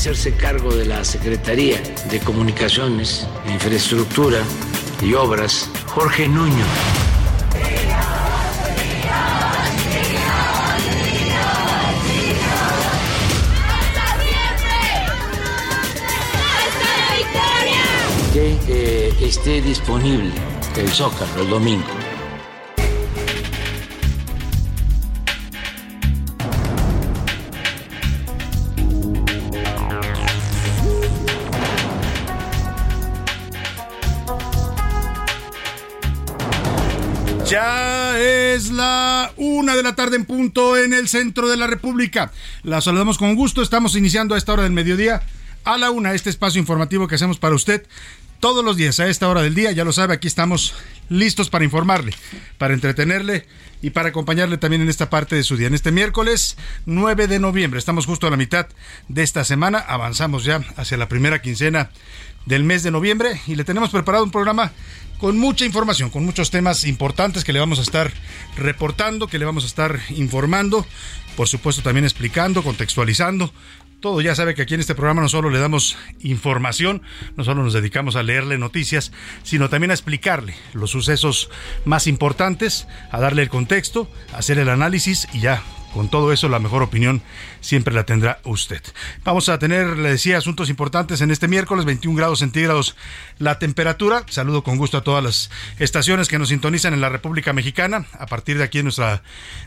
Hacerse 0.00 0.32
cargo 0.32 0.74
de 0.74 0.86
la 0.86 1.04
Secretaría 1.04 1.78
de 2.10 2.20
Comunicaciones, 2.20 3.28
Infraestructura 3.52 4.38
y 5.02 5.12
Obras, 5.12 5.68
Jorge 5.88 6.26
Nuño. 6.26 6.64
Que 18.32 18.56
eh, 18.68 19.14
esté 19.20 19.60
disponible 19.60 20.32
el 20.76 20.88
Zócalo 20.88 21.42
el 21.42 21.50
domingo. 21.50 21.99
Una 39.36 39.76
de 39.76 39.82
la 39.82 39.94
tarde 39.94 40.16
en 40.16 40.24
punto 40.24 40.76
en 40.76 40.92
el 40.92 41.08
centro 41.08 41.48
de 41.48 41.56
la 41.56 41.66
República. 41.66 42.32
La 42.62 42.80
saludamos 42.80 43.18
con 43.18 43.34
gusto. 43.34 43.62
Estamos 43.62 43.96
iniciando 43.96 44.34
a 44.34 44.38
esta 44.38 44.52
hora 44.52 44.62
del 44.62 44.72
mediodía 44.72 45.22
a 45.64 45.78
la 45.78 45.90
una 45.90 46.14
este 46.14 46.30
espacio 46.30 46.58
informativo 46.58 47.06
que 47.06 47.16
hacemos 47.16 47.38
para 47.38 47.54
usted 47.54 47.86
todos 48.40 48.64
los 48.64 48.76
días 48.76 48.98
a 49.00 49.08
esta 49.08 49.28
hora 49.28 49.42
del 49.42 49.54
día. 49.54 49.72
Ya 49.72 49.84
lo 49.84 49.92
sabe, 49.92 50.14
aquí 50.14 50.26
estamos 50.26 50.74
listos 51.08 51.50
para 51.50 51.64
informarle, 51.64 52.14
para 52.58 52.74
entretenerle 52.74 53.46
y 53.82 53.90
para 53.90 54.08
acompañarle 54.08 54.58
también 54.58 54.82
en 54.82 54.88
esta 54.88 55.10
parte 55.10 55.36
de 55.36 55.44
su 55.44 55.56
día. 55.56 55.68
En 55.68 55.74
este 55.74 55.92
miércoles 55.92 56.56
9 56.86 57.26
de 57.26 57.38
noviembre, 57.38 57.78
estamos 57.78 58.06
justo 58.06 58.26
a 58.26 58.30
la 58.30 58.36
mitad 58.36 58.66
de 59.08 59.22
esta 59.22 59.44
semana. 59.44 59.78
Avanzamos 59.78 60.44
ya 60.44 60.60
hacia 60.76 60.96
la 60.96 61.08
primera 61.08 61.42
quincena 61.42 61.90
del 62.46 62.64
mes 62.64 62.82
de 62.82 62.90
noviembre 62.90 63.40
y 63.46 63.54
le 63.54 63.64
tenemos 63.64 63.90
preparado 63.90 64.24
un 64.24 64.30
programa 64.30 64.72
con 65.20 65.38
mucha 65.38 65.66
información, 65.66 66.08
con 66.08 66.24
muchos 66.24 66.50
temas 66.50 66.84
importantes 66.84 67.44
que 67.44 67.52
le 67.52 67.60
vamos 67.60 67.78
a 67.78 67.82
estar 67.82 68.10
reportando, 68.56 69.28
que 69.28 69.38
le 69.38 69.44
vamos 69.44 69.64
a 69.64 69.66
estar 69.66 70.00
informando, 70.10 70.86
por 71.36 71.46
supuesto 71.46 71.82
también 71.82 72.04
explicando, 72.04 72.62
contextualizando. 72.62 73.52
Todo 74.00 74.22
ya 74.22 74.34
sabe 74.34 74.54
que 74.54 74.62
aquí 74.62 74.72
en 74.72 74.80
este 74.80 74.94
programa 74.94 75.20
no 75.20 75.28
solo 75.28 75.50
le 75.50 75.58
damos 75.58 75.98
información, 76.22 77.02
no 77.36 77.44
solo 77.44 77.62
nos 77.62 77.74
dedicamos 77.74 78.16
a 78.16 78.22
leerle 78.22 78.56
noticias, 78.56 79.12
sino 79.42 79.68
también 79.68 79.90
a 79.90 79.94
explicarle 79.94 80.54
los 80.72 80.90
sucesos 80.90 81.50
más 81.84 82.06
importantes, 82.06 82.88
a 83.10 83.20
darle 83.20 83.42
el 83.42 83.50
contexto, 83.50 84.10
a 84.32 84.38
hacer 84.38 84.58
el 84.58 84.70
análisis 84.70 85.28
y 85.34 85.40
ya 85.40 85.62
con 85.92 86.08
todo 86.08 86.32
eso, 86.32 86.48
la 86.48 86.58
mejor 86.58 86.82
opinión 86.82 87.22
siempre 87.60 87.94
la 87.94 88.04
tendrá 88.04 88.40
usted. 88.44 88.82
Vamos 89.24 89.48
a 89.48 89.58
tener, 89.58 89.98
le 89.98 90.10
decía, 90.10 90.38
asuntos 90.38 90.70
importantes 90.70 91.20
en 91.20 91.30
este 91.30 91.48
miércoles, 91.48 91.84
21 91.84 92.16
grados 92.16 92.40
centígrados 92.40 92.96
la 93.38 93.58
temperatura. 93.58 94.24
Saludo 94.28 94.62
con 94.62 94.76
gusto 94.76 94.98
a 94.98 95.02
todas 95.02 95.22
las 95.22 95.50
estaciones 95.78 96.28
que 96.28 96.38
nos 96.38 96.48
sintonizan 96.48 96.94
en 96.94 97.00
la 97.00 97.08
República 97.08 97.52
Mexicana. 97.52 98.06
A 98.18 98.26
partir 98.26 98.58
de 98.58 98.64
aquí 98.64 98.78
en 98.78 98.84
nuestra, 98.84 99.22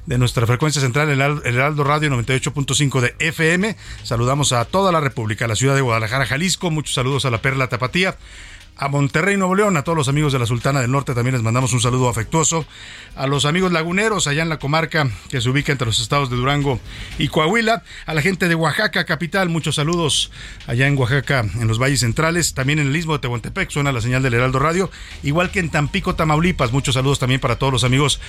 de 0.05 0.17
nuestra 0.17 0.47
frecuencia 0.47 0.81
central, 0.81 1.09
el 1.09 1.21
Heraldo 1.21 1.83
Radio 1.83 2.09
98.5 2.09 3.01
de 3.01 3.15
FM. 3.19 3.75
Saludamos 4.03 4.53
a 4.53 4.65
toda 4.65 4.91
la 4.91 4.99
República, 4.99 5.45
a 5.45 5.47
la 5.47 5.55
ciudad 5.55 5.75
de 5.75 5.81
Guadalajara, 5.81 6.25
Jalisco. 6.25 6.71
Muchos 6.71 6.95
saludos 6.95 7.25
a 7.25 7.31
la 7.31 7.41
Perla 7.41 7.67
Tapatía 7.67 8.15
a 8.77 8.87
Monterrey, 8.87 9.37
Nuevo 9.37 9.55
León, 9.55 9.77
a 9.77 9.83
todos 9.83 9.97
los 9.97 10.07
amigos 10.07 10.33
de 10.33 10.39
la 10.39 10.45
Sultana 10.45 10.81
del 10.81 10.91
Norte 10.91 11.13
también 11.13 11.33
les 11.33 11.43
mandamos 11.43 11.73
un 11.73 11.81
saludo 11.81 12.09
afectuoso, 12.09 12.65
a 13.15 13.27
los 13.27 13.45
amigos 13.45 13.71
laguneros 13.71 14.27
allá 14.27 14.41
en 14.41 14.49
la 14.49 14.59
comarca 14.59 15.09
que 15.29 15.41
se 15.41 15.49
ubica 15.49 15.71
entre 15.71 15.85
los 15.85 15.99
estados 15.99 16.29
de 16.29 16.35
Durango 16.35 16.79
y 17.17 17.27
Coahuila, 17.27 17.83
a 18.05 18.13
la 18.13 18.21
gente 18.21 18.47
de 18.47 18.55
Oaxaca, 18.55 19.05
capital, 19.05 19.49
muchos 19.49 19.75
saludos. 19.75 20.31
Allá 20.67 20.87
en 20.87 20.97
Oaxaca, 20.97 21.45
en 21.59 21.67
los 21.67 21.79
valles 21.79 21.99
centrales, 21.99 22.53
también 22.53 22.79
en 22.79 22.87
el 22.87 22.95
istmo 22.95 23.13
de 23.13 23.19
Tehuantepec, 23.19 23.69
suena 23.69 23.91
la 23.91 24.01
señal 24.01 24.23
del 24.23 24.33
Heraldo 24.33 24.59
Radio, 24.59 24.89
igual 25.21 25.51
que 25.51 25.59
en 25.59 25.69
Tampico, 25.69 26.15
Tamaulipas, 26.15 26.71
muchos 26.71 26.95
saludos 26.95 27.19
también 27.19 27.41
para 27.41 27.57
todos 27.57 27.73
los 27.73 27.83
amigos 27.83 28.19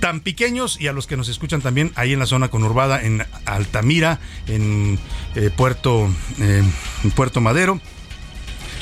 tan 0.00 0.20
pequeños 0.20 0.80
y 0.80 0.88
a 0.88 0.92
los 0.92 1.06
que 1.06 1.16
nos 1.16 1.28
escuchan 1.28 1.62
también 1.62 1.92
ahí 1.94 2.12
en 2.12 2.18
la 2.18 2.26
zona 2.26 2.48
conurbada, 2.48 3.02
en 3.02 3.24
Altamira, 3.46 4.18
en 4.48 4.98
eh, 5.36 5.50
Puerto, 5.56 6.10
eh, 6.40 6.64
Puerto 7.14 7.40
Madero. 7.40 7.80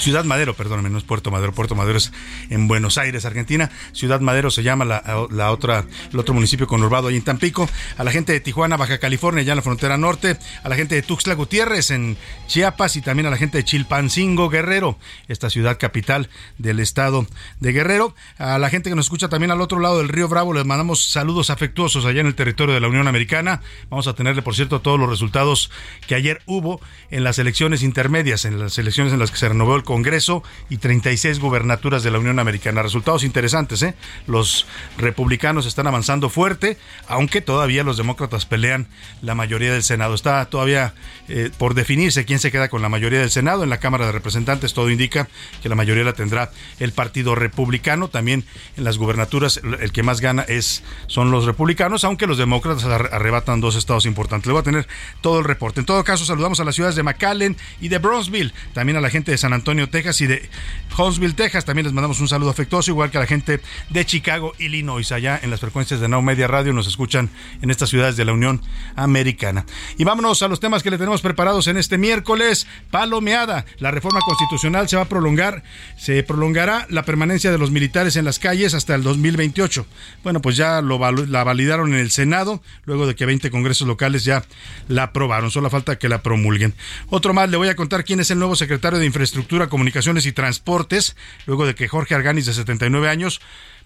Ciudad 0.01 0.25
Madero, 0.25 0.55
perdóname, 0.55 0.89
no 0.89 0.97
es 0.97 1.05
Puerto 1.05 1.31
Madero, 1.31 1.53
Puerto 1.53 1.75
Madero 1.75 1.99
es 1.99 2.11
en 2.49 2.69
Buenos 2.69 2.97
Aires, 2.97 3.27
Argentina. 3.27 3.71
Ciudad 3.93 4.21
Madero 4.21 4.51
se 4.51 4.63
llama 4.63 4.87
la, 4.87 5.53
otra, 5.53 5.85
el 6.11 6.19
otro 6.19 6.33
municipio 6.33 6.67
conurbado 6.67 7.09
ahí 7.09 7.17
en 7.17 7.23
Tampico. 7.23 7.69
A 7.99 8.05
la 8.05 8.11
gente 8.11 8.33
de 8.33 8.41
Tijuana, 8.41 8.79
Baja 8.79 8.97
California, 8.97 9.43
ya 9.43 9.53
en 9.53 9.57
la 9.57 9.63
frontera 9.63 9.99
norte. 9.99 10.39
A 10.65 10.71
la 10.71 10.77
gente 10.77 10.95
de 10.95 11.03
Tuxtla 11.03 11.35
Gutiérrez 11.35 11.91
en 11.91 12.17
Chiapas 12.47 12.97
y 12.97 13.03
también 13.03 13.27
a 13.27 13.31
la 13.31 13.37
gente 13.37 13.59
de 13.59 13.65
Chilpancingo, 13.65 14.49
Guerrero, 14.49 14.99
esta 15.29 15.51
ciudad 15.51 15.77
capital 15.79 16.31
del 16.57 16.81
estado 16.81 17.27
de 17.61 17.73
Guerrero. 17.73 18.15
A 18.39 18.59
la 18.59 18.71
gente 18.71 18.89
que 18.89 18.97
nos 18.97 19.05
escucha 19.07 19.29
también 19.29 19.51
al 19.51 19.61
otro 19.61 19.81
lado 19.81 19.99
del 19.99 20.09
río 20.09 20.29
Bravo, 20.29 20.55
les 20.55 20.65
mandamos 20.65 21.05
saludos 21.13 21.51
afectuosos 21.51 22.07
allá 22.07 22.23
en 22.23 22.27
el 22.27 22.35
territorio 22.35 22.75
de 22.75 22.81
la 22.81 22.89
Unión 22.89 23.07
Americana. 23.07 23.61
Vamos 23.91 24.07
a 24.07 24.15
tenerle, 24.15 24.41
por 24.41 24.55
cierto, 24.55 24.81
todos 24.81 24.99
los 24.99 25.11
resultados 25.11 25.71
que 26.07 26.15
ayer 26.15 26.41
hubo 26.47 26.81
en 27.11 27.23
las 27.23 27.39
elecciones 27.39 27.83
intermedias, 27.83 28.47
en 28.47 28.59
las 28.59 28.79
elecciones 28.79 29.13
en 29.13 29.19
las 29.19 29.31
que 29.31 29.37
se 29.37 29.49
renovó 29.49 29.77
el 29.77 29.83
Congreso 29.91 30.45
y 30.69 30.77
36 30.77 31.41
gubernaturas 31.41 32.05
de 32.05 32.13
la 32.13 32.21
Unión 32.21 32.39
Americana. 32.39 32.81
Resultados 32.81 33.25
interesantes, 33.25 33.83
¿eh? 33.83 33.97
Los 34.29 34.69
republicanos 34.99 35.67
están 35.67 35.89
avanzando 35.89 36.31
fuerte, 36.31 36.79
aunque 37.09 37.41
todavía 37.41 37.83
los 37.83 37.97
demócratas 37.97 38.47
pelean 38.47 38.87
la 39.21 39.35
mayoría 39.35 39.73
del 39.73 39.83
Senado. 39.83 40.15
Está 40.15 40.45
todavía 40.45 40.95
eh, 41.27 41.51
por 41.59 41.75
definirse 41.75 42.25
quién 42.25 42.39
se 42.39 42.53
queda 42.53 42.69
con 42.69 42.83
la 42.83 42.89
mayoría 42.89 43.19
del 43.19 43.33
Senado. 43.33 43.65
En 43.65 43.69
la 43.69 43.81
Cámara 43.81 44.07
de 44.07 44.13
Representantes 44.13 44.75
todo 44.75 44.91
indica 44.91 45.27
que 45.61 45.69
la 45.69 45.75
mayoría 45.75 46.05
la 46.05 46.13
tendrá 46.13 46.53
el 46.79 46.93
Partido 46.93 47.35
Republicano. 47.35 48.07
También 48.07 48.45
en 48.77 48.85
las 48.85 48.97
gubernaturas 48.97 49.61
el 49.81 49.91
que 49.91 50.05
más 50.05 50.21
gana 50.21 50.43
es 50.43 50.85
son 51.09 51.33
los 51.33 51.47
republicanos, 51.47 52.05
aunque 52.05 52.29
los 52.29 52.39
demócratas 52.39 52.85
arrebatan 52.85 53.61
dos 53.61 53.75
estados 53.75 54.07
importantes. 54.07 54.47
Le 54.47 54.53
voy 54.53 54.61
a 54.61 54.63
tener 54.63 54.87
todo 55.21 55.41
el 55.41 55.45
reporte. 55.45 55.81
En 55.81 55.87
todo 55.87 56.05
caso, 56.05 56.25
saludamos 56.25 56.61
a 56.61 56.65
las 56.65 56.77
ciudades 56.77 56.95
de 56.95 57.03
McAllen 57.03 57.57
y 57.81 57.89
de 57.89 57.99
Bronzeville, 57.99 58.55
también 58.73 58.97
a 58.97 59.01
la 59.01 59.11
gente 59.11 59.33
de 59.33 59.39
San 59.39 59.53
Antonio 59.53 59.80
Texas 59.89 60.21
y 60.21 60.27
de 60.27 60.49
Huntsville, 60.97 61.35
Texas. 61.35 61.65
También 61.65 61.85
les 61.85 61.93
mandamos 61.93 62.21
un 62.21 62.29
saludo 62.29 62.51
afectuoso, 62.51 62.91
igual 62.91 63.11
que 63.11 63.19
a 63.19 63.21
la 63.21 63.27
gente 63.27 63.61
de 63.89 64.05
Chicago, 64.05 64.53
Illinois, 64.59 65.11
allá 65.13 65.39
en 65.43 65.51
las 65.51 65.61
frecuencias 65.61 66.01
de 66.01 66.09
Now 66.09 66.23
Media 66.23 66.47
Radio. 66.47 66.73
Nos 66.73 66.87
escuchan 66.87 67.31
en 67.63 67.71
estas 67.71 67.89
ciudades 67.89 68.17
de 68.17 68.25
la 68.25 68.33
Unión 68.33 68.61
Americana. 68.97 69.65
Y 69.97 70.05
vámonos 70.05 70.43
a 70.43 70.49
los 70.49 70.61
temas 70.61 70.83
que 70.83 70.91
le 70.91 70.99
tenemos 70.99 71.23
preparados 71.23 71.67
en 71.69 71.77
este 71.77 71.99
miércoles. 71.99 72.67
Palomeada. 72.91 73.65
La 73.79 73.91
reforma 73.91 74.21
constitucional 74.21 74.89
se 74.89 74.97
va 74.97 75.03
a 75.03 75.09
prolongar. 75.09 75.63
Se 75.97 76.23
prolongará 76.23 76.87
la 76.91 77.05
permanencia 77.05 77.51
de 77.51 77.59
los 77.59 77.71
militares 77.71 78.17
en 78.17 78.25
las 78.25 78.39
calles 78.39 78.75
hasta 78.75 78.95
el 78.95 79.03
2028. 79.03 79.87
Bueno, 80.23 80.43
pues 80.43 80.57
ya 80.57 80.83
la 80.83 81.45
validaron 81.45 81.95
en 81.95 82.01
el 82.01 82.11
Senado, 82.11 82.63
luego 82.85 83.07
de 83.07 83.15
que 83.15 83.27
20 83.27 83.51
congresos 83.51 83.87
locales 83.87 84.25
ya 84.25 84.45
la 84.89 85.05
aprobaron. 85.05 85.51
Solo 85.51 85.71
falta 85.71 85.99
que 85.99 86.09
la 86.09 86.23
promulguen. 86.23 86.75
Otro 87.09 87.33
más, 87.35 87.51
le 87.51 87.57
voy 87.57 87.69
a 87.69 87.77
contar 87.77 88.05
quién 88.05 88.21
es 88.21 88.31
el 88.31 88.39
nuevo 88.39 88.57
secretario 88.57 88.99
de 88.99 89.07
Infraestructura, 89.07 89.60
Comunicaciones 89.69 90.27
y 90.27 90.33
Transportes, 90.33 91.17
luego 91.47 91.67
de 91.67 91.75
que 91.75 91.89
Jorge 91.89 92.15
Arganis, 92.15 92.47
de 92.47 92.55
79 92.55 93.09
años, 93.09 93.41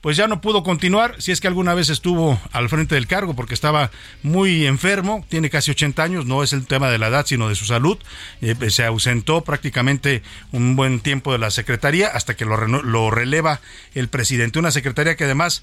pues 0.05 0.19
ya 0.19 0.29
no 0.29 0.43
pudo 0.43 0.63
continuar, 0.63 1.15
si 1.19 1.33
es 1.33 1.41
que 1.41 1.49
alguna 1.49 1.73
vez 1.73 1.89
estuvo 1.89 2.39
al 2.53 2.69
frente 2.69 2.95
del 2.95 3.07
cargo 3.07 3.35
porque 3.35 3.55
estaba 3.55 3.91
muy 4.23 4.67
enfermo, 4.67 5.25
tiene 5.31 5.49
casi 5.49 5.71
80 5.71 6.03
años, 6.03 6.27
no 6.27 6.43
es 6.43 6.53
el 6.53 6.67
tema 6.67 6.91
de 6.91 6.99
la 6.99 7.09
edad, 7.09 7.25
sino 7.25 7.49
de 7.49 7.55
su 7.55 7.65
salud, 7.65 7.97
eh, 8.43 8.55
se 8.69 8.85
ausentó 8.85 9.45
prácticamente 9.45 10.23
un 10.53 10.77
buen 10.77 11.01
tiempo 11.01 11.33
de 11.33 11.39
la 11.39 11.51
Secretaría 11.51 12.09
hasta 12.09 12.37
que 12.37 12.45
lo 12.45 13.11
releva 13.11 13.63
el 13.95 14.09
presidente, 14.09 14.59
una 14.59 14.73
Secretaría 14.73 15.17
que 15.17 15.25
además 15.25 15.63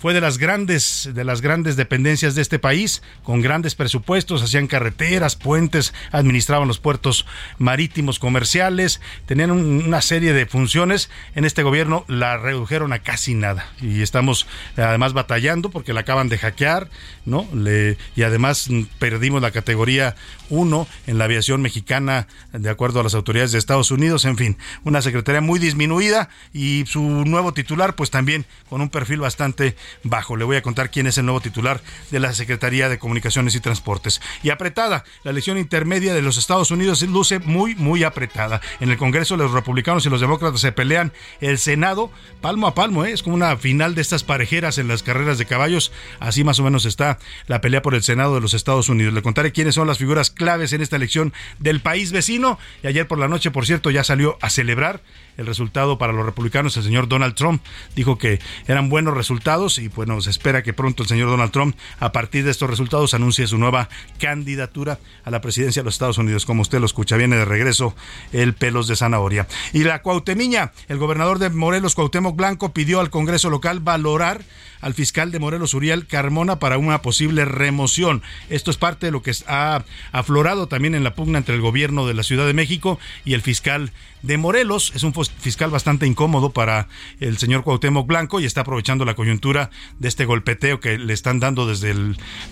fue 0.00 0.14
de 0.14 0.20
las 0.22 0.38
grandes 0.38 1.10
de 1.14 1.24
las 1.24 1.42
grandes 1.42 1.76
dependencias 1.76 2.34
de 2.34 2.40
este 2.42 2.58
país, 2.58 3.02
con 3.22 3.42
grandes 3.42 3.74
presupuestos, 3.74 4.42
hacían 4.42 4.66
carreteras, 4.66 5.36
puentes, 5.36 5.92
administraban 6.10 6.66
los 6.66 6.78
puertos 6.78 7.26
marítimos 7.58 8.18
comerciales, 8.18 9.02
tenían 9.26 9.50
una 9.50 10.00
serie 10.00 10.32
de 10.32 10.46
funciones. 10.46 11.10
En 11.34 11.44
este 11.44 11.62
gobierno 11.62 12.06
la 12.08 12.38
redujeron 12.38 12.94
a 12.94 13.00
casi 13.00 13.34
nada 13.34 13.68
y 13.82 14.00
estamos 14.00 14.46
además 14.76 15.12
batallando 15.12 15.70
porque 15.70 15.92
la 15.92 16.00
acaban 16.00 16.30
de 16.30 16.38
hackear, 16.38 16.88
¿no? 17.26 17.46
Le, 17.54 17.98
y 18.16 18.22
además 18.22 18.70
perdimos 18.98 19.42
la 19.42 19.50
categoría 19.50 20.16
1 20.48 20.88
en 21.08 21.18
la 21.18 21.24
aviación 21.24 21.60
mexicana 21.60 22.26
de 22.52 22.70
acuerdo 22.70 23.00
a 23.00 23.02
las 23.02 23.14
autoridades 23.14 23.52
de 23.52 23.58
Estados 23.58 23.90
Unidos, 23.90 24.24
en 24.24 24.38
fin, 24.38 24.56
una 24.82 25.02
secretaría 25.02 25.42
muy 25.42 25.58
disminuida 25.58 26.30
y 26.54 26.84
su 26.86 27.02
nuevo 27.02 27.52
titular 27.52 27.94
pues 27.96 28.10
también 28.10 28.46
con 28.70 28.80
un 28.80 28.88
perfil 28.88 29.20
bastante 29.20 29.76
bajo. 30.02 30.36
Le 30.36 30.44
voy 30.44 30.56
a 30.56 30.62
contar 30.62 30.90
quién 30.90 31.06
es 31.06 31.18
el 31.18 31.26
nuevo 31.26 31.40
titular 31.40 31.80
de 32.10 32.20
la 32.20 32.32
Secretaría 32.32 32.88
de 32.88 32.98
Comunicaciones 32.98 33.54
y 33.54 33.60
Transportes. 33.60 34.20
Y 34.42 34.50
apretada, 34.50 35.04
la 35.24 35.30
elección 35.30 35.58
intermedia 35.58 36.14
de 36.14 36.22
los 36.22 36.36
Estados 36.36 36.70
Unidos 36.70 37.02
luce 37.02 37.38
muy, 37.38 37.74
muy 37.74 38.04
apretada. 38.04 38.60
En 38.80 38.90
el 38.90 38.96
Congreso 38.96 39.36
los 39.36 39.52
republicanos 39.52 40.06
y 40.06 40.10
los 40.10 40.20
demócratas 40.20 40.60
se 40.60 40.72
pelean 40.72 41.12
el 41.40 41.58
Senado 41.58 42.10
palmo 42.40 42.66
a 42.66 42.74
palmo, 42.74 43.04
¿eh? 43.04 43.12
es 43.12 43.22
como 43.22 43.36
una 43.36 43.56
final 43.56 43.94
de 43.94 44.02
estas 44.02 44.24
parejeras 44.24 44.78
en 44.78 44.88
las 44.88 45.02
carreras 45.02 45.38
de 45.38 45.46
caballos. 45.46 45.92
Así 46.18 46.44
más 46.44 46.58
o 46.58 46.62
menos 46.62 46.84
está 46.84 47.18
la 47.46 47.60
pelea 47.60 47.82
por 47.82 47.94
el 47.94 48.02
Senado 48.02 48.34
de 48.34 48.40
los 48.40 48.54
Estados 48.54 48.88
Unidos. 48.88 49.12
Le 49.14 49.22
contaré 49.22 49.52
quiénes 49.52 49.74
son 49.74 49.86
las 49.86 49.98
figuras 49.98 50.30
claves 50.30 50.72
en 50.72 50.80
esta 50.80 50.96
elección 50.96 51.32
del 51.58 51.80
país 51.80 52.12
vecino. 52.12 52.58
Y 52.82 52.86
ayer 52.86 53.06
por 53.06 53.18
la 53.18 53.28
noche, 53.28 53.50
por 53.50 53.66
cierto, 53.66 53.90
ya 53.90 54.04
salió 54.04 54.38
a 54.40 54.50
celebrar 54.50 55.02
el 55.36 55.46
resultado 55.46 55.98
para 55.98 56.12
los 56.12 56.24
republicanos. 56.24 56.76
El 56.76 56.84
señor 56.84 57.08
Donald 57.08 57.34
Trump 57.34 57.62
dijo 57.94 58.18
que 58.18 58.40
eran 58.66 58.88
buenos 58.88 59.14
resultados 59.14 59.78
y 59.80 59.88
bueno, 59.88 60.20
se 60.20 60.30
espera 60.30 60.62
que 60.62 60.72
pronto 60.72 61.02
el 61.02 61.08
señor 61.08 61.28
Donald 61.28 61.50
Trump, 61.50 61.76
a 61.98 62.12
partir 62.12 62.44
de 62.44 62.50
estos 62.50 62.68
resultados, 62.68 63.14
anuncie 63.14 63.46
su 63.46 63.58
nueva 63.58 63.88
candidatura 64.18 64.98
a 65.24 65.30
la 65.30 65.40
presidencia 65.40 65.82
de 65.82 65.84
los 65.84 65.94
Estados 65.94 66.18
Unidos. 66.18 66.46
Como 66.46 66.62
usted 66.62 66.78
lo 66.78 66.86
escucha, 66.86 67.16
viene 67.16 67.36
de 67.36 67.44
regreso 67.44 67.94
el 68.32 68.54
pelos 68.54 68.86
de 68.86 68.96
zanahoria. 68.96 69.46
Y 69.72 69.84
la 69.84 70.02
Cuauhtemiña, 70.02 70.72
el 70.88 70.98
gobernador 70.98 71.38
de 71.38 71.50
Morelos, 71.50 71.94
Cuauhtémoc 71.94 72.36
Blanco, 72.36 72.72
pidió 72.72 73.00
al 73.00 73.10
Congreso 73.10 73.50
local 73.50 73.80
valorar 73.80 74.42
al 74.80 74.94
fiscal 74.94 75.30
de 75.30 75.38
Morelos, 75.38 75.74
Uriel 75.74 76.06
Carmona, 76.06 76.58
para 76.58 76.78
una 76.78 77.02
posible 77.02 77.44
remoción. 77.44 78.22
Esto 78.48 78.70
es 78.70 78.76
parte 78.76 79.06
de 79.06 79.12
lo 79.12 79.22
que 79.22 79.32
ha 79.46 79.84
aflorado 80.12 80.68
también 80.68 80.94
en 80.94 81.04
la 81.04 81.14
pugna 81.14 81.38
entre 81.38 81.54
el 81.54 81.60
gobierno 81.60 82.06
de 82.06 82.14
la 82.14 82.22
Ciudad 82.22 82.46
de 82.46 82.54
México 82.54 82.98
y 83.24 83.34
el 83.34 83.42
fiscal 83.42 83.92
de 84.22 84.38
Morelos. 84.38 84.92
Es 84.94 85.02
un 85.02 85.14
fiscal 85.14 85.70
bastante 85.70 86.06
incómodo 86.06 86.50
para 86.50 86.88
el 87.20 87.38
señor 87.38 87.62
Cuauhtémoc 87.62 88.06
Blanco 88.06 88.40
y 88.40 88.44
está 88.44 88.62
aprovechando 88.62 89.04
la 89.04 89.14
coyuntura 89.14 89.70
de 89.98 90.08
este 90.08 90.24
golpeteo 90.24 90.80
que 90.80 90.98
le 90.98 91.12
están 91.12 91.40
dando 91.40 91.66
desde 91.66 91.94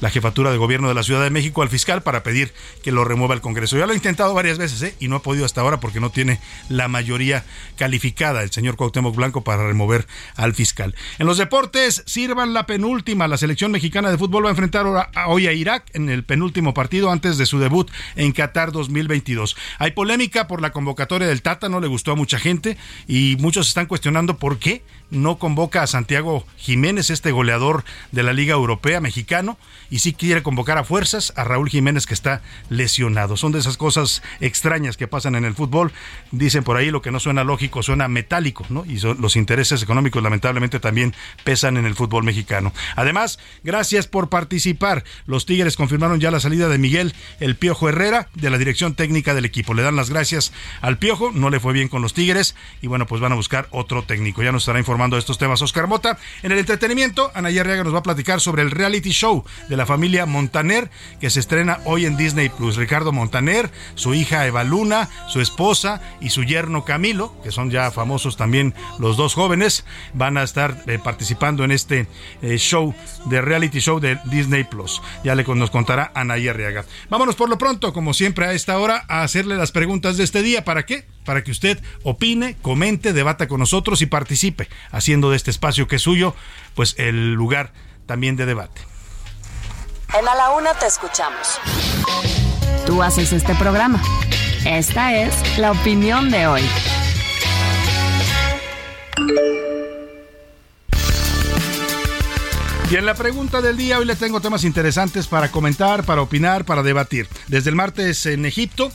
la 0.00 0.10
jefatura 0.10 0.50
de 0.50 0.58
gobierno 0.58 0.88
de 0.88 0.94
la 0.94 1.02
Ciudad 1.02 1.22
de 1.22 1.30
México 1.30 1.62
al 1.62 1.68
fiscal 1.68 2.02
para 2.02 2.22
pedir 2.22 2.52
que 2.82 2.92
lo 2.92 3.04
remueva 3.04 3.34
el 3.34 3.40
Congreso. 3.40 3.76
Ya 3.76 3.86
lo 3.86 3.92
ha 3.92 3.96
intentado 3.96 4.34
varias 4.34 4.58
veces 4.58 4.82
¿eh? 4.82 4.94
y 5.00 5.08
no 5.08 5.16
ha 5.16 5.22
podido 5.22 5.44
hasta 5.44 5.60
ahora 5.60 5.80
porque 5.80 6.00
no 6.00 6.10
tiene 6.10 6.40
la 6.68 6.88
mayoría 6.88 7.44
calificada 7.76 8.42
el 8.42 8.50
señor 8.50 8.76
Cuauhtémoc 8.76 9.14
Blanco 9.14 9.44
para 9.44 9.66
remover 9.66 10.06
al 10.36 10.54
fiscal. 10.54 10.94
En 11.18 11.26
los 11.26 11.38
deportes, 11.38 12.02
sirvan 12.06 12.54
la 12.54 12.66
penúltima. 12.66 13.28
La 13.28 13.38
selección 13.38 13.70
mexicana 13.70 14.10
de 14.10 14.18
fútbol 14.18 14.44
va 14.44 14.48
a 14.48 14.50
enfrentar 14.50 14.86
hoy 15.26 15.46
a 15.46 15.52
Irak 15.52 15.84
en 15.94 16.08
el 16.08 16.24
penúltimo 16.24 16.74
partido 16.74 17.10
antes 17.10 17.38
de 17.38 17.46
su 17.46 17.58
debut 17.58 17.90
en 18.16 18.32
Qatar 18.32 18.72
2022. 18.72 19.56
Hay 19.78 19.92
polémica 19.92 20.46
por 20.46 20.62
la 20.62 20.70
convocatoria 20.70 21.28
del 21.28 21.42
No 21.66 21.80
le 21.80 21.88
gustó 21.88 22.12
a 22.12 22.14
mucha 22.14 22.38
gente 22.38 22.76
y 23.08 23.36
muchos 23.40 23.68
están 23.68 23.86
cuestionando 23.86 24.38
por 24.38 24.58
qué 24.58 24.82
no 25.10 25.38
convoca 25.38 25.82
a 25.82 25.86
Santiago 25.86 26.44
Jiménez, 26.56 27.10
este 27.10 27.32
goleador 27.32 27.84
de 28.12 28.22
la 28.22 28.32
Liga 28.32 28.54
Europea 28.54 29.00
mexicano, 29.00 29.58
y 29.90 30.00
sí 30.00 30.12
quiere 30.12 30.42
convocar 30.42 30.78
a 30.78 30.84
fuerzas 30.84 31.32
a 31.36 31.44
Raúl 31.44 31.70
Jiménez 31.70 32.06
que 32.06 32.14
está 32.14 32.42
lesionado. 32.68 33.36
Son 33.36 33.52
de 33.52 33.58
esas 33.58 33.76
cosas 33.76 34.22
extrañas 34.40 34.96
que 34.96 35.08
pasan 35.08 35.34
en 35.34 35.44
el 35.44 35.54
fútbol. 35.54 35.92
Dicen 36.30 36.64
por 36.64 36.76
ahí 36.76 36.90
lo 36.90 37.00
que 37.00 37.10
no 37.10 37.20
suena 37.20 37.44
lógico, 37.44 37.82
suena 37.82 38.08
metálico, 38.08 38.66
¿no? 38.68 38.84
Y 38.84 38.98
los 39.00 39.36
intereses 39.36 39.82
económicos 39.82 40.22
lamentablemente 40.22 40.80
también 40.80 41.14
pesan 41.44 41.76
en 41.76 41.86
el 41.86 41.94
fútbol 41.94 42.24
mexicano. 42.24 42.72
Además, 42.96 43.38
gracias 43.64 44.06
por 44.06 44.28
participar. 44.28 45.04
Los 45.26 45.46
Tigres 45.46 45.76
confirmaron 45.76 46.20
ya 46.20 46.30
la 46.30 46.40
salida 46.40 46.68
de 46.68 46.78
Miguel 46.78 47.14
El 47.40 47.56
Piojo 47.56 47.88
Herrera 47.88 48.28
de 48.34 48.50
la 48.50 48.58
dirección 48.58 48.94
técnica 48.94 49.34
del 49.34 49.46
equipo. 49.46 49.72
Le 49.72 49.82
dan 49.82 49.96
las 49.96 50.10
gracias 50.10 50.52
al 50.80 50.98
Piojo, 50.98 51.32
no 51.32 51.48
le 51.48 51.60
fue 51.60 51.72
bien 51.72 51.88
con 51.88 52.02
los 52.02 52.12
Tigres 52.12 52.54
y 52.82 52.88
bueno, 52.88 53.06
pues 53.06 53.20
van 53.20 53.32
a 53.32 53.36
buscar 53.36 53.68
otro 53.70 54.02
técnico. 54.02 54.42
Ya 54.42 54.52
nos 54.52 54.62
estará 54.62 54.78
informando 54.78 54.97
de 54.98 55.18
estos 55.18 55.38
temas 55.38 55.62
Oscar 55.62 55.86
Mota. 55.86 56.18
En 56.42 56.50
el 56.50 56.58
entretenimiento, 56.58 57.30
Ana 57.34 57.48
Arriaga 57.48 57.84
nos 57.84 57.94
va 57.94 58.00
a 58.00 58.02
platicar 58.02 58.40
sobre 58.40 58.62
el 58.62 58.72
reality 58.72 59.10
show 59.10 59.44
de 59.68 59.76
la 59.76 59.86
familia 59.86 60.26
Montaner 60.26 60.90
que 61.20 61.30
se 61.30 61.38
estrena 61.38 61.78
hoy 61.84 62.04
en 62.04 62.16
Disney 62.16 62.48
Plus. 62.48 62.74
Ricardo 62.74 63.12
Montaner, 63.12 63.70
su 63.94 64.12
hija 64.12 64.44
Eva 64.44 64.64
Luna, 64.64 65.08
su 65.28 65.40
esposa 65.40 66.00
y 66.20 66.30
su 66.30 66.42
yerno 66.42 66.84
Camilo, 66.84 67.40
que 67.44 67.52
son 67.52 67.70
ya 67.70 67.92
famosos 67.92 68.36
también 68.36 68.74
los 68.98 69.16
dos 69.16 69.34
jóvenes, 69.34 69.84
van 70.14 70.36
a 70.36 70.42
estar 70.42 70.82
eh, 70.88 70.98
participando 70.98 71.62
en 71.62 71.70
este 71.70 72.08
eh, 72.42 72.58
show 72.58 72.92
de 73.26 73.40
reality 73.40 73.78
show 73.78 74.00
de 74.00 74.18
Disney 74.24 74.64
Plus. 74.64 75.00
Ya 75.22 75.36
le 75.36 75.44
nos 75.44 75.70
contará 75.70 76.10
Ana 76.14 76.34
Arriaga. 76.34 76.84
Vámonos 77.08 77.36
por 77.36 77.48
lo 77.48 77.56
pronto, 77.56 77.92
como 77.92 78.14
siempre 78.14 78.46
a 78.46 78.52
esta 78.52 78.78
hora, 78.78 79.04
a 79.08 79.22
hacerle 79.22 79.56
las 79.56 79.70
preguntas 79.70 80.16
de 80.16 80.24
este 80.24 80.42
día. 80.42 80.64
¿Para 80.64 80.84
qué? 80.84 81.06
Para 81.28 81.44
que 81.44 81.50
usted 81.50 81.78
opine, 82.04 82.56
comente, 82.62 83.12
debata 83.12 83.48
con 83.48 83.60
nosotros 83.60 84.00
y 84.00 84.06
participe, 84.06 84.70
haciendo 84.90 85.28
de 85.28 85.36
este 85.36 85.50
espacio 85.50 85.86
que 85.86 85.96
es 85.96 86.02
suyo, 86.02 86.34
pues 86.74 86.94
el 86.96 87.34
lugar 87.34 87.74
también 88.06 88.34
de 88.36 88.46
debate. 88.46 88.80
En 90.18 90.26
A 90.26 90.34
la 90.34 90.52
Una 90.52 90.72
te 90.72 90.86
escuchamos. 90.86 91.60
Tú 92.86 93.02
haces 93.02 93.34
este 93.34 93.54
programa. 93.56 94.00
Esta 94.64 95.14
es 95.16 95.58
la 95.58 95.72
opinión 95.72 96.30
de 96.30 96.46
hoy. 96.46 96.62
Y 102.90 102.96
en 102.96 103.04
la 103.04 103.12
pregunta 103.12 103.60
del 103.60 103.76
día 103.76 103.98
hoy 103.98 104.06
le 104.06 104.16
tengo 104.16 104.40
temas 104.40 104.64
interesantes 104.64 105.26
para 105.26 105.50
comentar, 105.50 106.04
para 106.04 106.22
opinar, 106.22 106.64
para 106.64 106.82
debatir. 106.82 107.28
Desde 107.46 107.68
el 107.68 107.76
martes 107.76 108.24
en 108.24 108.46
Egipto, 108.46 108.90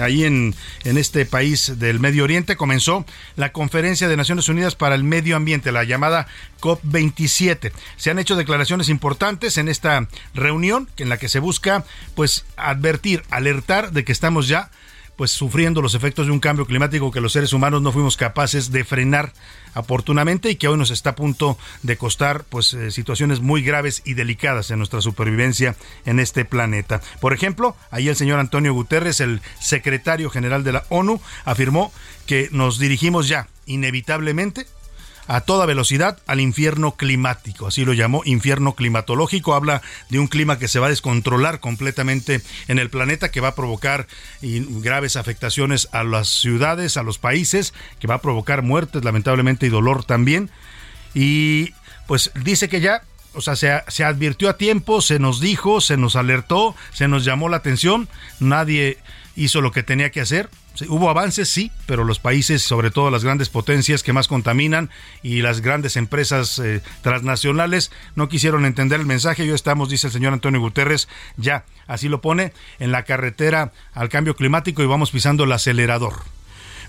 ahí 0.00 0.24
en, 0.24 0.56
en 0.82 0.98
este 0.98 1.24
país 1.24 1.78
del 1.78 2.00
Medio 2.00 2.24
Oriente, 2.24 2.56
comenzó 2.56 3.06
la 3.36 3.52
Conferencia 3.52 4.08
de 4.08 4.16
Naciones 4.16 4.48
Unidas 4.48 4.74
para 4.74 4.96
el 4.96 5.04
Medio 5.04 5.36
Ambiente, 5.36 5.70
la 5.70 5.84
llamada 5.84 6.26
COP27. 6.60 7.70
Se 7.96 8.10
han 8.10 8.18
hecho 8.18 8.34
declaraciones 8.34 8.88
importantes 8.88 9.56
en 9.56 9.68
esta 9.68 10.08
reunión 10.34 10.88
en 10.96 11.10
la 11.10 11.16
que 11.16 11.28
se 11.28 11.38
busca 11.38 11.84
pues 12.16 12.44
advertir, 12.56 13.22
alertar 13.30 13.92
de 13.92 14.04
que 14.04 14.10
estamos 14.10 14.48
ya 14.48 14.68
pues 15.20 15.32
sufriendo 15.32 15.82
los 15.82 15.94
efectos 15.94 16.24
de 16.24 16.32
un 16.32 16.40
cambio 16.40 16.64
climático 16.64 17.10
que 17.10 17.20
los 17.20 17.34
seres 17.34 17.52
humanos 17.52 17.82
no 17.82 17.92
fuimos 17.92 18.16
capaces 18.16 18.72
de 18.72 18.84
frenar 18.84 19.34
oportunamente 19.74 20.48
y 20.48 20.56
que 20.56 20.66
hoy 20.66 20.78
nos 20.78 20.90
está 20.90 21.10
a 21.10 21.14
punto 21.14 21.58
de 21.82 21.98
costar 21.98 22.44
pues 22.44 22.72
eh, 22.72 22.90
situaciones 22.90 23.40
muy 23.40 23.60
graves 23.60 24.00
y 24.06 24.14
delicadas 24.14 24.70
en 24.70 24.78
nuestra 24.78 25.02
supervivencia 25.02 25.76
en 26.06 26.20
este 26.20 26.46
planeta. 26.46 27.02
Por 27.20 27.34
ejemplo, 27.34 27.76
ahí 27.90 28.08
el 28.08 28.16
señor 28.16 28.40
Antonio 28.40 28.72
Guterres, 28.72 29.20
el 29.20 29.42
secretario 29.60 30.30
general 30.30 30.64
de 30.64 30.72
la 30.72 30.84
ONU, 30.88 31.20
afirmó 31.44 31.92
que 32.24 32.48
nos 32.50 32.78
dirigimos 32.78 33.28
ya 33.28 33.46
inevitablemente 33.66 34.64
a 35.30 35.42
toda 35.42 35.64
velocidad 35.64 36.18
al 36.26 36.40
infierno 36.40 36.96
climático, 36.96 37.68
así 37.68 37.84
lo 37.84 37.92
llamó 37.92 38.22
infierno 38.24 38.74
climatológico, 38.74 39.54
habla 39.54 39.80
de 40.08 40.18
un 40.18 40.26
clima 40.26 40.58
que 40.58 40.66
se 40.66 40.80
va 40.80 40.88
a 40.88 40.90
descontrolar 40.90 41.60
completamente 41.60 42.42
en 42.66 42.80
el 42.80 42.90
planeta, 42.90 43.30
que 43.30 43.40
va 43.40 43.48
a 43.48 43.54
provocar 43.54 44.08
graves 44.42 45.14
afectaciones 45.14 45.88
a 45.92 46.02
las 46.02 46.26
ciudades, 46.26 46.96
a 46.96 47.04
los 47.04 47.18
países, 47.18 47.74
que 48.00 48.08
va 48.08 48.16
a 48.16 48.22
provocar 48.22 48.62
muertes 48.62 49.04
lamentablemente 49.04 49.66
y 49.66 49.68
dolor 49.68 50.02
también. 50.02 50.50
Y 51.14 51.74
pues 52.08 52.32
dice 52.42 52.68
que 52.68 52.80
ya 52.80 53.02
o 53.32 53.40
sea, 53.40 53.54
se, 53.54 53.70
se, 53.86 54.02
advirtió 54.02 54.50
a 54.50 54.56
tiempo, 54.56 55.00
se 55.00 55.20
nos 55.20 55.38
dijo, 55.38 55.80
se 55.80 55.96
nos 55.96 56.16
alertó, 56.16 56.74
se 56.92 57.06
nos 57.06 57.24
llamó 57.24 57.48
la 57.48 57.58
atención, 57.58 58.08
nadie 58.40 58.98
hizo 59.36 59.60
lo 59.60 59.70
que 59.70 59.84
tenía 59.84 60.10
que 60.10 60.22
hacer. 60.22 60.50
Hubo 60.88 61.10
avances, 61.10 61.48
sí, 61.48 61.70
pero 61.86 62.04
los 62.04 62.20
países, 62.20 62.62
sobre 62.62 62.90
todo 62.90 63.10
las 63.10 63.24
grandes 63.24 63.48
potencias 63.48 64.02
que 64.02 64.12
más 64.12 64.28
contaminan 64.28 64.88
y 65.22 65.42
las 65.42 65.60
grandes 65.60 65.96
empresas 65.96 66.58
eh, 66.58 66.80
transnacionales, 67.02 67.90
no 68.14 68.28
quisieron 68.28 68.64
entender 68.64 69.00
el 69.00 69.06
mensaje. 69.06 69.46
Yo 69.46 69.54
estamos, 69.54 69.90
dice 69.90 70.06
el 70.06 70.12
señor 70.12 70.32
Antonio 70.32 70.60
Guterres, 70.60 71.08
ya, 71.36 71.64
así 71.86 72.08
lo 72.08 72.20
pone, 72.20 72.52
en 72.78 72.92
la 72.92 73.04
carretera 73.04 73.72
al 73.92 74.08
cambio 74.08 74.36
climático 74.36 74.82
y 74.82 74.86
vamos 74.86 75.10
pisando 75.10 75.44
el 75.44 75.52
acelerador. 75.52 76.24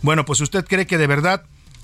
Bueno, 0.02 0.26
pues 0.26 0.40
usted 0.42 0.66
cree 0.66 0.88
que 0.88 0.98
de 0.98 1.08
verdad 1.08 1.44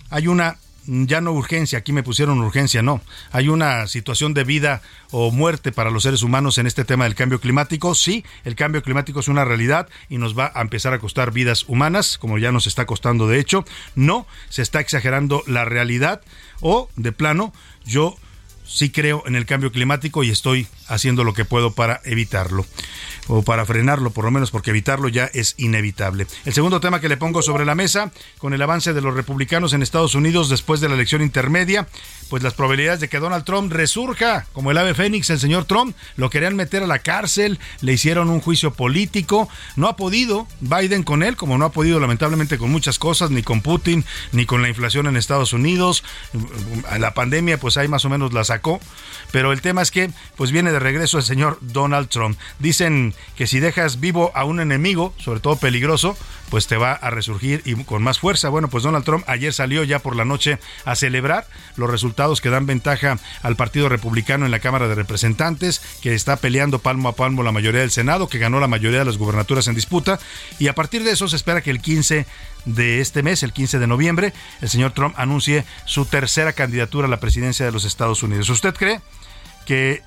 hay 0.10 0.28
una 0.28 0.58
ya 0.88 1.22
no 1.22 1.34
urgencia, 1.34 1.80
aquí 1.80 1.92
me 1.92 2.04
pusieron 2.04 2.40
urgencia, 2.40 2.82
no. 2.82 3.02
Hay 3.32 3.50
una 3.50 3.88
situación 3.88 4.34
de 4.34 4.44
vida 4.44 4.82
o 5.12 5.32
muerte 5.32 5.72
para 5.72 5.92
los 5.92 6.04
seres 6.04 6.24
humanos 6.24 6.58
en 6.58 6.68
este 6.68 6.86
tema 6.86 7.04
del 7.04 7.16
cambio 7.16 7.40
climático. 7.40 7.94
Sí, 7.94 8.24
el 8.46 8.56
cambio 8.56 8.82
climático 8.82 9.20
es 9.20 9.28
una 9.28 9.46
realidad 9.46 9.90
y 10.10 10.18
nos 10.18 10.38
va 10.38 10.52
a 10.56 10.62
empezar 10.62 10.94
a 10.94 11.00
costar 11.00 11.32
vidas 11.32 11.66
humanas, 11.68 12.18
como 12.18 12.38
ya 12.38 12.52
nos 12.52 12.68
está 12.68 12.86
costando 12.86 13.28
de 13.28 13.40
hecho. 13.40 13.66
No, 13.96 14.26
se 14.50 14.62
está 14.62 14.80
exagerando 14.80 15.44
la 15.46 15.66
realidad 15.66 16.22
o, 16.62 16.90
de 16.96 17.12
plano, 17.12 17.54
yo 17.86 18.18
sí 18.68 18.90
creo 18.90 19.24
en 19.26 19.36
el 19.36 19.46
cambio 19.46 19.72
climático 19.72 20.24
y 20.24 20.30
estoy 20.30 20.68
haciendo 20.88 21.24
lo 21.24 21.34
que 21.34 21.46
puedo 21.46 21.72
para 21.72 22.02
evitarlo 22.04 22.66
o 23.28 23.44
para 23.44 23.66
frenarlo, 23.66 24.12
por 24.12 24.26
lo 24.26 24.32
menos 24.32 24.52
porque 24.52 24.70
evitarlo 24.70 25.10
ya 25.10 25.26
es 25.34 25.56
inevitable. 25.58 26.28
El 26.46 26.54
segundo 26.54 26.80
tema 26.80 27.02
que 27.02 27.10
le 27.10 27.18
pongo 27.18 27.42
sobre 27.42 27.66
la 27.66 27.76
mesa, 27.76 28.12
con 28.38 28.54
el 28.54 28.62
avance 28.62 28.94
de 28.94 29.02
los 29.02 29.14
republicanos 29.14 29.74
en 29.74 29.82
Estados 29.82 30.16
Unidos 30.16 30.50
después 30.50 30.80
de 30.80 30.88
la 30.88 30.96
elección 30.96 31.22
intermedia, 31.22 31.88
pues 32.30 32.44
las 32.44 32.54
probabilidades 32.54 33.00
de 33.00 33.10
que 33.10 33.20
Donald 33.20 33.44
Trump 33.44 33.72
resurja 33.72 34.46
como 34.54 34.72
el 34.72 34.78
ave 34.78 34.94
fénix, 34.94 35.30
el 35.30 35.40
señor 35.40 35.66
Trump, 35.66 35.96
lo 36.16 36.30
querían 36.30 36.56
meter 36.56 36.84
a 36.84 36.88
la 36.88 37.00
cárcel, 37.00 37.60
le 37.82 37.94
hicieron 37.94 38.30
un 38.30 38.42
juicio 38.42 38.74
político, 38.74 39.50
no 39.76 39.88
ha 39.88 39.96
podido 39.96 40.48
Biden 40.62 41.04
con 41.04 41.24
él, 41.24 41.36
como 41.36 41.58
no 41.58 41.66
ha 41.66 41.72
podido 41.72 42.00
lamentablemente 42.00 42.58
con 42.58 42.72
muchas 42.72 43.00
cosas, 43.00 43.30
ni 43.30 43.44
con 43.44 43.62
Putin, 43.62 44.06
ni 44.32 44.46
con 44.46 44.62
la 44.62 44.70
inflación 44.70 45.08
en 45.08 45.18
Estados 45.18 45.54
Unidos, 45.54 46.04
la 46.98 47.14
pandemia 47.14 47.60
pues 47.60 47.78
ahí 47.78 47.88
más 47.88 48.06
o 48.06 48.10
menos 48.10 48.34
la 48.34 48.44
pero 49.32 49.52
el 49.52 49.62
tema 49.62 49.82
es 49.82 49.92
que 49.92 50.10
pues 50.36 50.52
viene 50.52 50.72
de 50.72 50.80
regreso 50.80 51.18
el 51.18 51.24
señor 51.24 51.58
Donald 51.62 52.10
Trump. 52.10 52.38
Dicen 52.60 53.14
que 53.36 53.48
si 53.48 53.60
dejas 53.60 54.00
vivo 54.00 54.32
a 54.36 54.44
un 54.46 54.60
enemigo, 54.60 55.14
sobre 55.18 55.40
todo 55.40 55.58
peligroso, 55.58 56.18
pues 56.50 56.68
te 56.68 56.78
va 56.78 56.94
a 56.94 57.10
resurgir 57.10 57.62
y 57.66 57.76
con 57.84 58.04
más 58.04 58.20
fuerza. 58.20 58.50
Bueno, 58.50 58.70
pues 58.70 58.84
Donald 58.84 59.06
Trump 59.06 59.24
ayer 59.28 59.54
salió 59.54 59.84
ya 59.84 60.00
por 60.00 60.16
la 60.16 60.26
noche 60.26 60.60
a 60.86 60.96
celebrar 60.96 61.48
los 61.76 61.90
resultados 61.90 62.42
que 62.42 62.50
dan 62.50 62.66
ventaja 62.66 63.20
al 63.44 63.56
Partido 63.56 63.90
Republicano 63.90 64.46
en 64.46 64.52
la 64.52 64.60
Cámara 64.60 64.88
de 64.88 64.96
Representantes, 64.96 65.82
que 66.02 66.14
está 66.14 66.38
peleando 66.38 66.80
palmo 66.80 67.10
a 67.10 67.16
palmo 67.16 67.44
la 67.44 67.52
mayoría 67.52 67.82
del 67.82 67.92
Senado, 67.92 68.28
que 68.28 68.40
ganó 68.40 68.60
la 68.60 68.68
mayoría 68.68 69.00
de 69.00 69.06
las 69.06 69.18
gubernaturas 69.18 69.68
en 69.68 69.76
disputa, 69.76 70.20
y 70.60 70.68
a 70.68 70.76
partir 70.76 71.04
de 71.04 71.12
eso 71.12 71.28
se 71.28 71.36
espera 71.36 71.62
que 71.62 71.72
el 71.72 71.82
15 71.82 72.26
de 72.66 73.00
este 73.00 73.24
mes, 73.24 73.44
el 73.44 73.54
15 73.54 73.80
de 73.80 73.88
noviembre, 73.88 74.34
el 74.62 74.70
señor 74.70 74.92
Trump 74.92 75.16
anuncie 75.18 75.66
su 75.86 76.06
tercera 76.06 76.54
candidatura 76.54 77.08
a 77.08 77.10
la 77.10 77.20
presidencia 77.20 77.66
de 77.66 77.72
los 77.72 77.86
Estados 77.86 78.24
Unidos. 78.24 78.47
¿Usted 78.50 78.76
cree 78.76 79.02
que 79.68 80.02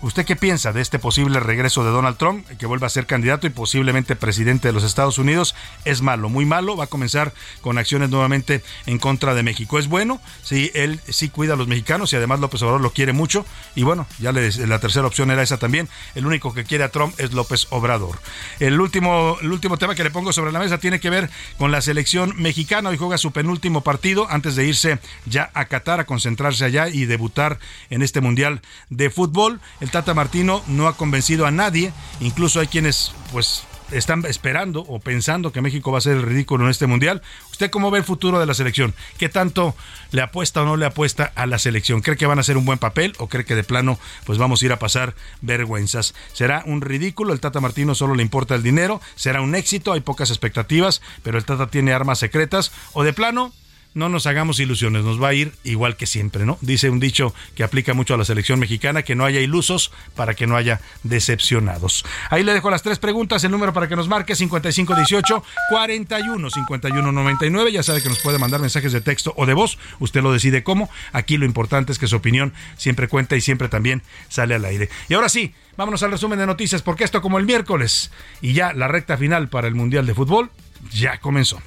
¿Usted 0.00 0.24
qué 0.24 0.36
piensa 0.36 0.72
de 0.72 0.80
este 0.80 0.98
posible 1.00 1.40
regreso 1.40 1.84
de 1.84 1.90
Donald 1.90 2.16
Trump, 2.16 2.46
que 2.58 2.66
vuelva 2.66 2.86
a 2.86 2.90
ser 2.90 3.06
candidato 3.06 3.48
y 3.48 3.50
posiblemente 3.50 4.14
presidente 4.14 4.68
de 4.68 4.72
los 4.72 4.84
Estados 4.84 5.18
Unidos? 5.18 5.56
Es 5.84 6.02
malo, 6.02 6.28
muy 6.28 6.44
malo. 6.44 6.76
Va 6.76 6.84
a 6.84 6.86
comenzar 6.86 7.32
con 7.60 7.76
acciones 7.76 8.10
nuevamente 8.10 8.62
en 8.86 8.98
contra 8.98 9.34
de 9.34 9.42
México. 9.42 9.78
Es 9.78 9.88
bueno, 9.88 10.20
sí, 10.42 10.70
él 10.74 11.00
sí 11.08 11.30
cuida 11.30 11.54
a 11.54 11.56
los 11.56 11.66
mexicanos 11.66 12.12
y 12.12 12.16
además 12.16 12.38
López 12.38 12.62
Obrador 12.62 12.80
lo 12.80 12.92
quiere 12.92 13.12
mucho. 13.12 13.44
Y 13.74 13.82
bueno, 13.82 14.06
ya 14.18 14.32
la 14.32 14.78
tercera 14.78 15.06
opción 15.06 15.30
era 15.30 15.42
esa 15.42 15.58
también. 15.58 15.88
El 16.14 16.26
único 16.26 16.54
que 16.54 16.64
quiere 16.64 16.84
a 16.84 16.90
Trump 16.90 17.18
es 17.18 17.32
López 17.32 17.66
Obrador. 17.70 18.18
El 18.60 18.80
último, 18.80 19.36
el 19.42 19.50
último 19.50 19.78
tema 19.78 19.94
que 19.94 20.04
le 20.04 20.10
pongo 20.10 20.32
sobre 20.32 20.52
la 20.52 20.60
mesa 20.60 20.78
tiene 20.78 21.00
que 21.00 21.10
ver 21.10 21.28
con 21.58 21.72
la 21.72 21.80
selección 21.80 22.34
mexicana. 22.36 22.90
Hoy 22.90 22.96
juega 22.96 23.18
su 23.18 23.32
penúltimo 23.32 23.82
partido 23.82 24.28
antes 24.30 24.54
de 24.54 24.66
irse 24.66 25.00
ya 25.26 25.50
a 25.54 25.64
Qatar 25.64 26.00
a 26.00 26.06
concentrarse 26.06 26.64
allá 26.64 26.88
y 26.88 27.06
debutar 27.06 27.58
en 27.90 28.02
este 28.02 28.20
Mundial 28.20 28.62
de 28.90 29.08
Fútbol 29.08 29.60
el 29.80 29.90
Tata 29.90 30.14
Martino 30.14 30.62
no 30.66 30.88
ha 30.88 30.96
convencido 30.96 31.46
a 31.46 31.50
nadie, 31.50 31.92
incluso 32.20 32.60
hay 32.60 32.66
quienes 32.66 33.12
pues 33.32 33.64
están 33.92 34.24
esperando 34.26 34.84
o 34.86 35.00
pensando 35.00 35.52
que 35.52 35.60
México 35.60 35.92
va 35.92 35.98
a 35.98 36.02
ser 36.02 36.16
el 36.16 36.22
ridículo 36.22 36.64
en 36.64 36.70
este 36.70 36.86
mundial. 36.86 37.22
¿Usted 37.50 37.70
cómo 37.70 37.90
ve 37.90 37.98
el 37.98 38.04
futuro 38.04 38.38
de 38.38 38.46
la 38.46 38.54
selección? 38.54 38.94
¿Qué 39.18 39.28
tanto 39.28 39.74
le 40.12 40.22
apuesta 40.22 40.62
o 40.62 40.64
no 40.64 40.76
le 40.76 40.86
apuesta 40.86 41.32
a 41.34 41.46
la 41.46 41.58
selección? 41.58 42.00
¿Cree 42.00 42.16
que 42.16 42.26
van 42.26 42.38
a 42.38 42.42
hacer 42.42 42.56
un 42.56 42.64
buen 42.64 42.78
papel 42.78 43.14
o 43.18 43.28
cree 43.28 43.44
que 43.44 43.54
de 43.54 43.64
plano 43.64 43.98
pues 44.24 44.38
vamos 44.38 44.62
a 44.62 44.66
ir 44.66 44.72
a 44.72 44.78
pasar 44.78 45.14
vergüenzas? 45.40 46.14
¿Será 46.32 46.62
un 46.66 46.80
ridículo? 46.80 47.32
El 47.32 47.40
Tata 47.40 47.60
Martino 47.60 47.94
solo 47.94 48.14
le 48.14 48.22
importa 48.22 48.54
el 48.54 48.62
dinero. 48.62 49.00
¿Será 49.16 49.40
un 49.40 49.54
éxito? 49.54 49.92
Hay 49.92 50.00
pocas 50.00 50.30
expectativas, 50.30 51.02
pero 51.22 51.38
el 51.38 51.44
Tata 51.44 51.66
tiene 51.68 51.92
armas 51.92 52.18
secretas. 52.18 52.72
¿O 52.92 53.02
de 53.02 53.12
plano 53.12 53.52
no 53.94 54.08
nos 54.08 54.26
hagamos 54.26 54.60
ilusiones, 54.60 55.04
nos 55.04 55.20
va 55.20 55.28
a 55.28 55.34
ir 55.34 55.52
igual 55.64 55.96
que 55.96 56.06
siempre, 56.06 56.46
¿no? 56.46 56.58
Dice 56.60 56.90
un 56.90 57.00
dicho 57.00 57.34
que 57.54 57.64
aplica 57.64 57.94
mucho 57.94 58.14
a 58.14 58.16
la 58.16 58.24
selección 58.24 58.60
mexicana, 58.60 59.02
que 59.02 59.14
no 59.14 59.24
haya 59.24 59.40
ilusos 59.40 59.90
para 60.14 60.34
que 60.34 60.46
no 60.46 60.56
haya 60.56 60.80
decepcionados. 61.02 62.04
Ahí 62.30 62.44
le 62.44 62.52
dejo 62.52 62.70
las 62.70 62.82
tres 62.82 62.98
preguntas, 62.98 63.42
el 63.44 63.50
número 63.50 63.72
para 63.72 63.88
que 63.88 63.96
nos 63.96 64.08
marque 64.08 64.36
5518 64.36 65.42
41 65.70 66.50
51 66.50 67.68
ya 67.68 67.82
sabe 67.82 68.02
que 68.02 68.08
nos 68.08 68.20
puede 68.20 68.38
mandar 68.38 68.60
mensajes 68.60 68.92
de 68.92 69.00
texto 69.00 69.34
o 69.36 69.46
de 69.46 69.54
voz, 69.54 69.78
usted 69.98 70.22
lo 70.22 70.32
decide 70.32 70.62
cómo, 70.62 70.88
aquí 71.12 71.36
lo 71.36 71.44
importante 71.44 71.92
es 71.92 71.98
que 71.98 72.06
su 72.06 72.16
opinión 72.16 72.52
siempre 72.76 73.08
cuenta 73.08 73.36
y 73.36 73.40
siempre 73.40 73.68
también 73.68 74.02
sale 74.28 74.54
al 74.54 74.64
aire. 74.64 74.88
Y 75.08 75.14
ahora 75.14 75.28
sí, 75.28 75.54
vámonos 75.76 76.02
al 76.02 76.12
resumen 76.12 76.38
de 76.38 76.46
noticias, 76.46 76.82
porque 76.82 77.04
esto 77.04 77.20
como 77.20 77.38
el 77.38 77.46
miércoles 77.46 78.10
y 78.40 78.52
ya 78.52 78.72
la 78.72 78.88
recta 78.88 79.16
final 79.16 79.48
para 79.48 79.68
el 79.68 79.74
Mundial 79.74 80.06
de 80.06 80.14
Fútbol 80.14 80.50
ya 80.92 81.18
comenzó. 81.18 81.60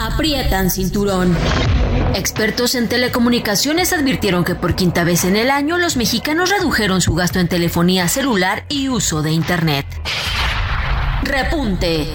Aprietan 0.00 0.70
cinturón. 0.70 1.36
Expertos 2.14 2.74
en 2.74 2.88
telecomunicaciones 2.88 3.92
advirtieron 3.92 4.44
que 4.44 4.54
por 4.54 4.74
quinta 4.74 5.04
vez 5.04 5.24
en 5.24 5.36
el 5.36 5.50
año 5.50 5.76
los 5.76 5.96
mexicanos 5.96 6.50
redujeron 6.50 7.00
su 7.00 7.14
gasto 7.14 7.40
en 7.40 7.48
telefonía 7.48 8.08
celular 8.08 8.64
y 8.68 8.88
uso 8.88 9.22
de 9.22 9.32
Internet. 9.32 9.86
Repunte. 11.22 12.08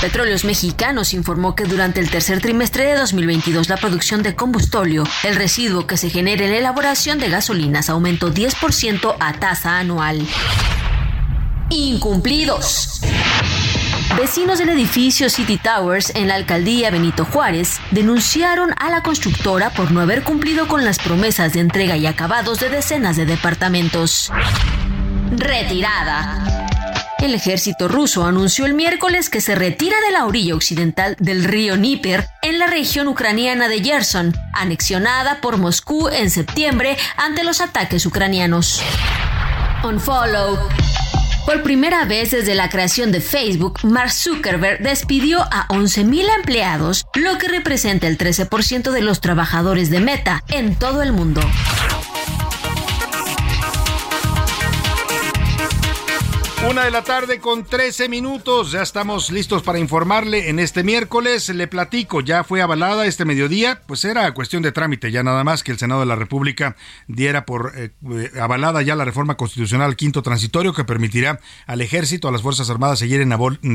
Petróleos 0.00 0.44
Mexicanos 0.44 1.14
informó 1.14 1.54
que 1.54 1.64
durante 1.64 2.00
el 2.00 2.10
tercer 2.10 2.42
trimestre 2.42 2.84
de 2.84 2.94
2022 2.96 3.70
la 3.70 3.78
producción 3.78 4.22
de 4.22 4.34
combustóleo, 4.34 5.04
el 5.22 5.36
residuo 5.36 5.86
que 5.86 5.96
se 5.96 6.10
genera 6.10 6.44
en 6.44 6.50
la 6.50 6.58
elaboración 6.58 7.18
de 7.18 7.30
gasolinas, 7.30 7.88
aumentó 7.88 8.32
10% 8.32 9.16
a 9.18 9.32
tasa 9.32 9.78
anual. 9.78 10.26
Incumplidos. 11.70 13.00
Vecinos 14.16 14.60
del 14.60 14.68
edificio 14.68 15.28
City 15.28 15.58
Towers 15.58 16.14
en 16.14 16.28
la 16.28 16.36
alcaldía 16.36 16.90
Benito 16.90 17.24
Juárez 17.24 17.80
denunciaron 17.90 18.72
a 18.78 18.88
la 18.88 19.02
constructora 19.02 19.70
por 19.70 19.90
no 19.90 20.00
haber 20.00 20.22
cumplido 20.22 20.68
con 20.68 20.84
las 20.84 20.98
promesas 20.98 21.52
de 21.52 21.60
entrega 21.60 21.96
y 21.96 22.06
acabados 22.06 22.60
de 22.60 22.68
decenas 22.68 23.16
de 23.16 23.26
departamentos. 23.26 24.30
Retirada. 25.36 26.68
El 27.18 27.34
ejército 27.34 27.88
ruso 27.88 28.24
anunció 28.24 28.66
el 28.66 28.74
miércoles 28.74 29.30
que 29.30 29.40
se 29.40 29.56
retira 29.56 29.96
de 30.06 30.12
la 30.12 30.26
orilla 30.26 30.54
occidental 30.54 31.16
del 31.18 31.42
río 31.42 31.76
Níper 31.76 32.28
en 32.42 32.60
la 32.60 32.68
región 32.68 33.08
ucraniana 33.08 33.68
de 33.68 33.82
Gerson, 33.82 34.32
anexionada 34.52 35.40
por 35.40 35.56
Moscú 35.56 36.08
en 36.08 36.30
septiembre 36.30 36.96
ante 37.16 37.42
los 37.42 37.60
ataques 37.60 38.06
ucranianos. 38.06 38.80
Unfollow. 39.82 40.68
Por 41.46 41.62
primera 41.62 42.06
vez 42.06 42.30
desde 42.30 42.54
la 42.54 42.70
creación 42.70 43.12
de 43.12 43.20
Facebook, 43.20 43.80
Mark 43.82 44.10
Zuckerberg 44.10 44.82
despidió 44.82 45.42
a 45.42 45.68
11.000 45.68 46.24
empleados, 46.36 47.04
lo 47.14 47.36
que 47.36 47.48
representa 47.48 48.06
el 48.06 48.16
13% 48.16 48.90
de 48.90 49.02
los 49.02 49.20
trabajadores 49.20 49.90
de 49.90 50.00
Meta 50.00 50.42
en 50.48 50.74
todo 50.74 51.02
el 51.02 51.12
mundo. 51.12 51.42
Una 56.68 56.86
de 56.86 56.90
la 56.90 57.02
tarde 57.02 57.40
con 57.40 57.64
13 57.64 58.08
minutos. 58.08 58.72
Ya 58.72 58.80
estamos 58.80 59.30
listos 59.30 59.62
para 59.62 59.78
informarle 59.78 60.48
en 60.48 60.58
este 60.58 60.82
miércoles. 60.82 61.48
Le 61.50 61.68
platico, 61.68 62.22
ya 62.22 62.42
fue 62.42 62.62
avalada 62.62 63.06
este 63.06 63.26
mediodía. 63.26 63.82
Pues 63.86 64.04
era 64.04 64.32
cuestión 64.32 64.62
de 64.62 64.72
trámite, 64.72 65.10
ya 65.10 65.22
nada 65.22 65.44
más 65.44 65.62
que 65.62 65.72
el 65.72 65.78
Senado 65.78 66.00
de 66.00 66.06
la 66.06 66.16
República 66.16 66.74
diera 67.06 67.44
por 67.44 67.72
eh, 67.76 67.90
avalada 68.40 68.80
ya 68.82 68.96
la 68.96 69.04
reforma 69.04 69.36
constitucional 69.36 69.94
quinto 69.94 70.22
transitorio 70.22 70.72
que 70.72 70.84
permitirá 70.84 71.38
al 71.66 71.82
Ejército, 71.82 72.28
a 72.28 72.32
las 72.32 72.42
Fuerzas 72.42 72.70
Armadas 72.70 72.98
seguir 72.98 73.20
en 73.20 73.30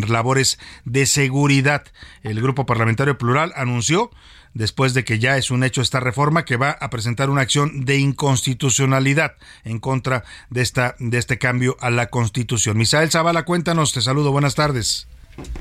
labores 0.09 0.57
de 0.83 1.05
seguridad. 1.05 1.83
El 2.23 2.41
Grupo 2.41 2.65
Parlamentario 2.65 3.17
Plural 3.17 3.53
anunció 3.55 4.09
después 4.53 4.93
de 4.93 5.03
que 5.03 5.19
ya 5.19 5.37
es 5.37 5.51
un 5.51 5.63
hecho 5.63 5.81
esta 5.81 5.99
reforma 5.99 6.45
que 6.45 6.57
va 6.57 6.71
a 6.71 6.89
presentar 6.89 7.29
una 7.29 7.41
acción 7.41 7.85
de 7.85 7.97
inconstitucionalidad 7.97 9.35
en 9.63 9.79
contra 9.79 10.23
de 10.49 10.61
esta 10.61 10.95
de 10.99 11.17
este 11.17 11.37
cambio 11.37 11.77
a 11.79 11.89
la 11.89 12.09
Constitución. 12.09 12.77
Misael 12.77 13.11
Zavala, 13.11 13.45
cuéntanos, 13.45 13.93
te 13.93 14.01
saludo, 14.01 14.31
buenas 14.31 14.55
tardes. 14.55 15.07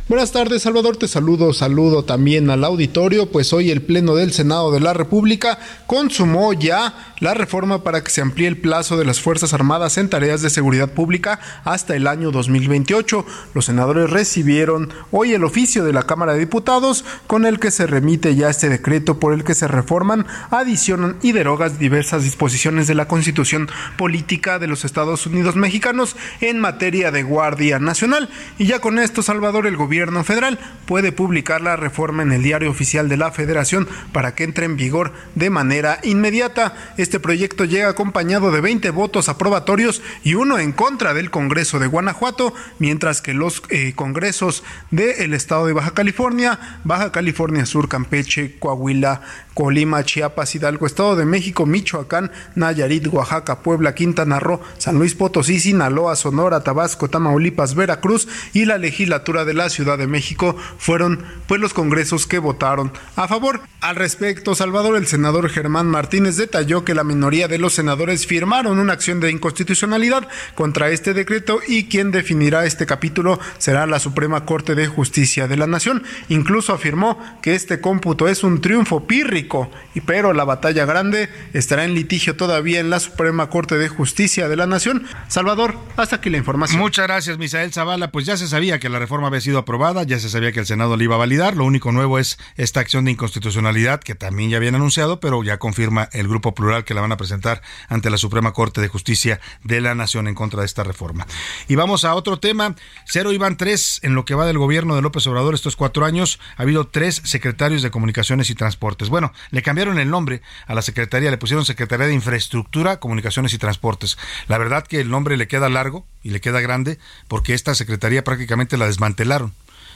Buenas 0.09 0.33
tardes, 0.33 0.63
Salvador. 0.63 0.97
Te 0.97 1.07
saludo, 1.07 1.53
saludo 1.53 2.03
también 2.03 2.49
al 2.49 2.65
auditorio, 2.65 3.31
pues 3.31 3.53
hoy 3.53 3.71
el 3.71 3.83
Pleno 3.83 4.15
del 4.15 4.33
Senado 4.33 4.73
de 4.73 4.81
la 4.81 4.95
República 4.95 5.59
consumó 5.87 6.55
ya 6.55 7.15
la 7.21 7.35
reforma 7.35 7.83
para 7.83 8.03
que 8.03 8.11
se 8.11 8.23
amplíe 8.23 8.49
el 8.49 8.57
plazo 8.57 8.97
de 8.97 9.05
las 9.05 9.21
Fuerzas 9.21 9.53
Armadas 9.53 9.99
en 9.99 10.09
tareas 10.09 10.41
de 10.41 10.49
seguridad 10.49 10.93
pública 10.93 11.41
hasta 11.65 11.95
el 11.95 12.07
año 12.07 12.31
2028. 12.31 13.27
Los 13.53 13.67
senadores 13.67 14.09
recibieron 14.09 14.91
hoy 15.11 15.35
el 15.35 15.45
oficio 15.45 15.85
de 15.85 15.93
la 15.93 16.05
Cámara 16.05 16.33
de 16.33 16.41
Diputados 16.41 17.05
con 17.27 17.45
el 17.45 17.61
que 17.61 17.71
se 17.71 17.87
remite 17.87 18.35
ya 18.35 18.49
este 18.49 18.71
decreto 18.71 19.21
por 19.21 19.35
el 19.35 19.45
que 19.45 19.55
se 19.55 19.69
reforman, 19.69 20.27
adicionan 20.51 21.17
y 21.21 21.33
derogas 21.33 21.79
diversas 21.79 22.23
disposiciones 22.23 22.87
de 22.87 22.95
la 22.95 23.09
Constitución 23.09 23.69
Política 23.99 24.59
de 24.59 24.69
los 24.69 24.87
Estados 24.87 25.27
Unidos 25.27 25.55
Mexicanos 25.55 26.17
en 26.41 26.61
materia 26.61 27.11
de 27.11 27.25
Guardia 27.25 27.79
Nacional. 27.79 28.31
Y 28.59 28.65
ya 28.65 28.81
con 28.81 28.99
esto, 28.99 29.23
Salvador, 29.23 29.67
el 29.69 29.77
gobierno 29.77 30.25
federal 30.25 30.59
puede 30.87 31.13
publicar 31.13 31.61
la 31.61 31.77
reforma 31.77 32.23
en 32.23 32.33
el 32.33 32.43
diario 32.43 32.71
oficial 32.71 33.09
de 33.09 33.17
la 33.17 33.31
federación 33.31 33.89
para 34.13 34.35
que 34.35 34.45
entre 34.45 34.65
en 34.65 34.77
vigor 34.77 35.13
de 35.35 35.51
manera 35.51 36.01
inmediata. 36.03 36.75
Este 36.97 37.21
proyecto 37.21 37.65
llega 37.65 37.89
acompañado 37.89 38.51
de 38.51 38.61
20 38.61 38.91
votos 38.91 39.29
aprobatorios 39.29 40.03
y 40.25 40.35
uno 40.35 40.59
en 40.59 40.73
contra 40.73 41.15
del 41.15 41.31
Congreso 41.31 41.79
de 41.79 41.87
Guanajuato, 41.87 42.55
mientras 42.79 43.23
que 43.23 43.35
los 43.35 43.63
eh, 43.71 43.93
congresos 43.95 44.65
del 44.91 45.35
estado 45.35 45.67
de 45.67 45.73
Baja 45.73 45.93
California, 45.93 46.59
Baja 46.85 47.13
California 47.13 47.67
Sur, 47.67 47.89
Campeche, 47.89 48.59
Coahuila, 48.59 49.23
Colima, 49.59 50.05
Chiapas, 50.05 50.55
Hidalgo, 50.55 50.87
Estado 50.87 51.17
de 51.17 51.25
México, 51.25 51.67
Michoacán, 51.67 52.31
Nayarit, 52.55 53.09
Oaxaca, 53.09 53.59
Puebla, 53.59 53.93
Quintana 53.93 54.39
Roo, 54.39 54.61
San 54.79 55.01
Luis 55.01 55.17
Potosí, 55.17 55.59
Sinaloa, 55.59 56.15
Sonora, 56.15 56.63
Tabasco, 56.63 57.11
Tamaulipas, 57.11 57.75
Veracruz 57.75 58.29
y 58.53 58.67
la 58.67 58.79
legislatura 58.79 59.45
de 59.45 59.55
la 59.55 59.69
Ciudad 59.69 59.99
de 59.99 60.07
México 60.07 60.55
fueron 60.79 61.25
pues 61.49 61.61
los 61.61 61.75
congresos 61.75 62.29
que 62.29 62.39
votaron 62.39 62.93
a 63.17 63.27
favor. 63.27 63.61
Al 63.81 63.97
respecto, 63.97 64.55
Salvador, 64.55 64.97
el 64.97 65.09
senador 65.09 65.49
Germán 65.49 65.87
Martínez 65.89 66.37
detalló 66.37 66.85
que 66.85 66.95
la 66.95 67.03
minoría 67.03 67.49
de 67.49 67.59
los 67.59 67.75
senadores 67.75 68.29
firmaron 68.29 68.79
una 68.79 68.93
acción 68.93 69.19
de 69.19 69.33
inconstitucionalidad 69.33 70.29
contra 70.55 70.91
este 70.91 71.15
decreto 71.15 71.59
y 71.67 71.89
quien 71.89 72.13
definirá 72.13 72.65
este 72.65 72.87
capítulo 72.87 73.41
será 73.59 73.87
la 73.87 73.99
Suprema 73.99 74.45
Corte 74.45 74.77
de 74.77 74.87
Justicia 74.87 75.49
de 75.49 75.57
la 75.57 75.67
Nación. 75.67 76.05
Incluso 76.29 76.73
afirmó 76.73 77.19
que 77.43 77.57
este 77.57 77.81
cómputo 77.81 78.29
es 78.29 78.45
un 78.45 78.61
triunfo 78.61 79.07
pírrico 79.07 79.48
y 79.95 80.01
pero 80.01 80.33
la 80.33 80.45
batalla 80.45 80.85
grande 80.85 81.29
estará 81.53 81.85
en 81.85 81.95
litigio 81.95 82.37
todavía 82.37 82.81
en 82.81 82.91
la 82.91 83.01
Suprema 83.01 83.49
Corte 83.49 83.79
de 83.79 83.89
Justicia 83.89 84.49
de 84.49 84.57
la 84.57 84.67
Nación. 84.67 85.07
Salvador, 85.29 85.77
hasta 85.97 86.17
aquí 86.17 86.31
la 86.31 86.37
información. 86.37 86.81
Muchas 86.81 87.07
gracias, 87.07 87.39
Misael 87.39 87.73
Zavala. 87.73 88.11
Pues 88.11 88.27
ya 88.27 88.37
se 88.37 88.49
sabía 88.49 88.79
que 88.79 88.89
la 88.89 88.99
reforma 88.99 89.29
había 89.29 89.41
sido 89.41 89.59
aprobada, 89.59 90.03
ya 90.03 90.19
se 90.19 90.29
sabía 90.29 90.53
que 90.53 90.61
el 90.61 90.67
Senado 90.67 90.97
la 90.97 91.05
iba 91.05 91.15
a 91.15 91.19
validar. 91.19 91.57
Lo 91.57 91.65
único 91.65 91.93
nuevo 91.93 92.19
es 92.19 92.39
esta 92.57 92.81
acción 92.81 93.05
de 93.05 93.13
inconstitucionalidad 93.13 94.01
que 94.01 94.15
también 94.15 94.51
ya 94.51 94.59
habían 94.59 94.75
anunciado, 94.75 95.21
pero 95.21 95.43
ya 95.43 95.59
confirma 95.59 96.09
el 96.13 96.29
Grupo 96.29 96.55
Plural 96.55 96.85
que 96.85 96.95
la 96.95 97.01
van 97.01 97.13
a 97.13 97.17
presentar 97.17 97.63
ante 97.89 98.11
la 98.11 98.19
Suprema 98.19 98.53
Corte 98.53 98.81
de 98.81 98.89
Justicia 98.89 99.41
de 99.65 99.81
la 99.81 99.95
Nación 99.95 100.29
en 100.29 100.35
contra 100.35 100.61
de 100.61 100.67
esta 100.67 100.85
reforma. 100.85 101.27
Y 101.69 101.75
vamos 101.75 102.05
a 102.05 102.15
otro 102.15 102.39
tema. 102.39 102.75
Cero 103.07 103.33
iban 103.33 103.57
tres 103.57 104.01
en 104.03 104.15
lo 104.15 104.25
que 104.25 104.35
va 104.35 104.47
del 104.47 104.59
gobierno 104.59 104.95
de 104.95 105.03
López 105.03 105.27
Obrador 105.27 105.55
estos 105.55 105.77
cuatro 105.77 106.05
años. 106.05 106.39
Ha 106.57 106.63
habido 106.63 106.87
tres 106.87 107.23
secretarios 107.25 107.83
de 107.83 107.91
Comunicaciones 107.91 108.51
y 108.51 108.55
Transportes. 108.55 109.09
Bueno, 109.09 109.33
le 109.51 109.63
cambiaron 109.63 109.99
el 109.99 110.11
nombre 110.11 110.43
a 110.67 110.75
la 110.75 110.83
Secretaría, 110.83 111.31
le 111.31 111.39
pusieron 111.39 111.65
Secretaría 111.65 112.07
de 112.07 112.15
Infraestructura, 112.15 113.01
Comunicaciones 113.01 113.53
y 113.55 113.59
Transportes. 113.59 114.19
La 114.47 114.59
verdad 114.59 114.87
que 114.87 115.01
el 115.01 115.11
nombre 115.11 115.37
le 115.37 115.49
queda 115.49 115.69
largo 115.69 116.07
y 116.23 116.31
le 116.31 116.41
queda 116.41 116.61
grande 116.61 116.99
porque 117.29 117.55
esta 117.55 117.75
Secretaría 117.75 118.25
prácticamente 118.25 118.77
la 118.77 118.87
desmantelaron. 118.87 119.55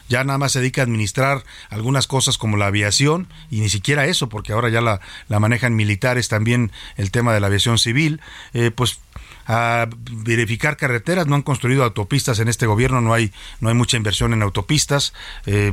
Ya 0.08 0.24
nada 0.24 0.38
más 0.38 0.52
se 0.52 0.60
dedica 0.60 0.82
a 0.82 0.84
administrar 0.84 1.44
algunas 1.70 2.06
cosas 2.06 2.36
como 2.36 2.56
la 2.56 2.66
aviación 2.66 3.28
y 3.50 3.60
ni 3.60 3.68
siquiera 3.68 4.06
eso, 4.06 4.28
porque 4.28 4.52
ahora 4.52 4.68
ya 4.68 4.80
la, 4.80 5.00
la 5.28 5.40
manejan 5.40 5.74
militares 5.74 6.28
también 6.28 6.72
el 6.96 7.10
tema 7.10 7.32
de 7.32 7.40
la 7.40 7.46
aviación 7.46 7.78
civil, 7.78 8.20
eh, 8.52 8.70
pues 8.70 9.00
a 9.46 9.88
verificar 10.10 10.76
carreteras, 10.76 11.26
no 11.26 11.34
han 11.34 11.42
construido 11.42 11.82
autopistas 11.84 12.38
en 12.38 12.48
este 12.48 12.66
gobierno, 12.66 13.00
no 13.00 13.14
hay, 13.14 13.32
no 13.60 13.68
hay 13.68 13.74
mucha 13.74 13.96
inversión 13.96 14.32
en 14.32 14.42
autopistas, 14.42 15.12
eh, 15.46 15.72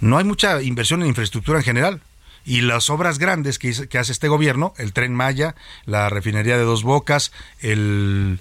no 0.00 0.18
hay 0.18 0.24
mucha 0.24 0.62
inversión 0.62 1.02
en 1.02 1.08
infraestructura 1.08 1.58
en 1.58 1.64
general 1.64 2.00
y 2.44 2.62
las 2.62 2.90
obras 2.90 3.18
grandes 3.18 3.58
que, 3.58 3.98
hace 3.98 4.12
este 4.12 4.28
gobierno, 4.28 4.74
el 4.76 4.92
tren 4.92 5.14
Maya, 5.14 5.54
la 5.84 6.08
refinería 6.08 6.56
de 6.56 6.64
Dos 6.64 6.82
Bocas, 6.82 7.32
el, 7.60 8.40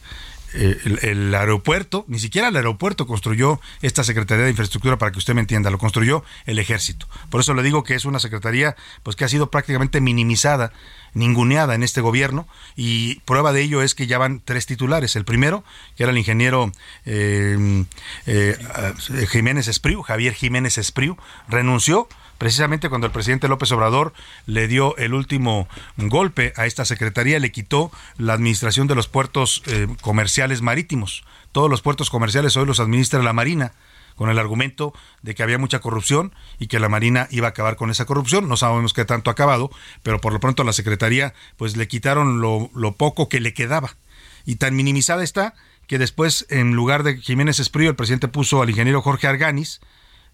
el, 0.53 1.35
aeropuerto, 1.35 2.05
ni 2.07 2.19
siquiera 2.19 2.47
el 2.47 2.55
aeropuerto 2.55 3.05
construyó 3.05 3.59
esta 3.81 4.03
Secretaría 4.03 4.45
de 4.45 4.51
Infraestructura 4.51 4.97
para 4.97 5.11
que 5.11 5.19
usted 5.19 5.33
me 5.33 5.41
entienda, 5.41 5.69
lo 5.69 5.77
construyó 5.77 6.23
el 6.45 6.59
ejército. 6.59 7.07
Por 7.29 7.41
eso 7.41 7.53
le 7.53 7.63
digo 7.63 7.83
que 7.83 7.95
es 7.95 8.05
una 8.05 8.19
secretaría 8.19 8.75
pues 9.03 9.15
que 9.15 9.25
ha 9.25 9.29
sido 9.29 9.51
prácticamente 9.51 10.01
minimizada, 10.01 10.71
ninguneada 11.13 11.75
en 11.75 11.83
este 11.83 12.01
gobierno 12.01 12.47
y 12.75 13.15
prueba 13.21 13.51
de 13.51 13.61
ello 13.61 13.81
es 13.81 13.95
que 13.95 14.07
ya 14.07 14.17
van 14.17 14.41
tres 14.43 14.65
titulares. 14.65 15.15
El 15.15 15.25
primero, 15.25 15.63
que 15.95 16.03
era 16.03 16.11
el 16.11 16.17
ingeniero 16.17 16.71
eh, 17.05 17.85
eh, 18.25 18.57
Jiménez 19.29 19.67
Espriu, 19.67 20.01
Javier 20.01 20.33
Jiménez 20.33 20.77
Espriu, 20.77 21.17
renunció 21.47 22.07
precisamente 22.39 22.89
cuando 22.89 23.05
el 23.05 23.13
presidente 23.13 23.47
López 23.47 23.71
Obrador 23.71 24.13
le 24.47 24.67
dio 24.67 24.97
el 24.97 25.13
último 25.13 25.67
golpe 25.97 26.53
a 26.55 26.65
esta 26.65 26.85
secretaría, 26.85 27.37
le 27.37 27.51
quitó 27.51 27.91
la 28.17 28.33
administración 28.33 28.87
de 28.87 28.95
los 28.95 29.07
puertos 29.07 29.61
eh, 29.67 29.87
comerciales 30.01 30.63
marítimos. 30.63 31.23
Todos 31.51 31.69
los 31.69 31.83
puertos 31.83 32.09
comerciales 32.09 32.57
hoy 32.57 32.65
los 32.65 32.79
administra 32.79 33.21
la 33.21 33.33
Marina 33.33 33.73
con 34.15 34.29
el 34.29 34.39
argumento 34.39 34.93
de 35.21 35.35
que 35.35 35.43
había 35.43 35.57
mucha 35.57 35.79
corrupción 35.79 36.33
y 36.57 36.67
que 36.67 36.79
la 36.79 36.89
Marina 36.89 37.27
iba 37.29 37.47
a 37.47 37.51
acabar 37.51 37.75
con 37.75 37.89
esa 37.89 38.05
corrupción. 38.05 38.49
No 38.49 38.57
sabemos 38.57 38.93
qué 38.93 39.05
tanto 39.05 39.29
ha 39.29 39.33
acabado, 39.33 39.69
pero 40.01 40.19
por 40.19 40.33
lo 40.33 40.39
pronto 40.39 40.63
a 40.63 40.65
la 40.65 40.73
Secretaría 40.73 41.33
pues 41.57 41.77
le 41.77 41.87
quitaron 41.87 42.41
lo, 42.41 42.69
lo 42.73 42.95
poco 42.95 43.29
que 43.29 43.39
le 43.39 43.53
quedaba. 43.53 43.95
Y 44.45 44.55
tan 44.55 44.75
minimizada 44.75 45.23
está 45.23 45.53
que 45.87 45.97
después, 45.97 46.45
en 46.49 46.73
lugar 46.73 47.03
de 47.03 47.17
Jiménez 47.17 47.59
Esprío, 47.59 47.89
el 47.89 47.95
presidente 47.95 48.27
puso 48.27 48.61
al 48.61 48.69
ingeniero 48.69 49.01
Jorge 49.01 49.27
Arganis, 49.27 49.81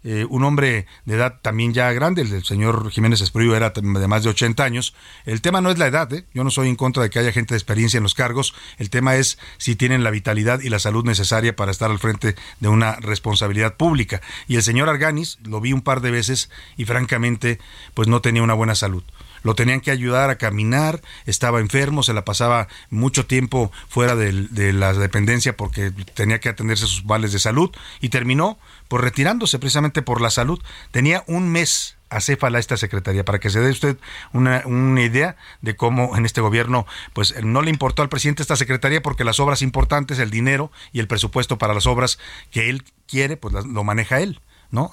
eh, 0.07 0.23
un 0.29 0.43
hombre 0.43 0.85
de 1.05 1.15
edad 1.15 1.39
también 1.41 1.73
ya 1.73 1.91
grande, 1.91 2.21
el 2.21 2.43
señor 2.45 2.91
Jiménez 2.91 3.21
Espriu 3.21 3.55
era 3.55 3.71
de 3.71 4.07
más 4.07 4.23
de 4.23 4.29
80 4.29 4.63
años. 4.63 4.93
El 5.25 5.41
tema 5.41 5.61
no 5.61 5.71
es 5.71 5.79
la 5.79 5.87
edad, 5.87 6.13
¿eh? 6.13 6.25
yo 6.31 6.43
no 6.43 6.51
soy 6.51 6.69
en 6.69 6.75
contra 6.75 7.01
de 7.01 7.09
que 7.09 7.17
haya 7.17 7.31
gente 7.31 7.55
de 7.55 7.57
experiencia 7.57 7.97
en 7.97 8.03
los 8.03 8.13
cargos, 8.13 8.53
el 8.77 8.91
tema 8.91 9.15
es 9.15 9.39
si 9.57 9.75
tienen 9.75 10.03
la 10.03 10.11
vitalidad 10.11 10.59
y 10.59 10.69
la 10.69 10.77
salud 10.77 11.03
necesaria 11.03 11.55
para 11.55 11.71
estar 11.71 11.89
al 11.89 11.97
frente 11.97 12.35
de 12.59 12.67
una 12.67 12.97
responsabilidad 12.97 13.77
pública. 13.77 14.21
Y 14.47 14.57
el 14.57 14.61
señor 14.61 14.89
Arganis, 14.89 15.39
lo 15.43 15.59
vi 15.59 15.73
un 15.73 15.81
par 15.81 16.01
de 16.01 16.11
veces 16.11 16.51
y 16.77 16.85
francamente, 16.85 17.59
pues 17.95 18.07
no 18.07 18.21
tenía 18.21 18.43
una 18.43 18.53
buena 18.53 18.75
salud 18.75 19.03
lo 19.45 19.53
tenían 19.53 19.79
que 19.79 19.91
ayudar 19.91 20.31
a 20.31 20.37
caminar, 20.37 21.01
estaba 21.27 21.59
enfermo, 21.59 22.01
se 22.01 22.13
la 22.13 22.25
pasaba 22.25 22.67
mucho 22.89 23.27
tiempo 23.27 23.71
fuera 23.87 24.15
de, 24.15 24.73
la 24.73 24.91
dependencia 24.93 25.55
porque 25.55 25.91
tenía 26.15 26.39
que 26.39 26.49
atenderse 26.49 26.85
a 26.85 26.87
sus 26.87 27.05
vales 27.05 27.31
de 27.31 27.37
salud 27.37 27.69
y 28.01 28.09
terminó 28.09 28.57
por 28.87 29.03
retirándose 29.03 29.59
precisamente 29.59 30.01
por 30.01 30.19
la 30.19 30.31
salud. 30.31 30.59
Tenía 30.89 31.23
un 31.27 31.51
mes 31.51 31.95
acéfala 32.09 32.57
esta 32.57 32.75
secretaría 32.75 33.23
para 33.23 33.39
que 33.39 33.51
se 33.51 33.59
dé 33.59 33.69
usted 33.69 33.97
una, 34.33 34.63
una, 34.65 35.03
idea 35.03 35.35
de 35.61 35.75
cómo 35.75 36.17
en 36.17 36.25
este 36.25 36.41
gobierno 36.41 36.87
pues 37.13 37.35
no 37.43 37.61
le 37.61 37.69
importó 37.69 38.01
al 38.01 38.09
presidente 38.09 38.41
esta 38.41 38.55
secretaría 38.55 39.03
porque 39.03 39.23
las 39.23 39.39
obras 39.39 39.61
importantes, 39.61 40.17
el 40.17 40.31
dinero 40.31 40.71
y 40.91 41.01
el 41.01 41.07
presupuesto 41.07 41.59
para 41.59 41.75
las 41.75 41.85
obras 41.85 42.17
que 42.49 42.71
él 42.71 42.83
quiere 43.07 43.37
pues 43.37 43.53
lo 43.53 43.83
maneja 43.83 44.21
él. 44.21 44.39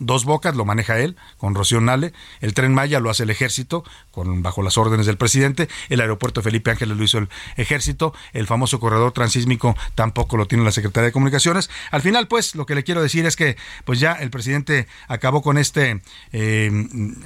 Dos 0.00 0.24
Bocas 0.24 0.54
lo 0.56 0.64
maneja 0.64 0.98
él 0.98 1.16
con 1.38 1.54
Rocío 1.54 1.80
Nale, 1.80 2.12
el 2.40 2.54
Tren 2.54 2.74
Maya 2.74 3.00
lo 3.00 3.10
hace 3.10 3.24
el 3.24 3.30
ejército 3.30 3.84
con 4.10 4.42
bajo 4.42 4.62
las 4.62 4.78
órdenes 4.78 5.06
del 5.06 5.16
presidente, 5.16 5.68
el 5.88 6.00
aeropuerto 6.00 6.42
Felipe 6.42 6.70
Ángeles 6.70 6.96
lo 6.96 7.04
hizo 7.04 7.18
el 7.18 7.28
ejército, 7.56 8.14
el 8.32 8.46
famoso 8.46 8.80
corredor 8.80 9.12
transísmico 9.12 9.76
tampoco 9.94 10.36
lo 10.36 10.46
tiene 10.46 10.64
la 10.64 10.72
Secretaría 10.72 11.06
de 11.06 11.12
Comunicaciones. 11.12 11.70
Al 11.90 12.02
final, 12.02 12.28
pues, 12.28 12.54
lo 12.54 12.66
que 12.66 12.74
le 12.74 12.84
quiero 12.84 13.02
decir 13.02 13.26
es 13.26 13.36
que 13.36 13.56
pues 13.84 14.00
ya 14.00 14.12
el 14.12 14.30
presidente 14.30 14.86
acabó 15.08 15.42
con 15.42 15.58
este 15.58 16.00
eh, 16.32 16.70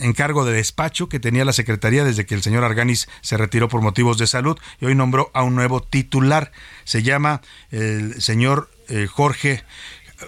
encargo 0.00 0.44
de 0.44 0.52
despacho 0.52 1.08
que 1.08 1.20
tenía 1.20 1.44
la 1.44 1.52
Secretaría 1.52 2.04
desde 2.04 2.26
que 2.26 2.34
el 2.34 2.42
señor 2.42 2.64
Arganis 2.64 3.08
se 3.20 3.36
retiró 3.36 3.68
por 3.68 3.82
motivos 3.82 4.18
de 4.18 4.26
salud 4.26 4.58
y 4.80 4.86
hoy 4.86 4.94
nombró 4.94 5.30
a 5.34 5.42
un 5.42 5.54
nuevo 5.54 5.82
titular. 5.82 6.52
Se 6.84 7.02
llama 7.02 7.40
el 7.70 8.20
señor 8.20 8.70
eh, 8.88 9.06
Jorge 9.06 9.64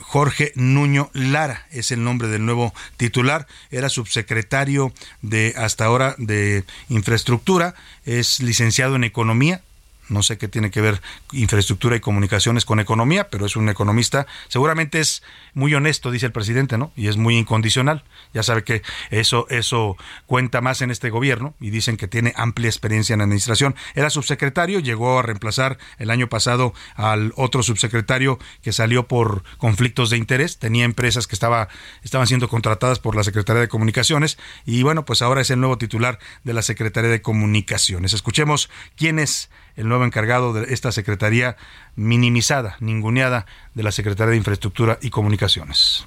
Jorge 0.00 0.52
Nuño 0.54 1.10
Lara 1.12 1.66
es 1.70 1.90
el 1.90 2.02
nombre 2.04 2.28
del 2.28 2.44
nuevo 2.44 2.74
titular. 2.96 3.46
Era 3.70 3.88
subsecretario 3.88 4.92
de 5.22 5.54
hasta 5.56 5.84
ahora 5.84 6.14
de 6.18 6.64
infraestructura, 6.88 7.74
es 8.04 8.40
licenciado 8.40 8.96
en 8.96 9.04
economía, 9.04 9.62
no 10.08 10.22
sé 10.22 10.38
qué 10.38 10.48
tiene 10.48 10.70
que 10.70 10.80
ver 10.80 11.00
infraestructura 11.32 11.96
y 11.96 12.00
comunicaciones 12.00 12.64
con 12.64 12.80
economía, 12.80 13.28
pero 13.30 13.46
es 13.46 13.56
un 13.56 13.68
economista, 13.68 14.26
seguramente 14.48 15.00
es 15.00 15.22
muy 15.54 15.74
honesto, 15.74 16.10
dice 16.10 16.26
el 16.26 16.32
presidente, 16.32 16.78
¿no? 16.78 16.92
Y 16.96 17.08
es 17.08 17.16
muy 17.16 17.36
incondicional. 17.36 18.04
Ya 18.32 18.42
sabe 18.42 18.64
que 18.64 18.82
eso, 19.10 19.46
eso 19.50 19.96
cuenta 20.26 20.60
más 20.60 20.82
en 20.82 20.90
este 20.90 21.10
gobierno 21.10 21.54
y 21.60 21.70
dicen 21.70 21.96
que 21.96 22.08
tiene 22.08 22.32
amplia 22.36 22.68
experiencia 22.68 23.14
en 23.14 23.20
administración. 23.20 23.74
Era 23.94 24.10
subsecretario, 24.10 24.80
llegó 24.80 25.18
a 25.18 25.22
reemplazar 25.22 25.78
el 25.98 26.10
año 26.10 26.28
pasado 26.28 26.74
al 26.94 27.32
otro 27.36 27.62
subsecretario 27.62 28.38
que 28.62 28.72
salió 28.72 29.08
por 29.08 29.42
conflictos 29.58 30.10
de 30.10 30.16
interés, 30.16 30.58
tenía 30.58 30.84
empresas 30.84 31.26
que 31.26 31.34
estaba, 31.34 31.68
estaban 32.02 32.26
siendo 32.26 32.48
contratadas 32.48 32.98
por 32.98 33.16
la 33.16 33.24
Secretaría 33.24 33.62
de 33.62 33.68
Comunicaciones 33.68 34.38
y 34.64 34.82
bueno, 34.82 35.04
pues 35.04 35.22
ahora 35.22 35.40
es 35.40 35.50
el 35.50 35.60
nuevo 35.60 35.78
titular 35.78 36.18
de 36.44 36.52
la 36.52 36.62
Secretaría 36.62 37.10
de 37.10 37.22
Comunicaciones. 37.22 38.12
Escuchemos 38.12 38.70
quién 38.96 39.18
es 39.18 39.50
el 39.78 39.88
nuevo 39.88 40.04
encargado 40.04 40.52
de 40.52 40.74
esta 40.74 40.90
Secretaría 40.92 41.56
minimizada, 41.94 42.76
ninguneada 42.80 43.46
de 43.74 43.84
la 43.84 43.92
Secretaría 43.92 44.32
de 44.32 44.36
Infraestructura 44.36 44.98
y 45.00 45.10
Comunicaciones. 45.10 46.04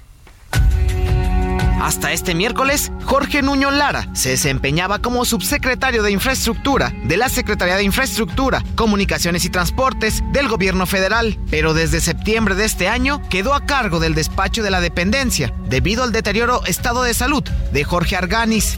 Hasta 1.80 2.12
este 2.12 2.36
miércoles, 2.36 2.92
Jorge 3.06 3.42
Nuño 3.42 3.72
Lara 3.72 4.06
se 4.14 4.28
desempeñaba 4.28 5.00
como 5.00 5.24
subsecretario 5.24 6.04
de 6.04 6.12
Infraestructura 6.12 6.92
de 7.04 7.16
la 7.16 7.28
Secretaría 7.28 7.74
de 7.74 7.82
Infraestructura, 7.82 8.62
Comunicaciones 8.76 9.44
y 9.46 9.50
Transportes 9.50 10.22
del 10.32 10.48
Gobierno 10.48 10.86
Federal, 10.86 11.38
pero 11.50 11.74
desde 11.74 12.00
septiembre 12.00 12.54
de 12.54 12.66
este 12.66 12.88
año 12.88 13.20
quedó 13.30 13.52
a 13.54 13.66
cargo 13.66 13.98
del 13.98 14.14
despacho 14.14 14.62
de 14.62 14.70
la 14.70 14.80
dependencia 14.80 15.52
debido 15.68 16.04
al 16.04 16.12
deterioro 16.12 16.64
estado 16.66 17.02
de 17.02 17.14
salud 17.14 17.42
de 17.72 17.82
Jorge 17.82 18.16
Arganis. 18.16 18.76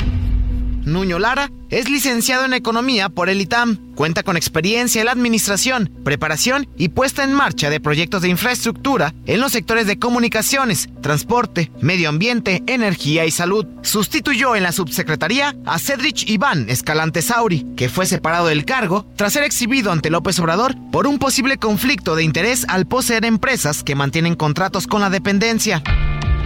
Nuño 0.84 1.18
Lara 1.18 1.50
es 1.70 1.88
licenciado 1.88 2.44
en 2.44 2.52
Economía 2.52 3.08
por 3.08 3.28
el 3.28 3.40
ITAM. 3.40 3.78
Cuenta 3.94 4.22
con 4.22 4.36
experiencia 4.36 5.00
en 5.00 5.06
la 5.06 5.12
administración, 5.12 5.90
preparación 6.04 6.68
y 6.76 6.88
puesta 6.88 7.24
en 7.24 7.32
marcha 7.32 7.70
de 7.70 7.80
proyectos 7.80 8.22
de 8.22 8.28
infraestructura 8.28 9.14
en 9.26 9.40
los 9.40 9.52
sectores 9.52 9.86
de 9.86 9.98
comunicaciones, 9.98 10.88
transporte, 11.00 11.70
medio 11.80 12.08
ambiente, 12.08 12.62
energía 12.66 13.24
y 13.24 13.30
salud. 13.30 13.66
Sustituyó 13.82 14.56
en 14.56 14.64
la 14.64 14.72
subsecretaría 14.72 15.54
a 15.64 15.78
Cedrich 15.78 16.28
Iván 16.28 16.68
Escalante 16.68 17.22
Sauri, 17.22 17.66
que 17.76 17.88
fue 17.88 18.06
separado 18.06 18.46
del 18.48 18.64
cargo 18.64 19.06
tras 19.16 19.32
ser 19.32 19.44
exhibido 19.44 19.92
ante 19.92 20.10
López 20.10 20.38
Obrador 20.40 20.74
por 20.90 21.06
un 21.06 21.18
posible 21.18 21.56
conflicto 21.56 22.16
de 22.16 22.24
interés 22.24 22.66
al 22.68 22.86
poseer 22.86 23.24
empresas 23.24 23.82
que 23.82 23.94
mantienen 23.94 24.34
contratos 24.34 24.86
con 24.86 25.00
la 25.00 25.10
dependencia. 25.10 25.82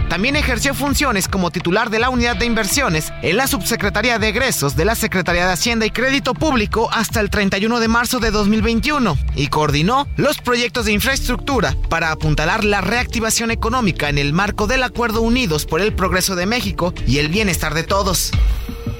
También 0.09 0.35
ejerció 0.35 0.73
funciones 0.73 1.27
como 1.27 1.51
titular 1.51 1.91
de 1.91 1.99
la 1.99 2.09
unidad 2.09 2.35
de 2.35 2.47
inversiones 2.47 3.13
en 3.21 3.37
la 3.37 3.45
Subsecretaría 3.45 4.17
de 4.17 4.29
Egresos 4.29 4.75
de 4.75 4.83
la 4.83 4.95
Secretaría 4.95 5.45
de 5.45 5.53
Hacienda 5.53 5.85
y 5.85 5.91
Crédito 5.91 6.33
Público 6.33 6.89
hasta 6.91 7.19
el 7.19 7.29
31 7.29 7.79
de 7.79 7.87
marzo 7.87 8.19
de 8.19 8.31
2021 8.31 9.15
y 9.35 9.47
coordinó 9.47 10.07
los 10.17 10.39
proyectos 10.39 10.85
de 10.85 10.93
infraestructura 10.93 11.75
para 11.89 12.11
apuntalar 12.11 12.63
la 12.63 12.81
reactivación 12.81 13.51
económica 13.51 14.09
en 14.09 14.17
el 14.17 14.33
marco 14.33 14.65
del 14.65 14.81
Acuerdo 14.81 15.21
Unidos 15.21 15.67
por 15.67 15.79
el 15.79 15.93
Progreso 15.93 16.35
de 16.35 16.47
México 16.47 16.91
y 17.05 17.19
el 17.19 17.27
Bienestar 17.27 17.75
de 17.75 17.83
Todos. 17.83 18.31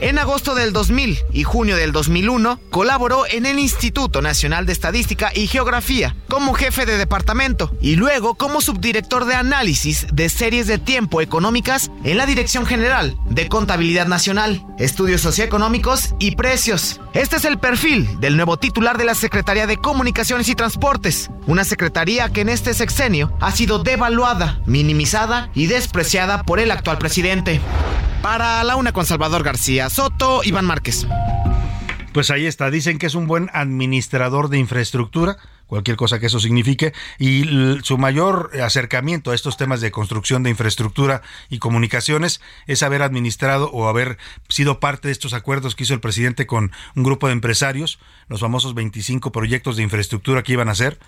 En 0.01 0.17
agosto 0.17 0.55
del 0.55 0.71
2000 0.71 1.19
y 1.33 1.43
junio 1.43 1.75
del 1.75 1.91
2001 1.91 2.61
colaboró 2.69 3.25
en 3.29 3.45
el 3.45 3.59
Instituto 3.59 4.21
Nacional 4.21 4.65
de 4.65 4.71
Estadística 4.71 5.29
y 5.35 5.47
Geografía 5.47 6.15
como 6.29 6.53
jefe 6.53 6.85
de 6.85 6.97
departamento 6.97 7.75
y 7.81 7.97
luego 7.97 8.35
como 8.35 8.61
subdirector 8.61 9.25
de 9.25 9.35
análisis 9.35 10.07
de 10.13 10.29
series 10.29 10.67
de 10.67 10.77
tiempo 10.77 11.19
económicas 11.19 11.91
en 12.05 12.15
la 12.15 12.25
Dirección 12.25 12.65
General 12.65 13.17
de 13.29 13.49
Contabilidad 13.49 14.07
Nacional, 14.07 14.65
Estudios 14.77 15.19
Socioeconómicos 15.19 16.15
y 16.17 16.37
Precios. 16.37 17.01
Este 17.13 17.35
es 17.35 17.43
el 17.43 17.59
perfil 17.59 18.21
del 18.21 18.37
nuevo 18.37 18.55
titular 18.55 18.97
de 18.97 19.03
la 19.03 19.15
Secretaría 19.15 19.67
de 19.67 19.75
Comunicaciones 19.75 20.47
y 20.47 20.55
Transportes, 20.55 21.29
una 21.45 21.65
secretaría 21.65 22.29
que 22.29 22.41
en 22.41 22.49
este 22.49 22.73
sexenio 22.73 23.33
ha 23.41 23.51
sido 23.51 23.79
devaluada, 23.79 24.61
minimizada 24.65 25.51
y 25.53 25.67
despreciada 25.67 26.43
por 26.43 26.61
el 26.61 26.71
actual 26.71 26.99
presidente. 26.99 27.59
Para 28.21 28.61
la 28.65 28.75
una 28.75 28.91
con 28.91 29.05
Salvador 29.05 29.43
García 29.43 29.89
Soto, 29.89 30.41
Iván 30.43 30.65
Márquez. 30.65 31.07
Pues 32.13 32.31
ahí 32.31 32.47
está, 32.47 32.69
dicen 32.69 32.97
que 32.97 33.05
es 33.05 33.15
un 33.15 33.27
buen 33.27 33.49
administrador 33.53 34.49
de 34.49 34.57
infraestructura, 34.57 35.37
cualquier 35.67 35.95
cosa 35.95 36.19
que 36.19 36.25
eso 36.25 36.41
signifique, 36.41 36.91
y 37.17 37.45
su 37.83 37.97
mayor 37.97 38.51
acercamiento 38.61 39.31
a 39.31 39.35
estos 39.35 39.55
temas 39.55 39.79
de 39.79 39.91
construcción 39.91 40.43
de 40.43 40.49
infraestructura 40.49 41.21
y 41.49 41.59
comunicaciones 41.59 42.41
es 42.67 42.83
haber 42.83 43.03
administrado 43.03 43.71
o 43.71 43.87
haber 43.87 44.17
sido 44.49 44.81
parte 44.81 45.07
de 45.07 45.13
estos 45.13 45.33
acuerdos 45.33 45.75
que 45.75 45.83
hizo 45.83 45.93
el 45.93 46.01
presidente 46.01 46.45
con 46.45 46.73
un 46.95 47.03
grupo 47.03 47.27
de 47.27 47.33
empresarios, 47.33 47.99
los 48.27 48.41
famosos 48.41 48.73
25 48.73 49.31
proyectos 49.31 49.77
de 49.77 49.83
infraestructura 49.83 50.43
que 50.43 50.53
iban 50.53 50.67
a 50.67 50.73
hacer. 50.73 50.99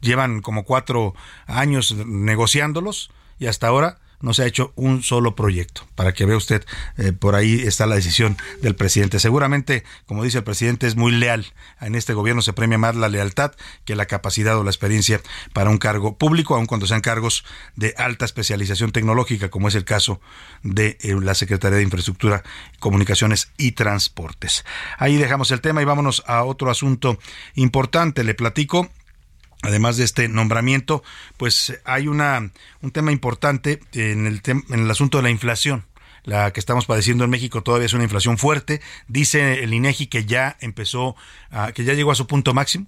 Llevan 0.00 0.40
como 0.40 0.64
cuatro 0.64 1.14
años 1.46 1.94
negociándolos 1.94 3.10
y 3.38 3.46
hasta 3.46 3.66
ahora 3.66 3.98
no 4.20 4.34
se 4.34 4.42
ha 4.42 4.46
hecho 4.46 4.72
un 4.76 5.02
solo 5.02 5.34
proyecto. 5.34 5.86
Para 5.94 6.12
que 6.12 6.26
vea 6.26 6.36
usted, 6.36 6.64
eh, 6.98 7.12
por 7.12 7.34
ahí 7.34 7.62
está 7.62 7.86
la 7.86 7.94
decisión 7.94 8.36
del 8.62 8.74
presidente. 8.74 9.18
Seguramente, 9.18 9.84
como 10.06 10.24
dice 10.24 10.38
el 10.38 10.44
presidente, 10.44 10.86
es 10.86 10.96
muy 10.96 11.12
leal. 11.12 11.46
En 11.80 11.94
este 11.94 12.14
gobierno 12.14 12.42
se 12.42 12.52
premia 12.52 12.78
más 12.78 12.96
la 12.96 13.08
lealtad 13.08 13.52
que 13.84 13.96
la 13.96 14.06
capacidad 14.06 14.58
o 14.58 14.64
la 14.64 14.70
experiencia 14.70 15.20
para 15.52 15.70
un 15.70 15.78
cargo 15.78 16.16
público, 16.16 16.54
aun 16.54 16.66
cuando 16.66 16.86
sean 16.86 17.00
cargos 17.00 17.44
de 17.76 17.94
alta 17.96 18.24
especialización 18.24 18.92
tecnológica, 18.92 19.50
como 19.50 19.68
es 19.68 19.74
el 19.74 19.84
caso 19.84 20.20
de 20.62 20.98
eh, 21.00 21.16
la 21.20 21.34
Secretaría 21.34 21.78
de 21.78 21.84
Infraestructura, 21.84 22.42
Comunicaciones 22.78 23.52
y 23.56 23.72
Transportes. 23.72 24.64
Ahí 24.98 25.16
dejamos 25.16 25.50
el 25.50 25.60
tema 25.60 25.82
y 25.82 25.84
vámonos 25.84 26.22
a 26.26 26.44
otro 26.44 26.70
asunto 26.70 27.18
importante. 27.54 28.24
Le 28.24 28.34
platico 28.34 28.90
Además 29.62 29.96
de 29.96 30.04
este 30.04 30.28
nombramiento, 30.28 31.02
pues 31.36 31.78
hay 31.84 32.08
una, 32.08 32.50
un 32.80 32.90
tema 32.90 33.12
importante 33.12 33.80
en 33.92 34.26
el, 34.26 34.40
en 34.46 34.80
el 34.80 34.90
asunto 34.90 35.18
de 35.18 35.24
la 35.24 35.30
inflación 35.30 35.84
la 36.24 36.52
que 36.52 36.60
estamos 36.60 36.86
padeciendo 36.86 37.24
en 37.24 37.30
México 37.30 37.62
todavía 37.62 37.86
es 37.86 37.92
una 37.92 38.04
inflación 38.04 38.38
fuerte. 38.38 38.80
Dice 39.08 39.62
el 39.64 39.72
INEGI 39.72 40.06
que 40.06 40.24
ya 40.24 40.56
empezó, 40.60 41.16
que 41.74 41.84
ya 41.84 41.94
llegó 41.94 42.12
a 42.12 42.14
su 42.14 42.26
punto 42.26 42.52
máximo, 42.54 42.86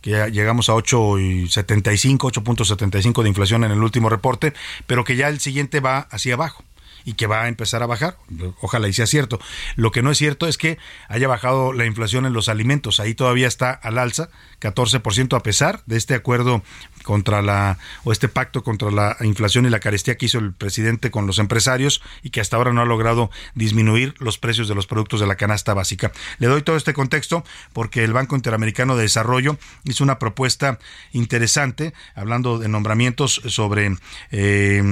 que 0.00 0.10
ya 0.10 0.28
llegamos 0.28 0.68
a 0.68 0.74
8.75, 0.74 2.18
8.75 2.18 3.22
de 3.22 3.28
inflación 3.28 3.64
en 3.64 3.72
el 3.72 3.82
último 3.82 4.08
reporte, 4.08 4.54
pero 4.86 5.04
que 5.04 5.16
ya 5.16 5.28
el 5.28 5.40
siguiente 5.40 5.80
va 5.80 6.00
hacia 6.10 6.34
abajo 6.34 6.64
y 7.04 7.14
que 7.14 7.26
va 7.26 7.42
a 7.42 7.48
empezar 7.48 7.82
a 7.82 7.86
bajar. 7.86 8.16
Ojalá 8.60 8.88
y 8.88 8.92
sea 8.92 9.06
cierto. 9.06 9.40
Lo 9.76 9.90
que 9.90 10.02
no 10.02 10.10
es 10.10 10.18
cierto 10.18 10.46
es 10.46 10.58
que 10.58 10.78
haya 11.08 11.28
bajado 11.28 11.72
la 11.72 11.86
inflación 11.86 12.26
en 12.26 12.32
los 12.32 12.48
alimentos. 12.48 13.00
Ahí 13.00 13.14
todavía 13.14 13.48
está 13.48 13.72
al 13.72 13.98
alza, 13.98 14.30
14% 14.60 15.36
a 15.36 15.42
pesar 15.42 15.82
de 15.86 15.96
este 15.96 16.14
acuerdo 16.14 16.62
contra 17.02 17.42
la 17.42 17.78
o 18.04 18.12
este 18.12 18.28
pacto 18.28 18.62
contra 18.62 18.90
la 18.90 19.16
inflación 19.20 19.66
y 19.66 19.70
la 19.70 19.80
carestía 19.80 20.16
que 20.16 20.26
hizo 20.26 20.38
el 20.38 20.52
presidente 20.52 21.10
con 21.10 21.26
los 21.26 21.38
empresarios 21.38 22.02
y 22.22 22.30
que 22.30 22.40
hasta 22.40 22.56
ahora 22.56 22.72
no 22.72 22.82
ha 22.82 22.84
logrado 22.84 23.30
disminuir 23.54 24.14
los 24.18 24.38
precios 24.38 24.68
de 24.68 24.74
los 24.74 24.86
productos 24.86 25.20
de 25.20 25.26
la 25.26 25.36
canasta 25.36 25.74
básica. 25.74 26.12
Le 26.38 26.46
doy 26.46 26.62
todo 26.62 26.76
este 26.76 26.92
contexto 26.92 27.44
porque 27.72 28.04
el 28.04 28.12
Banco 28.12 28.36
Interamericano 28.36 28.96
de 28.96 29.02
Desarrollo 29.02 29.58
hizo 29.84 30.04
una 30.04 30.18
propuesta 30.18 30.78
interesante 31.12 31.94
hablando 32.14 32.58
de 32.58 32.68
nombramientos 32.68 33.40
sobre 33.46 33.96
eh, 34.30 34.82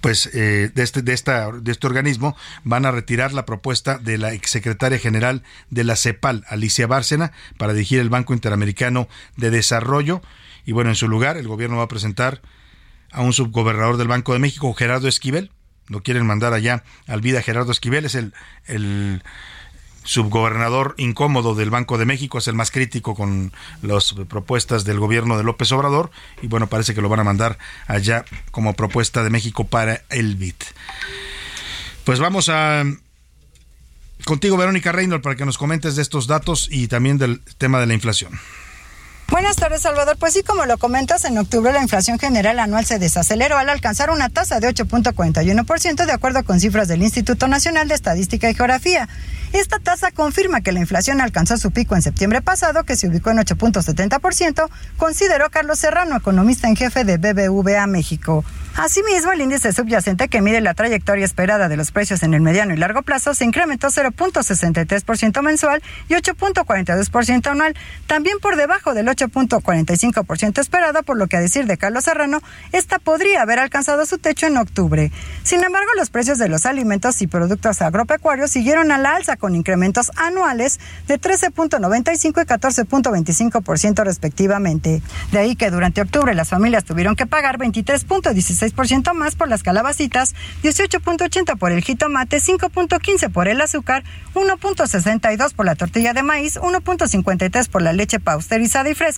pues 0.00 0.30
eh, 0.32 0.70
de 0.74 0.82
este 0.82 1.02
de 1.02 1.12
esta 1.12 1.52
de 1.52 1.70
este 1.70 1.86
organismo 1.86 2.36
van 2.64 2.86
a 2.86 2.90
retirar 2.90 3.32
la 3.32 3.44
propuesta 3.44 3.98
de 3.98 4.18
la 4.18 4.32
exsecretaria 4.32 4.98
general 4.98 5.42
de 5.68 5.84
la 5.84 5.96
CEPAL 5.96 6.44
Alicia 6.48 6.86
Bárcena 6.86 7.32
para 7.58 7.72
dirigir 7.72 8.00
el 8.00 8.08
Banco 8.08 8.32
Interamericano 8.32 9.08
de 9.36 9.50
Desarrollo. 9.50 10.22
Y 10.64 10.72
bueno 10.72 10.90
en 10.90 10.96
su 10.96 11.08
lugar 11.08 11.36
el 11.36 11.48
gobierno 11.48 11.76
va 11.76 11.84
a 11.84 11.88
presentar 11.88 12.40
a 13.12 13.22
un 13.22 13.32
subgobernador 13.32 13.96
del 13.96 14.08
Banco 14.08 14.32
de 14.32 14.38
México 14.38 14.72
Gerardo 14.72 15.08
Esquivel. 15.08 15.50
Lo 15.88 16.02
quieren 16.02 16.24
mandar 16.24 16.52
allá 16.52 16.84
al 17.06 17.20
vida 17.20 17.42
Gerardo 17.42 17.72
Esquivel 17.72 18.04
es 18.04 18.14
el 18.14 18.32
el 18.64 19.22
subgobernador 20.04 20.94
incómodo 20.98 21.54
del 21.54 21.70
Banco 21.70 21.98
de 21.98 22.06
México, 22.06 22.38
es 22.38 22.48
el 22.48 22.54
más 22.54 22.70
crítico 22.70 23.14
con 23.14 23.52
las 23.82 24.14
propuestas 24.28 24.84
del 24.84 24.98
gobierno 24.98 25.36
de 25.36 25.44
López 25.44 25.70
Obrador 25.72 26.10
y 26.42 26.46
bueno, 26.46 26.68
parece 26.68 26.94
que 26.94 27.02
lo 27.02 27.08
van 27.08 27.20
a 27.20 27.24
mandar 27.24 27.58
allá 27.86 28.24
como 28.50 28.74
propuesta 28.74 29.22
de 29.22 29.30
México 29.30 29.64
para 29.64 30.02
el 30.08 30.36
BID. 30.36 30.54
Pues 32.04 32.18
vamos 32.18 32.48
a 32.48 32.84
contigo, 34.24 34.56
Verónica 34.56 34.92
Reynolds, 34.92 35.22
para 35.22 35.36
que 35.36 35.46
nos 35.46 35.58
comentes 35.58 35.96
de 35.96 36.02
estos 36.02 36.26
datos 36.26 36.68
y 36.70 36.88
también 36.88 37.18
del 37.18 37.40
tema 37.58 37.80
de 37.80 37.86
la 37.86 37.94
inflación. 37.94 38.38
Buenas 39.30 39.54
tardes, 39.54 39.82
Salvador. 39.82 40.16
Pues 40.18 40.32
sí, 40.32 40.42
como 40.42 40.66
lo 40.66 40.76
comentas, 40.76 41.24
en 41.24 41.38
octubre 41.38 41.72
la 41.72 41.80
inflación 41.80 42.18
general 42.18 42.58
anual 42.58 42.84
se 42.84 42.98
desaceleró 42.98 43.58
al 43.58 43.68
alcanzar 43.68 44.10
una 44.10 44.28
tasa 44.28 44.58
de 44.58 44.68
8.41% 44.68 46.04
de 46.04 46.12
acuerdo 46.12 46.42
con 46.42 46.58
cifras 46.58 46.88
del 46.88 47.00
Instituto 47.00 47.46
Nacional 47.46 47.86
de 47.86 47.94
Estadística 47.94 48.50
y 48.50 48.54
Geografía. 48.54 49.08
Esta 49.52 49.78
tasa 49.78 50.10
confirma 50.10 50.62
que 50.62 50.72
la 50.72 50.80
inflación 50.80 51.20
alcanzó 51.20 51.56
su 51.58 51.70
pico 51.70 51.94
en 51.94 52.02
septiembre 52.02 52.42
pasado, 52.42 52.82
que 52.82 52.96
se 52.96 53.06
ubicó 53.06 53.30
en 53.30 53.38
8.70%, 53.38 54.68
consideró 54.96 55.48
Carlos 55.50 55.78
Serrano, 55.78 56.16
economista 56.16 56.68
en 56.68 56.74
jefe 56.74 57.04
de 57.04 57.16
BBVA 57.18 57.86
México. 57.86 58.44
Asimismo, 58.76 59.32
el 59.32 59.40
índice 59.40 59.72
subyacente 59.72 60.28
que 60.28 60.40
mide 60.40 60.60
la 60.60 60.74
trayectoria 60.74 61.24
esperada 61.24 61.68
de 61.68 61.76
los 61.76 61.90
precios 61.90 62.22
en 62.22 62.34
el 62.34 62.40
mediano 62.40 62.72
y 62.72 62.76
largo 62.76 63.02
plazo 63.02 63.34
se 63.34 63.44
incrementó 63.44 63.88
0.63% 63.88 65.42
mensual 65.42 65.82
y 66.08 66.14
8.42% 66.14 67.48
anual, 67.48 67.74
también 68.06 68.38
por 68.40 68.56
debajo 68.56 68.94
del 68.94 69.08
8.45% 69.20 70.58
esperado, 70.60 71.02
por 71.02 71.16
lo 71.16 71.26
que 71.26 71.36
a 71.36 71.40
decir 71.40 71.66
de 71.66 71.76
Carlos 71.76 72.04
Serrano, 72.04 72.40
esta 72.72 72.98
podría 72.98 73.42
haber 73.42 73.58
alcanzado 73.58 74.06
su 74.06 74.18
techo 74.18 74.46
en 74.46 74.56
octubre. 74.56 75.12
Sin 75.42 75.62
embargo, 75.62 75.90
los 75.96 76.10
precios 76.10 76.38
de 76.38 76.48
los 76.48 76.66
alimentos 76.66 77.22
y 77.22 77.26
productos 77.26 77.82
agropecuarios 77.82 78.50
siguieron 78.50 78.92
a 78.92 78.98
la 78.98 79.16
alza 79.16 79.36
con 79.36 79.54
incrementos 79.54 80.10
anuales 80.16 80.80
de 81.06 81.20
13.95 81.20 82.42
y 82.42 82.46
14.25% 82.46 84.04
respectivamente. 84.04 85.02
De 85.32 85.38
ahí 85.38 85.56
que 85.56 85.70
durante 85.70 86.00
octubre 86.00 86.34
las 86.34 86.48
familias 86.48 86.84
tuvieron 86.84 87.16
que 87.16 87.26
pagar 87.26 87.58
23.16% 87.58 89.14
más 89.14 89.36
por 89.36 89.48
las 89.48 89.62
calabacitas, 89.62 90.34
18.80 90.62 91.58
por 91.58 91.72
el 91.72 91.82
jitomate, 91.82 92.38
5.15 92.38 93.30
por 93.30 93.48
el 93.48 93.60
azúcar, 93.60 94.04
1.62 94.34 95.54
por 95.54 95.66
la 95.66 95.74
tortilla 95.74 96.12
de 96.12 96.22
maíz, 96.22 96.58
1.53 96.58 97.68
por 97.68 97.82
la 97.82 97.92
leche 97.92 98.20
pausterizada 98.20 98.88
y 98.90 98.94
fresca, 98.94 99.09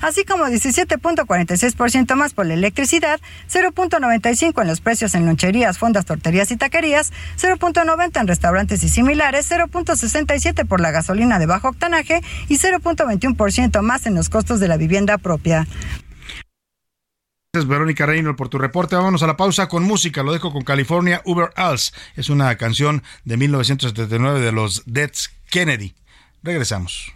así 0.00 0.24
como 0.24 0.46
17.46% 0.46 2.14
más 2.14 2.34
por 2.34 2.46
la 2.46 2.54
electricidad, 2.54 3.20
0.95 3.50 4.62
en 4.62 4.68
los 4.68 4.80
precios 4.80 5.14
en 5.14 5.26
loncherías, 5.26 5.78
fondas, 5.78 6.04
torterías 6.04 6.50
y 6.50 6.56
taquerías, 6.56 7.12
0.90 7.38 8.20
en 8.20 8.26
restaurantes 8.26 8.82
y 8.82 8.88
similares, 8.88 9.50
0.67 9.50 10.66
por 10.66 10.80
la 10.80 10.90
gasolina 10.90 11.38
de 11.38 11.46
bajo 11.46 11.68
octanaje 11.68 12.20
y 12.48 12.58
0.21% 12.58 13.82
más 13.82 14.06
en 14.06 14.14
los 14.14 14.28
costos 14.28 14.60
de 14.60 14.68
la 14.68 14.76
vivienda 14.76 15.18
propia. 15.18 15.66
Gracias, 17.56 17.70
Verónica 17.70 18.04
Reynolds, 18.04 18.36
por 18.36 18.50
tu 18.50 18.58
reporte. 18.58 18.96
Vámonos 18.96 19.22
a 19.22 19.26
la 19.26 19.38
pausa 19.38 19.66
con 19.66 19.82
música. 19.82 20.22
Lo 20.22 20.34
dejo 20.34 20.52
con 20.52 20.62
California 20.62 21.22
Uber 21.24 21.52
Alls. 21.56 21.94
Es 22.14 22.28
una 22.28 22.54
canción 22.56 23.02
de 23.24 23.38
1979 23.38 24.40
de 24.40 24.52
los 24.52 24.82
Deads 24.84 25.30
Kennedy. 25.48 25.94
Regresamos. 26.42 27.15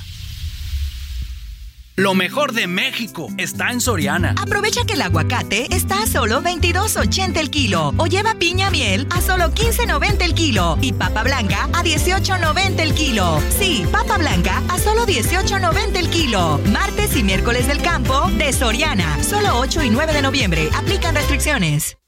Lo 2.01 2.15
mejor 2.15 2.53
de 2.53 2.65
México 2.65 3.27
está 3.37 3.69
en 3.69 3.79
Soriana. 3.79 4.33
Aprovecha 4.41 4.83
que 4.87 4.93
el 4.93 5.03
aguacate 5.03 5.67
está 5.69 6.01
a 6.01 6.07
solo 6.07 6.41
22.80 6.41 7.37
el 7.37 7.51
kilo 7.51 7.93
o 7.95 8.07
lleva 8.07 8.33
piña 8.33 8.71
miel 8.71 9.05
a 9.11 9.21
solo 9.21 9.51
15.90 9.51 10.23
el 10.23 10.33
kilo 10.33 10.79
y 10.81 10.93
papa 10.93 11.21
blanca 11.21 11.65
a 11.65 11.83
18.90 11.83 12.79
el 12.79 12.95
kilo. 12.95 13.39
Sí, 13.55 13.85
papa 13.91 14.17
blanca 14.17 14.63
a 14.69 14.79
solo 14.79 15.05
18.90 15.05 15.95
el 15.97 16.09
kilo. 16.09 16.59
Martes 16.71 17.15
y 17.15 17.21
miércoles 17.21 17.67
del 17.67 17.83
campo 17.83 18.31
de 18.31 18.51
Soriana. 18.51 19.21
Solo 19.23 19.59
8 19.59 19.83
y 19.83 19.91
9 19.91 20.11
de 20.11 20.23
noviembre. 20.23 20.69
Aplican 20.75 21.13
restricciones. 21.13 21.99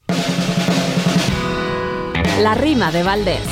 La 2.40 2.56
rima 2.56 2.90
de 2.90 3.04
Valdés. 3.04 3.46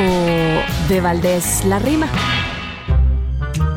O 0.00 0.88
de 0.88 1.00
Valdés 1.00 1.64
la 1.66 1.78
rima. 1.78 2.10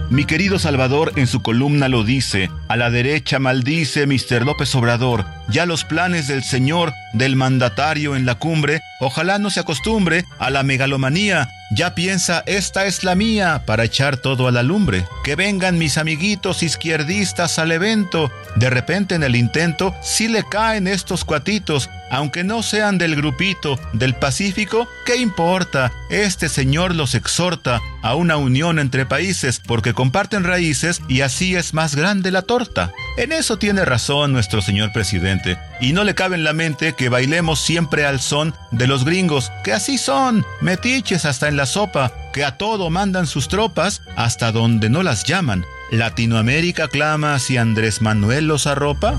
Mi 0.09 0.23
querido 0.23 0.57
Salvador 0.57 1.11
en 1.17 1.27
su 1.27 1.41
columna 1.41 1.89
lo 1.89 2.05
dice, 2.05 2.49
a 2.69 2.77
la 2.77 2.89
derecha 2.89 3.39
maldice 3.39 4.07
Mr. 4.07 4.45
López 4.45 4.73
Obrador, 4.73 5.25
ya 5.49 5.65
los 5.65 5.83
planes 5.83 6.29
del 6.29 6.43
señor, 6.43 6.93
del 7.11 7.35
mandatario 7.35 8.15
en 8.15 8.25
la 8.25 8.35
cumbre, 8.35 8.79
ojalá 9.01 9.37
no 9.37 9.49
se 9.49 9.59
acostumbre 9.59 10.23
a 10.39 10.49
la 10.49 10.63
megalomanía, 10.63 11.49
ya 11.69 11.93
piensa 11.93 12.43
esta 12.45 12.85
es 12.85 13.03
la 13.03 13.15
mía 13.15 13.63
para 13.65 13.83
echar 13.83 14.15
todo 14.15 14.47
a 14.47 14.51
la 14.51 14.63
lumbre. 14.63 15.05
Que 15.25 15.35
vengan 15.35 15.77
mis 15.77 15.97
amiguitos 15.97 16.63
izquierdistas 16.63 17.59
al 17.59 17.73
evento. 17.73 18.31
De 18.55 18.69
repente 18.69 19.15
en 19.15 19.23
el 19.23 19.35
intento 19.35 19.93
sí 20.01 20.29
le 20.29 20.45
caen 20.45 20.87
estos 20.87 21.25
cuatitos, 21.25 21.89
aunque 22.09 22.43
no 22.43 22.63
sean 22.63 22.97
del 22.97 23.15
grupito 23.15 23.79
del 23.93 24.15
Pacífico, 24.15 24.87
¿qué 25.05 25.17
importa? 25.17 25.91
Este 26.09 26.49
señor 26.49 26.95
los 26.95 27.15
exhorta 27.15 27.81
a 28.01 28.15
una 28.15 28.37
unión 28.37 28.79
entre 28.79 29.05
países 29.05 29.59
porque 29.65 29.93
comparten 29.93 30.43
raíces 30.43 31.01
y 31.07 31.21
así 31.21 31.55
es 31.55 31.73
más 31.73 31.95
grande 31.95 32.31
la 32.31 32.41
torta. 32.41 32.91
En 33.17 33.31
eso 33.31 33.57
tiene 33.57 33.85
razón 33.85 34.31
nuestro 34.33 34.61
señor 34.61 34.91
presidente, 34.93 35.57
y 35.81 35.93
no 35.93 36.03
le 36.03 36.15
cabe 36.15 36.35
en 36.35 36.43
la 36.43 36.53
mente 36.53 36.93
que 36.93 37.09
bailemos 37.09 37.59
siempre 37.59 38.05
al 38.05 38.19
son 38.19 38.53
de 38.71 38.87
los 38.87 39.05
gringos, 39.05 39.51
que 39.63 39.73
así 39.73 39.97
son, 39.97 40.45
metiches 40.61 41.25
hasta 41.25 41.47
en 41.47 41.57
la 41.57 41.65
sopa, 41.65 42.13
que 42.33 42.45
a 42.45 42.57
todo 42.57 42.89
mandan 42.89 43.27
sus 43.27 43.47
tropas 43.47 44.01
hasta 44.15 44.51
donde 44.51 44.89
no 44.89 45.03
las 45.03 45.23
llaman. 45.23 45.65
¿Latinoamérica 45.91 46.87
clama 46.87 47.39
si 47.39 47.57
Andrés 47.57 48.01
Manuel 48.01 48.47
los 48.47 48.67
arropa? 48.67 49.15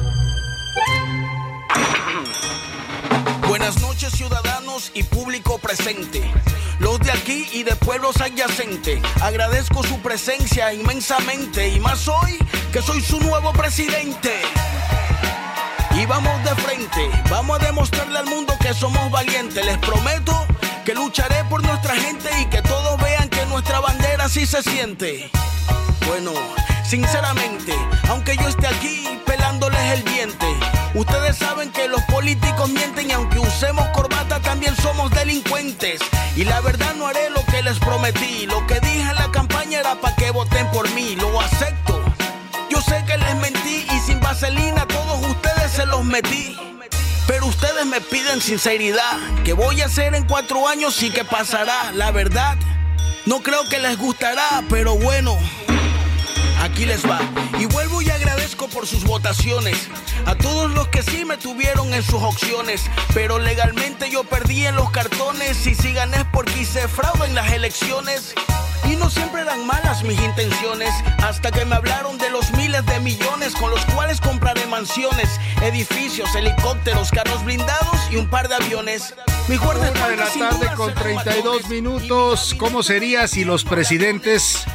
Y 4.98 5.02
público 5.04 5.58
presente. 5.58 6.20
Los 6.80 6.98
de 7.00 7.12
aquí 7.12 7.48
y 7.52 7.62
de 7.62 7.76
pueblos 7.76 8.20
adyacentes. 8.20 9.00
Agradezco 9.20 9.82
su 9.84 10.00
presencia 10.00 10.72
inmensamente 10.72 11.68
y 11.68 11.78
más 11.80 12.08
hoy 12.08 12.36
que 12.72 12.82
soy 12.82 13.00
su 13.00 13.20
nuevo 13.20 13.52
presidente. 13.52 14.32
Y 15.96 16.06
vamos 16.06 16.42
de 16.44 16.54
frente, 16.62 17.10
vamos 17.30 17.60
a 17.60 17.64
demostrarle 17.64 18.18
al 18.18 18.26
mundo 18.26 18.54
que 18.60 18.74
somos 18.74 19.10
valientes. 19.10 19.64
Les 19.64 19.78
prometo 19.78 20.46
que 20.84 20.94
lucharé 20.94 21.44
por 21.44 21.62
nuestra 21.62 21.94
gente 21.94 22.28
y 22.40 22.46
que 22.46 22.62
todos 22.62 23.00
vean 23.00 23.28
que 23.28 23.44
nuestra 23.46 23.80
bandera 23.80 24.28
sí 24.28 24.46
se 24.46 24.62
siente. 24.62 25.30
Bueno, 26.06 26.32
sinceramente, 26.84 27.74
aunque 28.08 28.36
yo 28.36 28.48
esté 28.48 28.66
aquí 28.66 29.20
pelándoles 29.26 29.80
el 29.92 30.04
diente, 30.04 30.46
ustedes 30.98 31.36
saben 31.36 31.70
que 31.70 31.88
los 31.88 32.02
políticos 32.04 32.68
mienten 32.70 33.10
y 33.10 33.12
aunque 33.12 33.38
usemos 33.38 33.86
corbata 33.88 34.40
también 34.40 34.74
somos 34.76 35.10
delincuentes. 35.12 36.00
Y 36.36 36.44
la 36.44 36.60
verdad 36.60 36.94
no 36.96 37.06
haré 37.06 37.30
lo 37.30 37.44
que 37.46 37.62
les 37.62 37.78
prometí, 37.78 38.46
lo 38.46 38.66
que 38.66 38.80
dije 38.80 39.08
en 39.08 39.14
la 39.14 39.30
campaña 39.30 39.80
era 39.80 39.94
para 40.00 40.16
que 40.16 40.30
voten 40.30 40.66
por 40.70 40.88
mí, 40.90 41.16
lo 41.16 41.40
acepto. 41.40 42.02
Yo 42.70 42.80
sé 42.80 43.04
que 43.06 43.16
les 43.16 43.36
mentí 43.36 43.86
y 43.94 44.00
sin 44.00 44.20
vaselina 44.20 44.86
todos 44.86 45.24
ustedes 45.26 45.72
se 45.72 45.86
los 45.86 46.04
metí. 46.04 46.56
Pero 47.26 47.46
ustedes 47.46 47.84
me 47.86 48.00
piden 48.00 48.40
sinceridad, 48.40 49.18
que 49.44 49.52
voy 49.52 49.80
a 49.82 49.86
hacer 49.86 50.14
en 50.14 50.24
cuatro 50.24 50.66
años 50.66 51.02
y 51.02 51.10
que 51.10 51.24
pasará, 51.24 51.92
la 51.92 52.10
verdad. 52.10 52.56
No 53.26 53.40
creo 53.40 53.68
que 53.68 53.78
les 53.78 53.98
gustará, 53.98 54.64
pero 54.70 54.96
bueno, 54.96 55.36
aquí 56.62 56.86
les 56.86 57.04
va. 57.04 57.20
Agradezco 58.68 58.78
por 58.78 58.86
sus 58.86 59.04
votaciones. 59.04 59.88
A 60.26 60.34
todos 60.34 60.70
los 60.70 60.88
que 60.88 61.02
sí 61.02 61.24
me 61.24 61.36
tuvieron 61.36 61.92
en 61.92 62.02
sus 62.02 62.22
opciones. 62.22 62.84
Pero 63.14 63.38
legalmente 63.38 64.10
yo 64.10 64.24
perdí 64.24 64.66
en 64.66 64.76
los 64.76 64.90
cartones. 64.90 65.66
Y 65.66 65.74
si 65.74 65.92
gané 65.92 66.18
es 66.18 66.24
porque 66.32 66.60
hice 66.60 66.88
fraude 66.88 67.26
en 67.26 67.34
las 67.34 67.52
elecciones. 67.52 68.34
Y 68.84 68.96
no 68.96 69.10
siempre 69.10 69.42
eran 69.42 69.66
malas 69.66 70.02
mis 70.02 70.18
intenciones, 70.20 70.90
hasta 71.18 71.50
que 71.50 71.64
me 71.66 71.74
hablaron 71.74 72.16
de 72.16 72.30
los 72.30 72.52
miles 72.52 72.86
de 72.86 73.00
millones 73.00 73.54
con 73.54 73.70
los 73.70 73.84
cuales 73.86 74.18
compraré 74.20 74.66
mansiones, 74.66 75.28
edificios, 75.62 76.34
helicópteros, 76.34 77.10
carros 77.10 77.44
blindados 77.44 77.98
y 78.10 78.16
un 78.16 78.30
par 78.30 78.48
de 78.48 78.54
aviones. 78.54 79.14
Mi 79.48 79.56
Una 79.56 80.08
de 80.08 80.16
la 80.16 80.26
tarde 80.26 80.68
con 80.76 80.92
32 80.92 81.70
minutos. 81.70 82.54
¿Cómo 82.58 82.82
sería 82.82 83.26
si 83.26 83.44
los 83.44 83.64
presidentes 83.64 84.66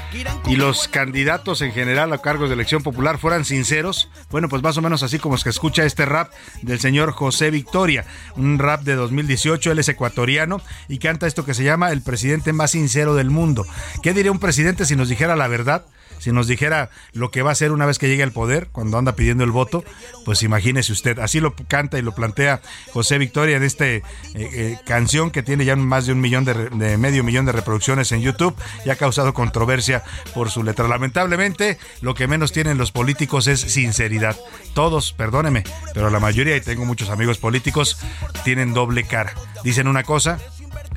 y 0.48 0.56
los 0.56 0.88
candidatos 0.88 1.62
en 1.62 1.72
general 1.72 2.12
a 2.12 2.18
cargos 2.18 2.50
de 2.50 2.56
elección 2.56 2.82
popular 2.82 3.20
fueran 3.20 3.46
sinceros? 3.46 3.83
Bueno, 4.32 4.50
pues 4.50 4.64
más 4.64 4.78
o 4.78 4.82
menos 4.82 5.04
así 5.04 5.20
como 5.20 5.36
es 5.36 5.44
que 5.44 5.50
escucha 5.50 5.84
este 5.84 6.06
rap 6.06 6.32
del 6.62 6.80
señor 6.80 7.12
José 7.12 7.52
Victoria, 7.52 8.06
un 8.36 8.60
rap 8.60 8.84
de 8.84 8.96
2018, 8.96 9.72
él 9.72 9.80
es 9.80 9.90
ecuatoriano 9.90 10.62
y 10.88 11.00
canta 11.00 11.28
esto 11.28 11.46
que 11.46 11.54
se 11.54 11.64
llama 11.64 11.92
El 11.92 12.02
presidente 12.02 12.54
más 12.54 12.72
sincero 12.72 13.16
del 13.16 13.30
mundo. 13.30 13.66
¿Qué 14.02 14.14
diría 14.14 14.32
un 14.32 14.40
presidente 14.40 14.86
si 14.86 14.96
nos 14.96 15.10
dijera 15.10 15.36
la 15.36 15.48
verdad? 15.48 15.86
Si 16.24 16.32
nos 16.32 16.48
dijera 16.48 16.90
lo 17.12 17.32
que 17.32 17.42
va 17.42 17.50
a 17.50 17.52
hacer 17.52 17.74
una 17.74 17.86
vez 17.86 18.00
que 18.00 18.08
llegue 18.08 18.24
al 18.24 18.32
poder, 18.32 18.70
cuando 18.72 18.98
anda 18.98 19.14
pidiendo 19.14 19.44
el 19.44 19.52
voto, 19.52 19.84
pues 20.24 20.42
imagínese 20.42 20.94
usted. 20.94 21.20
Así 21.20 21.42
lo 21.42 21.54
canta 21.68 22.00
y 22.00 22.02
lo 22.02 22.16
plantea 22.16 22.62
José 22.94 23.18
Victoria 23.18 23.58
en 23.58 23.64
esta 23.64 23.86
eh, 23.86 24.04
eh, 24.34 24.80
canción 24.86 25.32
que 25.32 25.44
tiene 25.44 25.66
ya 25.66 25.76
más 25.76 26.06
de 26.06 26.14
un 26.14 26.22
millón 26.22 26.46
de, 26.46 26.54
de, 26.54 26.98
medio 26.98 27.26
millón 27.26 27.46
de 27.46 27.52
reproducciones 27.52 28.14
en 28.14 28.22
YouTube 28.22 28.56
y 28.86 28.90
ha 28.90 28.96
causado 28.96 29.34
controversia 29.34 30.02
por 30.34 30.50
su 30.50 30.64
letra. 30.64 30.88
Lamentablemente, 30.88 31.78
lo 32.00 32.16
que 32.16 32.28
menos 32.28 32.54
tienen 32.54 32.78
los 32.78 32.94
políticos 32.94 33.48
es 33.48 33.60
sinceridad. 33.60 34.38
Todos, 34.74 35.12
perdóneme, 35.12 35.64
pero 35.94 36.10
la 36.10 36.22
mayoría, 36.22 36.56
y 36.56 36.62
tengo 36.62 36.86
muchos 36.86 37.10
amigos 37.10 37.38
políticos, 37.38 37.98
tienen 38.46 38.74
doble 38.74 39.04
cara. 39.04 39.34
Dicen 39.66 39.88
una 39.88 40.04
cosa 40.04 40.40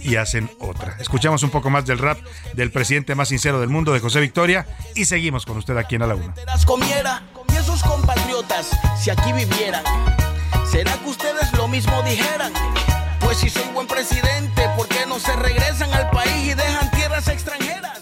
y 0.00 0.16
hacen 0.16 0.50
otra. 0.59 0.96
Escuchamos 1.00 1.42
un 1.42 1.50
poco 1.50 1.70
más 1.70 1.87
del 1.87 1.98
rap 1.98 2.18
del 2.54 2.70
presidente 2.70 3.14
más 3.14 3.28
sincero 3.28 3.61
del 3.61 3.68
mundo, 3.68 3.92
de 3.92 4.00
José 4.00 4.20
Victoria, 4.20 4.66
y 4.94 5.04
seguimos 5.04 5.44
con 5.46 5.56
usted 5.59 5.76
aquí 5.76 5.96
en 5.96 6.02
A 6.02 6.06
la 6.06 6.14
Una. 6.14 6.35
comiera 6.64 7.22
y 7.52 7.56
esos 7.56 7.82
compatriotas, 7.82 8.70
si 8.98 9.11
aquí 9.11 9.32
vivieran, 9.32 9.82
¿será 10.70 10.92
que 10.98 11.09
ustedes 11.09 11.52
lo 11.52 11.68
mismo 11.68 12.02
dijeran? 12.02 12.52
Pues 13.20 13.38
si 13.38 13.50
soy 13.50 13.64
buen 13.72 13.87
presidente, 13.87 14.68
¿por 14.76 14.87
qué 14.88 15.06
no 15.06 15.18
se 15.18 15.35
regresan 15.37 15.92
al 15.92 16.11
país 16.11 16.52
y 16.52 16.54
dejan 16.54 16.90
tierras 16.92 17.28
extranjeras? 17.28 18.00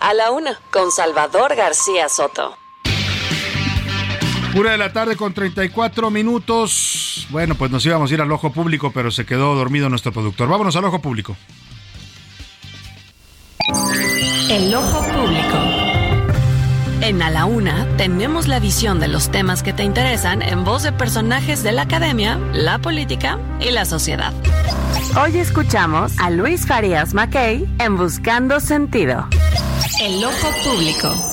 A 0.00 0.14
la 0.14 0.30
Una, 0.30 0.58
con 0.70 0.90
Salvador 0.90 1.54
García 1.54 2.08
Soto. 2.08 2.56
Una 4.54 4.72
de 4.72 4.78
la 4.78 4.92
tarde 4.92 5.16
con 5.16 5.32
34 5.32 6.10
minutos. 6.10 7.26
Bueno, 7.30 7.54
pues 7.54 7.70
nos 7.70 7.84
íbamos 7.86 8.10
a 8.10 8.14
ir 8.14 8.20
al 8.20 8.30
ojo 8.30 8.52
público, 8.52 8.92
pero 8.92 9.10
se 9.10 9.24
quedó 9.24 9.54
dormido 9.54 9.88
nuestro 9.88 10.12
productor. 10.12 10.48
Vámonos 10.48 10.76
al 10.76 10.84
ojo 10.84 11.00
público. 11.00 11.36
El 14.50 14.74
ojo 14.74 15.02
público. 15.06 15.58
En 17.00 17.22
A 17.22 17.30
la 17.30 17.46
Una 17.46 17.96
tenemos 17.96 18.46
la 18.46 18.60
visión 18.60 19.00
de 19.00 19.08
los 19.08 19.30
temas 19.30 19.62
que 19.62 19.72
te 19.72 19.82
interesan 19.82 20.42
en 20.42 20.64
voz 20.64 20.82
de 20.82 20.92
personajes 20.92 21.62
de 21.62 21.72
la 21.72 21.82
academia, 21.82 22.38
la 22.52 22.78
política 22.78 23.40
y 23.60 23.70
la 23.70 23.86
sociedad. 23.86 24.32
Hoy 25.20 25.38
escuchamos 25.38 26.12
a 26.18 26.30
Luis 26.30 26.66
Farías 26.66 27.14
Mackey 27.14 27.66
en 27.78 27.96
Buscando 27.96 28.60
Sentido. 28.60 29.26
El 30.00 30.22
ojo 30.22 30.48
público. 30.62 31.31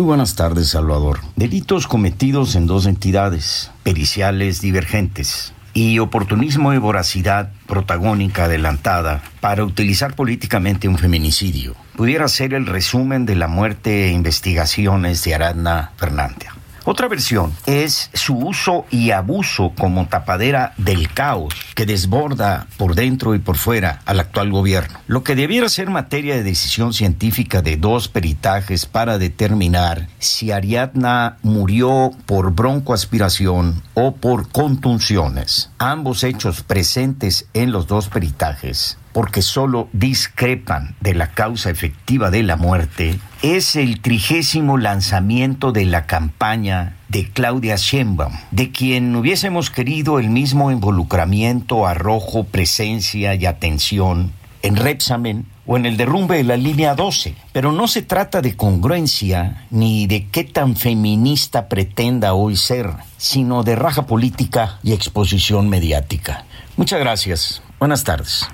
Muy 0.00 0.06
buenas 0.06 0.34
tardes, 0.34 0.70
Salvador. 0.70 1.20
Delitos 1.36 1.86
cometidos 1.86 2.56
en 2.56 2.66
dos 2.66 2.86
entidades, 2.86 3.70
periciales 3.82 4.62
divergentes, 4.62 5.52
y 5.74 5.98
oportunismo 5.98 6.72
y 6.72 6.78
voracidad 6.78 7.52
protagónica 7.66 8.44
adelantada 8.44 9.22
para 9.42 9.62
utilizar 9.62 10.14
políticamente 10.16 10.88
un 10.88 10.96
feminicidio. 10.96 11.74
Pudiera 11.96 12.28
ser 12.28 12.54
el 12.54 12.64
resumen 12.64 13.26
de 13.26 13.36
la 13.36 13.46
muerte 13.46 14.06
e 14.06 14.12
investigaciones 14.12 15.22
de 15.24 15.34
Aradna 15.34 15.92
Fernández. 15.98 16.48
Otra 16.90 17.06
versión 17.06 17.52
es 17.66 18.10
su 18.14 18.36
uso 18.36 18.84
y 18.90 19.12
abuso 19.12 19.70
como 19.78 20.08
tapadera 20.08 20.74
del 20.76 21.08
caos 21.14 21.54
que 21.76 21.86
desborda 21.86 22.66
por 22.78 22.96
dentro 22.96 23.36
y 23.36 23.38
por 23.38 23.56
fuera 23.56 24.00
al 24.06 24.18
actual 24.18 24.50
gobierno. 24.50 24.98
Lo 25.06 25.22
que 25.22 25.36
debiera 25.36 25.68
ser 25.68 25.88
materia 25.88 26.34
de 26.34 26.42
decisión 26.42 26.92
científica 26.92 27.62
de 27.62 27.76
dos 27.76 28.08
peritajes 28.08 28.86
para 28.86 29.18
determinar 29.18 30.08
si 30.18 30.50
Ariadna 30.50 31.36
murió 31.42 32.10
por 32.26 32.52
broncoaspiración 32.56 33.84
o 33.94 34.16
por 34.16 34.48
contunciones. 34.48 35.70
Ambos 35.78 36.24
hechos 36.24 36.64
presentes 36.64 37.46
en 37.54 37.70
los 37.70 37.86
dos 37.86 38.08
peritajes 38.08 38.98
porque 39.12 39.42
solo 39.42 39.88
discrepan 39.92 40.94
de 41.00 41.14
la 41.14 41.32
causa 41.32 41.70
efectiva 41.70 42.30
de 42.30 42.42
la 42.42 42.56
muerte, 42.56 43.18
es 43.42 43.76
el 43.76 44.00
trigésimo 44.00 44.78
lanzamiento 44.78 45.72
de 45.72 45.84
la 45.84 46.06
campaña 46.06 46.96
de 47.08 47.28
Claudia 47.28 47.76
Sheinbaum, 47.76 48.32
de 48.50 48.70
quien 48.70 49.16
hubiésemos 49.16 49.70
querido 49.70 50.18
el 50.18 50.30
mismo 50.30 50.70
involucramiento, 50.70 51.86
arrojo, 51.86 52.44
presencia 52.44 53.34
y 53.34 53.46
atención 53.46 54.32
en 54.62 54.76
Repsamen 54.76 55.46
o 55.66 55.76
en 55.76 55.86
el 55.86 55.96
derrumbe 55.96 56.36
de 56.36 56.44
la 56.44 56.56
línea 56.56 56.94
12. 56.94 57.34
Pero 57.52 57.72
no 57.72 57.88
se 57.88 58.02
trata 58.02 58.42
de 58.42 58.56
congruencia 58.56 59.66
ni 59.70 60.06
de 60.06 60.26
qué 60.26 60.44
tan 60.44 60.76
feminista 60.76 61.68
pretenda 61.68 62.34
hoy 62.34 62.56
ser, 62.56 62.90
sino 63.16 63.62
de 63.62 63.76
raja 63.76 64.06
política 64.06 64.78
y 64.82 64.92
exposición 64.92 65.68
mediática. 65.68 66.44
Muchas 66.76 67.00
gracias. 67.00 67.62
Buenas 67.78 68.04
tardes. 68.04 68.48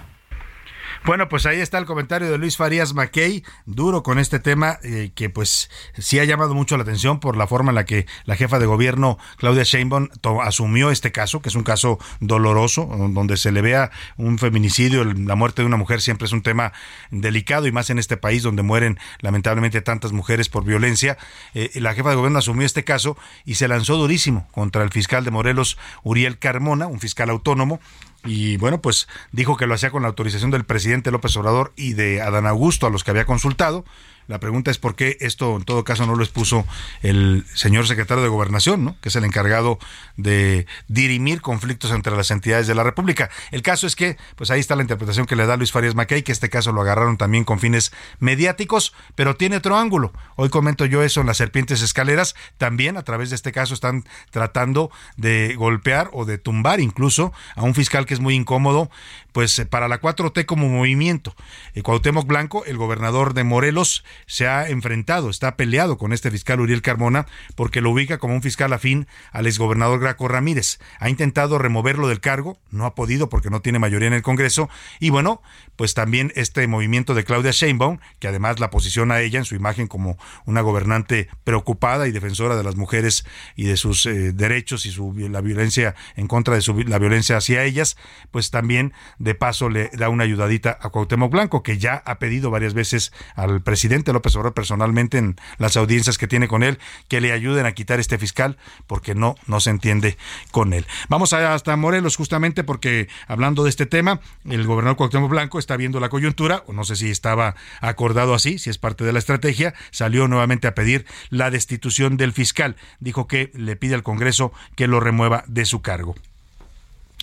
Bueno, 1.07 1.29
pues 1.29 1.47
ahí 1.47 1.61
está 1.61 1.79
el 1.79 1.85
comentario 1.85 2.29
de 2.29 2.37
Luis 2.37 2.57
Farías 2.57 2.93
Mackey, 2.93 3.45
duro 3.65 4.03
con 4.03 4.19
este 4.19 4.41
tema 4.41 4.81
eh, 4.83 5.13
que 5.15 5.31
pues 5.31 5.71
sí 5.97 6.19
ha 6.19 6.25
llamado 6.25 6.53
mucho 6.53 6.77
la 6.77 6.83
atención 6.83 7.21
por 7.21 7.37
la 7.37 7.47
forma 7.47 7.71
en 7.71 7.77
la 7.77 7.85
que 7.85 8.07
la 8.25 8.35
jefa 8.35 8.59
de 8.59 8.67
gobierno 8.67 9.17
Claudia 9.37 9.63
Sheinbaum 9.63 10.09
asumió 10.43 10.91
este 10.91 11.13
caso, 11.13 11.41
que 11.41 11.49
es 11.49 11.55
un 11.55 11.63
caso 11.63 12.01
doloroso, 12.19 12.87
donde 13.13 13.37
se 13.37 13.53
le 13.53 13.63
vea 13.63 13.93
un 14.17 14.41
feminicidio, 14.41 15.05
la 15.05 15.37
muerte 15.37 15.63
de 15.63 15.67
una 15.67 15.77
mujer 15.77 16.01
siempre 16.01 16.27
es 16.27 16.33
un 16.33 16.43
tema 16.43 16.73
delicado 17.13 17.69
y 17.69 17.73
más 17.73 17.89
en 17.91 18.01
este 18.01 18.17
país 18.17 18.43
donde 18.43 18.65
mueren 18.65 18.99
lamentablemente 19.21 19.83
tantas 19.83 20.11
mujeres 20.11 20.49
por 20.49 20.65
violencia. 20.65 21.19
Eh, 21.55 21.71
la 21.77 21.95
jefa 21.95 22.11
de 22.11 22.17
gobierno 22.17 22.41
asumió 22.41 22.67
este 22.67 22.83
caso 22.83 23.17
y 23.45 23.55
se 23.55 23.69
lanzó 23.69 23.97
durísimo 23.97 24.49
contra 24.51 24.83
el 24.83 24.91
fiscal 24.91 25.25
de 25.25 25.31
Morelos, 25.31 25.79
Uriel 26.03 26.41
Carmona, 26.41 26.89
un 26.89 26.99
fiscal 26.99 27.31
autónomo, 27.31 27.79
y 28.27 28.57
bueno, 28.57 28.81
pues 28.81 29.09
dijo 29.33 29.57
que 29.57 29.67
lo 29.67 29.75
hacía 29.75 29.91
con 29.91 30.03
la 30.03 30.09
autorización 30.09 30.51
del 30.51 30.65
presidente 30.65 31.11
López 31.11 31.37
Obrador 31.37 31.73
y 31.77 31.95
de 31.95 32.21
Adán 32.21 32.47
Augusto, 32.47 32.87
a 32.87 32.91
los 32.91 33.05
que 33.05 33.11
había 33.11 33.27
consultado. 33.27 33.85
La 34.29 34.41
pregunta 34.41 34.71
es 34.71 34.79
por 34.79 34.97
qué 34.97 35.17
esto 35.21 35.57
en 35.57 35.65
todo 35.65 35.85
caso 35.85 36.07
no 36.07 36.17
lo 36.17 36.25
expuso 36.25 36.67
el 37.03 37.45
señor 37.55 37.87
secretario 37.87 38.23
de 38.23 38.29
Gobernación, 38.29 38.85
¿no? 38.85 38.97
que 39.01 39.09
es 39.09 39.17
el 39.17 39.25
encargado 39.25 39.79
de 40.17 40.67
dirimir 40.89 41.41
conflictos 41.41 41.93
entre 41.93 42.17
las 42.17 42.31
entidades 42.31 42.67
de 42.67 42.75
la 42.75 42.83
República. 42.83 43.31
El 43.51 43.63
caso 43.63 43.87
es 43.87 43.95
que, 43.95 44.17
pues 44.35 44.51
ahí 44.51 44.61
está 44.61 44.75
la 44.75 44.83
interpretación 44.83 45.27
que 45.27 45.37
le 45.37 45.47
da 45.47 45.57
Luis 45.57 45.73
Farías 45.73 45.95
Mackey, 45.95 46.23
que 46.23 46.33
este 46.33 46.51
caso 46.51 46.73
lo 46.73 46.81
agarraron 46.81 47.17
también 47.17 47.45
con 47.45 47.61
fines 47.61 47.93
mediáticos, 48.19 48.95
pero 49.15 49.37
tiene 49.37 49.57
otro 49.57 49.77
ángulo. 49.77 50.13
Hoy 50.37 50.49
comento 50.49 50.87
yo 50.87 51.03
eso 51.03 51.21
en 51.21 51.27
las 51.27 51.37
serpientes 51.37 51.83
escaleras. 51.83 52.35
También 52.59 52.97
a 52.97 53.03
través 53.03 53.31
de 53.31 53.37
este 53.37 53.53
caso 53.53 53.75
están 53.75 54.05
tratando 54.31 54.91
de 55.17 55.55
golpear 55.57 56.11
o 56.13 56.25
de 56.25 56.39
tumbar 56.39 56.81
incluso 56.81 57.33
a 57.55 57.63
un 57.63 57.75
fiscal 57.75 58.07
que 58.07 58.15
es 58.15 58.21
muy 58.21 58.35
incómodo, 58.35 58.91
pues 59.33 59.59
eh, 59.59 59.67
para 59.67 59.89
la 59.89 60.01
4T 60.01 60.47
como 60.47 60.69
movimiento. 60.69 61.35
Eh, 61.75 61.83
Cuauhtémoc 61.83 62.27
Blanco, 62.27 62.65
el 62.65 62.77
gobernador 62.77 63.35
de 63.35 63.45
Morelos, 63.45 64.05
se 64.27 64.49
ha 64.49 64.69
enfrentado, 64.69 65.31
está 65.31 65.57
peleado 65.57 65.99
con 65.99 66.13
este 66.13 66.31
fiscal 66.31 66.61
Uriel 66.61 66.83
Carmona 66.83 67.27
porque 67.55 67.81
lo 67.81 67.91
ubica 67.91 68.19
como 68.19 68.35
un 68.35 68.43
fiscal 68.43 68.73
afín 68.73 69.07
al 69.33 69.47
exgobernador 69.47 70.01
Graco 70.01 70.29
Ramírez. 70.29 70.79
Ha 70.99 71.09
intentado 71.11 71.59
removerlo 71.59 72.09
del 72.09 72.21
cargo, 72.21 72.59
no 72.71 72.87
ha 72.87 72.95
podido 72.95 73.29
porque 73.29 73.51
no 73.51 73.61
tiene 73.61 73.79
mayoría 73.79 74.09
en 74.09 74.15
el 74.15 74.23
Congreso. 74.23 74.69
Y 75.01 75.11
bueno, 75.11 75.43
pues 75.77 75.95
también 75.95 76.33
este 76.35 76.67
movimiento 76.67 77.15
de 77.15 77.25
Claudia 77.25 77.51
Sheinbaum, 77.51 77.99
que 78.19 78.29
además 78.29 78.61
la 78.61 78.71
posiciona 78.71 79.15
a 79.15 79.21
ella 79.21 79.39
en 79.39 79.45
su 79.45 79.55
imagen 79.55 79.87
como 79.87 80.19
una 80.45 80.61
gobernante 80.61 81.29
preocupada 81.45 82.09
y 82.09 82.13
defensora 82.13 82.57
de 82.57 82.65
las 82.65 82.77
mujeres 82.77 83.25
y 83.55 83.65
de 83.65 83.77
sus 83.77 84.07
eh, 84.07 84.33
derechos 84.33 84.87
y 84.87 84.91
su, 84.91 85.13
la 85.13 85.41
violencia 85.41 85.95
en 86.17 86.29
contra 86.29 86.55
de 86.55 86.61
su, 86.61 86.75
la 86.83 86.99
violencia 86.99 87.37
hacia 87.37 87.65
ellas, 87.65 87.97
pues 88.31 88.51
también 88.51 88.93
de 89.19 89.35
paso 89.35 89.69
le 89.69 89.91
da 89.93 90.09
una 90.09 90.25
ayudadita 90.25 90.79
a 90.81 90.91
Cuauhtémoc 90.91 91.31
Blanco, 91.31 91.63
que 91.63 91.79
ya 91.79 92.03
ha 92.05 92.19
pedido 92.19 92.51
varias 92.51 92.75
veces 92.75 93.13
al 93.35 93.63
presidente 93.63 94.06
López 94.13 94.35
Obrador 94.37 94.55
personalmente 94.55 95.19
en 95.19 95.37
las 95.59 95.77
audiencias 95.77 96.19
que 96.19 96.27
tiene 96.27 96.49
con 96.49 96.63
él 96.63 96.79
que 97.09 97.21
le 97.21 97.33
ayuden 97.33 97.67
a 97.67 97.73
quitar 97.73 98.01
este 98.01 98.19
fiscal 98.19 98.57
porque 98.87 99.15
no, 99.15 99.37
no 99.47 99.61
se 99.61 99.71
entiende 99.71 100.17
con 100.51 100.73
él. 100.73 100.87
Vamos 101.09 101.33
hasta 101.33 101.77
Morelos 101.77 102.17
justamente 102.17 102.65
porque 102.65 103.09
hablando 103.29 103.65
de 103.65 103.71
este 103.71 103.87
tema, 103.87 104.21
el 104.45 104.67
gobernador 104.67 104.97
Cuauhtémoc 104.97 105.31
Blanco 105.31 105.59
está 105.59 105.77
viendo 105.77 106.01
la 106.01 106.09
coyuntura, 106.09 106.63
o 106.67 106.73
no 106.73 106.85
sé 106.85 106.97
si 106.97 107.11
estaba 107.11 107.55
acordado 107.81 108.35
así, 108.35 108.59
si 108.59 108.71
es 108.71 108.79
parte 108.79 109.05
de 109.05 109.13
la 109.13 109.19
estrategia, 109.19 109.75
salió 109.91 110.29
nuevamente 110.29 110.67
a 110.67 110.75
pedir 110.75 111.07
la 111.31 111.51
destitución 111.51 112.17
del 112.17 112.33
fiscal. 112.33 112.77
Dijo 113.01 113.27
que 113.27 113.51
le 113.55 113.77
pide 113.77 113.95
al 113.95 114.03
Congreso 114.03 114.53
que 114.75 114.87
lo 114.87 115.01
remueva 115.01 115.45
de 115.47 115.65
su 115.65 115.83
cargo. 115.83 116.15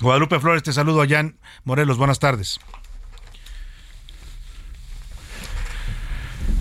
Guadalupe 0.02 0.40
Flores, 0.40 0.64
te 0.64 0.74
saludo 0.74 1.02
allá 1.02 1.20
en 1.20 1.38
Morelos. 1.64 1.98
Buenas 1.98 2.20
tardes. 2.20 2.60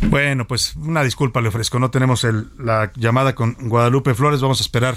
Bueno, 0.09 0.47
pues 0.47 0.77
una 0.77 1.03
disculpa 1.03 1.41
le 1.41 1.49
ofrezco. 1.49 1.79
No 1.79 1.91
tenemos 1.91 2.27
la 2.59 2.91
llamada 2.97 3.35
con 3.35 3.57
Guadalupe 3.61 4.15
Flores. 4.15 4.41
Vamos 4.41 4.61
a 4.61 4.63
esperar 4.63 4.97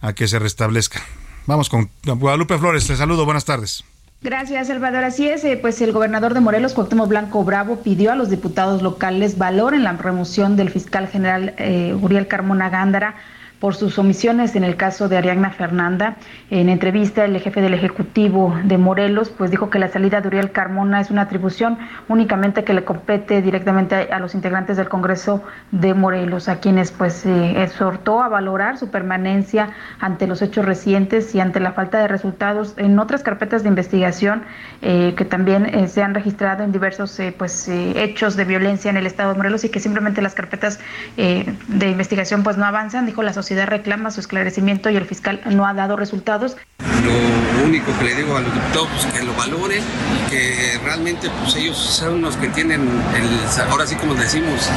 a 0.00 0.12
que 0.12 0.28
se 0.28 0.38
restablezca. 0.38 1.02
Vamos 1.46 1.68
con 1.68 1.90
Guadalupe 2.04 2.58
Flores. 2.58 2.86
Te 2.86 2.96
saludo. 2.96 3.24
Buenas 3.24 3.44
tardes. 3.44 3.84
Gracias, 4.24 4.68
Salvador. 4.68 5.04
Así 5.04 5.28
es, 5.28 5.44
eh, 5.44 5.58
pues 5.60 5.82
el 5.82 5.92
gobernador 5.92 6.32
de 6.32 6.40
Morelos, 6.40 6.72
Cuauhtémoc 6.72 7.08
Blanco 7.08 7.44
Bravo, 7.44 7.82
pidió 7.82 8.10
a 8.10 8.14
los 8.14 8.30
diputados 8.30 8.80
locales 8.80 9.36
valor 9.36 9.74
en 9.74 9.84
la 9.84 9.92
remoción 9.92 10.56
del 10.56 10.70
fiscal 10.70 11.08
general 11.08 11.54
eh, 11.58 11.94
Uriel 12.00 12.26
Carmona 12.26 12.70
Gándara 12.70 13.16
por 13.60 13.74
sus 13.74 13.98
omisiones 13.98 14.56
en 14.56 14.64
el 14.64 14.76
caso 14.76 15.08
de 15.08 15.16
Ariagna 15.16 15.50
Fernanda. 15.50 16.16
En 16.50 16.68
entrevista, 16.68 17.24
el 17.24 17.38
jefe 17.40 17.60
del 17.60 17.74
Ejecutivo 17.74 18.54
de 18.64 18.78
Morelos 18.78 19.30
pues 19.30 19.50
dijo 19.50 19.70
que 19.70 19.78
la 19.78 19.88
salida 19.88 20.20
de 20.20 20.28
Uriel 20.28 20.50
Carmona 20.50 21.00
es 21.00 21.10
una 21.10 21.22
atribución 21.22 21.78
únicamente 22.08 22.64
que 22.64 22.74
le 22.74 22.84
compete 22.84 23.42
directamente 23.42 23.94
a, 24.12 24.18
los 24.18 24.34
integrantes 24.34 24.76
del 24.76 24.88
Congreso 24.88 25.42
de 25.70 25.94
Morelos, 25.94 26.48
a 26.48 26.60
quienes 26.60 26.90
pues 26.90 27.24
eh, 27.26 27.62
exhortó 27.62 28.22
a 28.22 28.28
valorar 28.28 28.78
su 28.78 28.90
permanencia 28.90 29.70
ante 30.00 30.26
los 30.26 30.42
hechos 30.42 30.64
recientes 30.64 31.34
y 31.34 31.40
ante 31.40 31.60
la 31.60 31.72
falta 31.72 31.98
de 31.98 32.08
resultados 32.08 32.74
en 32.76 32.98
otras 32.98 33.22
carpetas 33.22 33.62
de 33.62 33.68
investigación 33.68 34.42
eh, 34.82 35.14
que 35.16 35.24
también 35.24 35.66
eh, 35.66 35.88
se 35.88 36.02
han 36.02 36.14
registrado 36.14 36.64
en 36.64 36.72
diversos 36.72 37.20
pues 37.38 37.68
hechos 37.68 38.36
de 38.36 38.44
violencia 38.44 38.90
en 38.90 38.96
el 38.96 39.06
Estado 39.06 39.32
de 39.32 39.38
Morelos 39.38 39.64
y 39.64 39.68
que 39.68 39.80
simplemente 39.80 40.20
las 40.20 40.34
carpetas 40.34 40.80
de 41.16 41.88
investigación 41.88 42.42
pues 42.42 42.56
no 42.56 42.64
avanzan. 42.64 43.06
Dijo 43.06 43.22
la 43.22 43.32
reclama 43.50 44.10
su 44.10 44.20
esclarecimiento 44.20 44.90
y 44.90 44.96
el 44.96 45.04
fiscal 45.04 45.40
no 45.46 45.66
ha 45.66 45.74
dado 45.74 45.96
resultados. 45.96 46.56
Lo 46.78 47.64
único 47.64 47.96
que 47.98 48.04
le 48.04 48.14
digo 48.14 48.36
a 48.36 48.40
los 48.40 48.52
diputados 48.52 48.88
es 48.98 49.12
que 49.12 49.24
lo 49.24 49.34
valoren, 49.34 49.82
que 50.30 50.78
realmente 50.82 51.30
pues 51.42 51.56
ellos 51.56 51.76
son 51.76 52.22
los 52.22 52.36
que 52.36 52.48
tienen 52.48 52.82
el, 52.82 53.70
ahora 53.70 53.86
sí 53.86 53.94
como 53.96 54.14
decimos, 54.14 54.68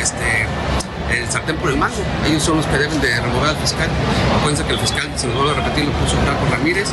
este, 0.00 0.46
el 1.10 1.28
sartén 1.30 1.56
por 1.56 1.70
el 1.70 1.76
mango. 1.76 1.96
Ellos 2.26 2.42
son 2.42 2.56
los 2.56 2.66
que 2.66 2.78
deben 2.78 3.00
de 3.00 3.20
remover 3.20 3.50
al 3.50 3.56
fiscal. 3.56 3.88
Acuérdense 4.36 4.64
que 4.64 4.72
el 4.72 4.78
fiscal, 4.78 5.10
se 5.16 5.26
nos 5.26 5.36
vuelve 5.36 5.52
a 5.52 5.54
repetir, 5.54 5.84
lo 5.84 5.92
puso 5.92 6.16
Marco 6.16 6.46
Ramírez, 6.50 6.88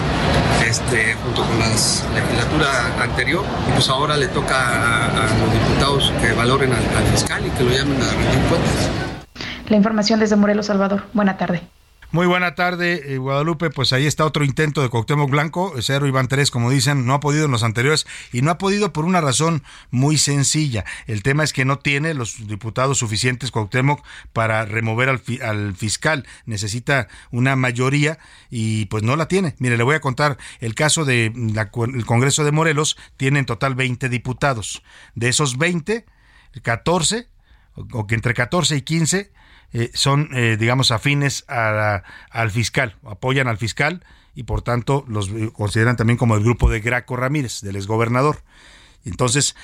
este, 0.68 1.16
junto 1.24 1.44
con 1.44 1.60
la 1.60 1.68
legislatura 1.68 3.04
anterior, 3.04 3.44
y 3.68 3.72
pues 3.72 3.90
ahora 3.90 4.18
le 4.18 4.28
toca 4.28 5.06
a, 5.08 5.28
los 5.40 5.54
diputados 5.54 6.14
que 6.22 6.32
valoren 6.34 6.72
al, 6.72 6.98
al, 6.98 7.06
fiscal 7.12 7.46
y 7.46 7.50
que 7.52 7.64
lo 7.64 7.72
llamen 7.72 8.02
a 8.02 8.10
rendir 8.12 8.40
cuentas. 8.50 9.13
La 9.68 9.78
información 9.78 10.20
desde 10.20 10.36
Morelos, 10.36 10.68
Salvador. 10.68 11.04
Buena 11.14 11.38
tarde. 11.38 11.62
Muy 12.14 12.28
buena 12.28 12.54
tarde, 12.54 13.16
eh, 13.16 13.18
Guadalupe. 13.18 13.72
Pues 13.72 13.92
ahí 13.92 14.06
está 14.06 14.24
otro 14.24 14.44
intento 14.44 14.84
de 14.84 14.90
Cuauhtémoc 14.90 15.32
Blanco, 15.32 15.74
cero 15.80 16.06
Iván 16.06 16.28
tres, 16.28 16.52
como 16.52 16.70
dicen, 16.70 17.08
no 17.08 17.16
ha 17.16 17.20
podido 17.20 17.46
en 17.46 17.52
los 17.52 17.64
anteriores 17.64 18.06
y 18.32 18.44
no 18.44 18.52
ha 18.52 18.60
podido 18.60 18.94
por 18.94 19.06
una 19.06 19.20
razón 19.20 19.64
muy 19.90 20.20
sencilla. 20.20 20.86
El 21.08 21.24
tema 21.24 21.44
es 21.44 21.54
que 21.54 21.66
no 21.66 21.80
tiene 21.80 22.14
los 22.14 22.48
diputados 22.48 23.00
suficientes 23.00 23.50
Cuauhtémoc 23.50 24.06
para 24.32 24.64
remover 24.66 25.10
al, 25.10 25.24
al 25.42 25.74
fiscal. 25.76 26.28
Necesita 26.46 27.08
una 27.32 27.56
mayoría 27.56 28.20
y 28.52 28.86
pues 28.86 29.02
no 29.02 29.16
la 29.16 29.28
tiene. 29.28 29.56
Mire, 29.58 29.76
le 29.76 29.84
voy 29.84 29.96
a 29.96 30.00
contar 30.00 30.38
el 30.60 30.76
caso 30.76 31.06
de 31.06 31.34
el 31.34 32.06
Congreso 32.06 32.44
de 32.44 32.52
Morelos. 32.52 32.96
Tiene 33.18 33.40
en 33.40 33.48
total 33.48 33.74
20 33.74 34.08
diputados. 34.10 34.84
De 35.16 35.30
esos 35.30 35.58
20, 35.58 36.06
14, 36.62 37.28
o 37.92 38.06
que 38.06 38.14
entre 38.14 38.36
14 38.36 38.76
y 38.76 38.82
15 38.84 39.32
eh, 39.74 39.92
son, 39.94 40.30
eh, 40.34 40.58
digamos, 40.58 40.92
afines 40.92 41.46
al 41.48 42.52
fiscal, 42.52 42.96
apoyan 43.06 43.48
al 43.48 43.58
fiscal 43.58 44.06
y 44.36 44.44
por 44.44 44.62
tanto 44.62 45.04
los 45.08 45.30
consideran 45.54 45.96
también 45.96 46.18
como 46.18 46.36
el 46.36 46.44
grupo 46.44 46.70
de 46.70 46.80
Graco 46.80 47.16
Ramírez, 47.16 47.62
del 47.62 47.76
exgobernador. 47.76 48.44
Entonces, 49.06 49.56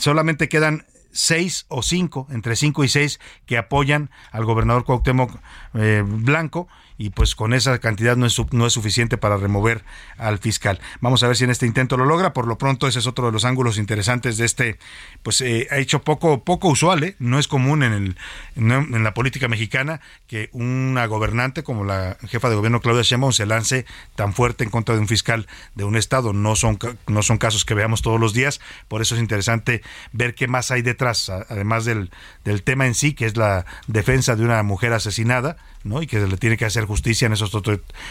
solamente 0.00 0.48
quedan 0.48 0.84
seis 1.12 1.66
o 1.68 1.82
cinco, 1.82 2.26
entre 2.30 2.56
cinco 2.56 2.84
y 2.84 2.88
seis, 2.88 3.20
que 3.46 3.58
apoyan 3.58 4.10
al 4.30 4.44
gobernador 4.44 4.84
Cuauhtémoc 4.84 5.38
eh, 5.74 6.02
Blanco 6.06 6.68
y 6.98 7.10
pues 7.10 7.36
con 7.36 7.54
esa 7.54 7.78
cantidad 7.78 8.16
no 8.16 8.26
es, 8.26 8.36
no 8.50 8.66
es 8.66 8.72
suficiente 8.72 9.16
para 9.16 9.36
remover 9.36 9.84
al 10.16 10.38
fiscal. 10.38 10.80
Vamos 11.00 11.22
a 11.22 11.28
ver 11.28 11.36
si 11.36 11.44
en 11.44 11.50
este 11.50 11.64
intento 11.64 11.96
lo 11.96 12.04
logra. 12.04 12.32
Por 12.32 12.48
lo 12.48 12.58
pronto 12.58 12.88
ese 12.88 12.98
es 12.98 13.06
otro 13.06 13.26
de 13.26 13.32
los 13.32 13.44
ángulos 13.44 13.78
interesantes 13.78 14.36
de 14.36 14.44
este, 14.44 14.78
pues 15.22 15.40
eh, 15.40 15.68
ha 15.70 15.78
hecho 15.78 16.02
poco, 16.02 16.42
poco 16.42 16.68
usual, 16.68 17.04
¿eh? 17.04 17.16
no 17.20 17.38
es 17.38 17.46
común 17.46 17.84
en, 17.84 17.92
el, 17.92 18.16
en 18.56 19.04
la 19.04 19.14
política 19.14 19.46
mexicana 19.46 20.00
que 20.26 20.50
una 20.52 21.06
gobernante 21.06 21.62
como 21.62 21.84
la 21.84 22.16
jefa 22.26 22.50
de 22.50 22.56
gobierno 22.56 22.80
Claudia 22.80 23.02
Sheinbaum 23.02 23.32
se 23.32 23.46
lance 23.46 23.86
tan 24.16 24.34
fuerte 24.34 24.64
en 24.64 24.70
contra 24.70 24.96
de 24.96 25.00
un 25.00 25.08
fiscal 25.08 25.46
de 25.76 25.84
un 25.84 25.96
estado. 25.96 26.32
No 26.32 26.56
son, 26.56 26.78
no 27.06 27.22
son 27.22 27.38
casos 27.38 27.64
que 27.64 27.74
veamos 27.74 28.02
todos 28.02 28.18
los 28.18 28.34
días, 28.34 28.60
por 28.88 29.02
eso 29.02 29.14
es 29.14 29.20
interesante 29.20 29.82
ver 30.12 30.34
qué 30.34 30.48
más 30.48 30.72
hay 30.72 30.82
detrás, 30.82 31.28
además 31.28 31.84
del, 31.84 32.10
del 32.44 32.64
tema 32.64 32.86
en 32.86 32.94
sí, 32.96 33.14
que 33.14 33.26
es 33.26 33.36
la 33.36 33.66
defensa 33.86 34.34
de 34.34 34.44
una 34.44 34.62
mujer 34.64 34.92
asesinada 34.92 35.56
¿no? 35.84 36.02
y 36.02 36.06
que 36.06 36.20
se 36.20 36.26
le 36.26 36.36
tiene 36.36 36.56
que 36.56 36.64
hacer 36.64 36.87
justicia, 36.88 37.26
en 37.26 37.34
eso 37.34 37.44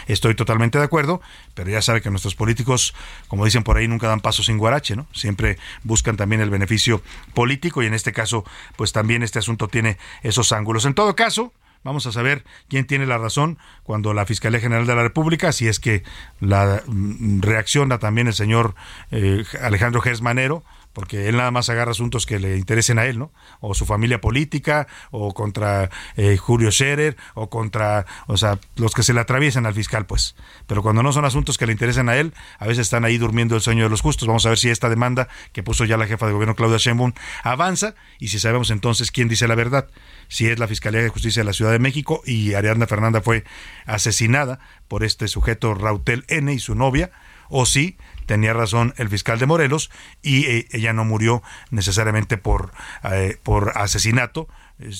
estoy, 0.06 0.34
totalmente 0.34 0.78
de 0.78 0.84
acuerdo, 0.84 1.20
pero 1.54 1.70
ya 1.70 1.82
sabe 1.82 2.00
que 2.00 2.08
nuestros 2.08 2.34
políticos, 2.34 2.94
como 3.28 3.44
dicen 3.44 3.64
por 3.64 3.76
ahí, 3.76 3.86
nunca 3.86 4.08
dan 4.08 4.20
paso 4.20 4.42
sin 4.42 4.56
guarache, 4.56 4.96
¿no? 4.96 5.06
siempre 5.12 5.58
buscan 5.82 6.16
también 6.16 6.40
el 6.40 6.48
beneficio 6.48 7.02
político 7.34 7.82
y 7.82 7.86
en 7.86 7.94
este 7.94 8.12
caso, 8.12 8.44
pues 8.76 8.92
también 8.92 9.22
este 9.22 9.38
asunto 9.38 9.68
tiene 9.68 9.98
esos 10.22 10.52
ángulos. 10.52 10.86
En 10.86 10.94
todo 10.94 11.14
caso, 11.14 11.52
Vamos 11.84 12.06
a 12.06 12.12
saber 12.12 12.44
quién 12.68 12.86
tiene 12.86 13.06
la 13.06 13.18
razón 13.18 13.56
cuando 13.84 14.12
la 14.12 14.26
Fiscalía 14.26 14.60
General 14.60 14.86
de 14.86 14.94
la 14.94 15.02
República, 15.02 15.52
si 15.52 15.68
es 15.68 15.78
que 15.78 16.02
la 16.40 16.82
mm, 16.86 17.40
reacciona 17.40 17.98
también 17.98 18.26
el 18.26 18.34
señor 18.34 18.74
eh, 19.10 19.44
Alejandro 19.62 20.00
Gersmanero, 20.00 20.64
porque 20.98 21.28
él 21.28 21.36
nada 21.36 21.52
más 21.52 21.68
agarra 21.68 21.92
asuntos 21.92 22.26
que 22.26 22.40
le 22.40 22.56
interesen 22.56 22.98
a 22.98 23.06
él, 23.06 23.20
¿no? 23.20 23.30
O 23.60 23.72
su 23.72 23.86
familia 23.86 24.20
política, 24.20 24.88
o 25.12 25.32
contra 25.32 25.90
eh, 26.16 26.36
Julio 26.36 26.72
Scherer, 26.72 27.16
o 27.34 27.48
contra, 27.48 28.04
o 28.26 28.36
sea, 28.36 28.58
los 28.74 28.96
que 28.96 29.04
se 29.04 29.14
le 29.14 29.20
atraviesan 29.20 29.64
al 29.64 29.74
fiscal, 29.74 30.06
pues. 30.06 30.34
Pero 30.66 30.82
cuando 30.82 31.04
no 31.04 31.12
son 31.12 31.24
asuntos 31.24 31.56
que 31.56 31.66
le 31.66 31.72
interesen 31.72 32.08
a 32.08 32.16
él, 32.16 32.34
a 32.58 32.66
veces 32.66 32.80
están 32.80 33.04
ahí 33.04 33.16
durmiendo 33.16 33.54
el 33.54 33.60
sueño 33.60 33.84
de 33.84 33.90
los 33.90 34.00
justos. 34.00 34.26
Vamos 34.26 34.44
a 34.46 34.48
ver 34.48 34.58
si 34.58 34.70
esta 34.70 34.88
demanda 34.88 35.28
que 35.52 35.62
puso 35.62 35.84
ya 35.84 35.96
la 35.96 36.08
jefa 36.08 36.26
de 36.26 36.32
gobierno 36.32 36.56
Claudia 36.56 36.78
Sheinbaum 36.78 37.12
avanza 37.44 37.94
y 38.18 38.26
si 38.26 38.40
sabemos 38.40 38.72
entonces 38.72 39.12
quién 39.12 39.28
dice 39.28 39.46
la 39.46 39.54
verdad. 39.54 39.86
Si 40.26 40.48
es 40.48 40.58
la 40.58 40.66
Fiscalía 40.66 41.00
de 41.00 41.10
Justicia 41.10 41.42
de 41.42 41.46
la 41.46 41.52
Ciudad 41.52 41.70
de 41.70 41.78
México 41.78 42.22
y 42.26 42.54
Ariadna 42.54 42.88
Fernanda 42.88 43.20
fue 43.20 43.44
asesinada 43.86 44.58
por 44.88 45.04
este 45.04 45.28
sujeto 45.28 45.74
Rautel 45.74 46.24
N 46.26 46.52
y 46.52 46.58
su 46.58 46.74
novia, 46.74 47.12
o 47.50 47.66
si 47.66 47.96
tenía 48.28 48.52
razón 48.52 48.94
el 48.98 49.08
fiscal 49.08 49.40
de 49.40 49.46
Morelos 49.46 49.90
y 50.22 50.46
eh, 50.46 50.68
ella 50.70 50.92
no 50.92 51.04
murió 51.04 51.42
necesariamente 51.70 52.36
por, 52.36 52.72
eh, 53.02 53.38
por 53.42 53.72
asesinato 53.76 54.46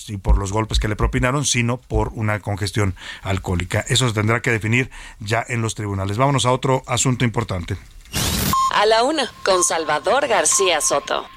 y 0.09 0.17
por 0.17 0.39
los 0.39 0.51
golpes 0.51 0.81
que 0.81 0.89
le 0.89 0.97
propinaron, 0.97 1.45
sino 1.45 1.77
por 1.77 2.09
una 2.15 2.41
congestión 2.41 2.97
alcohólica. 3.23 3.85
Eso 3.87 4.09
se 4.09 4.15
tendrá 4.15 4.43
que 4.43 4.51
definir 4.51 4.91
ya 5.21 5.45
en 5.47 5.63
los 5.63 5.77
tribunales. 5.77 6.17
Vámonos 6.17 6.47
a 6.47 6.53
otro 6.53 6.83
asunto 6.87 7.25
importante. 7.25 7.77
A 8.75 8.87
la 8.87 9.05
una, 9.05 9.31
con 9.45 9.63
Salvador 9.63 10.27
García 10.27 10.81
Soto. 10.81 11.29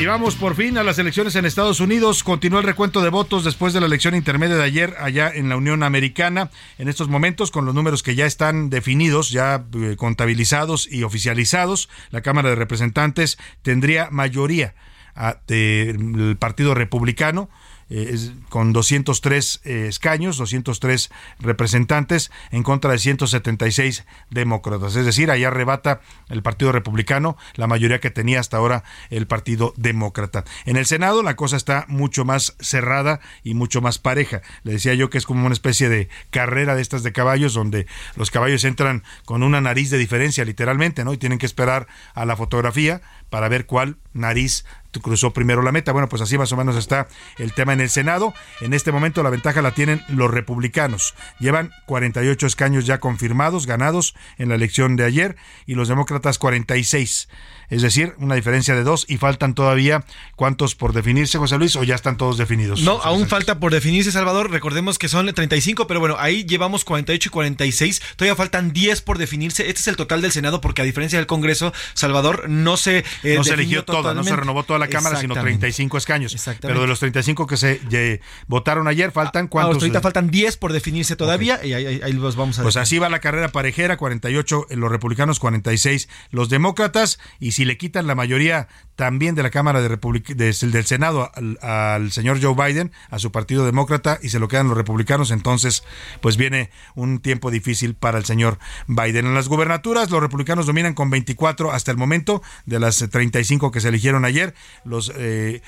Y 0.00 0.06
vamos 0.06 0.34
por 0.34 0.54
fin 0.54 0.78
a 0.78 0.82
las 0.82 0.98
elecciones 0.98 1.36
en 1.36 1.44
Estados 1.44 1.78
Unidos. 1.78 2.24
Continúa 2.24 2.60
el 2.60 2.66
recuento 2.66 3.02
de 3.02 3.10
votos 3.10 3.44
después 3.44 3.74
de 3.74 3.80
la 3.80 3.86
elección 3.86 4.14
intermedia 4.14 4.56
de 4.56 4.62
ayer 4.62 4.94
allá 4.98 5.30
en 5.30 5.50
la 5.50 5.56
Unión 5.56 5.82
Americana. 5.82 6.50
En 6.78 6.88
estos 6.88 7.08
momentos, 7.08 7.50
con 7.50 7.66
los 7.66 7.74
números 7.74 8.02
que 8.02 8.14
ya 8.14 8.24
están 8.24 8.70
definidos, 8.70 9.28
ya 9.30 9.66
eh, 9.74 9.96
contabilizados 9.98 10.90
y 10.90 11.02
oficializados, 11.02 11.90
la 12.12 12.22
Cámara 12.22 12.48
de 12.48 12.54
Representantes 12.54 13.36
tendría 13.60 14.08
mayoría 14.10 14.74
ah, 15.14 15.36
del 15.46 16.38
Partido 16.38 16.72
Republicano 16.72 17.50
eh, 17.90 18.16
con 18.48 18.72
203 18.72 19.60
eh, 19.64 19.86
escaños, 19.88 20.38
203 20.38 21.10
representantes 21.40 22.30
en 22.50 22.62
contra 22.62 22.92
de 22.92 22.98
176 22.98 24.04
demócratas. 24.30 24.96
Es 24.96 25.04
decir, 25.04 25.30
ahí 25.30 25.44
arrebata 25.44 26.00
el 26.28 26.42
Partido 26.42 26.72
Republicano 26.72 27.36
la 27.54 27.66
mayoría 27.66 28.00
que 28.00 28.10
tenía 28.10 28.40
hasta 28.40 28.56
ahora 28.56 28.84
el 29.10 29.26
Partido 29.26 29.74
Demócrata. 29.76 30.44
En 30.64 30.76
el 30.76 30.86
Senado 30.86 31.22
la 31.22 31.36
cosa 31.36 31.56
está 31.56 31.84
mucho 31.88 32.24
más 32.24 32.54
cerrada 32.60 33.20
y 33.42 33.54
mucho 33.54 33.80
más 33.80 33.98
pareja. 33.98 34.42
Le 34.62 34.72
decía 34.72 34.94
yo 34.94 35.10
que 35.10 35.18
es 35.18 35.26
como 35.26 35.44
una 35.44 35.52
especie 35.52 35.88
de 35.88 36.08
carrera 36.30 36.74
de 36.74 36.82
estas 36.82 37.02
de 37.02 37.12
caballos 37.12 37.54
donde 37.54 37.86
los 38.16 38.30
caballos 38.30 38.64
entran 38.64 39.02
con 39.24 39.42
una 39.42 39.60
nariz 39.60 39.90
de 39.90 39.98
diferencia 39.98 40.44
literalmente, 40.44 41.04
¿no? 41.04 41.12
Y 41.12 41.18
tienen 41.18 41.38
que 41.38 41.46
esperar 41.46 41.86
a 42.14 42.24
la 42.24 42.36
fotografía 42.36 43.02
para 43.30 43.48
ver 43.48 43.66
cuál 43.66 43.96
nariz 44.12 44.64
cruzó 44.98 45.32
primero 45.32 45.62
la 45.62 45.72
meta. 45.72 45.92
Bueno, 45.92 46.08
pues 46.08 46.20
así 46.20 46.36
más 46.36 46.52
o 46.52 46.56
menos 46.56 46.76
está 46.76 47.06
el 47.38 47.52
tema 47.54 47.72
en 47.72 47.80
el 47.80 47.90
Senado. 47.90 48.34
En 48.60 48.74
este 48.74 48.90
momento 48.90 49.22
la 49.22 49.30
ventaja 49.30 49.62
la 49.62 49.72
tienen 49.72 50.02
los 50.08 50.30
republicanos. 50.30 51.14
Llevan 51.38 51.70
48 51.86 52.46
escaños 52.46 52.86
ya 52.86 52.98
confirmados, 52.98 53.66
ganados 53.66 54.14
en 54.36 54.48
la 54.48 54.56
elección 54.56 54.96
de 54.96 55.04
ayer, 55.04 55.36
y 55.66 55.74
los 55.74 55.88
demócratas 55.88 56.38
46 56.38 57.28
es 57.70 57.82
decir, 57.82 58.14
una 58.18 58.34
diferencia 58.34 58.74
de 58.74 58.82
dos 58.82 59.06
y 59.08 59.16
faltan 59.16 59.54
todavía 59.54 60.04
cuántos 60.36 60.74
por 60.74 60.92
definirse, 60.92 61.38
José 61.38 61.56
Luis, 61.56 61.76
o 61.76 61.84
ya 61.84 61.94
están 61.94 62.16
todos 62.16 62.36
definidos. 62.36 62.82
No, 62.82 63.00
aún 63.02 63.28
falta 63.28 63.58
por 63.58 63.72
definirse, 63.72 64.12
Salvador. 64.12 64.50
Recordemos 64.50 64.98
que 64.98 65.08
son 65.08 65.32
35, 65.32 65.86
pero 65.86 66.00
bueno, 66.00 66.16
ahí 66.18 66.44
llevamos 66.44 66.84
48 66.84 67.28
y 67.28 67.30
46. 67.30 68.02
Todavía 68.16 68.36
faltan 68.36 68.72
10 68.72 69.02
por 69.02 69.18
definirse. 69.18 69.68
Este 69.68 69.80
es 69.80 69.88
el 69.88 69.96
total 69.96 70.20
del 70.22 70.32
Senado, 70.32 70.60
porque 70.60 70.82
a 70.82 70.84
diferencia 70.84 71.18
del 71.18 71.26
Congreso, 71.26 71.72
Salvador 71.94 72.48
no 72.48 72.76
se 72.76 73.04
eh, 73.22 73.36
no 73.36 73.44
se 73.44 73.54
eligió 73.54 73.84
todo, 73.84 74.14
no 74.14 74.24
se 74.24 74.34
renovó 74.34 74.64
toda 74.64 74.78
la 74.78 74.88
Cámara, 74.88 75.20
sino 75.20 75.34
35 75.34 75.96
escaños. 75.96 76.36
Pero 76.60 76.80
de 76.80 76.86
los 76.86 76.98
35 76.98 77.46
que 77.46 77.56
se 77.56 78.20
votaron 78.46 78.88
ayer, 78.88 79.12
faltan 79.12 79.46
ah, 79.46 79.48
cuántos. 79.48 79.82
ahorita 79.82 80.00
faltan 80.00 80.30
10 80.30 80.56
por 80.56 80.72
definirse 80.72 81.16
todavía 81.16 81.64
y 81.64 81.72
ahí, 81.72 82.12
los 82.12 82.36
vamos 82.36 82.58
a 82.58 82.62
Pues 82.62 82.76
así 82.76 82.98
va 82.98 83.08
la 83.08 83.20
carrera 83.20 83.48
parejera, 83.48 83.96
48 83.96 84.66
los 84.70 84.90
republicanos, 84.90 85.38
46 85.38 86.08
los 86.30 86.48
demócratas 86.48 87.18
y 87.38 87.52
si 87.52 87.59
le 87.64 87.76
quitan 87.76 88.06
la 88.06 88.14
mayoría 88.14 88.68
también 89.00 89.34
de 89.34 89.42
la 89.42 89.48
Cámara 89.48 89.80
de 89.80 89.88
del 89.88 90.84
Senado 90.84 91.30
al, 91.62 92.12
señor 92.12 92.38
Joe 92.42 92.54
Biden, 92.54 92.92
a 93.08 93.18
su 93.18 93.32
partido 93.32 93.64
demócrata, 93.64 94.18
y 94.22 94.28
se 94.28 94.38
lo 94.38 94.46
quedan 94.46 94.68
los 94.68 94.76
republicanos, 94.76 95.30
entonces 95.30 95.84
pues 96.20 96.36
viene 96.36 96.70
un 96.94 97.20
tiempo 97.20 97.50
difícil 97.50 97.94
para 97.94 98.18
el 98.18 98.26
señor 98.26 98.58
Biden. 98.88 99.24
En 99.24 99.34
las 99.34 99.48
gubernaturas, 99.48 100.10
los 100.10 100.20
republicanos 100.20 100.66
dominan 100.66 100.92
con 100.92 101.08
24 101.08 101.72
hasta 101.72 101.90
el 101.90 101.96
momento, 101.96 102.42
de 102.66 102.78
las 102.78 102.98
35 102.98 103.70
que 103.70 103.80
se 103.80 103.88
eligieron 103.88 104.26
ayer, 104.26 104.54
los 104.84 105.10
eh, 105.16 105.62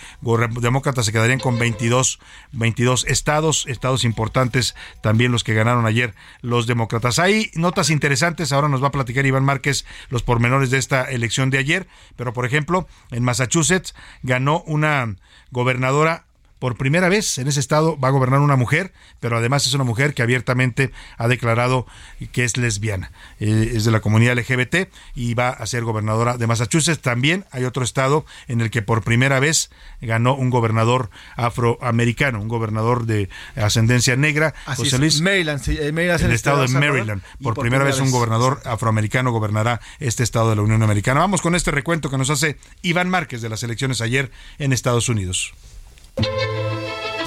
demócratas 0.61 1.07
se 1.07 1.12
quedarían 1.12 1.40
con 1.40 1.59
22, 1.59 2.20
22 2.53 3.07
estados, 3.09 3.64
estados 3.66 4.05
importantes 4.05 4.74
también 5.01 5.32
los 5.32 5.43
que 5.43 5.55
ganaron 5.55 5.86
ayer 5.86 6.14
los 6.43 6.66
demócratas. 6.66 7.18
Hay 7.18 7.51
notas 7.55 7.88
interesantes, 7.88 8.53
ahora 8.53 8.68
nos 8.68 8.82
va 8.82 8.88
a 8.88 8.93
platicar 8.93 9.24
Iván 9.24 9.45
Márquez 9.45 9.86
los 10.11 10.22
pormenores 10.22 10.70
de 10.70 10.78
esta 10.78 11.05
elección 11.05 11.51
de 11.51 11.59
ayer, 11.59 11.82
pero 12.16 12.33
por 12.33 12.47
ejemplo, 12.47 12.87
en 13.11 13.24
Massachusetts 13.24 13.95
ganó 14.22 14.62
una 14.66 15.16
gobernadora 15.51 16.24
por 16.62 16.76
primera 16.76 17.08
vez 17.08 17.38
en 17.38 17.48
ese 17.48 17.58
estado 17.58 17.98
va 17.98 18.06
a 18.06 18.10
gobernar 18.12 18.38
una 18.38 18.54
mujer, 18.54 18.92
pero 19.18 19.36
además 19.36 19.66
es 19.66 19.74
una 19.74 19.82
mujer 19.82 20.14
que 20.14 20.22
abiertamente 20.22 20.92
ha 21.18 21.26
declarado 21.26 21.88
que 22.30 22.44
es 22.44 22.56
lesbiana. 22.56 23.10
Eh, 23.40 23.72
es 23.74 23.84
de 23.84 23.90
la 23.90 23.98
comunidad 23.98 24.38
LGBT 24.38 24.88
y 25.16 25.34
va 25.34 25.48
a 25.48 25.66
ser 25.66 25.82
gobernadora 25.82 26.36
de 26.36 26.46
Massachusetts. 26.46 27.02
También 27.02 27.46
hay 27.50 27.64
otro 27.64 27.82
estado 27.82 28.24
en 28.46 28.60
el 28.60 28.70
que 28.70 28.80
por 28.80 29.02
primera 29.02 29.40
vez 29.40 29.70
ganó 30.00 30.36
un 30.36 30.50
gobernador 30.50 31.10
afroamericano, 31.34 32.40
un 32.40 32.46
gobernador 32.46 33.06
de 33.06 33.28
ascendencia 33.56 34.14
negra, 34.14 34.54
José 34.76 35.00
Luis. 35.00 35.20
Maryland, 35.20 35.68
eh, 35.68 35.88
el, 35.88 36.30
estado 36.30 36.62
de 36.62 36.68
Maryland. 36.68 37.22
Por, 37.42 37.58
primera, 37.58 37.82
vez, 37.82 37.98
un 37.98 38.12
gobernador 38.12 38.62
afroamericano 38.66 39.32
gobernará 39.32 39.80
este 39.98 40.22
estado 40.22 40.50
de 40.50 40.54
la 40.54 40.62
Unión 40.62 40.84
Americana. 40.84 41.18
Vamos 41.18 41.42
con 41.42 41.56
este 41.56 41.72
recuento 41.72 42.08
que 42.08 42.18
nos 42.18 42.30
hace 42.30 42.56
Iván 42.82 43.10
Márquez 43.10 43.42
de 43.42 43.48
las 43.48 43.64
elecciones 43.64 44.00
ayer 44.00 44.30
en 44.60 44.72
Estados 44.72 45.08
Unidos. 45.08 45.54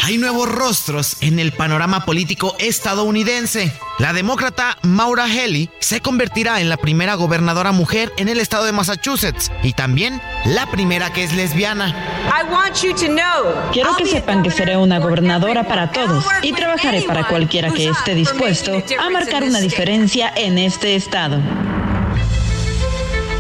Hay 0.06 0.20
nuevos 0.20 0.47
rostros 0.47 1.18
en 1.22 1.39
el 1.39 1.51
panorama 1.51 2.06
político 2.06 2.56
estadounidense. 2.60 3.74
La 3.97 4.14
demócrata 4.14 4.78
Maura 4.84 5.24
Haley 5.24 5.72
se 5.80 5.99
convertirá 5.99 6.62
en 6.62 6.70
la 6.70 6.78
primera 6.78 7.16
gobernadora 7.16 7.72
mujer 7.72 8.14
en 8.18 8.30
el 8.30 8.39
estado 8.39 8.66
de 8.66 8.72
Massachusetts 8.72 9.51
y 9.64 9.74
también 9.74 10.22
la 10.45 10.70
primera 10.70 11.12
que 11.12 11.24
es 11.24 11.34
lesbiana. 11.34 11.95
Quiero 13.74 13.95
que 13.95 14.06
sepan 14.06 14.43
que 14.43 14.51
seré 14.51 14.78
una 14.78 14.99
gobernadora 14.99 15.68
para 15.68 15.91
todos 15.91 16.24
y 16.43 16.53
trabajaré 16.53 17.01
para 17.01 17.28
cualquiera 17.28 17.72
que 17.72 17.89
esté 17.89 18.14
dispuesto 18.14 18.84
a 18.99 19.10
marcar 19.10 19.41
una 19.41 19.60
diferencia 19.60 20.32
en 20.36 20.60
este 20.60 20.93
estado. 20.93 21.41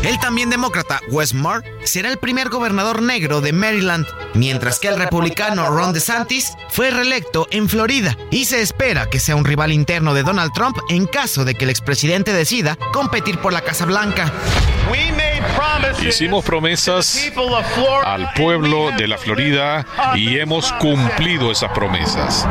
El 0.05 0.19
también 0.19 0.51
demócrata 0.51 1.01
Wes 1.09 1.33
Moore 1.33 1.67
será 1.83 2.09
el 2.09 2.17
primer 2.17 2.49
gobernador 2.49 3.01
negro 3.01 3.41
de 3.41 3.51
Maryland, 3.53 4.05
mientras 4.35 4.77
que 4.77 4.87
el 4.87 4.99
republicano 4.99 5.67
Ron 5.67 5.93
DeSantis 5.93 6.53
fue 6.69 6.91
reelecto 6.91 7.47
en 7.49 7.67
Florida 7.67 8.15
y 8.29 8.45
se 8.45 8.61
espera 8.61 9.09
que 9.09 9.19
sea 9.19 9.35
un 9.35 9.45
rival 9.45 9.71
interno 9.71 10.13
de 10.13 10.21
Donald 10.21 10.53
Trump 10.53 10.77
en 10.89 11.07
caso 11.07 11.43
de 11.43 11.55
que 11.55 11.63
el 11.63 11.71
expresidente 11.71 12.33
decida 12.33 12.77
competir 12.93 13.39
por 13.39 13.51
la 13.51 13.61
Casa 13.61 13.85
Blanca. 13.85 14.31
Hicimos 16.07 16.45
promesas 16.45 17.31
al 18.03 18.31
pueblo 18.33 18.91
de 18.91 19.07
la 19.07 19.17
Florida 19.17 19.87
y 20.13 20.37
hemos 20.37 20.71
cumplido 20.73 21.51
esas 21.51 21.71
promesas. 21.71 22.47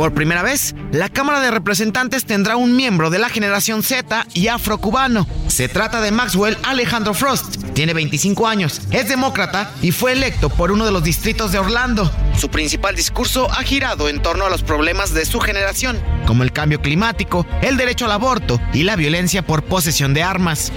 Por 0.00 0.14
primera 0.14 0.42
vez, 0.42 0.74
la 0.92 1.10
Cámara 1.10 1.40
de 1.40 1.50
Representantes 1.50 2.24
tendrá 2.24 2.56
un 2.56 2.74
miembro 2.74 3.10
de 3.10 3.18
la 3.18 3.28
generación 3.28 3.82
Z 3.82 4.26
y 4.32 4.48
afrocubano. 4.48 5.26
Se 5.48 5.68
trata 5.68 6.00
de 6.00 6.10
Maxwell 6.10 6.56
Alejandro 6.62 7.12
Frost. 7.12 7.62
Tiene 7.74 7.92
25 7.92 8.48
años, 8.48 8.80
es 8.92 9.10
demócrata 9.10 9.70
y 9.82 9.90
fue 9.90 10.12
electo 10.12 10.48
por 10.48 10.72
uno 10.72 10.86
de 10.86 10.90
los 10.90 11.04
distritos 11.04 11.52
de 11.52 11.58
Orlando. 11.58 12.10
Su 12.34 12.48
principal 12.48 12.96
discurso 12.96 13.50
ha 13.50 13.62
girado 13.62 14.08
en 14.08 14.22
torno 14.22 14.46
a 14.46 14.48
los 14.48 14.62
problemas 14.62 15.12
de 15.12 15.26
su 15.26 15.38
generación, 15.38 16.00
como 16.26 16.44
el 16.44 16.52
cambio 16.52 16.80
climático, 16.80 17.46
el 17.60 17.76
derecho 17.76 18.06
al 18.06 18.12
aborto 18.12 18.58
y 18.72 18.84
la 18.84 18.96
violencia 18.96 19.42
por 19.42 19.64
posesión 19.64 20.14
de 20.14 20.22
armas. 20.22 20.72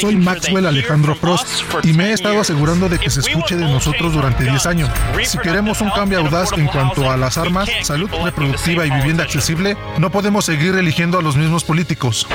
Soy 0.00 0.16
Maxwell 0.16 0.66
Alejandro 0.66 1.14
Frost 1.14 1.46
y 1.84 1.92
me 1.92 2.08
he 2.08 2.12
estado 2.12 2.40
asegurando 2.40 2.88
de 2.88 2.98
que 2.98 3.10
se 3.10 3.20
escuche 3.20 3.56
de 3.56 3.64
nosotros 3.64 4.14
durante 4.14 4.44
10 4.44 4.66
años. 4.66 4.90
Si 5.24 5.38
queremos 5.38 5.80
un 5.80 5.90
cambio 5.90 6.18
audaz 6.20 6.52
en 6.56 6.69
cuanto 6.72 7.10
a 7.10 7.16
las 7.16 7.38
armas, 7.38 7.68
salud 7.82 8.10
reproductiva 8.24 8.86
y 8.86 8.90
vivienda 8.90 9.24
accesible, 9.24 9.76
no 9.98 10.10
podemos 10.10 10.44
seguir 10.44 10.74
eligiendo 10.74 11.18
a 11.18 11.22
los 11.22 11.36
mismos 11.36 11.64
políticos. 11.64 12.26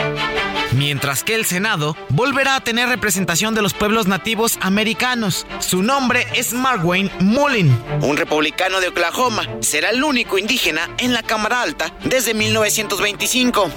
Mientras 0.72 1.24
que 1.24 1.36
el 1.36 1.46
Senado 1.46 1.96
volverá 2.10 2.56
a 2.56 2.62
tener 2.62 2.90
representación 2.90 3.56
de 3.56 3.62
los 3.62 3.74
pueblos 3.74 4.08
nativos 4.08 4.58
americanos. 4.62 5.46
Su 5.60 5.84
nombre 5.84 6.26
es 6.34 6.54
Mark 6.54 6.86
Wayne 6.86 7.12
Mullin, 7.20 7.78
un 8.02 8.18
republicano 8.18 8.82
de 8.82 8.90
Oklahoma. 8.90 9.44
Será 9.62 9.92
el 9.92 10.04
único 10.04 10.38
indígena 10.38 10.90
en 10.98 11.14
la 11.14 11.24
Cámara 11.24 11.62
Alta 11.62 11.94
desde 12.04 12.34
1925. 12.34 13.72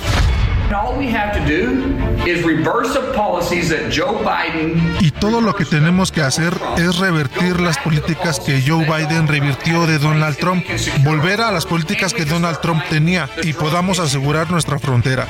Y 5.00 5.10
todo 5.12 5.40
lo 5.40 5.54
que 5.54 5.64
tenemos 5.64 6.12
que 6.12 6.20
hacer 6.20 6.52
es 6.76 6.98
revertir 6.98 7.58
las 7.60 7.78
políticas 7.78 8.38
que 8.38 8.62
Joe 8.66 8.84
Biden 8.84 9.28
revirtió 9.28 9.86
de 9.86 9.98
Donald 9.98 10.36
Trump, 10.36 10.64
volver 11.04 11.40
a 11.40 11.50
las 11.50 11.64
políticas 11.64 12.12
que 12.12 12.26
Donald 12.26 12.60
Trump 12.60 12.82
tenía 12.90 13.30
y 13.42 13.54
podamos 13.54 13.98
asegurar 13.98 14.50
nuestra 14.50 14.78
frontera. 14.78 15.26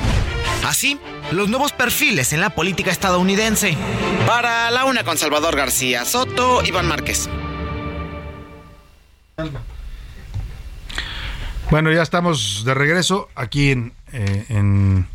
Así, 0.67 0.99
los 1.31 1.47
nuevos 1.47 1.71
perfiles 1.71 2.33
en 2.33 2.41
la 2.41 2.49
política 2.49 2.91
estadounidense. 2.91 3.77
Para 4.27 4.69
la 4.71 4.85
una 4.85 5.03
con 5.03 5.17
Salvador 5.17 5.55
García 5.55 6.03
Soto, 6.03 6.61
Iván 6.65 6.87
Márquez. 6.87 7.29
Bueno, 11.69 11.91
ya 11.93 12.01
estamos 12.01 12.65
de 12.65 12.73
regreso 12.73 13.29
aquí 13.35 13.71
en, 13.71 13.93
eh, 14.11 14.45
en 14.49 15.07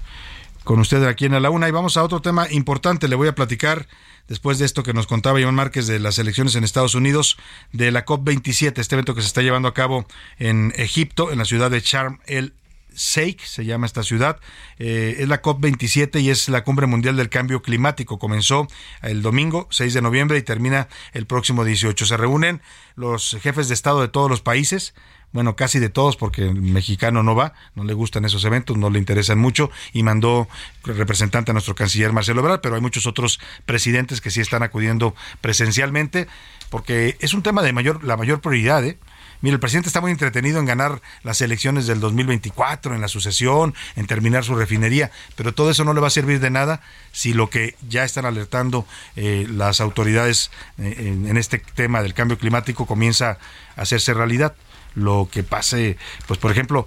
con 0.64 0.80
ustedes 0.80 1.06
aquí 1.06 1.26
en 1.26 1.40
la 1.40 1.50
una 1.50 1.68
y 1.68 1.70
vamos 1.70 1.96
a 1.96 2.02
otro 2.02 2.20
tema 2.20 2.50
importante. 2.50 3.06
Le 3.06 3.16
voy 3.16 3.28
a 3.28 3.34
platicar 3.34 3.86
después 4.28 4.58
de 4.58 4.64
esto 4.64 4.82
que 4.82 4.94
nos 4.94 5.06
contaba 5.06 5.40
Iván 5.40 5.54
Márquez 5.54 5.86
de 5.86 5.98
las 5.98 6.18
elecciones 6.18 6.56
en 6.56 6.64
Estados 6.64 6.94
Unidos 6.94 7.36
de 7.72 7.92
la 7.92 8.04
COP27, 8.04 8.78
este 8.78 8.94
evento 8.94 9.14
que 9.14 9.20
se 9.20 9.28
está 9.28 9.42
llevando 9.42 9.68
a 9.68 9.74
cabo 9.74 10.06
en 10.38 10.72
Egipto, 10.76 11.30
en 11.30 11.38
la 11.38 11.44
ciudad 11.44 11.70
de 11.70 11.80
Sharm 11.80 12.20
el 12.26 12.54
Sheikh, 12.94 13.40
se 13.40 13.64
llama 13.64 13.86
esta 13.86 14.02
ciudad, 14.02 14.40
eh, 14.78 15.16
es 15.18 15.28
la 15.28 15.42
COP27 15.42 16.20
y 16.20 16.30
es 16.30 16.48
la 16.48 16.64
Cumbre 16.64 16.86
Mundial 16.86 17.16
del 17.16 17.28
Cambio 17.28 17.60
Climático. 17.60 18.18
Comenzó 18.18 18.68
el 19.02 19.20
domingo 19.22 19.66
6 19.70 19.94
de 19.94 20.02
noviembre 20.02 20.38
y 20.38 20.42
termina 20.42 20.88
el 21.12 21.26
próximo 21.26 21.64
18. 21.64 22.06
Se 22.06 22.16
reúnen 22.16 22.62
los 22.94 23.36
jefes 23.42 23.68
de 23.68 23.74
Estado 23.74 24.00
de 24.00 24.08
todos 24.08 24.30
los 24.30 24.40
países, 24.40 24.94
bueno, 25.34 25.56
casi 25.56 25.80
de 25.80 25.88
todos, 25.88 26.16
porque 26.16 26.42
el 26.42 26.54
mexicano 26.54 27.24
no 27.24 27.34
va, 27.34 27.54
no 27.74 27.82
le 27.82 27.92
gustan 27.92 28.24
esos 28.24 28.44
eventos, 28.44 28.78
no 28.78 28.88
le 28.88 29.00
interesan 29.00 29.36
mucho, 29.36 29.68
y 29.92 30.04
mandó 30.04 30.48
representante 30.84 31.50
a 31.50 31.54
nuestro 31.54 31.74
canciller 31.74 32.12
Marcelo 32.12 32.40
Ebrard, 32.40 32.60
pero 32.60 32.76
hay 32.76 32.80
muchos 32.80 33.08
otros 33.08 33.40
presidentes 33.66 34.20
que 34.20 34.30
sí 34.30 34.40
están 34.40 34.62
acudiendo 34.62 35.16
presencialmente, 35.40 36.28
porque 36.70 37.16
es 37.18 37.34
un 37.34 37.42
tema 37.42 37.62
de 37.62 37.72
mayor, 37.72 38.04
la 38.04 38.16
mayor 38.16 38.40
prioridad, 38.40 38.84
¿eh? 38.84 38.96
Mire, 39.40 39.54
el 39.54 39.60
presidente 39.60 39.88
está 39.88 40.00
muy 40.00 40.12
entretenido 40.12 40.60
en 40.60 40.66
ganar 40.66 41.02
las 41.24 41.40
elecciones 41.40 41.88
del 41.88 41.98
2024, 41.98 42.94
en 42.94 43.00
la 43.00 43.08
sucesión, 43.08 43.74
en 43.96 44.06
terminar 44.06 44.44
su 44.44 44.54
refinería, 44.54 45.10
pero 45.34 45.52
todo 45.52 45.68
eso 45.70 45.84
no 45.84 45.94
le 45.94 46.00
va 46.00 46.06
a 46.06 46.10
servir 46.10 46.38
de 46.38 46.50
nada 46.50 46.80
si 47.10 47.34
lo 47.34 47.50
que 47.50 47.74
ya 47.88 48.04
están 48.04 48.24
alertando 48.24 48.86
eh, 49.16 49.46
las 49.50 49.80
autoridades 49.80 50.52
eh, 50.78 50.94
en 51.26 51.36
este 51.36 51.58
tema 51.58 52.02
del 52.02 52.14
cambio 52.14 52.38
climático 52.38 52.86
comienza 52.86 53.38
a 53.76 53.82
hacerse 53.82 54.14
realidad 54.14 54.54
lo 54.94 55.28
que 55.30 55.42
pase, 55.42 55.96
pues 56.26 56.38
por 56.38 56.50
ejemplo, 56.50 56.86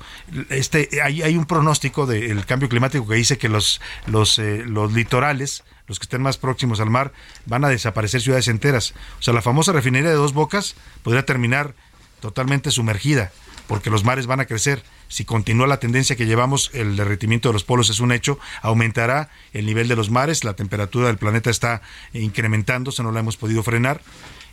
este 0.49 0.89
hay, 1.03 1.21
hay 1.21 1.35
un 1.35 1.45
pronóstico 1.45 2.05
del 2.05 2.45
cambio 2.45 2.69
climático 2.69 3.07
que 3.07 3.15
dice 3.15 3.37
que 3.37 3.49
los 3.49 3.81
los 4.05 4.39
eh, 4.39 4.63
los 4.65 4.93
litorales 4.93 5.63
los 5.87 5.99
que 5.99 6.03
estén 6.03 6.21
más 6.21 6.37
próximos 6.37 6.79
al 6.79 6.89
mar, 6.89 7.13
van 7.45 7.63
a 7.63 7.69
desaparecer 7.69 8.21
ciudades 8.21 8.49
enteras. 8.49 8.93
O 9.19 9.21
sea, 9.21 9.33
la 9.33 9.41
famosa 9.41 9.71
refinería 9.71 10.09
de 10.09 10.15
dos 10.15 10.33
bocas 10.33 10.75
podría 11.01 11.25
terminar 11.25 11.75
totalmente 12.19 12.71
sumergida, 12.71 13.31
porque 13.67 13.89
los 13.89 14.03
mares 14.03 14.27
van 14.27 14.39
a 14.39 14.45
crecer. 14.45 14.83
Si 15.07 15.23
continúa 15.23 15.67
la 15.67 15.79
tendencia 15.79 16.17
que 16.17 16.25
llevamos, 16.25 16.71
el 16.73 16.97
derretimiento 16.97 17.49
de 17.49 17.53
los 17.53 17.63
polos 17.63 17.89
es 17.89 18.01
un 18.01 18.11
hecho, 18.11 18.37
aumentará 18.61 19.29
el 19.53 19.65
nivel 19.65 19.87
de 19.87 19.95
los 19.95 20.09
mares, 20.09 20.43
la 20.43 20.55
temperatura 20.55 21.07
del 21.07 21.17
planeta 21.17 21.49
está 21.49 21.81
incrementándose, 22.13 23.03
no 23.03 23.13
la 23.13 23.21
hemos 23.21 23.37
podido 23.37 23.63
frenar, 23.63 24.01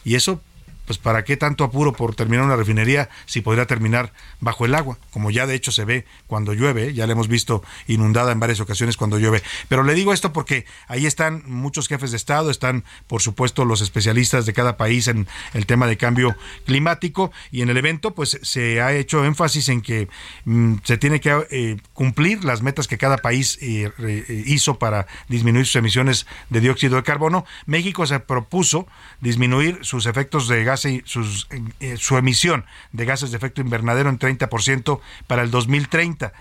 y 0.05 0.15
eso 0.15 0.41
pues 0.87 0.99
para 0.99 1.25
qué 1.25 1.37
tanto 1.37 1.65
apuro 1.65 1.93
por 1.93 2.15
terminar 2.15 2.45
una 2.45 2.57
refinería 2.57 3.09
si 3.27 3.41
podría 3.41 3.67
terminar 3.67 4.13
bajo 4.41 4.65
el 4.65 4.75
agua, 4.75 4.99
como 5.11 5.31
ya 5.31 5.47
de 5.47 5.55
hecho 5.55 5.73
se 5.73 5.85
ve 5.85 6.05
cuando 6.27 6.53
llueve, 6.53 6.95
ya 6.95 7.07
la 7.07 7.13
hemos 7.13 7.29
visto 7.29 7.63
inundada 7.87 8.33
en 8.33 8.41
varias 8.41 8.61
ocasiones 8.61 8.97
cuando 8.97 9.19
llueve. 9.19 9.43
Pero 9.69 9.83
le 9.83 9.95
digo 9.95 10.13
esto 10.13 10.33
porque 10.33 10.67
ahí 10.89 11.07
están 11.07 11.43
muchos 11.47 11.89
jefes 11.89 12.11
de 12.11 12.17
Estado, 12.17 12.51
están 12.51 12.85
por 13.07 13.23
supuesto 13.23 13.65
los 13.65 13.81
especialistas 13.81 14.47
de 14.47 14.53
cada 14.53 14.77
país 14.77 15.09
en 15.09 15.27
el 15.55 15.67
tema 15.67 15.87
de 15.87 15.97
cambio 15.97 16.37
climático 16.67 17.33
y 17.51 17.63
en 17.63 17.71
el 17.71 17.77
evento 17.77 18.15
pues 18.15 18.39
se 18.43 18.81
ha 18.81 18.93
hecho 18.93 19.25
énfasis 19.25 19.69
en 19.69 19.81
que 19.81 20.09
mm, 20.45 20.77
se 20.85 20.99
tiene 20.99 21.21
que 21.21 21.47
eh, 21.51 21.77
cumplir 21.93 22.45
las 22.45 22.63
metas 22.63 22.89
que 22.89 22.99
cada 22.99 23.19
país 23.19 23.59
eh, 23.63 23.91
eh, 23.99 24.43
hizo 24.47 24.79
para 24.79 25.07
disminuir 25.29 25.67
sus 25.67 25.77
emisiones 25.77 26.27
de 26.51 26.61
dióxido 26.61 26.97
de 26.97 27.03
carbono. 27.03 27.45
México 27.67 28.07
se 28.07 28.21
propuso 28.21 28.87
disminuir 29.21 29.79
sus 29.83 30.07
efectos 30.07 30.49
de 30.49 30.65
gas 30.65 30.74
sus, 30.77 31.49
su 31.97 32.17
emisión 32.17 32.65
de 32.93 33.05
gases 33.05 33.31
de 33.31 33.37
efecto 33.37 33.61
invernadero 33.61 34.11
en 34.11 34.19
30% 34.19 35.01
para 35.27 35.43
el 35.43 35.51
2030. 35.51 36.33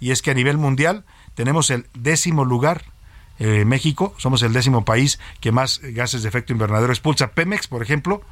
Y 0.00 0.10
es 0.10 0.22
que 0.22 0.30
a 0.30 0.34
nivel 0.34 0.58
mundial 0.58 1.04
tenemos 1.34 1.70
el 1.70 1.86
décimo 1.94 2.44
lugar 2.44 2.84
México, 3.38 4.14
somos 4.18 4.42
el 4.42 4.52
décimo 4.52 4.84
país 4.84 5.18
que 5.40 5.50
más 5.50 5.80
gases 5.82 6.22
de 6.22 6.28
efecto 6.28 6.52
invernadero 6.52 6.92
expulsa. 6.92 7.32
Pemex, 7.32 7.66
por 7.66 7.82
ejemplo, 7.82 8.22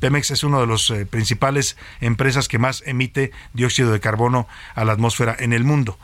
Pemex 0.00 0.30
es 0.30 0.44
una 0.44 0.60
de 0.60 0.66
las 0.66 0.92
principales 1.10 1.76
empresas 2.00 2.48
que 2.48 2.58
más 2.58 2.82
emite 2.86 3.32
dióxido 3.54 3.92
de 3.92 4.00
carbono 4.00 4.46
a 4.74 4.84
la 4.84 4.92
atmósfera 4.92 5.34
en 5.38 5.52
el 5.52 5.64
mundo. 5.64 5.98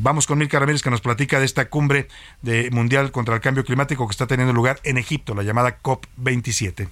Vamos 0.00 0.26
con 0.26 0.38
Milka 0.38 0.58
Ramírez 0.58 0.82
que 0.82 0.90
nos 0.90 1.00
platica 1.00 1.38
de 1.38 1.46
esta 1.46 1.68
cumbre 1.68 2.08
de 2.42 2.70
mundial 2.70 3.12
contra 3.12 3.34
el 3.34 3.40
cambio 3.40 3.64
climático 3.64 4.06
que 4.06 4.12
está 4.12 4.26
teniendo 4.26 4.52
lugar 4.52 4.78
en 4.84 4.98
Egipto, 4.98 5.34
la 5.34 5.42
llamada 5.42 5.80
COP27. 5.80 6.88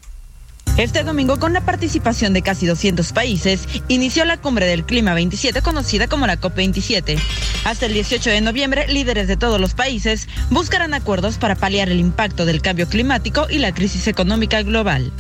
Este 0.79 1.03
domingo, 1.03 1.41
con 1.41 1.53
la 1.53 1.61
participación 1.61 2.33
de 2.33 2.43
casi 2.43 2.65
200 2.65 3.13
países, 3.13 3.67
inició 3.89 4.25
la 4.25 4.37
cumbre 4.37 4.65
del 4.65 4.85
Clima 4.85 5.13
27, 5.13 5.61
conocida 5.61 6.07
como 6.07 6.29
la 6.29 6.41
COP27. 6.41 7.19
Hasta 7.65 7.87
el 7.87 7.95
18 7.95 8.31
de 8.31 8.41
noviembre, 8.41 8.87
líderes 8.87 9.27
de 9.27 9.37
todos 9.37 9.61
los 9.61 9.75
países 9.75 10.29
buscarán 10.51 10.95
acuerdos 10.95 11.37
para 11.37 11.57
paliar 11.57 11.89
el 11.89 11.99
impacto 11.99 12.45
del 12.45 12.63
cambio 12.63 12.89
climático 12.89 13.49
y 13.51 13.59
la 13.59 13.75
crisis 13.75 14.07
económica 14.07 14.63
global. 14.63 15.11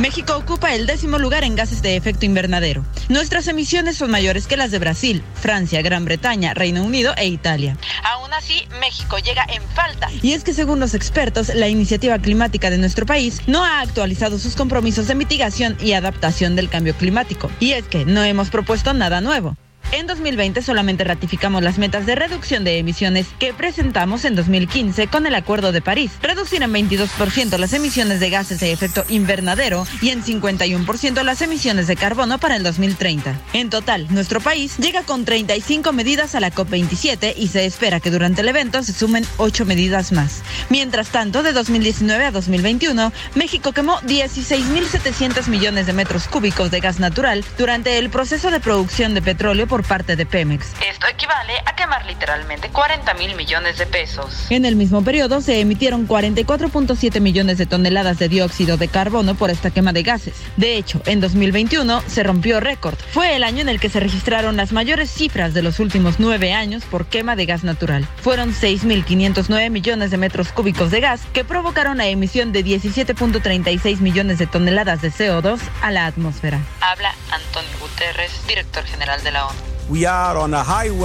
México 0.00 0.36
ocupa 0.36 0.74
el 0.74 0.86
décimo 0.86 1.18
lugar 1.18 1.42
en 1.42 1.56
gases 1.56 1.80
de 1.80 1.96
efecto 1.96 2.26
invernadero. 2.26 2.84
Nuestras 3.08 3.48
emisiones 3.48 3.96
son 3.96 4.10
mayores 4.10 4.46
que 4.46 4.58
las 4.58 4.70
de 4.70 4.78
Brasil, 4.78 5.22
Francia, 5.34 5.80
Gran 5.80 6.04
Bretaña, 6.04 6.52
Reino 6.52 6.84
Unido 6.84 7.14
e 7.16 7.28
Italia. 7.28 7.78
Aún 8.04 8.30
así, 8.34 8.68
México 8.78 9.16
llega 9.18 9.46
en 9.48 9.62
falta. 9.74 10.10
Y 10.20 10.34
es 10.34 10.44
que 10.44 10.52
según 10.52 10.80
los 10.80 10.92
expertos, 10.92 11.54
la 11.54 11.68
iniciativa 11.68 12.18
climática 12.18 12.68
de 12.68 12.76
nuestro 12.76 13.06
país 13.06 13.40
no 13.46 13.64
ha 13.64 13.80
actualizado 13.80 14.38
sus 14.38 14.54
compromisos 14.54 15.08
de 15.08 15.14
mitigación 15.14 15.78
y 15.80 15.92
adaptación 15.92 16.56
del 16.56 16.68
cambio 16.68 16.94
climático. 16.94 17.50
Y 17.58 17.72
es 17.72 17.84
que 17.84 18.04
no 18.04 18.22
hemos 18.22 18.50
propuesto 18.50 18.92
nada 18.92 19.22
nuevo. 19.22 19.56
En 19.92 20.06
2020 20.08 20.62
solamente 20.62 21.04
ratificamos 21.04 21.62
las 21.62 21.78
metas 21.78 22.06
de 22.06 22.16
reducción 22.16 22.64
de 22.64 22.78
emisiones 22.78 23.28
que 23.38 23.54
presentamos 23.54 24.24
en 24.24 24.34
2015 24.34 25.06
con 25.06 25.26
el 25.26 25.34
Acuerdo 25.34 25.70
de 25.70 25.80
París. 25.80 26.10
Reducir 26.22 26.62
en 26.62 26.72
22% 26.72 27.56
las 27.56 27.72
emisiones 27.72 28.18
de 28.18 28.30
gases 28.30 28.60
de 28.60 28.72
efecto 28.72 29.04
invernadero 29.08 29.86
y 30.02 30.10
en 30.10 30.24
51% 30.24 31.22
las 31.22 31.40
emisiones 31.40 31.86
de 31.86 31.94
carbono 31.94 32.38
para 32.38 32.56
el 32.56 32.64
2030. 32.64 33.40
En 33.52 33.70
total, 33.70 34.08
nuestro 34.10 34.40
país 34.40 34.76
llega 34.78 35.02
con 35.02 35.24
35 35.24 35.92
medidas 35.92 36.34
a 36.34 36.40
la 36.40 36.52
COP27 36.52 37.34
y 37.36 37.48
se 37.48 37.64
espera 37.64 38.00
que 38.00 38.10
durante 38.10 38.40
el 38.40 38.48
evento 38.48 38.82
se 38.82 38.92
sumen 38.92 39.24
8 39.36 39.64
medidas 39.66 40.10
más. 40.10 40.42
Mientras 40.68 41.08
tanto, 41.08 41.44
de 41.44 41.52
2019 41.52 42.24
a 42.24 42.32
2021, 42.32 43.12
México 43.36 43.72
quemó 43.72 43.98
16.700 44.00 45.46
millones 45.48 45.86
de 45.86 45.92
metros 45.92 46.26
cúbicos 46.26 46.70
de 46.72 46.80
gas 46.80 46.98
natural 46.98 47.44
durante 47.56 47.98
el 47.98 48.10
proceso 48.10 48.50
de 48.50 48.58
producción 48.58 49.14
de 49.14 49.22
petróleo 49.22 49.66
por 49.66 49.75
parte 49.84 50.16
de 50.16 50.26
Pemex. 50.26 50.72
Esto 50.88 51.06
equivale 51.08 51.52
a 51.64 51.74
quemar 51.74 52.04
literalmente 52.06 52.68
40 52.70 53.14
mil 53.14 53.34
millones 53.34 53.78
de 53.78 53.86
pesos. 53.86 54.50
En 54.50 54.64
el 54.64 54.76
mismo 54.76 55.02
periodo 55.02 55.40
se 55.40 55.60
emitieron 55.60 56.06
44.7 56.06 57.20
millones 57.20 57.58
de 57.58 57.66
toneladas 57.66 58.18
de 58.18 58.28
dióxido 58.28 58.76
de 58.76 58.88
carbono 58.88 59.34
por 59.34 59.50
esta 59.50 59.70
quema 59.70 59.92
de 59.92 60.02
gases. 60.02 60.34
De 60.56 60.76
hecho, 60.76 61.00
en 61.06 61.20
2021 61.20 62.02
se 62.06 62.22
rompió 62.22 62.60
récord. 62.60 62.96
Fue 63.12 63.36
el 63.36 63.44
año 63.44 63.60
en 63.60 63.68
el 63.68 63.80
que 63.80 63.88
se 63.88 64.00
registraron 64.00 64.56
las 64.56 64.72
mayores 64.72 65.10
cifras 65.10 65.54
de 65.54 65.62
los 65.62 65.80
últimos 65.80 66.16
nueve 66.18 66.52
años 66.52 66.84
por 66.84 67.06
quema 67.06 67.36
de 67.36 67.46
gas 67.46 67.64
natural. 67.64 68.06
Fueron 68.22 68.54
6.509 68.54 69.70
millones 69.70 70.10
de 70.10 70.16
metros 70.16 70.52
cúbicos 70.52 70.90
de 70.90 71.00
gas 71.00 71.22
que 71.32 71.44
provocaron 71.44 71.98
la 71.98 72.06
emisión 72.06 72.52
de 72.52 72.64
17.36 72.64 73.98
millones 73.98 74.38
de 74.38 74.46
toneladas 74.46 75.02
de 75.02 75.10
CO2 75.10 75.60
a 75.82 75.90
la 75.90 76.06
atmósfera. 76.06 76.60
Habla 76.80 77.14
Antonio 77.30 77.70
Guterres, 77.80 78.46
director 78.46 78.84
general 78.84 79.22
de 79.22 79.32
la 79.32 79.46
ONU. 79.46 79.65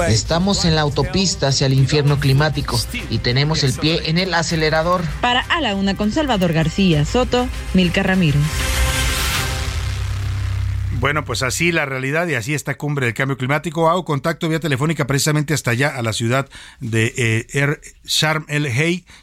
Estamos 0.08 0.66
en 0.66 0.76
la 0.76 0.82
autopista 0.82 1.50
hacia 1.50 1.68
el 1.68 1.74
infierno 1.74 2.20
climático 2.20 2.80
y 3.10 3.20
tenemos 3.20 3.64
el 3.64 3.74
pie 3.74 4.10
en 4.10 4.18
el 4.18 4.34
acelerador. 4.34 5.04
Para 5.22 5.42
A 5.42 5.62
la 5.62 5.76
Una 5.76 5.96
con 5.96 6.12
Salvador 6.12 6.54
García 6.54 7.06
Soto, 7.06 7.48
Milka 7.74 8.02
Ramírez. 8.02 8.42
Bueno, 11.02 11.26
pues 11.26 11.42
así 11.42 11.72
la 11.72 11.88
realidad 11.88 12.28
y 12.28 12.36
así 12.36 12.54
esta 12.54 12.78
cumbre 12.78 13.08
del 13.08 13.16
cambio 13.16 13.36
climático. 13.36 13.90
Hago 13.90 14.06
contacto 14.06 14.48
vía 14.48 14.60
telefónica 14.60 15.08
precisamente 15.08 15.56
hasta 15.56 15.72
allá, 15.72 15.98
a 15.98 16.04
la 16.04 16.14
ciudad 16.14 16.48
de 16.80 17.12
eh, 17.18 17.48
er 17.54 17.82
Sharm 18.06 18.46
el 18.50 18.66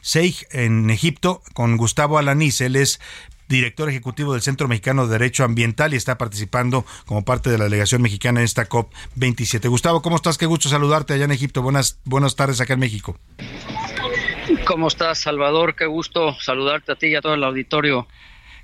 Sheikh, 0.02 0.48
en 0.50 0.90
Egipto, 0.90 1.40
con 1.54 1.76
Gustavo 1.76 2.18
Alaniz. 2.18 2.60
Él 2.62 2.74
es 2.74 3.00
director 3.48 3.88
ejecutivo 3.88 4.32
del 4.32 4.42
Centro 4.42 4.68
Mexicano 4.68 5.06
de 5.06 5.12
Derecho 5.12 5.44
Ambiental 5.44 5.94
y 5.94 5.96
está 5.96 6.18
participando 6.18 6.84
como 7.06 7.24
parte 7.24 7.50
de 7.50 7.58
la 7.58 7.64
delegación 7.64 8.02
mexicana 8.02 8.40
en 8.40 8.44
esta 8.44 8.68
COP27. 8.68 9.68
Gustavo, 9.68 10.02
¿cómo 10.02 10.16
estás? 10.16 10.38
Qué 10.38 10.46
gusto 10.46 10.68
saludarte 10.68 11.14
allá 11.14 11.24
en 11.24 11.32
Egipto. 11.32 11.62
Buenas, 11.62 12.00
buenas 12.04 12.36
tardes 12.36 12.60
acá 12.60 12.74
en 12.74 12.80
México. 12.80 13.18
¿Cómo 14.66 14.88
estás, 14.88 15.18
Salvador? 15.18 15.74
Qué 15.74 15.86
gusto 15.86 16.34
saludarte 16.40 16.92
a 16.92 16.96
ti 16.96 17.08
y 17.08 17.14
a 17.14 17.20
todo 17.20 17.34
el 17.34 17.44
auditorio. 17.44 18.06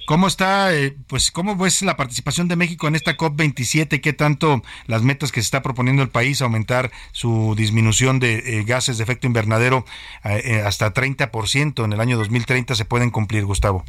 ¿Cómo 0.07 0.26
está, 0.26 0.74
eh, 0.74 0.95
pues, 1.07 1.30
cómo 1.30 1.57
ves 1.57 1.80
la 1.80 1.97
participación 1.97 2.47
de 2.47 2.57
México 2.57 2.87
en 2.87 2.95
esta 2.95 3.16
COP27? 3.16 4.03
¿Qué 4.03 4.12
tanto 4.12 4.62
las 4.87 5.03
metas 5.03 5.32
que 5.32 5.41
se 5.41 5.47
está 5.47 5.62
proponiendo 5.62 6.03
el 6.03 6.11
país, 6.11 6.43
aumentar 6.43 6.91
su 7.12 7.55
disminución 7.57 8.18
de 8.18 8.59
eh, 8.59 8.64
gases 8.64 8.99
de 8.99 9.05
efecto 9.05 9.26
invernadero 9.26 9.87
eh, 10.24 10.62
hasta 10.64 10.93
30% 10.93 11.85
en 11.85 11.93
el 11.95 12.01
año 12.01 12.18
2030 12.18 12.74
se 12.74 12.85
pueden 12.85 13.11
cumplir, 13.11 13.47
Gustavo? 13.47 13.82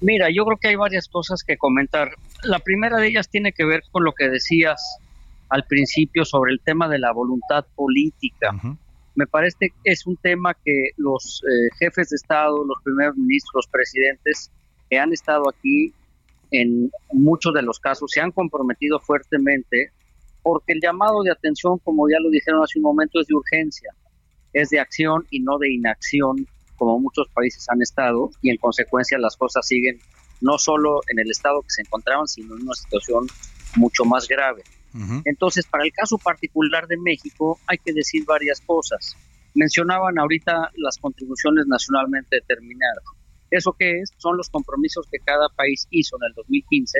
Mira, 0.00 0.28
yo 0.30 0.44
creo 0.44 0.58
que 0.58 0.68
hay 0.68 0.76
varias 0.76 1.08
cosas 1.08 1.42
que 1.42 1.56
comentar. 1.56 2.10
La 2.42 2.58
primera 2.58 2.98
de 2.98 3.08
ellas 3.08 3.28
tiene 3.28 3.52
que 3.52 3.64
ver 3.64 3.82
con 3.90 4.04
lo 4.04 4.12
que 4.12 4.28
decías 4.28 4.98
al 5.48 5.64
principio 5.64 6.24
sobre 6.24 6.52
el 6.52 6.60
tema 6.60 6.88
de 6.88 6.98
la 6.98 7.12
voluntad 7.12 7.64
política. 7.74 8.52
Me 9.14 9.26
parece 9.26 9.70
que 9.70 9.90
es 9.90 10.06
un 10.06 10.16
tema 10.16 10.54
que 10.54 10.90
los 10.96 11.42
eh, 11.44 11.74
jefes 11.78 12.10
de 12.10 12.16
Estado, 12.16 12.64
los 12.64 12.82
primeros 12.82 13.16
ministros, 13.16 13.52
los 13.54 13.66
presidentes 13.68 14.50
que 14.90 14.98
han 14.98 15.12
estado 15.12 15.48
aquí 15.48 15.92
en 16.50 16.90
muchos 17.12 17.54
de 17.54 17.62
los 17.62 17.80
casos 17.80 18.10
se 18.12 18.20
han 18.20 18.30
comprometido 18.30 19.00
fuertemente 19.00 19.90
porque 20.42 20.74
el 20.74 20.80
llamado 20.80 21.22
de 21.22 21.32
atención, 21.32 21.78
como 21.78 22.08
ya 22.08 22.20
lo 22.20 22.30
dijeron 22.30 22.62
hace 22.62 22.78
un 22.78 22.84
momento, 22.84 23.20
es 23.20 23.26
de 23.26 23.34
urgencia, 23.34 23.92
es 24.52 24.68
de 24.68 24.78
acción 24.78 25.26
y 25.30 25.40
no 25.40 25.58
de 25.58 25.72
inacción 25.72 26.46
como 26.76 26.98
muchos 26.98 27.28
países 27.34 27.66
han 27.68 27.82
estado, 27.82 28.30
y 28.42 28.50
en 28.50 28.56
consecuencia 28.58 29.18
las 29.18 29.36
cosas 29.36 29.66
siguen 29.66 29.98
no 30.40 30.58
solo 30.58 31.00
en 31.08 31.18
el 31.18 31.30
estado 31.30 31.62
que 31.62 31.70
se 31.70 31.82
encontraban, 31.82 32.26
sino 32.26 32.56
en 32.56 32.62
una 32.62 32.74
situación 32.74 33.26
mucho 33.76 34.04
más 34.04 34.28
grave. 34.28 34.62
Entonces, 35.26 35.66
para 35.66 35.84
el 35.84 35.92
caso 35.92 36.16
particular 36.16 36.86
de 36.86 36.96
México, 36.96 37.58
hay 37.66 37.76
que 37.76 37.92
decir 37.92 38.24
varias 38.24 38.62
cosas. 38.62 39.14
Mencionaban 39.54 40.18
ahorita 40.18 40.70
las 40.76 40.96
contribuciones 40.96 41.66
nacionalmente 41.66 42.36
determinadas. 42.36 43.04
¿Eso 43.50 43.74
qué 43.78 44.00
es? 44.00 44.10
Son 44.16 44.38
los 44.38 44.48
compromisos 44.48 45.06
que 45.10 45.18
cada 45.18 45.48
país 45.50 45.86
hizo 45.90 46.16
en 46.16 46.28
el 46.28 46.32
2015 46.34 46.98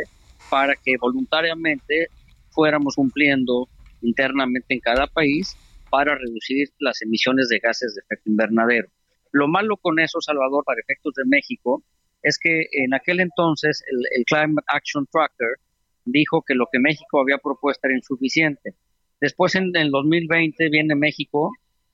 para 0.51 0.74
que 0.77 0.97
voluntariamente 1.01 2.09
fuéramos 2.51 2.97
cumpliendo 2.97 3.68
internamente 4.03 4.74
en 4.74 4.81
cada 4.81 5.07
país 5.07 5.57
para 5.91 6.16
reducir 6.16 6.68
las 6.79 7.01
emisiones 7.03 7.49
de 7.49 7.59
gases 7.59 7.95
de 7.95 8.03
efecto 8.05 8.31
invernadero. 8.31 8.89
Lo 9.37 9.49
malo 9.49 9.76
con 9.76 10.01
eso, 10.01 10.18
Salvador, 10.22 10.64
para 10.64 10.80
efectos 10.80 11.12
de 11.12 11.24
México, 11.26 11.84
es 12.22 12.39
que 12.39 12.68
en 12.72 12.95
aquel 12.95 13.20
entonces 13.20 13.84
el, 13.87 14.24
Climate 14.24 14.64
Action 14.66 15.07
Tracker 15.12 15.59
dijo 16.07 16.41
que 16.41 16.55
lo 16.55 16.68
que 16.72 16.78
México 16.78 17.20
había 17.20 17.37
propuesto 17.37 17.87
era 17.87 17.95
insuficiente. 17.95 18.76
Después, 19.20 19.55
en 19.55 19.76
el 19.76 19.91
2020, 19.91 20.70
viene 20.70 20.95
México 20.95 21.53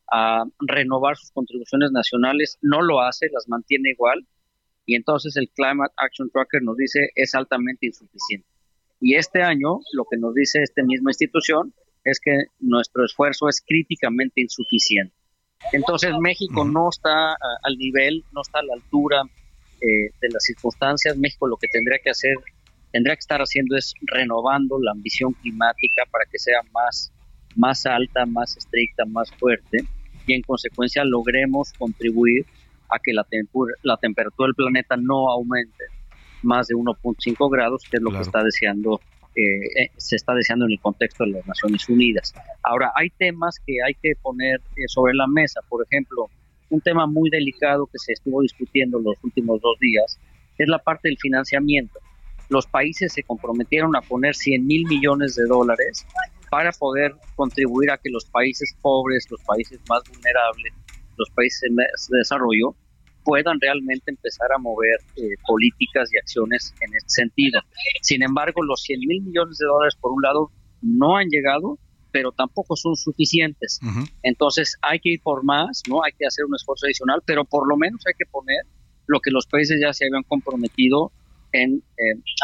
a 0.09 0.45
renovar 0.61 1.17
sus 1.17 1.33
contribuciones 1.33 1.91
nacionales, 1.91 2.59
no 2.63 2.81
lo 2.81 3.01
hace, 3.01 3.27
las 3.33 3.49
mantiene 3.49 3.91
igual, 3.91 4.25
y 4.87 4.95
entonces 4.95 5.37
el 5.37 5.51
Climate 5.51 5.95
Action 5.97 6.31
Tracker 6.31 6.63
nos 6.63 6.77
dice 6.77 7.11
es 7.17 7.35
altamente 7.35 7.87
insuficiente. 7.87 8.47
Y 9.01 9.17
este 9.17 9.43
año 9.43 9.81
lo 9.95 10.05
que 10.09 10.17
nos 10.17 10.33
dice 10.33 10.63
esta 10.63 10.85
misma 10.85 11.11
institución 11.11 11.75
es 12.05 12.21
que 12.21 12.45
nuestro 12.61 13.05
esfuerzo 13.05 13.49
es 13.49 13.61
críticamente 13.67 14.41
insuficiente. 14.41 15.17
Entonces 15.73 16.13
México 16.21 16.65
no 16.65 16.89
está 16.89 17.33
al 17.63 17.77
nivel, 17.77 18.25
no 18.33 18.43
está 18.43 18.59
a 18.59 18.63
la 18.63 18.75
altura 18.75 19.23
eh, 19.81 20.11
de 20.21 20.29
las 20.31 20.45
circunstancias, 20.45 21.17
México 21.17 21.47
lo 21.47 21.57
que 21.57 21.69
tendría 21.69 21.99
que 22.03 22.11
hacer, 22.11 22.37
tendría 22.91 23.15
que 23.15 23.21
estar 23.21 23.41
haciendo 23.41 23.77
es 23.77 23.95
renovando 24.03 24.79
la 24.81 24.93
ambición 24.93 25.33
climática 25.35 26.05
para 26.11 26.25
que 26.31 26.39
sea 26.39 26.61
más, 26.73 27.13
más 27.57 27.87
alta, 27.87 28.27
más 28.27 28.57
estricta, 28.57 29.05
más 29.07 29.31
fuerte 29.33 29.79
y 30.27 30.35
en 30.35 30.43
consecuencia 30.43 31.05
logremos 31.05 31.73
contribuir 31.79 32.47
a 32.89 32.99
que 32.99 33.13
la, 33.13 33.27
la 33.83 33.97
temperatura 33.97 34.49
del 34.49 34.55
planeta 34.55 34.97
no 34.97 35.31
aumente 35.31 35.85
más 36.43 36.67
de 36.67 36.75
1.5 36.75 37.51
grados, 37.51 37.85
que 37.91 37.97
es 37.97 38.03
lo 38.03 38.11
que 38.11 38.21
está 38.21 38.43
deseando 38.43 39.01
eh, 39.35 39.91
se 39.97 40.17
está 40.17 40.35
deseando 40.35 40.67
en 40.67 40.73
el 40.73 40.81
contexto 40.81 41.25
de 41.25 41.31
las 41.31 41.47
Naciones 41.47 41.89
Unidas. 41.89 42.35
Ahora, 42.63 42.93
hay 42.95 43.11
temas 43.11 43.59
que 43.67 43.77
hay 43.85 43.95
que 43.95 44.13
poner 44.21 44.61
eh, 44.77 44.89
sobre 44.89 45.15
la 45.15 45.27
mesa. 45.27 45.61
Por 45.69 45.85
ejemplo, 45.85 46.29
un 46.71 46.81
tema 46.81 47.07
muy 47.07 47.31
delicado 47.31 47.87
que 47.87 47.99
se 47.99 48.13
estuvo 48.13 48.43
discutiendo 48.43 48.99
los 48.99 49.17
últimos 49.23 49.61
dos 49.61 49.79
días 49.79 50.19
es 50.59 50.69
la 50.69 50.79
parte 50.79 51.09
del 51.09 51.19
financiamiento. 51.19 51.99
Los 52.49 52.67
países 52.67 53.13
se 53.13 53.23
comprometieron 53.23 53.97
a 53.97 54.03
poner 54.03 54.35
100 54.35 54.67
mil 54.67 54.87
millones 54.87 55.35
de 55.35 55.47
dólares 55.47 56.07
para 56.51 56.71
poder 56.73 57.15
contribuir 57.35 57.91
a 57.91 57.99
que 57.99 58.11
los 58.11 58.27
países 58.27 58.77
pobres, 58.83 59.27
los 59.31 59.41
países 59.43 59.81
más 59.89 60.03
vulnerables, 60.09 60.73
los 61.17 61.31
países 61.31 61.71
de 61.75 62.19
desarrollo, 62.19 62.75
puedan 63.25 63.61
realmente 63.61 64.11
empezar 64.11 64.49
a 64.55 64.59
mover 64.59 64.99
eh, 65.17 65.37
políticas 65.47 66.13
y 66.13 66.19
acciones 66.19 66.75
en 66.81 66.95
este 66.95 67.09
sentido. 67.09 67.61
Sin 68.01 68.23
embargo, 68.23 68.63
los 68.63 68.83
100 68.83 69.01
mil 69.01 69.23
millones 69.23 69.59
de 69.59 69.67
dólares, 69.67 69.95
por 70.01 70.13
un 70.13 70.23
lado, 70.23 70.51
no 70.81 71.17
han 71.17 71.29
llegado, 71.29 71.79
pero 72.11 72.33
tampoco 72.33 72.77
son 72.77 72.97
suficientes. 72.97 73.81
Entonces, 74.23 74.77
hay 74.83 75.01
que 75.01 75.11
ir 75.11 75.21
por 75.23 75.45
más, 75.45 75.83
¿no? 75.89 76.05
Hay 76.05 76.13
que 76.13 76.27
hacer 76.27 76.45
un 76.45 76.55
esfuerzo 76.55 76.87
adicional, 76.87 77.23
pero 77.25 77.45
por 77.45 77.67
lo 77.69 77.77
menos 77.77 78.03
hay 78.07 78.15
que 78.19 78.27
poner 78.31 78.67
lo 79.07 79.21
que 79.21 79.31
los 79.31 79.47
países 79.47 79.81
ya 79.81 79.93
se 79.93 80.07
habían 80.07 80.23
comprometido 80.25 81.11
en 81.53 81.83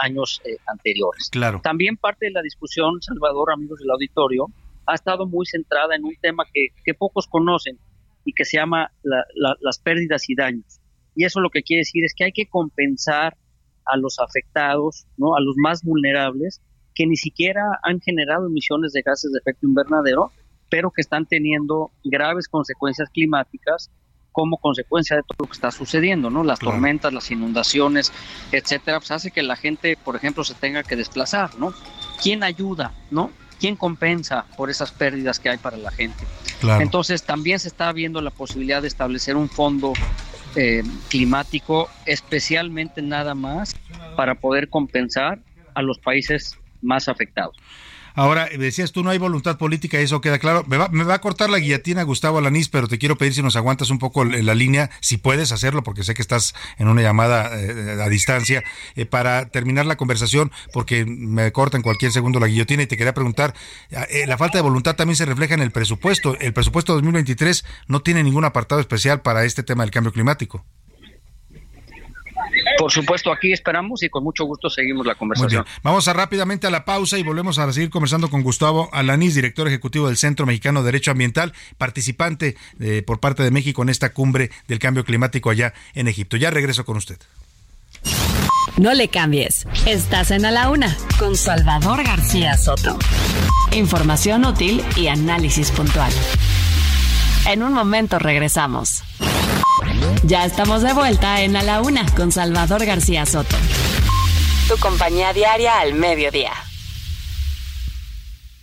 años 0.03 0.41
eh, 0.45 0.57
anteriores. 0.67 1.29
Claro. 1.31 1.61
También 1.63 1.97
parte 1.97 2.27
de 2.27 2.33
la 2.33 2.43
discusión, 2.43 3.01
Salvador, 3.01 3.53
amigos 3.53 3.79
del 3.81 3.91
auditorio, 3.91 4.47
ha 4.87 4.95
estado 4.95 5.27
muy 5.27 5.47
centrada 5.47 5.95
en 5.95 6.05
un 6.05 6.15
tema 6.21 6.45
que, 6.53 6.69
que 6.85 6.95
pocos 6.95 7.27
conocen, 7.27 7.79
y 8.29 8.35
que 8.35 8.45
se 8.45 8.59
llama 8.59 8.93
las 9.03 9.79
pérdidas 9.79 10.29
y 10.29 10.35
daños. 10.35 10.81
Y 11.15 11.25
eso 11.25 11.41
lo 11.41 11.49
que 11.49 11.63
quiere 11.63 11.81
decir 11.81 12.05
es 12.05 12.13
que 12.15 12.25
hay 12.25 12.33
que 12.33 12.47
compensar 12.47 13.39
a 13.87 13.97
los 13.97 14.19
afectados, 14.19 15.07
¿no? 15.17 15.35
a 15.35 15.41
los 15.41 15.57
más 15.57 15.83
vulnerables, 15.83 16.61
que 16.95 17.07
ni 17.07 17.17
siquiera 17.17 17.63
han 17.83 18.01
generado 18.01 18.49
emisiones 18.49 18.93
de 18.93 19.01
gases 19.01 19.33
de 19.33 19.39
efecto 19.39 19.67
invernadero, 19.67 20.31
pero 20.69 20.91
que 20.91 21.01
están 21.01 21.25
teniendo 21.25 21.91
graves 22.05 22.49
consecuencias 22.49 23.09
climáticas 23.09 23.91
como 24.31 24.59
consecuencia 24.59 25.17
de 25.17 25.23
todo 25.23 25.37
lo 25.41 25.47
que 25.47 25.55
está 25.55 25.71
sucediendo, 25.71 26.29
¿no? 26.29 26.45
Las 26.45 26.59
tormentas, 26.59 27.15
las 27.15 27.31
inundaciones, 27.31 28.13
etcétera, 28.53 28.99
pues 28.99 29.11
hace 29.11 29.31
que 29.31 29.43
la 29.43 29.57
gente, 29.57 29.97
por 30.05 30.17
ejemplo, 30.17 30.45
se 30.45 30.53
tenga 30.53 30.83
que 30.83 30.97
desplazar, 30.97 31.59
¿no? 31.59 31.73
¿Quién 32.23 32.43
ayuda, 32.43 32.93
no? 33.11 33.31
¿Quién 33.59 33.77
compensa 33.77 34.47
por 34.57 34.71
esas 34.71 34.93
pérdidas 34.93 35.41
que 35.41 35.49
hay 35.49 35.59
para 35.59 35.77
la 35.77 35.91
gente? 35.91 36.29
Entonces 36.81 37.25
también 37.25 37.59
se 37.59 37.69
está 37.69 37.93
viendo 37.93 38.21
la 38.21 38.31
posibilidad 38.31 38.81
de 38.83 38.89
establecer 38.89 39.37
un 39.37 39.51
fondo 39.51 39.99
eh, 40.55 40.83
climático 41.09 41.91
especialmente 42.05 43.03
nada 43.03 43.35
más 43.35 43.77
para 44.15 44.37
poder 44.37 44.69
compensar 44.69 45.41
a 45.75 45.83
los 45.83 45.99
países 45.99 46.57
más 46.81 47.09
afectados. 47.09 47.57
Ahora, 48.19 48.49
decías 48.59 48.91
tú, 48.91 49.05
no 49.05 49.11
hay 49.11 49.19
voluntad 49.19 49.59
política, 49.59 50.01
y 50.01 50.03
eso 50.03 50.21
queda 50.21 50.41
claro. 50.41 50.65
Me 50.67 50.77
va, 50.77 51.15
a 51.15 51.21
cortar 51.21 51.51
la 51.51 51.61
guillotina 51.61 52.03
Gustavo 52.03 52.39
Alanís, 52.39 52.69
pero 52.69 52.89
te 52.89 52.99
quiero 52.99 53.17
pedir 53.17 53.33
si 53.33 53.45
nos 53.45 53.55
aguantas 53.55 53.91
un 53.91 54.01
poco 54.01 54.25
la 54.25 54.57
línea, 54.57 54.91
si 55.01 55.19
puedes 55.19 55.53
hacerlo, 55.53 55.85
porque 55.85 56.03
sé 56.03 56.15
que 56.15 56.23
estás 56.23 56.53
en 56.79 56.89
una 56.89 57.01
llamada 57.01 57.49
eh, 57.57 58.03
a 58.03 58.09
distancia, 58.09 58.65
eh, 58.97 59.07
para 59.07 59.51
terminar 59.51 59.87
la 59.87 59.95
conversación, 59.95 60.51
porque 60.73 61.05
me 61.07 61.53
corta 61.53 61.77
en 61.77 61.85
cualquier 61.85 62.11
segundo 62.11 62.41
la 62.41 62.49
guillotina 62.49 62.83
y 62.83 62.89
te 62.89 62.97
quería 62.97 63.15
preguntar, 63.15 63.55
eh, 63.91 64.27
la 64.27 64.37
falta 64.37 64.59
de 64.59 64.63
voluntad 64.63 64.97
también 64.97 65.15
se 65.15 65.25
refleja 65.25 65.55
en 65.55 65.63
el 65.63 65.71
presupuesto. 65.71 66.37
El 66.41 66.53
presupuesto 66.53 66.95
2023 66.95 67.65
no 67.87 68.01
tiene 68.01 68.25
ningún 68.25 68.45
apartado 68.45 68.81
especial 68.81 69.23
para 69.23 69.45
este 69.45 69.63
tema 69.63 69.85
del 69.85 69.93
cambio 69.93 70.13
climático. 70.13 70.65
Por 72.79 72.93
supuesto, 72.93 73.33
aquí 73.33 73.53
esperamos 73.53 74.03
y 74.03 74.09
con 74.09 74.25
mucho 74.25 74.45
gusto 74.45 74.71
seguimos 74.71 75.07
la 75.07 75.15
conversación. 75.15 75.65
Vamos 75.83 76.09
a 76.09 76.13
rápidamente 76.13 76.67
a 76.67 76.71
la 76.71 76.85
pausa 76.85 77.19
y 77.19 77.23
volvemos 77.23 77.59
a 77.59 77.73
seguir 77.73 77.91
conversando 77.91 78.31
con 78.31 78.43
Gustavo 78.43 78.89
Alanís, 78.93 79.35
director 79.35 79.67
ejecutivo 79.67 80.09
del 80.09 80.17
Centro 80.17 80.47
Mexicano 80.47 80.81
de 80.81 80.87
Derecho 80.87 81.11
Ambiental, 81.11 81.53
participante 81.77 82.57
eh, 82.81 83.03
por 83.07 83.21
parte 83.21 83.43
de 83.43 83.51
México 83.51 83.83
en 83.83 83.89
esta 83.89 84.13
cumbre 84.13 84.51
del 84.67 84.79
cambio 84.79 85.05
climático 85.05 85.51
allá 85.51 85.75
en 85.95 86.09
Egipto. 86.09 86.37
Ya 86.37 86.51
regreso 86.51 86.85
con 86.85 86.97
usted. 86.97 87.19
No 88.77 88.95
le 88.95 89.09
cambies. 89.09 89.67
Estás 89.87 90.31
en 90.31 90.45
A 90.45 90.51
la 90.53 90.71
Una 90.71 90.97
con 91.19 91.37
Salvador 91.37 92.05
García 92.05 92.57
Soto. 92.57 92.97
Información 93.73 94.45
útil 94.45 94.85
y 94.97 95.09
análisis 95.09 95.73
puntual. 95.73 96.13
En 97.47 97.63
un 97.63 97.73
momento 97.73 98.19
regresamos. 98.19 99.03
Ya 100.23 100.45
estamos 100.45 100.83
de 100.83 100.93
vuelta 100.93 101.43
en 101.43 101.57
A 101.57 101.63
la 101.63 101.81
Una 101.81 102.05
con 102.15 102.33
Salvador 102.33 102.85
García 102.85 103.25
Soto. 103.25 103.57
Tu 104.69 104.77
compañía 104.79 105.33
diaria 105.33 105.81
al 105.81 105.95
mediodía. 105.95 106.53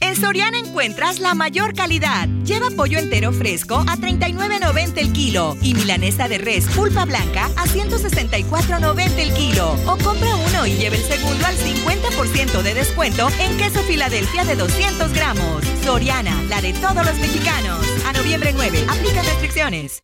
En 0.01 0.15
Soriana 0.15 0.59
encuentras 0.59 1.19
la 1.19 1.33
mayor 1.33 1.73
calidad. 1.73 2.27
Lleva 2.43 2.69
pollo 2.69 2.99
entero 2.99 3.31
fresco 3.31 3.77
a 3.87 3.97
39.90 3.97 4.97
el 4.97 5.11
kilo 5.13 5.57
y 5.63 5.73
milanesa 5.73 6.27
de 6.27 6.37
res 6.37 6.67
pulpa 6.67 7.05
blanca 7.05 7.45
a 7.57 7.65
164.90 7.65 9.17
el 9.17 9.33
kilo. 9.33 9.71
O 9.87 9.97
compra 9.97 10.35
uno 10.35 10.67
y 10.67 10.75
lleve 10.75 10.97
el 10.97 11.03
segundo 11.03 11.45
al 11.47 11.55
50% 11.55 12.61
de 12.61 12.73
descuento 12.75 13.29
en 13.39 13.57
queso 13.57 13.79
Filadelfia 13.81 14.45
de 14.45 14.55
200 14.55 15.11
gramos. 15.11 15.63
Soriana, 15.83 16.39
la 16.49 16.61
de 16.61 16.73
todos 16.73 17.03
los 17.03 17.15
mexicanos. 17.15 17.79
A 18.05 18.13
noviembre 18.13 18.51
9, 18.53 18.85
aplica 18.87 19.23
restricciones 19.23 20.03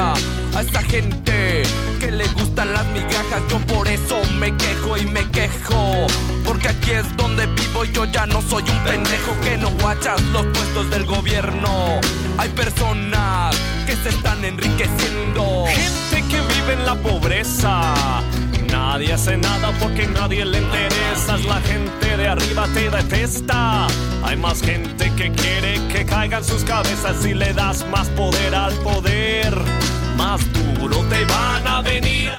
a 0.00 0.60
esa 0.62 0.82
gente 0.82 1.62
que 1.98 2.10
le 2.10 2.26
gustan 2.28 2.72
las 2.72 2.86
migajas, 2.86 3.42
yo 3.50 3.58
por 3.66 3.86
eso 3.86 4.20
me 4.38 4.56
quejo 4.56 4.96
y 4.96 5.06
me 5.06 5.28
quejo. 5.30 6.06
Porque 6.44 6.68
aquí 6.68 6.92
es 6.92 7.16
donde 7.16 7.46
vivo 7.46 7.84
y 7.84 7.92
yo 7.92 8.04
ya 8.06 8.26
no 8.26 8.40
soy 8.40 8.62
un 8.62 8.78
pendejo 8.84 9.38
que 9.42 9.58
no 9.58 9.70
guachas 9.80 10.20
los 10.32 10.46
puestos 10.46 10.90
del 10.90 11.04
gobierno. 11.04 12.00
Hay 12.38 12.48
personas 12.50 13.54
que 13.86 13.94
se 13.96 14.08
están 14.08 14.44
enriqueciendo. 14.44 15.66
Gente 15.66 16.28
que 16.28 16.40
vive 16.40 16.72
en 16.72 16.86
la 16.86 16.94
pobreza. 16.94 17.94
Nadie 18.70 19.12
hace 19.12 19.36
nada 19.36 19.72
porque 19.80 20.06
nadie 20.06 20.44
le 20.44 20.58
interesa. 20.58 21.38
La 21.46 21.60
gente 21.60 22.16
de 22.16 22.28
arriba 22.28 22.66
te 22.74 22.90
detesta. 22.90 23.86
Hay 24.22 24.36
más 24.36 24.60
gente 24.62 25.10
que 25.16 25.30
quiere 25.32 25.80
que 25.88 26.04
caigan 26.04 26.44
sus 26.44 26.64
cabezas 26.64 27.24
y 27.24 27.34
le 27.34 27.52
das 27.52 27.86
más 27.88 28.08
poder 28.10 28.54
al 28.54 28.74
poder 28.74 29.54
más 30.20 30.40
duro 30.52 30.98
te 31.08 31.24
van 31.24 31.66
a 31.66 31.80
venir. 31.80 32.30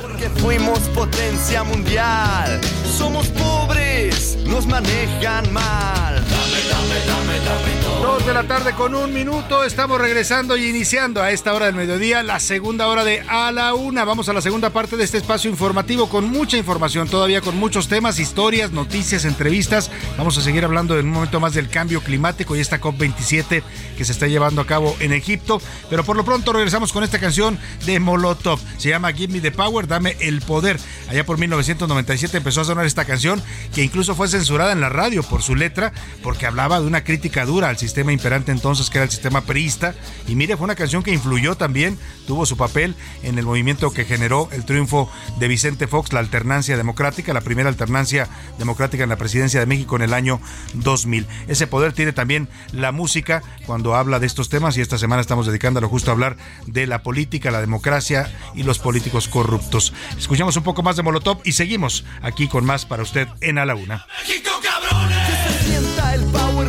Porque 0.00 0.28
fuimos 0.40 0.80
potencia 0.94 1.62
mundial. 1.62 2.60
Somos 2.98 3.28
pobres, 3.28 4.36
nos 4.46 4.66
manejan 4.66 5.52
mal. 5.52 6.14
Dame, 6.14 6.60
dame, 6.70 6.98
dame, 7.06 7.36
dame 7.48 7.85
Dos 8.06 8.24
de 8.24 8.32
la 8.32 8.44
tarde 8.44 8.72
con 8.72 8.94
un 8.94 9.12
minuto. 9.12 9.64
Estamos 9.64 10.00
regresando 10.00 10.56
y 10.56 10.68
iniciando 10.68 11.20
a 11.22 11.32
esta 11.32 11.52
hora 11.52 11.66
del 11.66 11.74
mediodía 11.74 12.22
la 12.22 12.38
segunda 12.38 12.86
hora 12.86 13.02
de 13.02 13.20
A 13.22 13.50
la 13.50 13.74
Una. 13.74 14.04
Vamos 14.04 14.28
a 14.28 14.32
la 14.32 14.40
segunda 14.40 14.70
parte 14.70 14.96
de 14.96 15.02
este 15.02 15.18
espacio 15.18 15.50
informativo 15.50 16.08
con 16.08 16.30
mucha 16.30 16.56
información, 16.56 17.08
todavía 17.08 17.40
con 17.40 17.56
muchos 17.56 17.88
temas, 17.88 18.20
historias, 18.20 18.70
noticias, 18.70 19.24
entrevistas. 19.24 19.90
Vamos 20.16 20.38
a 20.38 20.40
seguir 20.40 20.64
hablando 20.64 20.96
en 20.96 21.06
un 21.06 21.14
momento 21.14 21.40
más 21.40 21.54
del 21.54 21.68
cambio 21.68 22.00
climático 22.00 22.54
y 22.54 22.60
esta 22.60 22.80
COP27 22.80 23.64
que 23.98 24.04
se 24.04 24.12
está 24.12 24.28
llevando 24.28 24.60
a 24.60 24.66
cabo 24.66 24.94
en 25.00 25.12
Egipto. 25.12 25.60
Pero 25.90 26.04
por 26.04 26.16
lo 26.16 26.24
pronto 26.24 26.52
regresamos 26.52 26.92
con 26.92 27.02
esta 27.02 27.18
canción 27.18 27.58
de 27.86 27.98
Molotov. 27.98 28.60
Se 28.76 28.88
llama 28.88 29.12
Give 29.14 29.32
Me 29.32 29.40
the 29.40 29.50
Power, 29.50 29.88
dame 29.88 30.16
el 30.20 30.42
poder. 30.42 30.78
Allá 31.08 31.26
por 31.26 31.38
1997 31.38 32.36
empezó 32.36 32.60
a 32.60 32.66
sonar 32.66 32.86
esta 32.86 33.04
canción 33.04 33.42
que 33.74 33.82
incluso 33.82 34.14
fue 34.14 34.28
censurada 34.28 34.70
en 34.70 34.80
la 34.80 34.90
radio 34.90 35.24
por 35.24 35.42
su 35.42 35.56
letra 35.56 35.92
porque 36.22 36.46
hablaba 36.46 36.78
de 36.78 36.86
una 36.86 37.02
crítica 37.02 37.44
dura 37.44 37.68
al 37.68 37.78
sistema 37.78 37.95
sistema 37.96 38.12
imperante 38.12 38.52
entonces, 38.52 38.90
que 38.90 38.98
era 38.98 39.06
el 39.06 39.10
sistema 39.10 39.40
perista. 39.40 39.94
Y 40.28 40.34
mire, 40.34 40.58
fue 40.58 40.64
una 40.64 40.74
canción 40.74 41.02
que 41.02 41.12
influyó 41.12 41.54
también, 41.54 41.98
tuvo 42.26 42.44
su 42.44 42.58
papel 42.58 42.94
en 43.22 43.38
el 43.38 43.46
movimiento 43.46 43.90
que 43.90 44.04
generó 44.04 44.50
el 44.52 44.66
triunfo 44.66 45.10
de 45.38 45.48
Vicente 45.48 45.86
Fox, 45.86 46.12
la 46.12 46.20
alternancia 46.20 46.76
democrática, 46.76 47.32
la 47.32 47.40
primera 47.40 47.70
alternancia 47.70 48.28
democrática 48.58 49.04
en 49.04 49.08
la 49.08 49.16
presidencia 49.16 49.60
de 49.60 49.64
México 49.64 49.96
en 49.96 50.02
el 50.02 50.12
año 50.12 50.42
2000. 50.74 51.26
Ese 51.48 51.66
poder 51.66 51.94
tiene 51.94 52.12
también 52.12 52.50
la 52.70 52.92
música 52.92 53.42
cuando 53.64 53.94
habla 53.94 54.18
de 54.18 54.26
estos 54.26 54.50
temas 54.50 54.76
y 54.76 54.82
esta 54.82 54.98
semana 54.98 55.22
estamos 55.22 55.46
dedicándolo 55.46 55.88
justo 55.88 56.10
a 56.10 56.12
hablar 56.12 56.36
de 56.66 56.86
la 56.86 57.02
política, 57.02 57.50
la 57.50 57.62
democracia 57.62 58.30
y 58.54 58.62
los 58.62 58.78
políticos 58.78 59.26
corruptos. 59.26 59.94
Escuchamos 60.18 60.54
un 60.58 60.64
poco 60.64 60.82
más 60.82 60.96
de 60.96 61.02
Molotov 61.02 61.38
y 61.44 61.52
seguimos 61.52 62.04
aquí 62.20 62.46
con 62.46 62.66
más 62.66 62.84
para 62.84 63.02
usted 63.02 63.26
en 63.40 63.56
A 63.56 63.64
la 63.64 63.74
Una. 63.74 64.04
México, 64.20 64.50
cabrones. 64.62 65.16
Que 65.26 65.64
se 65.64 65.70
sienta 65.70 66.14
el 66.14 66.24
power. 66.24 66.66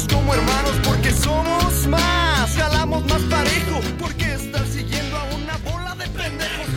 Juntos 0.00 0.06
como 0.14 0.34
hermanos 0.34 0.72
porque 0.84 1.10
somos 1.10 1.49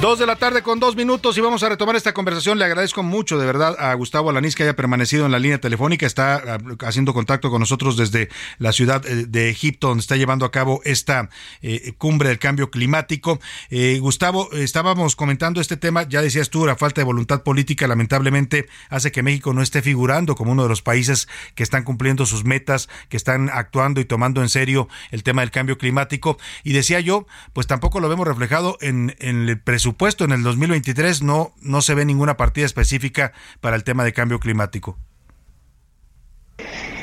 Dos 0.03 0.19
de 0.19 0.25
la 0.25 0.35
tarde 0.35 0.63
con 0.63 0.81
dos 0.81 0.97
minutos 0.97 1.37
y 1.37 1.39
vamos 1.39 1.63
a 1.63 1.69
retomar 1.69 1.95
esta 1.95 2.13
conversación. 2.13 2.59
Le 2.59 2.65
agradezco 2.65 3.03
mucho 3.03 3.39
de 3.39 3.45
verdad 3.45 3.77
a 3.79 3.93
Gustavo 3.93 4.29
Alanís 4.29 4.53
que 4.53 4.63
haya 4.63 4.75
permanecido 4.75 5.25
en 5.25 5.31
la 5.31 5.39
línea 5.39 5.61
telefónica. 5.61 6.05
Está 6.05 6.43
ah, 6.45 6.57
haciendo 6.81 7.13
contacto 7.13 7.49
con 7.49 7.61
nosotros 7.61 7.95
desde 7.95 8.27
la 8.57 8.73
ciudad 8.73 9.05
eh, 9.05 9.27
de 9.29 9.49
Egipto, 9.49 9.87
donde 9.87 10.01
está 10.01 10.17
llevando 10.17 10.43
a 10.43 10.51
cabo 10.51 10.81
esta 10.83 11.29
eh, 11.61 11.93
cumbre 11.97 12.27
del 12.27 12.37
cambio 12.37 12.69
climático. 12.69 13.39
Eh, 13.69 13.97
Gustavo, 14.01 14.51
estábamos 14.51 15.15
comentando 15.15 15.61
este 15.61 15.77
tema. 15.77 16.03
Ya 16.03 16.21
decías 16.21 16.49
tú, 16.49 16.65
la 16.65 16.75
falta 16.75 16.99
de 16.99 17.05
voluntad 17.05 17.43
política 17.43 17.87
lamentablemente 17.87 18.67
hace 18.89 19.13
que 19.13 19.23
México 19.23 19.53
no 19.53 19.61
esté 19.61 19.81
figurando 19.81 20.35
como 20.35 20.51
uno 20.51 20.63
de 20.63 20.69
los 20.69 20.81
países 20.81 21.29
que 21.55 21.63
están 21.63 21.85
cumpliendo 21.85 22.25
sus 22.25 22.43
metas, 22.43 22.89
que 23.07 23.15
están 23.15 23.49
actuando 23.49 24.01
y 24.01 24.05
tomando 24.05 24.41
en 24.41 24.49
serio 24.49 24.89
el 25.11 25.23
tema 25.23 25.43
del 25.43 25.51
cambio 25.51 25.77
climático. 25.77 26.37
Y 26.65 26.73
decía 26.73 26.99
yo, 26.99 27.25
pues 27.53 27.67
tampoco 27.67 28.01
lo 28.01 28.09
vemos 28.09 28.27
reflejado 28.27 28.77
en, 28.81 29.15
en 29.19 29.47
el 29.47 29.61
presupuesto 29.61 29.92
en 30.19 30.31
el 30.31 30.43
2023 30.43 31.21
no, 31.21 31.53
no 31.61 31.81
se 31.81 31.95
ve 31.95 32.05
ninguna 32.05 32.37
partida 32.37 32.65
específica 32.65 33.33
para 33.61 33.75
el 33.75 33.83
tema 33.83 34.03
de 34.03 34.13
cambio 34.13 34.39
climático. 34.39 34.97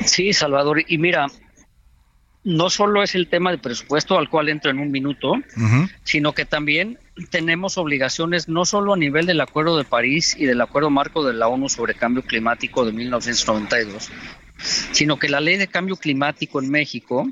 Sí, 0.05 0.33
Salvador. 0.33 0.85
Y 0.87 0.99
mira, 0.99 1.27
no 2.45 2.71
solo 2.71 3.03
es 3.03 3.15
el 3.15 3.29
tema 3.29 3.51
del 3.51 3.61
presupuesto 3.61 4.19
al 4.19 4.29
cual 4.29 4.49
entro 4.49 4.71
en 4.71 4.79
un 4.79 4.91
minuto, 4.91 5.35
sino 6.05 6.33
que 6.33 6.45
también 6.45 6.99
tenemos 7.31 7.77
obligaciones 7.77 8.49
no 8.49 8.65
solo 8.65 8.95
a 8.95 8.97
nivel 8.97 9.27
del 9.27 9.41
Acuerdo 9.41 9.77
de 9.77 9.85
París 9.85 10.35
y 10.39 10.47
del 10.47 10.61
Acuerdo 10.61 10.91
Marco 10.91 11.25
de 11.25 11.35
la 11.35 11.49
ONU 11.49 11.69
sobre 11.69 11.95
Cambio 11.95 12.23
Climático 12.23 12.87
de 12.87 12.93
1992, 12.93 14.11
sino 14.93 15.19
que 15.19 15.29
la 15.29 15.41
Ley 15.41 15.57
de 15.57 15.69
Cambio 15.69 15.97
Climático 15.97 16.61
en 16.61 16.71
México 16.71 17.29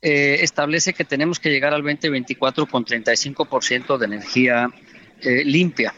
eh, 0.00 0.38
establece 0.40 0.94
que 0.94 1.04
tenemos 1.04 1.38
que 1.38 1.50
llegar 1.50 1.74
al 1.74 1.82
2024 1.82 2.66
con 2.66 2.84
35% 2.84 3.98
de 3.98 4.06
energía 4.06 4.70
eh, 5.22 5.44
limpia. 5.44 5.94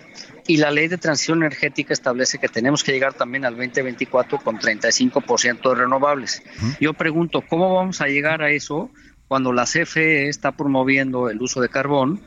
Y 0.46 0.56
la 0.56 0.70
ley 0.70 0.88
de 0.88 0.96
transición 0.96 1.38
energética 1.38 1.92
establece 1.92 2.38
que 2.38 2.48
tenemos 2.48 2.82
que 2.82 2.92
llegar 2.92 3.12
también 3.12 3.44
al 3.44 3.54
2024 3.56 4.38
con 4.38 4.58
35% 4.58 5.68
de 5.68 5.74
renovables. 5.74 6.42
Yo 6.80 6.94
pregunto, 6.94 7.42
¿cómo 7.46 7.74
vamos 7.74 8.00
a 8.00 8.06
llegar 8.06 8.42
a 8.42 8.50
eso 8.50 8.90
cuando 9.26 9.52
la 9.52 9.64
CFE 9.64 10.28
está 10.28 10.52
promoviendo 10.52 11.28
el 11.28 11.42
uso 11.42 11.60
de 11.60 11.68
carbón? 11.68 12.22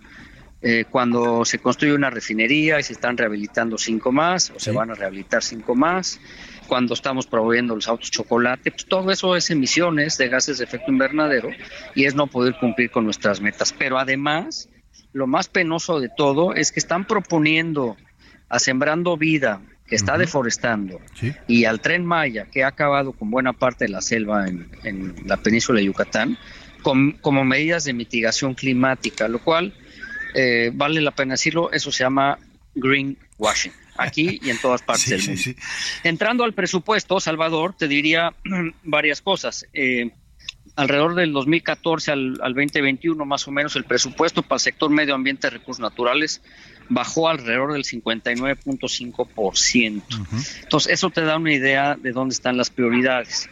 Eh, 0.63 0.85
cuando 0.87 1.43
se 1.43 1.57
construye 1.57 1.95
una 1.95 2.11
refinería 2.11 2.79
y 2.79 2.83
se 2.83 2.93
están 2.93 3.17
rehabilitando 3.17 3.79
cinco 3.79 4.11
más 4.11 4.51
o 4.51 4.59
se 4.59 4.71
van 4.71 4.91
a 4.91 4.93
rehabilitar 4.93 5.41
cinco 5.41 5.73
más, 5.73 6.19
cuando 6.67 6.93
estamos 6.93 7.25
promoviendo 7.25 7.73
los 7.73 7.87
autos 7.87 8.11
chocolate, 8.11 8.69
pues 8.69 8.85
todo 8.85 9.09
eso 9.09 9.35
es 9.35 9.49
emisiones 9.49 10.19
de 10.19 10.29
gases 10.29 10.59
de 10.59 10.65
efecto 10.65 10.91
invernadero 10.91 11.49
y 11.95 12.05
es 12.05 12.13
no 12.13 12.27
poder 12.27 12.55
cumplir 12.59 12.91
con 12.91 13.05
nuestras 13.05 13.41
metas. 13.41 13.73
Pero 13.73 13.97
además, 13.97 14.69
lo 15.13 15.27
más 15.27 15.47
penoso 15.47 15.99
de 15.99 16.09
todo 16.09 16.53
es 16.53 16.71
que 16.71 16.79
están 16.79 17.05
proponiendo 17.05 17.97
a 18.49 18.59
Sembrando 18.59 19.17
Vida, 19.17 19.61
que 19.87 19.95
está 19.95 20.17
deforestando, 20.17 21.01
y 21.47 21.65
al 21.65 21.81
Tren 21.81 22.05
Maya, 22.05 22.45
que 22.45 22.63
ha 22.63 22.67
acabado 22.67 23.11
con 23.11 23.29
buena 23.29 23.53
parte 23.53 23.85
de 23.85 23.89
la 23.89 24.01
selva 24.01 24.47
en, 24.47 25.15
la 25.25 25.37
península 25.37 25.79
de 25.79 25.85
Yucatán, 25.85 26.37
como 26.81 27.43
medidas 27.43 27.83
de 27.83 27.93
mitigación 27.93 28.53
climática, 28.53 29.27
lo 29.27 29.39
cual 29.39 29.73
eh, 30.33 30.71
vale 30.73 31.01
la 31.01 31.11
pena 31.11 31.33
decirlo, 31.33 31.71
eso 31.71 31.91
se 31.91 32.03
llama 32.03 32.39
greenwashing, 32.75 33.73
aquí 33.97 34.39
y 34.41 34.49
en 34.49 34.59
todas 34.59 34.81
partes 34.85 35.09
del 35.09 35.23
mundo. 35.25 35.61
Entrando 36.03 36.43
al 36.43 36.53
presupuesto, 36.53 37.19
Salvador, 37.19 37.75
te 37.77 37.87
diría 37.87 38.33
varias 38.83 39.21
cosas. 39.21 39.67
Eh, 39.73 40.11
alrededor 40.75 41.15
del 41.15 41.33
2014 41.33 42.11
al, 42.11 42.35
2021 42.35 43.25
más 43.25 43.47
o 43.47 43.51
menos 43.51 43.75
el 43.75 43.83
presupuesto 43.83 44.41
para 44.41 44.55
el 44.57 44.61
sector 44.61 44.89
medio 44.89 45.13
ambiente 45.15 45.47
y 45.47 45.49
recursos 45.49 45.81
naturales 45.81 46.41
bajó 46.89 47.27
alrededor 47.29 47.73
del 47.73 47.83
59.5%. 47.83 50.01
Entonces 50.63 50.93
eso 50.93 51.09
te 51.09 51.21
da 51.21 51.37
una 51.37 51.53
idea 51.53 51.95
de 51.95 52.11
dónde 52.11 52.33
están 52.33 52.57
las 52.57 52.69
prioridades. 52.69 53.49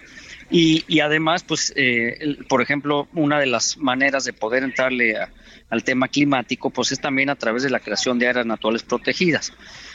Y, 0.52 1.00
además, 1.00 1.44
pues, 1.44 1.72
eh, 1.76 2.38
por 2.48 2.64
ejemplo, 2.64 3.08
una 3.14 3.40
de 3.40 3.46
las 3.46 3.78
maneras 3.78 4.26
de 4.26 4.34
poder 4.34 4.64
entrarle 4.64 5.16
al 5.70 5.84
tema 5.84 6.08
climático, 6.08 6.72
pues 6.72 6.92
es 6.92 7.00
también 7.00 7.30
a 7.30 7.36
través 7.36 7.62
de 7.62 7.70
la 7.70 7.80
creación 7.80 8.18
de 8.18 8.28
áreas 8.28 8.48
naturales 8.48 8.82
protegidas. 8.82 9.54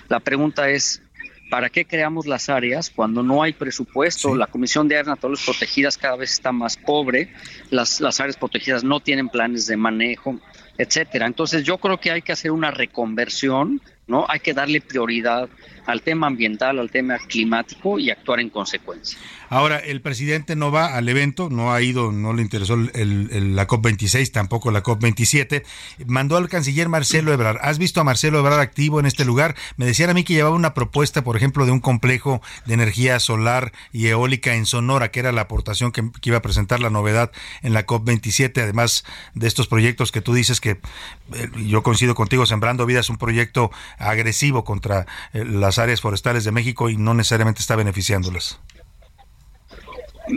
La 0.09 0.20
pregunta 0.20 0.70
es, 0.70 1.03
¿Para 1.51 1.68
qué 1.68 1.84
creamos 1.84 2.26
las 2.26 2.49
áreas 2.49 2.90
cuando 2.90 3.22
no 3.22 3.42
hay 3.42 3.53
presupuesto? 3.53 4.34
La 4.34 4.47
Comisión 4.47 4.88
de 4.88 4.97
Áreas 4.97 5.09
Naturales 5.09 5.45
Protegidas 5.45 5.99
cada 5.99 6.16
vez 6.16 6.32
está 6.32 6.53
más 6.53 6.76
pobre, 6.76 7.32
las, 7.70 8.01
las 8.01 8.18
áreas 8.20 8.36
protegidas 8.36 8.82
no 8.82 9.01
tienen 9.01 9.28
planes 9.28 9.66
de 9.66 9.76
manejo, 9.76 10.40
etcétera. 10.78 11.26
Entonces 11.26 11.62
yo 11.64 11.78
creo 11.78 11.99
que 11.99 12.11
hay 12.11 12.22
que 12.22 12.32
hacer 12.32 12.51
una 12.51 12.70
reconversión, 12.70 13.80
¿no? 14.07 14.26
Hay 14.28 14.40
que 14.40 14.55
darle 14.55 14.80
prioridad 14.80 15.49
al 15.87 16.03
tema 16.03 16.26
ambiental, 16.26 16.78
al 16.78 16.91
tema 16.91 17.18
climático 17.18 17.99
y 17.99 18.11
actuar 18.11 18.41
en 18.41 18.51
consecuencia. 18.51 19.18
Ahora, 19.49 19.78
el 19.78 20.01
presidente 20.01 20.57
no 20.57 20.72
va 20.72 20.97
al 20.97 21.09
evento, 21.09 21.51
no 21.51 21.72
ha 21.72 21.80
ido, 21.82 22.11
no 22.12 22.32
le 22.32 22.43
interesó 22.43 22.74
el, 22.74 23.55
la 23.55 23.68
COP26, 23.68 24.32
tampoco 24.32 24.70
la 24.70 24.82
COP27. 24.82 25.62
Mandó 26.07 26.37
al 26.37 26.49
canciller 26.49 26.89
Marcelo 26.89 27.32
Ebrard. 27.32 27.59
¿Has 27.61 27.78
visto 27.78 28.01
a 28.01 28.05
Marcelo 28.05 28.39
Ebrard 28.39 28.61
activo 28.61 29.01
en 29.01 29.07
este 29.07 29.24
lugar? 29.24 29.55
Me 29.76 29.87
decían 29.87 30.11
a 30.11 30.14
mí 30.14 30.24
que 30.24 30.35
llevaba 30.35 30.57
una 30.57 30.74
propuesta, 30.74 31.22
por 31.22 31.37
ejemplo, 31.37 31.66
de 31.66 31.72
un 31.72 31.80
complejo 31.80 32.41
de 32.66 32.74
energía 32.74 33.20
solar 33.20 33.72
y 33.93 34.07
eólica 34.07 34.55
en 34.55 34.66
Sonora, 34.66 35.11
que 35.11 35.20
era 35.20 35.32
la 35.32 35.43
aportación 35.43 35.93
que, 35.93 36.03
iba 36.24 36.39
a 36.39 36.43
presentar 36.43 36.80
la 36.80 36.91
novedad 36.91 37.30
en 37.62 37.74
la 37.74 37.87
COP27, 37.87 38.62
además 38.62 39.05
de 39.35 39.47
estos 39.47 39.68
proyectos 39.68 40.11
que 40.11 40.22
tú 40.22 40.32
dices 40.32 40.61
que 40.61 40.70
eh, 40.70 41.49
yo 41.66 41.82
coincido 41.82 42.14
contigo, 42.14 42.47
Sembrando 42.47 42.87
Vida 42.87 43.01
es 43.01 43.11
un 43.11 43.18
proyecto 43.18 43.70
agresivo 43.99 44.64
contra 44.64 45.07
eh, 45.32 45.45
las 45.45 45.74
áreas 45.79 46.01
forestales 46.01 46.45
de 46.45 46.53
México 46.53 46.89
y 46.91 46.97
no 46.97 47.14
necesariamente 47.14 47.61
está 47.61 47.77
beneficiándolas. 47.77 48.61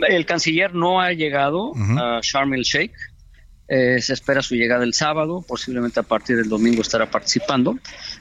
El 0.08 0.26
canciller 0.26 0.74
no 0.74 1.00
ha 1.00 1.12
llegado 1.12 1.72
a 1.96 2.20
Sharm 2.22 2.54
el 2.54 2.62
Sheikh. 2.62 2.92
Eh, 3.68 4.00
se 4.00 4.14
espera 4.14 4.40
su 4.40 4.54
llegada 4.54 4.82
el 4.82 4.94
sábado, 4.94 5.44
posiblemente 5.46 6.00
a 6.00 6.02
partir 6.02 6.36
del 6.36 6.48
domingo 6.48 6.80
estará 6.80 7.10
participando. 7.10 7.78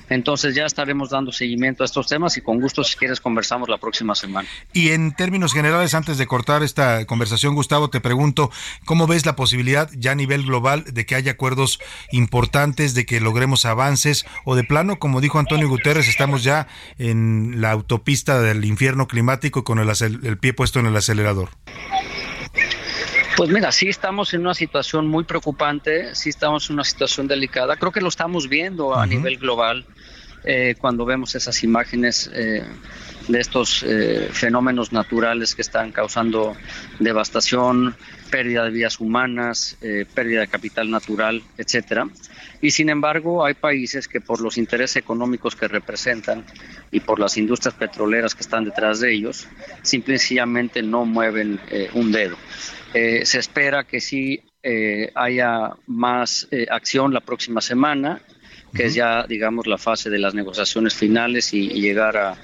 Entonces 0.09 0.55
ya 0.55 0.65
estaremos 0.65 1.09
dando 1.09 1.31
seguimiento 1.31 1.83
a 1.83 1.85
estos 1.85 2.07
temas 2.07 2.35
y 2.35 2.41
con 2.41 2.59
gusto 2.59 2.83
si 2.83 2.97
quieres 2.97 3.21
conversamos 3.21 3.69
la 3.69 3.77
próxima 3.77 4.13
semana. 4.13 4.47
Y 4.73 4.89
en 4.89 5.13
términos 5.13 5.53
generales, 5.53 5.93
antes 5.93 6.17
de 6.17 6.27
cortar 6.27 6.63
esta 6.63 7.05
conversación, 7.05 7.55
Gustavo, 7.55 7.89
te 7.89 8.01
pregunto, 8.01 8.51
¿cómo 8.85 9.07
ves 9.07 9.25
la 9.25 9.35
posibilidad 9.37 9.89
ya 9.93 10.11
a 10.11 10.15
nivel 10.15 10.43
global 10.43 10.83
de 10.83 11.05
que 11.05 11.15
haya 11.15 11.31
acuerdos 11.31 11.79
importantes, 12.11 12.93
de 12.93 13.05
que 13.05 13.21
logremos 13.21 13.65
avances 13.65 14.25
o 14.43 14.55
de 14.55 14.65
plano, 14.65 14.99
como 14.99 15.21
dijo 15.21 15.39
Antonio 15.39 15.69
Guterres, 15.69 16.09
estamos 16.09 16.43
ya 16.43 16.67
en 16.97 17.61
la 17.61 17.71
autopista 17.71 18.41
del 18.41 18.65
infierno 18.65 19.07
climático 19.07 19.63
con 19.63 19.79
el, 19.79 19.89
el 20.23 20.37
pie 20.37 20.53
puesto 20.53 20.79
en 20.79 20.87
el 20.87 20.95
acelerador? 20.95 21.49
Pues 23.37 23.51
mira, 23.51 23.71
sí 23.71 23.87
estamos 23.87 24.33
en 24.33 24.41
una 24.41 24.55
situación 24.55 25.05
muy 25.07 25.23
preocupante, 25.23 26.15
sí 26.15 26.29
estamos 26.29 26.67
en 26.71 26.73
una 26.73 26.83
situación 26.83 27.27
delicada. 27.27 27.75
Creo 27.75 27.91
que 27.91 28.01
lo 28.01 28.07
estamos 28.07 28.49
viendo 28.49 28.95
a 28.95 29.05
nivel 29.05 29.37
global 29.37 29.85
eh, 30.43 30.73
cuando 30.81 31.05
vemos 31.05 31.35
esas 31.35 31.63
imágenes 31.63 32.31
eh, 32.33 32.65
de 33.27 33.39
estos 33.39 33.83
eh, 33.83 34.29
fenómenos 34.31 34.91
naturales 34.91 35.55
que 35.55 35.61
están 35.61 35.91
causando 35.91 36.55
devastación, 36.99 37.95
pérdida 38.29 38.65
de 38.65 38.71
vidas 38.71 38.99
humanas, 38.99 39.77
pérdida 40.13 40.41
de 40.41 40.47
capital 40.47 40.89
natural, 40.89 41.41
etcétera. 41.57 42.07
Y 42.61 42.71
sin 42.71 42.89
embargo, 42.89 43.45
hay 43.45 43.53
países 43.53 44.07
que 44.07 44.19
por 44.19 44.41
los 44.41 44.57
intereses 44.57 44.97
económicos 44.97 45.55
que 45.55 45.67
representan 45.67 46.43
y 46.91 46.99
por 46.99 47.19
las 47.19 47.37
industrias 47.37 47.75
petroleras 47.75 48.35
que 48.35 48.41
están 48.41 48.65
detrás 48.65 48.99
de 48.99 49.13
ellos, 49.13 49.47
simplemente 49.81 50.81
no 50.81 51.05
mueven 51.05 51.59
un 51.93 52.11
dedo. 52.11 52.35
Eh, 52.93 53.25
se 53.25 53.39
espera 53.39 53.83
que 53.83 53.99
sí 53.99 54.41
eh, 54.63 55.11
haya 55.13 55.71
más 55.87 56.47
eh, 56.51 56.67
acción 56.69 57.13
la 57.13 57.21
próxima 57.21 57.61
semana, 57.61 58.21
que 58.73 58.85
es 58.85 58.95
ya, 58.95 59.25
digamos, 59.27 59.67
la 59.67 59.77
fase 59.77 60.09
de 60.09 60.19
las 60.19 60.33
negociaciones 60.33 60.93
finales 60.95 61.53
y, 61.53 61.69
llegar 61.69 62.17
a, 62.17 62.37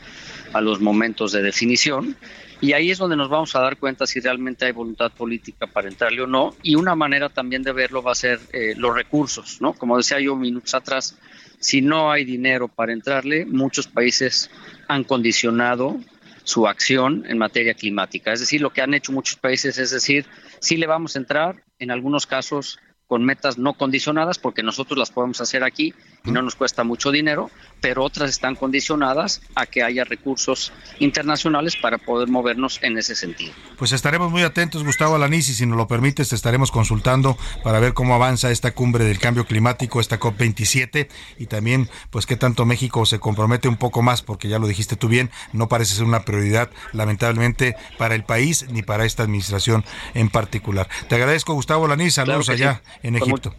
los 0.62 0.82
momentos 0.82 1.32
de 1.32 1.42
definición. 1.42 2.16
Y 2.62 2.74
ahí 2.74 2.92
es 2.92 2.98
donde 2.98 3.18
nos 3.18 3.30
vamos 3.30 3.56
a 3.56 3.60
dar 3.60 3.78
cuenta 3.78 4.08
si 4.08 4.20
realmente 4.20 4.66
hay 4.66 4.72
voluntad 4.72 5.12
política 5.12 5.68
para 5.68 5.90
entrarle 5.90 6.22
o 6.22 6.28
no. 6.28 6.56
Y 6.64 6.76
una 6.76 6.96
manera 6.96 7.30
también 7.30 7.62
de 7.64 7.74
verlo 7.74 8.02
va 8.02 8.14
a 8.14 8.16
ser 8.16 8.40
eh, 8.54 8.74
los 8.78 8.96
recursos, 8.96 9.60
¿no? 9.60 9.74
Como 9.74 9.98
decía 9.98 10.20
yo 10.20 10.36
minutos 10.36 10.74
atrás, 10.74 11.18
si 11.60 11.82
no 11.82 12.12
hay 12.12 12.24
dinero 12.24 12.68
para 12.68 12.94
entrarle, 12.94 13.46
muchos 13.46 13.88
países 13.88 14.50
han 14.88 15.04
condicionado 15.04 16.00
su 16.44 16.68
acción 16.68 17.26
en 17.28 17.38
materia 17.38 17.74
climática. 17.74 18.34
Es 18.34 18.40
decir, 18.40 18.62
lo 18.62 18.72
que 18.72 18.82
han 18.82 18.94
hecho 18.94 19.12
muchos 19.12 19.38
países 19.38 19.78
es 19.78 19.92
decir, 19.92 20.26
sí 20.60 20.78
le 20.78 20.88
vamos 20.88 21.16
a 21.16 21.20
entrar, 21.20 21.64
en 21.80 21.92
algunos 21.92 22.28
casos 22.28 22.80
con 23.08 23.24
metas 23.24 23.58
no 23.58 23.74
condicionadas, 23.74 24.40
porque 24.40 24.64
nosotros 24.64 24.98
las 24.98 25.12
podemos 25.12 25.40
hacer 25.42 25.64
aquí 25.64 25.94
y 26.26 26.32
no 26.32 26.42
nos 26.42 26.56
cuesta 26.56 26.84
mucho 26.84 27.12
dinero, 27.12 27.52
pero 27.82 28.04
otras 28.04 28.30
están 28.30 28.56
condicionadas 28.56 29.42
a 29.56 29.66
que 29.66 29.84
haya 29.84 30.06
recursos 30.06 30.72
internacionales 31.00 31.76
para 31.76 31.98
poder 31.98 32.30
movernos 32.30 32.80
en 32.82 32.98
ese 32.98 33.14
sentido. 33.14 33.52
Pues 33.78 33.92
estaremos 33.92 34.32
muy 34.32 34.44
atentos, 34.44 34.86
Gustavo 34.86 35.16
Alaniz, 35.16 35.50
y 35.50 35.54
si 35.54 35.66
nos 35.66 35.78
lo 35.78 35.88
permites, 35.88 36.30
te 36.30 36.36
estaremos 36.36 36.72
consultando 36.72 37.38
para 37.62 37.80
ver 37.80 37.94
cómo 37.94 38.16
avanza 38.16 38.52
esta 38.52 38.72
cumbre 38.72 39.04
del 39.04 39.20
cambio 39.20 39.46
climático, 39.46 40.00
esta 40.00 40.18
COP27, 40.18 41.10
y 41.40 41.48
también, 41.48 41.90
pues, 42.10 42.26
qué 42.26 42.38
tanto 42.38 42.66
México 42.66 43.06
se 43.06 43.20
compromete 43.20 43.68
un 43.68 43.76
poco 43.76 44.02
más, 44.02 44.22
porque 44.22 44.48
ya 44.48 44.60
lo 44.60 44.68
dijiste 44.68 44.96
tú 44.96 45.10
bien, 45.10 45.30
no 45.52 45.68
parece 45.68 45.96
ser 45.96 46.06
una 46.06 46.24
prioridad, 46.24 46.70
lamentablemente, 46.94 47.76
para 47.98 48.16
el 48.16 48.24
país 48.24 48.66
ni 48.70 48.82
para 48.82 49.04
esta 49.04 49.24
administración 49.24 49.84
en 50.14 50.30
particular. 50.30 50.88
Te 51.10 51.16
agradezco, 51.16 51.54
Gustavo 51.54 51.86
Alaniz, 51.86 52.14
saludos 52.14 52.48
allá 52.48 52.82
en 53.02 53.18
Egipto. 53.18 53.54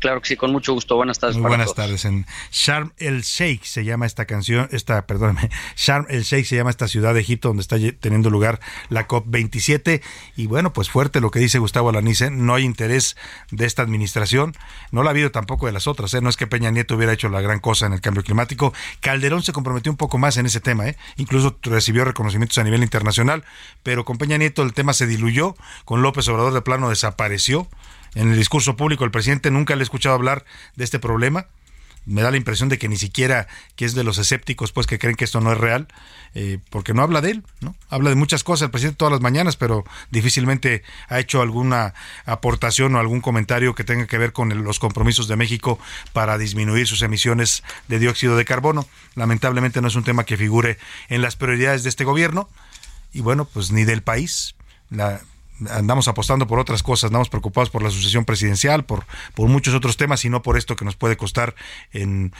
Claro 0.00 0.22
que 0.22 0.28
sí, 0.28 0.36
con 0.36 0.50
mucho 0.50 0.72
gusto. 0.72 0.96
Buenas 0.96 1.18
tardes. 1.18 1.36
Muy 1.36 1.48
buenas 1.48 1.74
tardes. 1.74 2.06
En 2.06 2.26
Sharm 2.50 2.92
el 2.96 3.20
Sheikh 3.20 3.64
se 3.64 3.84
llama 3.84 4.06
esta 4.06 4.24
canción, 4.24 4.66
esta, 4.72 5.06
perdóname, 5.06 5.50
Sharm 5.76 6.06
el 6.08 6.22
Sheikh 6.22 6.46
se 6.46 6.56
llama 6.56 6.70
esta 6.70 6.88
ciudad 6.88 7.12
de 7.12 7.20
Egipto 7.20 7.48
donde 7.48 7.60
está 7.60 7.76
teniendo 8.00 8.30
lugar 8.30 8.60
la 8.88 9.06
COP27. 9.06 10.00
Y 10.36 10.46
bueno, 10.46 10.72
pues 10.72 10.88
fuerte 10.88 11.20
lo 11.20 11.30
que 11.30 11.38
dice 11.38 11.58
Gustavo 11.58 11.90
Alanice, 11.90 12.30
no 12.30 12.54
hay 12.54 12.64
interés 12.64 13.16
de 13.50 13.66
esta 13.66 13.82
administración, 13.82 14.54
no 14.90 15.02
la 15.02 15.10
ha 15.10 15.12
habido 15.12 15.30
tampoco 15.30 15.66
de 15.66 15.72
las 15.72 15.86
otras, 15.86 16.14
¿eh? 16.14 16.22
no 16.22 16.30
es 16.30 16.38
que 16.38 16.46
Peña 16.46 16.70
Nieto 16.70 16.96
hubiera 16.96 17.12
hecho 17.12 17.28
la 17.28 17.42
gran 17.42 17.60
cosa 17.60 17.84
en 17.84 17.92
el 17.92 18.00
cambio 18.00 18.22
climático. 18.22 18.72
Calderón 19.00 19.42
se 19.42 19.52
comprometió 19.52 19.92
un 19.92 19.98
poco 19.98 20.16
más 20.16 20.38
en 20.38 20.46
ese 20.46 20.60
tema, 20.60 20.88
¿eh? 20.88 20.96
incluso 21.18 21.58
recibió 21.62 22.06
reconocimientos 22.06 22.56
a 22.56 22.64
nivel 22.64 22.82
internacional, 22.82 23.44
pero 23.82 24.06
con 24.06 24.16
Peña 24.16 24.38
Nieto 24.38 24.62
el 24.62 24.72
tema 24.72 24.94
se 24.94 25.06
diluyó, 25.06 25.56
con 25.84 26.00
López 26.00 26.26
Obrador 26.28 26.54
de 26.54 26.62
plano 26.62 26.88
desapareció 26.88 27.68
en 28.14 28.30
el 28.30 28.36
discurso 28.36 28.76
público 28.76 29.04
el 29.04 29.10
presidente 29.10 29.50
nunca 29.50 29.76
le 29.76 29.82
he 29.82 29.84
escuchado 29.84 30.14
hablar 30.14 30.44
de 30.76 30.84
este 30.84 30.98
problema. 30.98 31.46
Me 32.06 32.22
da 32.22 32.30
la 32.30 32.38
impresión 32.38 32.70
de 32.70 32.78
que 32.78 32.88
ni 32.88 32.96
siquiera 32.96 33.46
que 33.76 33.84
es 33.84 33.94
de 33.94 34.04
los 34.04 34.16
escépticos, 34.16 34.72
pues 34.72 34.86
que 34.86 34.98
creen 34.98 35.16
que 35.16 35.26
esto 35.26 35.40
no 35.40 35.52
es 35.52 35.58
real, 35.58 35.86
eh, 36.34 36.58
porque 36.70 36.94
no 36.94 37.02
habla 37.02 37.20
de 37.20 37.32
él, 37.32 37.44
¿no? 37.60 37.76
Habla 37.90 38.08
de 38.08 38.16
muchas 38.16 38.42
cosas 38.42 38.66
el 38.66 38.70
presidente 38.70 38.96
todas 38.96 39.12
las 39.12 39.20
mañanas, 39.20 39.56
pero 39.56 39.84
difícilmente 40.10 40.82
ha 41.08 41.20
hecho 41.20 41.42
alguna 41.42 41.92
aportación 42.24 42.94
o 42.94 42.98
algún 42.98 43.20
comentario 43.20 43.74
que 43.74 43.84
tenga 43.84 44.06
que 44.06 44.16
ver 44.16 44.32
con 44.32 44.64
los 44.64 44.78
compromisos 44.78 45.28
de 45.28 45.36
México 45.36 45.78
para 46.14 46.38
disminuir 46.38 46.86
sus 46.86 47.02
emisiones 47.02 47.62
de 47.86 47.98
dióxido 47.98 48.34
de 48.34 48.46
carbono. 48.46 48.86
Lamentablemente 49.14 49.82
no 49.82 49.88
es 49.88 49.94
un 49.94 50.04
tema 50.04 50.24
que 50.24 50.38
figure 50.38 50.78
en 51.10 51.20
las 51.20 51.36
prioridades 51.36 51.82
de 51.82 51.90
este 51.90 52.04
gobierno 52.04 52.48
y 53.12 53.20
bueno, 53.20 53.44
pues 53.44 53.72
ni 53.72 53.84
del 53.84 54.02
país. 54.02 54.54
La, 54.88 55.20
andamos 55.68 56.08
apostando 56.08 56.46
por 56.46 56.58
otras 56.58 56.82
cosas, 56.82 57.08
andamos 57.08 57.28
preocupados 57.28 57.70
por 57.70 57.82
la 57.82 57.90
sucesión 57.90 58.24
presidencial, 58.24 58.84
por, 58.84 59.04
por 59.34 59.48
muchos 59.48 59.74
otros 59.74 59.96
temas 59.96 60.24
y 60.24 60.30
no 60.30 60.42
por 60.42 60.56
esto 60.56 60.76
que 60.76 60.84
nos 60.84 60.96
puede 60.96 61.16
costar 61.16 61.54
en, 61.92 62.32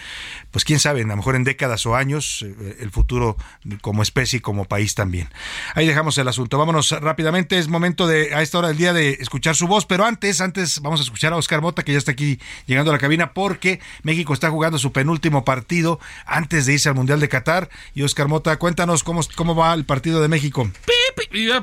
pues 0.51 0.65
quién 0.65 0.79
sabe, 0.79 1.03
a 1.03 1.07
lo 1.07 1.17
mejor 1.17 1.37
en 1.37 1.45
décadas 1.45 1.85
o 1.87 1.97
años, 1.97 2.43
eh, 2.43 2.77
el 2.81 2.91
futuro 2.91 3.37
como 3.81 4.03
especie 4.03 4.39
y 4.39 4.41
como 4.41 4.65
país 4.65 4.95
también. 4.95 5.29
Ahí 5.75 5.87
dejamos 5.87 6.17
el 6.19 6.29
asunto. 6.29 6.59
Vámonos 6.59 6.91
rápidamente, 6.93 7.59
es 7.59 7.69
momento 7.69 8.07
de, 8.07 8.35
a 8.35 8.43
esta 8.43 8.59
hora 8.59 8.69
del 8.69 8.77
día, 8.77 8.93
de 8.93 9.11
escuchar 9.21 9.57
su 9.57 9.67
voz, 9.67 9.87
pero 9.87 10.05
antes, 10.05 10.41
antes 10.41 10.81
vamos 10.81 11.01
a 11.01 11.03
escuchar 11.03 11.33
a 11.33 11.37
Oscar 11.37 11.61
Mota, 11.61 11.83
que 11.83 11.93
ya 11.93 11.99
está 11.99 12.13
aquí 12.13 12.39
llegando 12.67 12.91
a 12.91 12.95
la 12.95 12.99
cabina, 12.99 13.33
porque 13.33 13.81
México 14.03 14.33
está 14.33 14.51
jugando 14.51 14.79
su 14.79 14.93
penúltimo 14.93 15.45
partido 15.45 16.01
antes 16.27 16.67
de 16.67 16.75
irse 16.75 16.89
al 16.89 16.95
Mundial 16.95 17.21
de 17.21 17.29
Qatar. 17.29 17.69
Y 17.95 18.03
Oscar 18.03 18.29
Mota, 18.29 18.57
cuéntanos 18.59 19.05
cómo, 19.05 19.21
cómo 19.37 19.55
va 19.55 19.75
el 19.75 19.85
partido 19.85 20.21
de 20.21 20.29
México. 20.29 20.71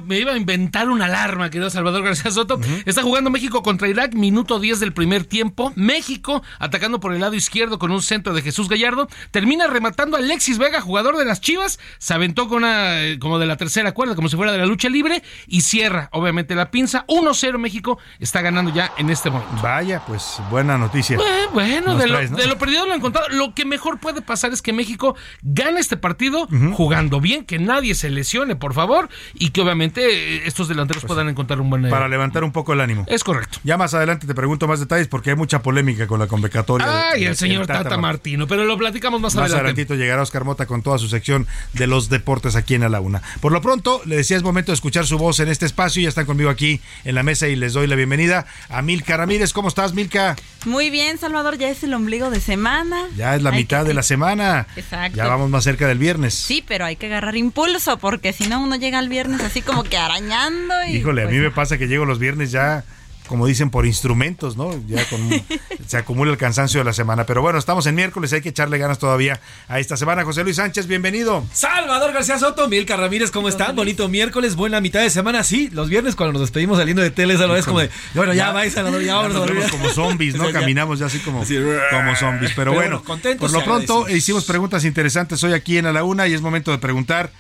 me 0.06 0.20
iba 0.20 0.34
a 0.34 0.38
inventar 0.38 0.90
una 0.90 1.06
alarma 1.06 1.47
querido 1.50 1.70
Salvador 1.70 2.04
García 2.04 2.32
Soto. 2.32 2.60
Está 2.86 3.04
jugando 3.04 3.30
México 3.30 3.64
contra 3.64 3.88
Irak, 3.88 4.14
minuto 4.14 4.60
10 4.60 4.80
del 4.80 4.94
primer 4.94 5.24
tiempo. 5.24 5.74
México 5.76 6.44
atacando 6.60 7.00
por 7.00 7.14
el 7.14 7.22
lado 7.22 7.36
izquierdo 7.36 7.80
con 7.80 7.92
un 7.92 8.02
centro 8.02 8.34
de 8.34 8.42
Jesús 8.42 8.70
Gallardo. 8.70 9.08
Termina 9.32 9.68
rematando 9.68 10.18
a 10.18 10.20
Alexis 10.20 10.58
Vega, 10.58 10.82
jugador 10.82 11.18
de 11.18 11.26
las 11.26 11.42
Chivas. 11.42 11.80
Se 11.98 12.14
aventó 12.14 12.48
con 12.48 12.58
una, 12.58 13.04
eh, 13.04 13.20
como 13.20 13.40
de 13.40 13.46
la 13.46 13.58
tercera 13.58 13.94
cuerda, 13.94 14.16
como 14.16 14.30
si 14.30 14.36
fuera 14.36 14.52
de 14.52 14.58
la 14.58 14.66
lucha 14.66 14.90
libre. 14.90 15.24
Y 15.48 15.62
cierra, 15.62 16.10
obviamente, 16.12 16.56
la 16.56 16.72
pinza. 16.72 17.06
1-0 17.08 17.58
México 17.58 18.00
está 18.20 18.42
ganando 18.42 18.74
ya 18.74 18.92
en 18.98 19.10
este 19.10 19.30
momento. 19.30 19.62
Vaya, 19.62 20.04
pues 20.06 20.40
buena 20.50 20.78
noticia. 20.78 21.18
Eh, 21.18 21.48
bueno, 21.54 21.96
de, 21.96 22.08
lo, 22.08 22.58
perdido 22.58 22.86
lo 22.86 22.94
encontrado. 22.94 23.30
Lo 23.30 23.54
que 23.54 23.66
mejor 23.66 24.00
puede 24.00 24.22
pasar 24.22 24.52
es 24.52 24.62
que 24.62 24.74
México 24.74 25.16
gane 25.42 25.80
este 25.80 25.98
partido 25.98 26.48
jugando 26.74 27.22
bien, 27.22 27.46
que 27.46 27.60
nadie 27.60 27.96
se 27.96 28.10
lesione, 28.10 28.56
por 28.56 28.74
favor. 28.74 29.10
Y 29.34 29.50
que 29.50 29.62
obviamente 29.62 30.38
eh, 30.38 30.42
estos 30.46 30.68
delanteros 30.68 31.04
pues 31.04 31.10
puedan 31.10 31.30
encontrar 31.38 31.62
un 31.62 31.70
buen... 31.70 31.86
Eh, 31.86 31.90
Para 31.90 32.08
levantar 32.08 32.44
un 32.44 32.52
poco 32.52 32.74
el 32.74 32.82
ánimo. 32.82 33.06
Es 33.08 33.24
correcto. 33.24 33.60
Ya 33.64 33.78
más 33.78 33.94
adelante 33.94 34.26
te 34.26 34.34
pregunto 34.34 34.68
más 34.68 34.80
detalles 34.80 35.08
porque 35.08 35.30
hay 35.30 35.36
mucha 35.36 35.62
polémica 35.62 36.08
con 36.08 36.20
la 36.20 36.28
convocatoria. 36.28 37.12
Ay, 37.12 37.26
el 37.26 37.36
señor 37.36 37.68
Tata, 37.68 37.98
Martino, 37.98 38.48
pero 38.48 38.66
lo 38.66 38.78
platicamos 38.78 39.22
más, 39.22 39.34
adelante. 39.34 39.54
Más 39.54 39.60
adelantito 39.60 39.96
llegará 39.96 40.22
Oscar 40.22 40.44
Mota 40.44 40.66
con 40.66 40.82
toda 40.82 40.98
su 40.98 41.08
sección 41.08 41.48
de 41.74 41.88
los 41.88 42.10
deportes 42.10 42.56
aquí 42.56 42.76
en 42.76 42.84
A 42.84 42.90
la 42.90 43.00
Una. 43.00 43.22
Por 43.40 43.52
lo 43.52 43.62
pronto, 43.62 44.02
le 44.06 44.18
decía 44.18 44.38
es 44.38 44.44
momento 44.44 44.72
de 44.72 44.76
escuchar 44.76 45.06
su 45.06 45.18
voz 45.18 45.40
en 45.40 45.50
este 45.50 45.66
espacio. 45.66 46.02
Ya 46.02 46.10
están 46.10 46.26
conmigo 46.26 46.50
aquí 46.50 46.82
en 47.06 47.16
la 47.16 47.24
mesa 47.24 47.48
y 47.48 47.56
les 47.56 47.74
doy 47.74 47.88
la 47.88 47.96
bienvenida 47.96 48.46
a 48.70 48.82
Milka 48.82 49.18
Ramírez. 49.18 49.54
¿Cómo 49.54 49.68
estás, 49.68 49.94
Milka? 49.94 50.36
Muy 50.66 50.90
bien, 50.90 51.18
Salvador. 51.18 51.58
Ya 51.58 51.70
es 51.70 51.84
el 51.84 51.94
ombligo 51.94 52.30
de 52.30 52.40
semana. 52.40 53.06
Ya 53.16 53.36
es 53.36 53.42
la 53.42 53.52
mitad 53.52 53.86
de 53.86 53.94
la 53.94 54.04
semana. 54.04 54.68
Exacto. 54.76 55.18
Ya 55.18 55.28
vamos 55.28 55.50
más 55.50 55.64
cerca 55.64 55.88
del 55.88 55.98
viernes. 55.98 56.34
Sí, 56.34 56.64
pero 56.68 56.86
hay 56.86 56.96
que 56.96 57.08
agarrar 57.08 57.36
impulso 57.36 57.98
porque 57.98 58.34
si 58.34 58.48
no 58.48 58.62
uno 58.62 58.76
llega 58.76 59.00
al 59.00 59.10
viernes 59.10 59.42
así 59.42 59.62
como 59.62 59.84
que 59.84 59.98
arañando. 59.98 60.74
Y 60.88 60.98
Híjole, 60.98 61.17
a 61.22 61.26
pues 61.26 61.36
mí 61.36 61.42
me 61.42 61.52
pasa 61.52 61.78
que 61.78 61.88
llego 61.88 62.06
los 62.06 62.20
viernes 62.20 62.52
ya 62.52 62.84
como 63.28 63.46
dicen, 63.46 63.70
por 63.70 63.86
instrumentos, 63.86 64.58
¿no? 64.58 64.72
Ya 64.88 65.06
con, 65.06 65.20
se 65.88 65.98
acumula 65.98 66.32
el 66.32 66.38
cansancio 66.38 66.80
de 66.80 66.86
la 66.86 66.94
semana. 66.94 67.26
Pero 67.26 67.42
bueno, 67.42 67.60
estamos 67.60 67.86
en 67.86 67.96
miércoles, 67.96 68.34
hay 68.34 68.42
que 68.42 68.50
echarle 68.50 68.78
ganas 68.78 68.98
todavía 68.98 69.40
a 69.68 69.80
esta 69.80 69.98
semana. 69.98 70.24
José 70.24 70.44
Luis 70.44 70.56
Sánchez, 70.56 70.88
bienvenido. 70.88 71.46
Salvador 71.54 72.14
García 72.14 72.40
Soto, 72.40 72.68
Milka 72.68 72.98
Ramírez, 72.98 73.30
¿cómo 73.32 73.50
están? 73.50 73.76
Bonito 73.76 74.08
miércoles, 74.08 74.56
buena 74.56 74.82
mitad 74.82 75.02
de 75.02 75.10
semana. 75.10 75.44
Sí, 75.44 75.70
los 75.72 75.90
viernes 75.90 76.16
cuando 76.16 76.34
nos 76.34 76.42
despedimos 76.42 76.78
saliendo 76.78 77.04
de 77.04 77.12
tele, 77.12 77.36
es 77.36 77.66
como 77.66 77.80
de, 77.80 77.90
bueno, 78.16 78.34
ya, 78.34 78.52
va, 78.52 78.68
Salvador, 78.70 79.02
ya 79.04 79.16
vamos 79.16 79.36
a 79.36 79.70
como 79.70 79.90
zombies, 79.90 80.36
¿no? 80.36 80.52
Caminamos 80.52 81.00
ya 81.00 81.06
así 81.06 81.20
como, 81.20 81.44
como 81.92 82.16
zombies. 82.16 82.54
Pero, 82.56 82.74
bueno, 82.74 83.04
por 83.04 83.52
lo 83.52 83.64
pronto 83.64 84.10
hicimos 84.10 84.46
preguntas 84.46 84.86
interesantes 84.86 85.44
hoy 85.44 85.54
aquí 85.54 85.78
en 85.78 85.86
A 85.86 85.92
la 85.92 86.04
Una 86.04 86.28
y 86.28 86.34
es 86.34 86.42
momento 86.42 86.72
de 86.72 86.78
preguntar 86.78 87.32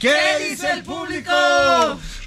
¿Qué 0.00 0.14
dice 0.50 0.70
el 0.72 0.82
público? 0.82 1.30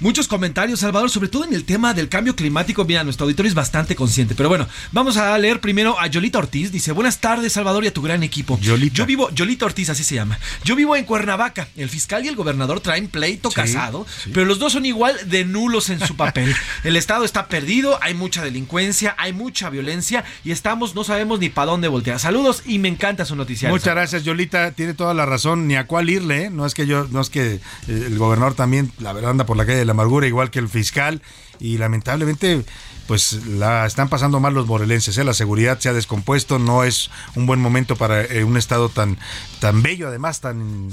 Muchos 0.00 0.26
comentarios, 0.26 0.80
Salvador, 0.80 1.10
sobre 1.10 1.28
todo 1.28 1.44
en 1.44 1.54
el 1.54 1.64
tema 1.64 1.94
del 1.94 2.08
cambio 2.08 2.34
climático. 2.34 2.84
Mira, 2.84 3.04
nuestro 3.04 3.24
auditorio 3.24 3.48
es 3.48 3.54
bastante 3.54 3.94
consciente. 3.94 4.34
Pero 4.34 4.48
bueno, 4.48 4.66
vamos 4.92 5.16
a 5.16 5.36
leer 5.38 5.60
primero 5.60 6.00
a 6.00 6.06
Yolita 6.06 6.38
Ortiz. 6.38 6.72
Dice, 6.72 6.92
buenas 6.92 7.18
tardes, 7.18 7.52
Salvador, 7.52 7.84
y 7.84 7.88
a 7.88 7.92
tu 7.92 8.02
gran 8.02 8.22
equipo. 8.22 8.58
Yolita. 8.60 8.94
Yo 8.94 9.06
vivo, 9.06 9.30
Yolita 9.30 9.66
Ortiz, 9.66 9.90
así 9.90 10.02
se 10.02 10.16
llama. 10.16 10.38
Yo 10.64 10.74
vivo 10.74 10.96
en 10.96 11.04
Cuernavaca. 11.04 11.68
El 11.76 11.88
fiscal 11.88 12.24
y 12.24 12.28
el 12.28 12.34
gobernador 12.34 12.80
traen 12.80 13.08
pleito 13.08 13.50
casado, 13.50 14.06
pero 14.32 14.46
los 14.46 14.58
dos 14.58 14.72
son 14.72 14.86
igual 14.86 15.16
de 15.26 15.44
nulos 15.44 15.90
en 15.90 16.00
su 16.00 16.16
papel. 16.16 16.54
el 16.84 16.96
Estado 16.96 17.24
está 17.24 17.46
perdido, 17.46 17.98
hay 18.02 18.14
mucha 18.14 18.42
delincuencia, 18.42 19.14
hay 19.18 19.32
mucha 19.32 19.70
violencia 19.70 20.24
y 20.44 20.50
estamos, 20.50 20.94
no 20.94 21.04
sabemos 21.04 21.38
ni 21.38 21.50
para 21.50 21.70
dónde 21.70 21.88
voltear. 21.88 22.18
Saludos 22.18 22.62
y 22.66 22.78
me 22.78 22.88
encanta 22.88 23.24
su 23.24 23.36
noticia. 23.36 23.68
Muchas 23.68 23.94
gracias, 23.94 24.24
Yolita. 24.24 24.72
Tiene 24.72 24.94
toda 24.94 25.14
la 25.14 25.26
razón, 25.26 25.68
ni 25.68 25.76
a 25.76 25.86
cuál 25.86 26.10
irle, 26.10 26.44
¿eh? 26.44 26.50
No 26.50 26.66
es 26.66 26.74
que 26.74 26.86
yo, 26.86 27.06
no 27.10 27.20
es 27.20 27.30
que 27.30 27.59
el 27.88 28.18
gobernador 28.18 28.54
también, 28.54 28.92
la 28.98 29.12
verdad, 29.12 29.30
anda 29.30 29.46
por 29.46 29.56
la 29.56 29.66
calle 29.66 29.78
de 29.78 29.84
la 29.84 29.92
amargura, 29.92 30.26
igual 30.26 30.50
que 30.50 30.58
el 30.58 30.68
fiscal, 30.68 31.22
y 31.58 31.78
lamentablemente 31.78 32.64
pues 33.06 33.44
la 33.44 33.86
están 33.86 34.08
pasando 34.08 34.38
mal 34.38 34.54
los 34.54 34.68
morelenses. 34.68 35.18
¿eh? 35.18 35.24
La 35.24 35.34
seguridad 35.34 35.80
se 35.80 35.88
ha 35.88 35.92
descompuesto, 35.92 36.60
no 36.60 36.84
es 36.84 37.10
un 37.34 37.44
buen 37.44 37.60
momento 37.60 37.96
para 37.96 38.22
eh, 38.24 38.44
un 38.44 38.56
estado 38.56 38.88
tan, 38.88 39.18
tan 39.60 39.82
bello, 39.82 40.08
además, 40.08 40.40
tan, 40.40 40.88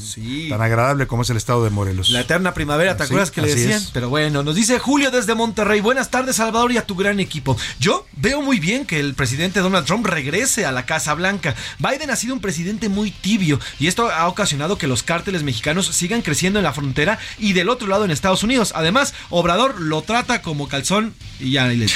tan 0.50 0.62
agradable 0.62 1.08
como 1.08 1.22
es 1.22 1.30
el 1.30 1.38
estado 1.38 1.64
de 1.64 1.70
Morelos. 1.70 2.10
La 2.10 2.22
eterna 2.22 2.54
primavera, 2.54 2.98
¿te 2.98 3.04
acuerdas 3.04 3.32
que 3.32 3.42
le 3.42 3.56
decían? 3.56 3.82
Pero 3.94 4.10
bueno, 4.10 4.44
nos 4.44 4.56
dice 4.56 4.78
Julio 4.78 5.10
desde 5.10 5.34
Monterrey. 5.36 5.80
Buenas 5.80 6.12
tardes, 6.12 6.36
Salvador, 6.36 6.72
y 6.74 6.78
a 6.78 6.86
tu 6.86 6.96
gran 6.96 7.20
equipo. 7.20 7.58
Yo 7.80 8.06
veo 8.18 8.42
muy 8.42 8.60
bien 8.60 8.86
que 8.86 9.00
el 9.00 9.14
presidente 9.16 9.62
Donald 9.62 9.86
Trump 9.86 10.06
regrese 10.06 10.66
a 10.66 10.72
la 10.72 10.86
Casa 10.86 11.14
Blanca. 11.14 11.56
Biden 11.80 12.10
ha 12.10 12.16
sido 12.18 12.34
un 12.34 12.42
presidente 12.42 12.90
muy 12.90 13.12
tibio 13.12 13.60
y 13.80 13.88
esto 13.88 14.12
ha 14.12 14.28
ocasionado 14.28 14.78
que 14.78 14.88
los 14.88 15.02
cárteles 15.02 15.44
mexicanos 15.44 15.88
sigan 15.88 16.22
creciendo 16.22 16.60
en 16.60 16.64
la 16.64 16.74
frontera 16.74 17.20
y 17.40 17.54
del 17.54 17.70
otro 17.70 17.88
lado 17.88 18.04
en 18.04 18.12
Estados 18.12 18.44
Unidos. 18.44 18.74
Además, 18.76 19.14
Obrador 19.30 19.80
lo 19.80 20.02
trata 20.02 20.42
como 20.42 20.68
calzón 20.68 21.14
y 21.40 21.52
ya 21.52 21.68
le 21.68 21.88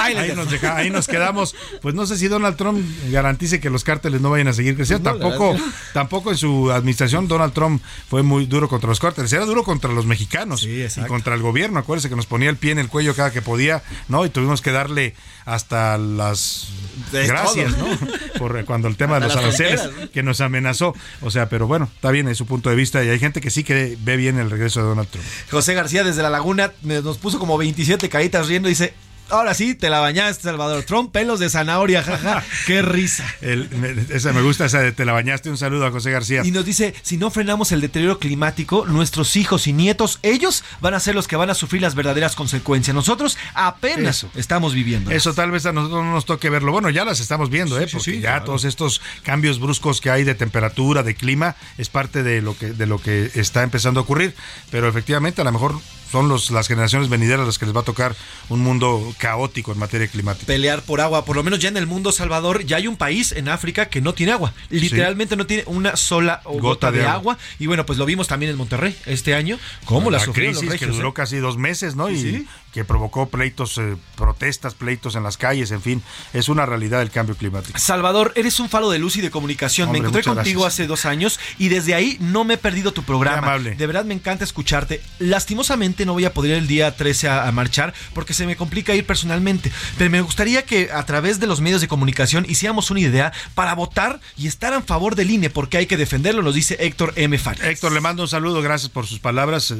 ahí, 0.00 0.32
nos 0.34 0.62
ahí, 0.62 0.90
nos 0.90 1.08
quedamos. 1.08 1.54
Pues 1.82 1.94
no 1.94 2.06
sé 2.06 2.16
si 2.16 2.28
Donald 2.28 2.56
Trump 2.56 2.84
garantice 3.10 3.60
que 3.60 3.70
los 3.70 3.84
cárteles 3.84 4.20
no 4.20 4.30
vayan 4.30 4.48
a 4.48 4.52
seguir 4.52 4.76
creciendo. 4.76 5.10
tampoco, 5.10 5.56
tampoco 5.92 6.30
en 6.30 6.36
su 6.36 6.70
administración 6.70 7.28
Donald 7.28 7.52
Trump 7.52 7.82
fue 8.08 8.22
muy 8.22 8.46
duro 8.46 8.68
contra 8.68 8.88
los 8.88 9.00
cárteles. 9.00 9.32
Era 9.32 9.44
duro 9.44 9.64
contra 9.64 9.92
los 9.92 10.06
mexicanos 10.06 10.64
y 10.64 10.88
contra 11.06 11.34
el 11.34 11.42
gobierno. 11.42 11.78
Acuérdese 11.78 12.08
que 12.08 12.16
nos 12.16 12.26
ponía 12.26 12.50
el 12.50 12.56
pie 12.56 12.72
en 12.72 12.78
el 12.78 12.88
cuello 12.88 13.14
cada 13.14 13.32
que 13.32 13.42
podía, 13.42 13.82
¿no? 14.08 14.24
Y 14.24 14.30
tuvimos 14.30 14.60
que 14.60 14.72
darle 14.72 15.14
hasta 15.44 15.98
las 15.98 16.68
gracias, 17.12 17.76
¿no? 17.76 17.86
Por 18.38 18.64
cuando 18.64 18.88
el 18.88 18.96
tema 18.96 19.18
de 19.20 19.26
los 19.26 19.36
aranceles 19.36 19.80
que 20.12 20.22
nos 20.22 20.40
amenazó. 20.40 20.94
O 21.22 21.30
sea, 21.30 21.48
pero 21.48 21.66
bueno, 21.66 21.88
está 21.94 22.10
bien, 22.10 22.28
es 22.28 22.38
su 22.38 22.46
punto 22.46 22.70
de 22.70 22.76
vista 22.76 23.02
y 23.04 23.08
hay 23.08 23.18
gente 23.18 23.40
que 23.40 23.50
sí 23.50 23.64
que 23.64 23.96
ve 24.00 24.16
bien 24.16 24.38
el 24.38 24.50
regreso 24.50 24.80
de 24.80 24.86
Donald 24.86 25.08
Trump. 25.08 25.26
José 25.50 25.74
García 25.74 26.04
desde 26.04 26.22
La 26.22 26.30
Laguna 26.30 26.72
nos 26.82 27.18
puso 27.18 27.38
como 27.38 27.58
27 27.58 28.08
caritas 28.08 28.48
riendo 28.48 28.68
y 28.68 28.72
dice, 28.72 28.94
Ahora 29.30 29.54
sí, 29.54 29.74
te 29.74 29.90
la 29.90 30.00
bañaste, 30.00 30.42
Salvador. 30.42 30.82
Trump, 30.82 31.12
pelos 31.12 31.38
de 31.38 31.48
zanahoria, 31.48 32.02
jaja. 32.02 32.42
Qué 32.66 32.82
risa. 32.82 33.24
esa 33.40 34.32
me 34.32 34.42
gusta, 34.42 34.66
esa 34.66 34.80
de 34.80 34.92
te 34.92 35.04
la 35.04 35.12
bañaste. 35.12 35.50
Un 35.50 35.56
saludo 35.56 35.86
a 35.86 35.90
José 35.90 36.10
García. 36.10 36.42
Y 36.44 36.50
nos 36.50 36.64
dice, 36.64 36.94
si 37.02 37.16
no 37.16 37.30
frenamos 37.30 37.72
el 37.72 37.80
deterioro 37.80 38.18
climático, 38.18 38.86
nuestros 38.86 39.36
hijos 39.36 39.66
y 39.66 39.72
nietos, 39.72 40.18
ellos 40.22 40.64
van 40.80 40.94
a 40.94 41.00
ser 41.00 41.14
los 41.14 41.28
que 41.28 41.36
van 41.36 41.50
a 41.50 41.54
sufrir 41.54 41.82
las 41.82 41.94
verdaderas 41.94 42.34
consecuencias. 42.34 42.94
Nosotros 42.94 43.38
apenas 43.54 44.26
estamos 44.34 44.74
viviendo. 44.74 45.10
Eso 45.10 45.34
tal 45.34 45.50
vez 45.50 45.66
a 45.66 45.72
nosotros 45.72 46.04
no 46.04 46.12
nos 46.12 46.24
toque 46.24 46.50
verlo. 46.50 46.72
Bueno, 46.72 46.90
ya 46.90 47.04
las 47.04 47.20
estamos 47.20 47.50
viendo, 47.50 47.78
¿eh? 47.80 47.88
Porque 47.90 48.20
ya 48.20 48.44
todos 48.44 48.64
estos 48.64 49.00
cambios 49.22 49.60
bruscos 49.60 50.00
que 50.00 50.10
hay 50.10 50.24
de 50.24 50.34
temperatura, 50.34 51.02
de 51.02 51.14
clima, 51.14 51.56
es 51.78 51.88
parte 51.88 52.22
de 52.22 52.42
lo 52.42 52.56
que, 52.56 52.72
de 52.72 52.86
lo 52.86 52.98
que 52.98 53.30
está 53.34 53.62
empezando 53.62 54.00
a 54.00 54.02
ocurrir. 54.02 54.34
Pero 54.70 54.88
efectivamente, 54.88 55.40
a 55.40 55.44
lo 55.44 55.52
mejor 55.52 55.80
son 56.10 56.28
los, 56.28 56.50
las 56.50 56.68
generaciones 56.68 57.08
venideras 57.08 57.46
las 57.46 57.58
que 57.58 57.66
les 57.66 57.74
va 57.74 57.80
a 57.80 57.84
tocar 57.84 58.16
un 58.48 58.60
mundo 58.60 59.14
caótico 59.18 59.72
en 59.72 59.78
materia 59.78 60.08
climática. 60.08 60.46
Pelear 60.46 60.82
por 60.82 61.00
agua, 61.00 61.24
por 61.24 61.36
lo 61.36 61.42
menos 61.42 61.60
ya 61.60 61.68
en 61.68 61.76
el 61.76 61.86
mundo, 61.86 62.12
Salvador, 62.12 62.64
ya 62.64 62.78
hay 62.78 62.86
un 62.86 62.96
país 62.96 63.32
en 63.32 63.48
África 63.48 63.86
que 63.86 64.00
no 64.00 64.14
tiene 64.14 64.32
agua. 64.32 64.52
Literalmente 64.70 65.36
no 65.36 65.46
tiene 65.46 65.64
una 65.66 65.96
sola 65.96 66.42
gota, 66.44 66.90
de, 66.90 67.06
agua. 67.06 67.38
Y 67.58 67.66
bueno, 67.66 67.86
pues 67.86 67.98
lo 67.98 68.06
vimos 68.06 68.28
también 68.28 68.50
en 68.50 68.58
Monterrey 68.58 68.96
este 69.06 69.34
año. 69.34 69.58
¿Cómo 69.84 70.10
la, 70.10 70.18
la 70.18 70.32
crisis 70.32 70.74
que 70.74 70.86
duró 70.86 71.10
eh? 71.10 71.14
casi 71.14 71.36
dos 71.36 71.56
meses, 71.56 71.94
¿no? 71.94 72.10
Y 72.10 72.46
que 72.72 72.84
provocó 72.84 73.28
pleitos, 73.28 73.78
eh, 73.78 73.96
protestas, 74.16 74.74
pleitos 74.74 75.16
en 75.16 75.22
las 75.22 75.36
calles, 75.36 75.70
en 75.72 75.82
fin, 75.82 76.02
es 76.32 76.48
una 76.48 76.66
realidad 76.66 77.02
el 77.02 77.10
cambio 77.10 77.36
climático. 77.36 77.78
Salvador, 77.78 78.32
eres 78.36 78.60
un 78.60 78.68
faro 78.68 78.90
de 78.90 78.98
luz 78.98 79.16
y 79.16 79.20
de 79.20 79.30
comunicación. 79.30 79.90
me 79.90 79.98
encontré 79.98 80.22
contigo 80.22 80.66
hace 80.66 80.86
dos 80.86 81.04
años 81.04 81.40
y 81.58 81.68
desde 81.68 81.94
ahí 81.94 82.16
no 82.20 82.44
me 82.44 82.54
he 82.54 82.58
perdido 82.58 82.92
tu 82.92 83.02
programa. 83.02 83.58
De 83.58 83.86
verdad 83.86 84.04
me 84.04 84.14
encanta 84.14 84.44
escucharte. 84.44 85.02
Lastimosamente 85.18 85.99
no 86.06 86.12
voy 86.12 86.24
a 86.24 86.32
poder 86.32 86.52
el 86.52 86.66
día 86.66 86.94
13 86.96 87.28
a, 87.28 87.50
marchar 87.52 87.94
porque 88.14 88.32
se 88.32 88.46
me 88.46 88.56
complica 88.56 88.94
ir 88.94 89.04
personalmente, 89.04 89.72
pero 89.98 90.10
me 90.10 90.20
gustaría 90.20 90.64
que 90.64 90.90
a 90.92 91.04
través 91.04 91.40
de 91.40 91.46
los 91.46 91.60
medios 91.60 91.80
de 91.80 91.88
comunicación 91.88 92.46
hiciéramos 92.48 92.90
una 92.90 93.00
idea 93.00 93.32
para 93.54 93.74
votar 93.74 94.20
y 94.36 94.46
estar 94.46 94.72
a 94.72 94.80
favor 94.82 95.16
del 95.16 95.30
INE 95.30 95.50
porque 95.50 95.78
hay 95.78 95.86
que 95.86 95.96
defenderlo, 95.96 96.42
nos 96.42 96.54
dice 96.54 96.76
Héctor 96.80 97.12
M. 97.16 97.36
Farías. 97.38 97.66
Héctor, 97.66 97.92
le 97.92 98.00
mando 98.00 98.22
un 98.22 98.28
saludo, 98.28 98.62
gracias 98.62 98.90
por 98.90 99.06
sus 99.06 99.18
palabras, 99.18 99.72
eh, 99.72 99.76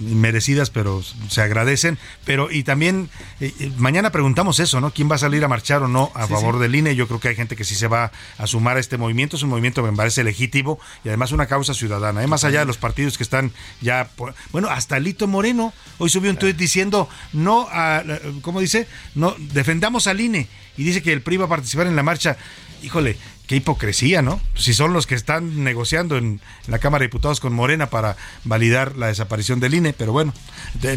merecidas, 0.00 0.70
pero 0.70 1.02
se 1.28 1.42
agradecen 1.42 1.98
pero 2.24 2.50
y 2.50 2.62
también 2.62 3.08
eh, 3.40 3.52
eh, 3.58 3.72
mañana 3.76 4.10
preguntamos 4.10 4.60
eso, 4.60 4.80
¿no? 4.80 4.90
¿Quién 4.90 5.10
va 5.10 5.16
a 5.16 5.18
salir 5.18 5.44
a 5.44 5.48
marchar 5.48 5.82
o 5.82 5.88
no 5.88 6.10
a 6.14 6.26
favor 6.26 6.58
del 6.58 6.74
INE? 6.74 6.94
Yo 6.94 7.06
creo 7.06 7.20
que 7.20 7.28
hay 7.28 7.36
gente 7.36 7.56
que 7.56 7.64
sí 7.64 7.74
se 7.74 7.88
va 7.88 8.10
a 8.36 8.46
sumar 8.46 8.76
a 8.76 8.80
este 8.80 8.96
movimiento. 8.96 9.36
Es 9.36 9.42
un 9.42 9.50
movimiento 9.50 9.82
que 9.82 9.90
me 9.90 9.96
parece 9.96 10.24
legítimo 10.24 10.78
y 11.04 11.08
además 11.08 11.32
una 11.32 11.46
causa 11.46 11.74
ciudadana. 11.74 12.22
¿eh? 12.22 12.26
Más 12.26 12.44
allá 12.44 12.60
de 12.60 12.66
los 12.66 12.76
partidos 12.76 13.16
que 13.16 13.22
están 13.22 13.52
ya... 13.80 14.10
Bueno, 14.52 14.68
hasta 14.68 14.98
Lito 14.98 15.26
Moreno 15.26 15.57
hoy 15.98 16.10
subió 16.10 16.30
un 16.30 16.36
tuit 16.36 16.56
diciendo 16.56 17.08
no 17.32 17.66
a... 17.70 18.02
¿Cómo 18.42 18.60
dice? 18.60 18.86
No, 19.14 19.34
defendamos 19.38 20.06
al 20.06 20.20
INE. 20.20 20.48
Y 20.76 20.84
dice 20.84 21.02
que 21.02 21.12
el 21.12 21.22
PRI 21.22 21.38
va 21.38 21.46
a 21.46 21.48
participar 21.48 21.86
en 21.86 21.96
la 21.96 22.02
marcha. 22.02 22.36
Híjole, 22.82 23.16
qué 23.48 23.56
hipocresía, 23.56 24.20
¿no? 24.20 24.40
Si 24.54 24.74
son 24.74 24.92
los 24.92 25.06
que 25.06 25.14
están 25.14 25.64
negociando 25.64 26.18
en 26.18 26.40
la 26.66 26.78
Cámara 26.78 27.00
de 27.00 27.06
Diputados 27.06 27.40
con 27.40 27.54
Morena 27.54 27.88
para 27.88 28.16
validar 28.44 28.96
la 28.96 29.06
desaparición 29.06 29.58
del 29.58 29.72
INE, 29.72 29.94
pero 29.94 30.12
bueno, 30.12 30.34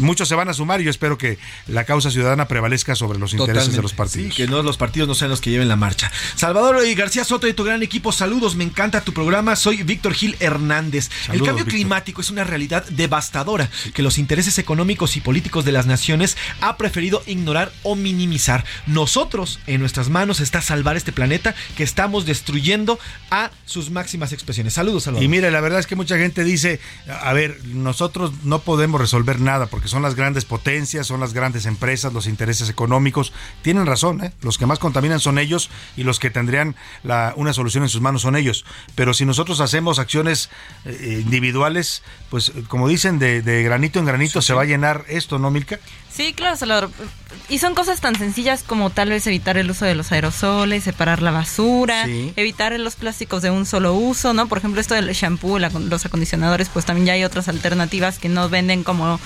muchos 0.02 0.28
se 0.28 0.34
van 0.34 0.50
a 0.50 0.54
sumar 0.54 0.82
y 0.82 0.84
yo 0.84 0.90
espero 0.90 1.16
que 1.16 1.38
la 1.66 1.84
causa 1.84 2.10
ciudadana 2.10 2.48
prevalezca 2.48 2.94
sobre 2.94 3.18
los 3.18 3.32
intereses 3.32 3.74
de 3.74 3.80
los 3.80 3.94
partidos. 3.94 4.34
Sí, 4.34 4.36
que 4.36 4.46
no 4.46 4.62
los 4.62 4.76
partidos 4.76 5.08
no 5.08 5.14
sean 5.14 5.30
los 5.30 5.40
que 5.40 5.50
lleven 5.50 5.66
la 5.66 5.76
marcha. 5.76 6.12
Salvador 6.36 6.86
y 6.86 6.94
García 6.94 7.24
Soto 7.24 7.46
de 7.46 7.54
tu 7.54 7.64
gran 7.64 7.82
equipo, 7.82 8.12
saludos, 8.12 8.54
me 8.54 8.64
encanta 8.64 9.00
tu 9.00 9.14
programa, 9.14 9.56
soy 9.56 9.82
Víctor 9.82 10.12
Gil 10.12 10.36
Hernández. 10.38 11.08
El 11.32 11.42
cambio 11.42 11.64
climático 11.64 12.20
es 12.20 12.28
una 12.28 12.44
realidad 12.44 12.84
devastadora 12.90 13.70
que 13.94 14.02
los 14.02 14.18
intereses 14.18 14.58
económicos 14.58 15.16
y 15.16 15.22
políticos 15.22 15.64
de 15.64 15.72
las 15.72 15.86
naciones 15.86 16.36
ha 16.60 16.76
preferido 16.76 17.22
ignorar 17.26 17.72
o 17.82 17.96
minimizar. 17.96 18.66
Nosotros, 18.86 19.58
en 19.66 19.80
nuestras 19.80 20.10
manos 20.10 20.40
está 20.40 20.60
salvar 20.60 20.98
este 20.98 21.12
planeta 21.12 21.54
que 21.76 21.82
estamos 21.82 22.26
destruyendo 22.26 22.41
destruyendo 22.42 22.98
a 23.30 23.50
sus 23.66 23.90
máximas 23.90 24.32
expresiones. 24.32 24.74
Saludos, 24.74 25.08
Y 25.20 25.28
mire, 25.28 25.50
la 25.52 25.60
verdad 25.60 25.78
es 25.78 25.86
que 25.86 25.94
mucha 25.94 26.18
gente 26.18 26.42
dice, 26.42 26.80
a 27.08 27.32
ver, 27.32 27.64
nosotros 27.66 28.32
no 28.42 28.58
podemos 28.58 29.00
resolver 29.00 29.40
nada 29.40 29.66
porque 29.66 29.86
son 29.86 30.02
las 30.02 30.16
grandes 30.16 30.44
potencias, 30.44 31.06
son 31.06 31.20
las 31.20 31.34
grandes 31.34 31.66
empresas, 31.66 32.12
los 32.12 32.26
intereses 32.26 32.68
económicos. 32.68 33.32
Tienen 33.62 33.86
razón, 33.86 34.24
¿eh? 34.24 34.32
los 34.42 34.58
que 34.58 34.66
más 34.66 34.80
contaminan 34.80 35.20
son 35.20 35.38
ellos 35.38 35.70
y 35.96 36.02
los 36.02 36.18
que 36.18 36.30
tendrían 36.30 36.74
la, 37.04 37.32
una 37.36 37.52
solución 37.52 37.84
en 37.84 37.88
sus 37.88 38.00
manos 38.00 38.22
son 38.22 38.34
ellos. 38.34 38.64
Pero 38.96 39.14
si 39.14 39.24
nosotros 39.24 39.60
hacemos 39.60 40.00
acciones 40.00 40.50
eh, 40.84 41.20
individuales, 41.22 42.02
pues 42.28 42.52
como 42.66 42.88
dicen, 42.88 43.20
de, 43.20 43.62
granito 43.62 44.00
en 44.00 44.06
granito 44.06 44.42
se 44.42 44.52
va 44.52 44.62
a 44.62 44.64
llenar 44.64 45.04
esto, 45.08 45.38
¿no, 45.38 45.52
Milka? 45.52 45.78
Sí, 46.14 46.34
claro, 46.34 46.56
Salvador. 46.56 46.90
Y 47.48 47.58
son 47.58 47.74
cosas 47.74 48.00
tan 48.00 48.16
sencillas 48.16 48.62
como 48.62 48.90
tal 48.90 49.08
vez 49.08 49.26
evitar 49.26 49.56
el 49.56 49.70
uso 49.70 49.84
de 49.84 49.94
los 49.94 50.12
aerosoles, 50.12 50.84
separar 50.84 51.22
la 51.22 51.30
basura, 51.30 52.06
evitar 52.36 52.78
los 52.78 52.96
plásticos 52.96 53.42
de 53.42 53.50
un 53.50 53.64
solo 53.64 53.94
uso, 53.94 54.34
¿no? 54.34 54.46
Por 54.46 54.58
ejemplo, 54.58 54.80
esto 54.80 54.94
del 54.94 55.10
shampoo, 55.12 55.58
los 55.58 56.04
acondicionadores, 56.04 56.68
pues 56.68 56.84
también 56.84 57.06
ya 57.06 57.12
hay 57.14 57.24
otras 57.24 57.48
alternativas 57.48 58.18
que 58.18 58.28
no 58.28 58.48
venden 58.48 58.84
como 58.84 59.18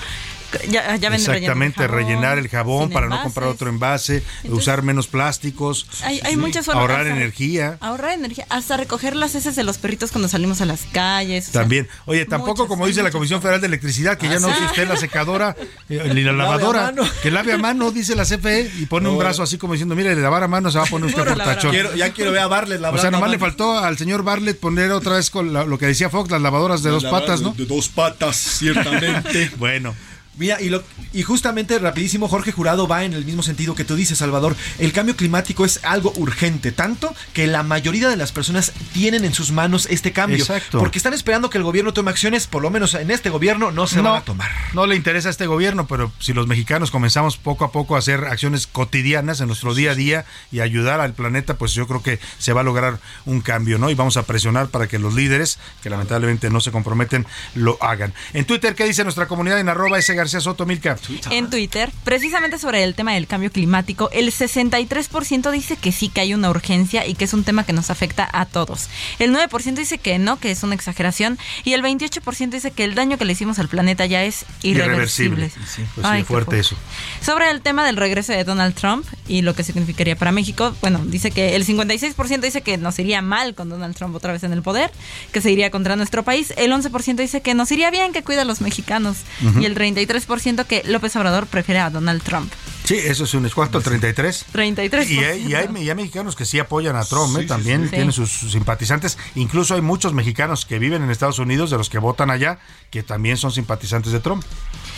ya, 0.69 0.95
Exactamente, 0.95 1.87
rellenar 1.87 2.37
el 2.37 2.47
jabón 2.47 2.89
para 2.89 3.07
no 3.07 3.21
comprar 3.23 3.47
otro 3.47 3.69
envase, 3.69 4.23
usar 4.49 4.81
menos 4.81 5.07
plásticos. 5.07 5.87
Hay, 6.03 6.37
muchas 6.37 6.67
Ahorrar 6.69 7.07
energía. 7.07 7.77
Ahorrar 7.81 8.13
energía, 8.13 8.45
hasta 8.49 8.77
recoger 8.77 9.15
las 9.15 9.35
heces 9.35 9.55
de 9.55 9.63
los 9.63 9.77
perritos 9.77 10.11
cuando 10.11 10.27
salimos 10.27 10.61
a 10.61 10.65
las 10.65 10.81
calles. 10.91 11.51
También. 11.51 11.87
Oye, 12.05 12.25
tampoco 12.25 12.67
como 12.67 12.87
dice 12.87 13.03
la 13.03 13.11
Comisión 13.11 13.41
Federal 13.41 13.61
de 13.61 13.67
Electricidad, 13.67 14.17
que 14.17 14.27
ya 14.27 14.39
no 14.39 14.47
use 14.49 14.63
usted 14.63 14.87
la 14.87 14.97
secadora 14.97 15.55
eh, 15.89 16.11
ni 16.13 16.21
la 16.23 16.33
lavadora, 16.33 16.93
que 17.21 17.31
lave 17.31 17.53
a 17.53 17.57
mano, 17.57 17.91
dice 17.91 18.15
la 18.15 18.23
CFE, 18.23 18.71
y 18.77 18.85
pone 18.85 19.09
un 19.09 19.17
brazo 19.17 19.43
así 19.43 19.57
como 19.57 19.73
diciendo, 19.73 19.95
mire, 19.95 20.15
de 20.15 20.21
lavar 20.21 20.43
a 20.43 20.47
mano 20.47 20.71
se 20.71 20.77
va 20.77 20.85
a 20.85 20.87
poner 20.87 21.07
usted 21.07 21.25
portachón. 21.25 21.75
ya 21.95 22.11
quiero 22.11 22.31
ver 22.31 22.41
a 22.41 22.47
Barlet 22.47 22.81
O 22.83 22.97
sea, 22.97 23.11
nomás 23.11 23.31
le 23.31 23.39
faltó 23.39 23.77
al 23.77 23.97
señor 23.97 24.23
Barlet 24.23 24.59
poner 24.59 24.91
otra 24.91 25.15
vez 25.15 25.29
con 25.29 25.53
lo 25.53 25.77
que 25.77 25.87
decía 25.87 26.09
Fox, 26.09 26.29
las 26.31 26.41
lavadoras 26.41 26.83
de 26.83 26.89
dos 26.89 27.05
patas, 27.05 27.41
¿no? 27.41 27.51
De 27.51 27.65
dos 27.65 27.89
patas, 27.89 28.35
ciertamente. 28.35 29.51
bueno. 29.57 29.95
Mira, 30.37 30.61
y, 30.61 30.69
lo, 30.69 30.83
y 31.13 31.23
justamente 31.23 31.79
rapidísimo, 31.79 32.27
Jorge 32.27 32.51
Jurado 32.51 32.87
va 32.87 33.03
en 33.03 33.13
el 33.13 33.25
mismo 33.25 33.43
sentido 33.43 33.75
que 33.75 33.83
tú 33.83 33.95
dices, 33.95 34.19
Salvador. 34.19 34.55
El 34.77 34.93
cambio 34.93 35.15
climático 35.15 35.65
es 35.65 35.79
algo 35.83 36.13
urgente, 36.15 36.71
tanto 36.71 37.13
que 37.33 37.47
la 37.47 37.63
mayoría 37.63 38.07
de 38.07 38.17
las 38.17 38.31
personas 38.31 38.71
tienen 38.93 39.25
en 39.25 39.33
sus 39.33 39.51
manos 39.51 39.87
este 39.89 40.11
cambio. 40.11 40.37
Exacto. 40.37 40.79
Porque 40.79 40.99
están 40.99 41.13
esperando 41.13 41.49
que 41.49 41.57
el 41.57 41.63
gobierno 41.63 41.93
tome 41.93 42.11
acciones, 42.11 42.47
por 42.47 42.61
lo 42.61 42.69
menos 42.69 42.93
en 42.93 43.09
este 43.09 43.29
gobierno 43.29 43.71
no 43.71 43.87
se 43.87 44.01
van 44.01 44.17
a 44.17 44.21
tomar. 44.21 44.51
No 44.73 44.85
le 44.85 44.95
interesa 44.95 45.29
a 45.29 45.31
este 45.31 45.47
gobierno, 45.47 45.87
pero 45.87 46.11
si 46.19 46.33
los 46.33 46.47
mexicanos 46.47 46.91
comenzamos 46.91 47.37
poco 47.37 47.65
a 47.65 47.71
poco 47.71 47.95
a 47.95 47.99
hacer 47.99 48.25
acciones 48.25 48.67
cotidianas 48.67 49.41
en 49.41 49.47
nuestro 49.47 49.73
día 49.73 49.91
a 49.91 49.95
día 49.95 50.25
y 50.51 50.59
ayudar 50.59 51.01
al 51.01 51.13
planeta, 51.13 51.55
pues 51.55 51.73
yo 51.73 51.87
creo 51.87 52.03
que 52.03 52.19
se 52.37 52.53
va 52.53 52.61
a 52.61 52.63
lograr 52.63 52.99
un 53.25 53.41
cambio, 53.41 53.77
¿no? 53.79 53.89
Y 53.89 53.95
vamos 53.95 54.17
a 54.17 54.23
presionar 54.23 54.67
para 54.67 54.87
que 54.87 54.99
los 54.99 55.13
líderes, 55.13 55.57
que 55.81 55.89
lamentablemente 55.89 56.49
no 56.49 56.61
se 56.61 56.71
comprometen, 56.71 57.25
lo 57.55 57.77
hagan. 57.81 58.13
En 58.33 58.45
Twitter, 58.45 58.75
¿qué 58.75 58.85
dice 58.85 59.03
nuestra 59.03 59.27
comunidad 59.27 59.59
en 59.59 59.69
arroba 59.69 59.97
ese 59.97 60.13
Soto 60.27 60.65
Milka. 60.65 60.97
En 61.31 61.49
Twitter, 61.49 61.91
precisamente 62.03 62.57
sobre 62.57 62.83
el 62.83 62.95
tema 62.95 63.13
del 63.13 63.27
cambio 63.27 63.51
climático, 63.51 64.09
el 64.11 64.31
63% 64.31 65.51
dice 65.51 65.75
que 65.77 65.91
sí 65.91 66.09
que 66.09 66.21
hay 66.21 66.33
una 66.33 66.49
urgencia 66.49 67.05
y 67.05 67.15
que 67.15 67.25
es 67.25 67.33
un 67.33 67.43
tema 67.43 67.65
que 67.65 67.73
nos 67.73 67.89
afecta 67.89 68.29
a 68.31 68.45
todos. 68.45 68.89
El 69.19 69.33
9% 69.33 69.75
dice 69.75 69.97
que 69.97 70.19
no, 70.19 70.39
que 70.39 70.51
es 70.51 70.63
una 70.63 70.75
exageración. 70.75 71.37
Y 71.63 71.73
el 71.73 71.83
28% 71.83 72.49
dice 72.49 72.71
que 72.71 72.83
el 72.83 72.95
daño 72.95 73.17
que 73.17 73.25
le 73.25 73.33
hicimos 73.33 73.59
al 73.59 73.67
planeta 73.67 74.05
ya 74.05 74.23
es 74.23 74.45
irreversible. 74.63 75.51
Pues 75.95 76.25
fuerte 76.25 76.59
eso. 76.59 76.75
Sobre 77.21 77.49
el 77.49 77.61
tema 77.61 77.85
del 77.85 77.97
regreso 77.97 78.33
de 78.33 78.43
Donald 78.43 78.75
Trump 78.75 79.05
y 79.27 79.41
lo 79.41 79.55
que 79.55 79.63
significaría 79.63 80.15
para 80.15 80.31
México, 80.31 80.75
bueno, 80.81 81.01
dice 81.05 81.31
que 81.31 81.55
el 81.55 81.65
56% 81.65 82.39
dice 82.39 82.61
que 82.61 82.77
nos 82.77 82.99
iría 82.99 83.21
mal 83.21 83.55
con 83.55 83.69
Donald 83.69 83.95
Trump 83.95 84.15
otra 84.15 84.33
vez 84.33 84.43
en 84.43 84.53
el 84.53 84.61
poder, 84.61 84.91
que 85.31 85.41
se 85.41 85.51
iría 85.51 85.71
contra 85.71 85.95
nuestro 85.95 86.23
país. 86.23 86.53
El 86.57 86.71
11% 86.71 87.15
dice 87.15 87.41
que 87.41 87.53
nos 87.53 87.71
iría 87.71 87.91
bien, 87.91 88.13
que 88.13 88.23
cuida 88.23 88.41
a 88.41 88.45
los 88.45 88.61
mexicanos. 88.61 89.17
Y 89.59 89.65
el 89.65 89.75
33% 89.75 90.16
que 90.65 90.83
López 90.85 91.15
Obrador 91.15 91.47
prefiere 91.47 91.79
a 91.79 91.89
Donald 91.89 92.23
Trump. 92.23 92.51
Sí, 92.87 92.95
eso 92.95 93.25
es 93.25 93.33
un 93.33 93.45
escuadro, 93.45 93.81
33. 93.81 94.45
33. 94.49 95.11
Y 95.11 95.19
hay, 95.19 95.45
y 95.45 95.55
hay, 95.55 95.67
mexicanos 95.67 96.37
que 96.37 96.45
sí 96.45 96.57
apoyan 96.57 96.95
a 96.95 97.03
Trump, 97.03 97.37
¿eh? 97.37 97.43
también 97.43 97.89
tienen 97.89 98.13
sus, 98.13 98.31
simpatizantes. 98.31 99.17
Incluso 99.35 99.75
hay 99.75 99.81
muchos 99.81 100.13
mexicanos 100.13 100.65
que 100.65 100.79
viven 100.79 101.03
en 101.03 101.11
Estados 101.11 101.37
Unidos, 101.37 101.69
de 101.69 101.77
los 101.77 101.89
que 101.89 101.99
votan 101.99 102.29
allá, 102.29 102.59
que 102.89 103.03
también 103.03 103.35
son 103.35 103.51
simpatizantes 103.51 104.13
de 104.13 104.21
Trump. 104.21 104.41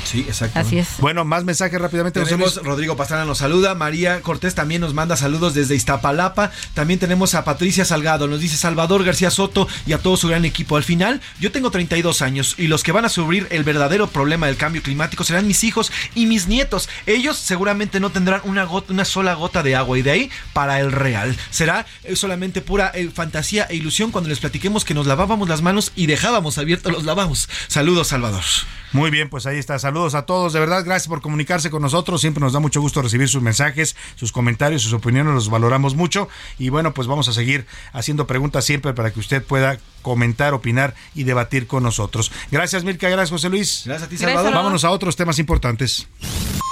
Sí, 0.05 0.19
exacto. 0.27 0.59
Así 0.59 0.77
es. 0.77 0.87
Bueno, 0.99 1.25
más 1.25 1.45
mensajes 1.45 1.81
rápidamente. 1.81 2.23
Tenemos 2.23 2.63
Rodrigo 2.63 2.95
Pastrana 2.95 3.25
nos 3.25 3.39
saluda, 3.39 3.73
María 3.73 4.21
Cortés 4.21 4.53
también 4.53 4.81
nos 4.81 4.93
manda 4.93 5.17
saludos 5.17 5.55
desde 5.55 5.73
Iztapalapa. 5.73 6.51
También 6.75 6.99
tenemos 6.99 7.33
a 7.33 7.43
Patricia 7.43 7.85
Salgado, 7.85 8.27
nos 8.27 8.39
dice 8.39 8.55
Salvador 8.55 9.03
García 9.03 9.31
Soto 9.31 9.67
y 9.87 9.93
a 9.93 9.97
todo 9.97 10.15
su 10.15 10.27
gran 10.27 10.45
equipo. 10.45 10.77
Al 10.77 10.83
final, 10.83 11.21
yo 11.39 11.51
tengo 11.51 11.71
32 11.71 12.21
años 12.21 12.53
y 12.59 12.67
los 12.67 12.83
que 12.83 12.91
van 12.91 13.05
a 13.05 13.09
sufrir 13.09 13.47
el 13.49 13.63
verdadero 13.63 14.05
problema 14.07 14.45
del 14.45 14.57
cambio 14.57 14.83
climático 14.83 15.23
serán 15.23 15.47
mis 15.47 15.63
hijos 15.63 15.91
y 16.13 16.27
mis 16.27 16.47
nietos. 16.47 16.87
Ellos 17.07 17.37
seguramente 17.37 17.78
no 17.99 18.09
tendrán 18.09 18.41
una, 18.43 18.65
gota, 18.65 18.91
una 18.91 19.05
sola 19.05 19.33
gota 19.35 19.63
de 19.63 19.75
agua 19.75 19.97
y 19.97 20.01
de 20.01 20.11
ahí 20.11 20.31
para 20.53 20.79
el 20.79 20.91
real. 20.91 21.37
Será 21.49 21.85
eh, 22.03 22.15
solamente 22.15 22.61
pura 22.61 22.91
eh, 22.93 23.09
fantasía 23.13 23.65
e 23.69 23.75
ilusión 23.75 24.11
cuando 24.11 24.29
les 24.29 24.39
platiquemos 24.39 24.83
que 24.83 24.93
nos 24.93 25.07
lavábamos 25.07 25.47
las 25.47 25.61
manos 25.61 25.91
y 25.95 26.07
dejábamos 26.07 26.57
abiertos 26.57 26.91
los 26.91 27.05
lavabos. 27.05 27.49
Saludos, 27.67 28.09
Salvador. 28.09 28.43
Muy 28.91 29.11
bien, 29.11 29.29
pues 29.29 29.45
ahí 29.45 29.57
está. 29.57 29.77
Saludos 29.77 30.15
a 30.15 30.23
todos. 30.23 30.53
De 30.53 30.59
verdad, 30.59 30.83
gracias 30.83 31.07
por 31.07 31.21
comunicarse 31.21 31.69
con 31.69 31.81
nosotros. 31.81 32.21
Siempre 32.21 32.41
nos 32.41 32.53
da 32.53 32.59
mucho 32.59 32.81
gusto 32.81 33.01
recibir 33.01 33.29
sus 33.29 33.41
mensajes, 33.41 33.95
sus 34.15 34.31
comentarios, 34.31 34.81
sus 34.81 34.93
opiniones. 34.93 35.33
Los 35.33 35.49
valoramos 35.49 35.95
mucho. 35.95 36.27
Y 36.57 36.69
bueno, 36.69 36.93
pues 36.93 37.07
vamos 37.07 37.27
a 37.27 37.33
seguir 37.33 37.67
haciendo 37.93 38.25
preguntas 38.25 38.65
siempre 38.65 38.93
para 38.93 39.11
que 39.11 39.19
usted 39.19 39.43
pueda 39.43 39.77
comentar, 40.01 40.53
opinar 40.53 40.95
y 41.13 41.23
debatir 41.23 41.67
con 41.67 41.83
nosotros. 41.83 42.31
Gracias, 42.51 42.83
Mirka. 42.83 43.09
Gracias, 43.09 43.29
José 43.29 43.49
Luis. 43.49 43.83
Gracias 43.85 44.07
a 44.07 44.09
ti, 44.09 44.17
Salvador. 44.17 44.53
Vámonos 44.53 44.83
a 44.83 44.89
otros 44.89 45.15
temas 45.15 45.37
importantes. 45.37 46.07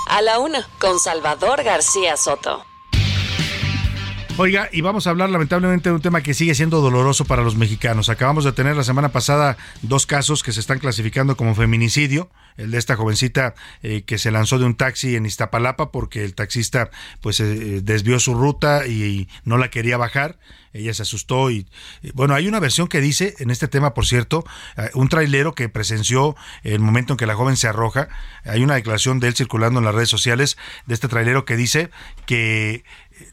A 0.10 0.22
la 0.22 0.40
una, 0.40 0.68
con 0.80 0.97
Salvador 0.98 1.64
García 1.64 2.18
Soto. 2.18 2.65
Oiga, 4.39 4.69
y 4.72 4.81
vamos 4.81 5.07
a 5.07 5.09
hablar 5.09 5.31
lamentablemente 5.31 5.89
de 5.89 5.95
un 5.95 6.01
tema 6.01 6.22
que 6.22 6.35
sigue 6.35 6.53
siendo 6.53 6.80
doloroso 6.80 7.26
para 7.26 7.41
los 7.41 7.55
mexicanos. 7.55 8.09
Acabamos 8.09 8.43
de 8.43 8.51
tener 8.51 8.76
la 8.76 8.84
semana 8.84 9.09
pasada 9.09 9.57
dos 9.81 10.05
casos 10.05 10.43
que 10.43 10.51
se 10.51 10.59
están 10.59 10.77
clasificando 10.77 11.35
como 11.35 11.55
feminicidio. 11.55 12.30
El 12.55 12.69
de 12.69 12.77
esta 12.77 12.95
jovencita 12.95 13.55
eh, 13.81 14.03
que 14.03 14.19
se 14.19 14.30
lanzó 14.30 14.59
de 14.59 14.65
un 14.65 14.76
taxi 14.76 15.15
en 15.15 15.26
Iztapalapa 15.26 15.91
porque 15.91 16.23
el 16.23 16.35
taxista 16.35 16.91
pues 17.22 17.39
eh, 17.39 17.81
desvió 17.81 18.19
su 18.19 18.35
ruta 18.35 18.85
y, 18.85 19.27
no 19.43 19.57
la 19.57 19.69
quería 19.69 19.97
bajar. 19.97 20.38
Ella 20.73 20.93
se 20.93 21.01
asustó 21.01 21.49
y, 21.49 21.65
bueno, 22.14 22.35
hay 22.35 22.47
una 22.47 22.59
versión 22.59 22.88
que 22.88 23.01
dice 23.01 23.34
en 23.39 23.49
este 23.49 23.68
tema, 23.68 23.95
por 23.95 24.05
cierto, 24.05 24.43
eh, 24.76 24.89
un 24.93 25.09
trailero 25.09 25.55
que 25.55 25.69
presenció 25.69 26.35
el 26.64 26.80
momento 26.80 27.14
en 27.14 27.18
que 27.18 27.26
la 27.26 27.35
joven 27.35 27.57
se 27.57 27.68
arroja. 27.68 28.09
Hay 28.43 28.64
una 28.64 28.76
declaración 28.76 29.19
de 29.19 29.30
él 29.30 29.35
circulando 29.35 29.80
en 29.80 29.85
las 29.85 29.95
redes 29.95 30.09
sociales 30.09 30.57
de 30.85 30.93
este 30.93 31.07
trailero 31.07 31.45
que 31.45 31.57
dice 31.57 31.89
que 32.27 32.84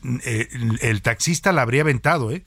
el, 0.02 1.02
taxista 1.02 1.52
la 1.52 1.62
habría 1.62 1.82
aventado, 1.82 2.30
¿eh? 2.30 2.44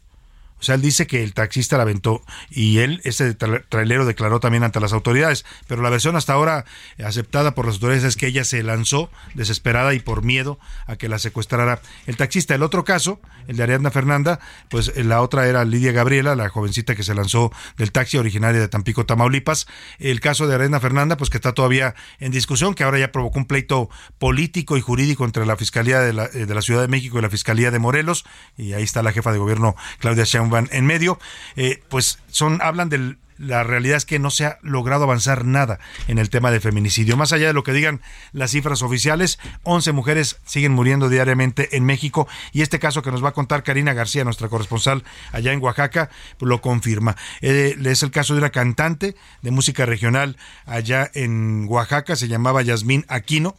O 0.60 0.64
sea, 0.64 0.74
él 0.74 0.82
dice 0.82 1.06
que 1.06 1.24
el 1.24 1.36
taxista 1.36 1.78
la 1.78 1.84
aventó 1.84 2.24
y 2.50 2.80
él, 2.80 3.00
ese 3.04 3.36
trailero, 3.36 4.08
declaró 4.08 4.40
también 4.40 4.64
ante 4.64 4.80
las 4.80 4.92
autoridades. 4.92 5.46
Pero 5.68 5.84
la 5.84 5.92
versión 5.92 6.16
hasta 6.16 6.34
ahora 6.34 6.66
aceptada 7.04 7.54
por 7.54 7.68
las 7.68 7.76
autoridades 7.76 8.04
es 8.04 8.16
que 8.16 8.26
ella 8.26 8.44
se 8.44 8.64
lanzó 8.64 9.12
desesperada 9.36 9.94
y 9.94 10.00
por 10.00 10.24
miedo 10.24 10.58
a 10.88 10.96
que 10.96 11.10
la 11.10 11.20
secuestrara 11.20 11.82
el 12.08 12.18
taxista. 12.18 12.56
El 12.56 12.64
otro 12.64 12.86
caso, 12.86 13.22
el 13.48 13.58
de 13.58 13.64
Ariadna 13.64 13.92
Fernanda, 13.92 14.40
pues 14.70 14.96
la 14.98 15.22
otra 15.22 15.48
era 15.48 15.66
Lidia 15.66 15.92
Gabriela, 15.92 16.36
la 16.36 16.50
jovencita 16.50 16.96
que 16.96 17.04
se 17.04 17.14
lanzó 17.14 17.52
del 17.78 17.92
taxi 17.92 18.18
originaria 18.18 18.60
de 18.60 18.68
Tampico, 18.68 19.06
Tamaulipas. 19.06 19.68
El 20.00 20.20
caso 20.20 20.48
de 20.48 20.56
Ariadna 20.56 20.80
Fernanda, 20.80 21.18
pues 21.18 21.30
que 21.30 21.38
está 21.38 21.54
todavía 21.54 21.96
en 22.20 22.32
discusión, 22.32 22.74
que 22.74 22.84
ahora 22.84 23.00
ya 23.00 23.12
provocó 23.12 23.40
un 23.40 23.46
pleito 23.46 23.90
político 24.20 24.78
y 24.78 24.82
jurídico 24.82 25.26
entre 25.26 25.46
la 25.46 25.56
Fiscalía 25.56 26.00
de 26.00 26.14
la, 26.14 26.30
la 26.34 26.62
Ciudad 26.62 26.82
de 26.82 26.88
México 26.88 27.20
y 27.20 27.22
la 27.22 27.30
Fiscalía 27.30 27.72
de 27.72 27.80
Morelos. 27.80 28.26
Y 28.58 28.74
ahí 28.74 28.84
está 28.84 29.04
la 29.04 29.12
jefa 29.12 29.32
de 29.32 29.38
gobierno, 29.38 29.76
Claudia 30.00 30.24
Sheinbaum 30.24 30.68
en 30.72 30.86
medio, 30.86 31.20
eh, 31.56 31.84
pues 31.90 32.20
son, 32.30 32.60
hablan 32.62 32.90
de 32.90 33.16
la 33.38 33.64
realidad 33.64 33.98
es 33.98 34.06
que 34.06 34.20
no 34.20 34.30
se 34.30 34.46
ha 34.46 34.60
logrado 34.62 35.04
avanzar 35.04 35.46
nada 35.46 35.80
en 36.08 36.18
el 36.18 36.30
tema 36.30 36.52
del 36.52 36.62
feminicidio. 36.62 37.18
Más 37.18 37.34
allá 37.34 37.48
de 37.48 37.54
lo 37.54 37.64
que 37.64 37.74
digan 37.74 38.02
las 38.32 38.52
cifras 38.52 38.82
oficiales, 38.82 39.40
11 39.64 39.92
mujeres 39.92 40.40
siguen 40.46 40.74
muriendo 40.74 41.10
diariamente 41.10 41.76
en 41.78 41.86
México 41.86 42.28
y 42.52 42.62
este 42.62 42.80
caso 42.80 43.02
que 43.02 43.12
nos 43.12 43.24
va 43.24 43.30
a 43.30 43.34
contar 43.34 43.64
Karina 43.64 43.94
García, 43.94 44.24
nuestra 44.24 44.50
corresponsal 44.50 45.04
allá 45.32 45.54
en 45.54 45.62
Oaxaca, 45.62 46.10
lo 46.40 46.62
confirma. 46.62 47.16
Eh, 47.42 47.76
es 47.84 48.04
el 48.04 48.12
caso 48.12 48.34
de 48.34 48.40
una 48.40 48.50
cantante 48.50 49.16
de 49.42 49.52
música 49.52 49.86
regional 49.86 50.38
allá 50.66 51.10
en 51.14 51.66
Oaxaca, 51.68 52.16
se 52.16 52.28
llamaba 52.28 52.62
Yasmín 52.62 53.06
Aquino, 53.08 53.56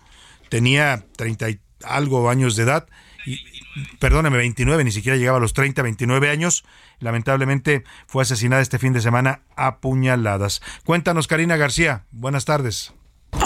tenía 0.48 1.04
30 1.16 1.50
y 1.50 1.60
algo 1.84 2.28
años 2.28 2.56
de 2.56 2.64
edad, 2.64 2.86
perdóneme, 3.98 4.38
29, 4.38 4.84
ni 4.84 4.92
siquiera 4.92 5.16
llegaba 5.16 5.38
a 5.38 5.40
los 5.40 5.52
30, 5.52 5.82
29 5.82 6.30
años. 6.30 6.64
Lamentablemente 7.00 7.84
fue 8.06 8.22
asesinada 8.22 8.62
este 8.62 8.78
fin 8.78 8.92
de 8.92 9.00
semana 9.00 9.42
a 9.56 9.78
puñaladas. 9.78 10.62
Cuéntanos, 10.84 11.26
Karina 11.26 11.56
García. 11.56 12.04
Buenas 12.10 12.44
tardes. 12.44 12.94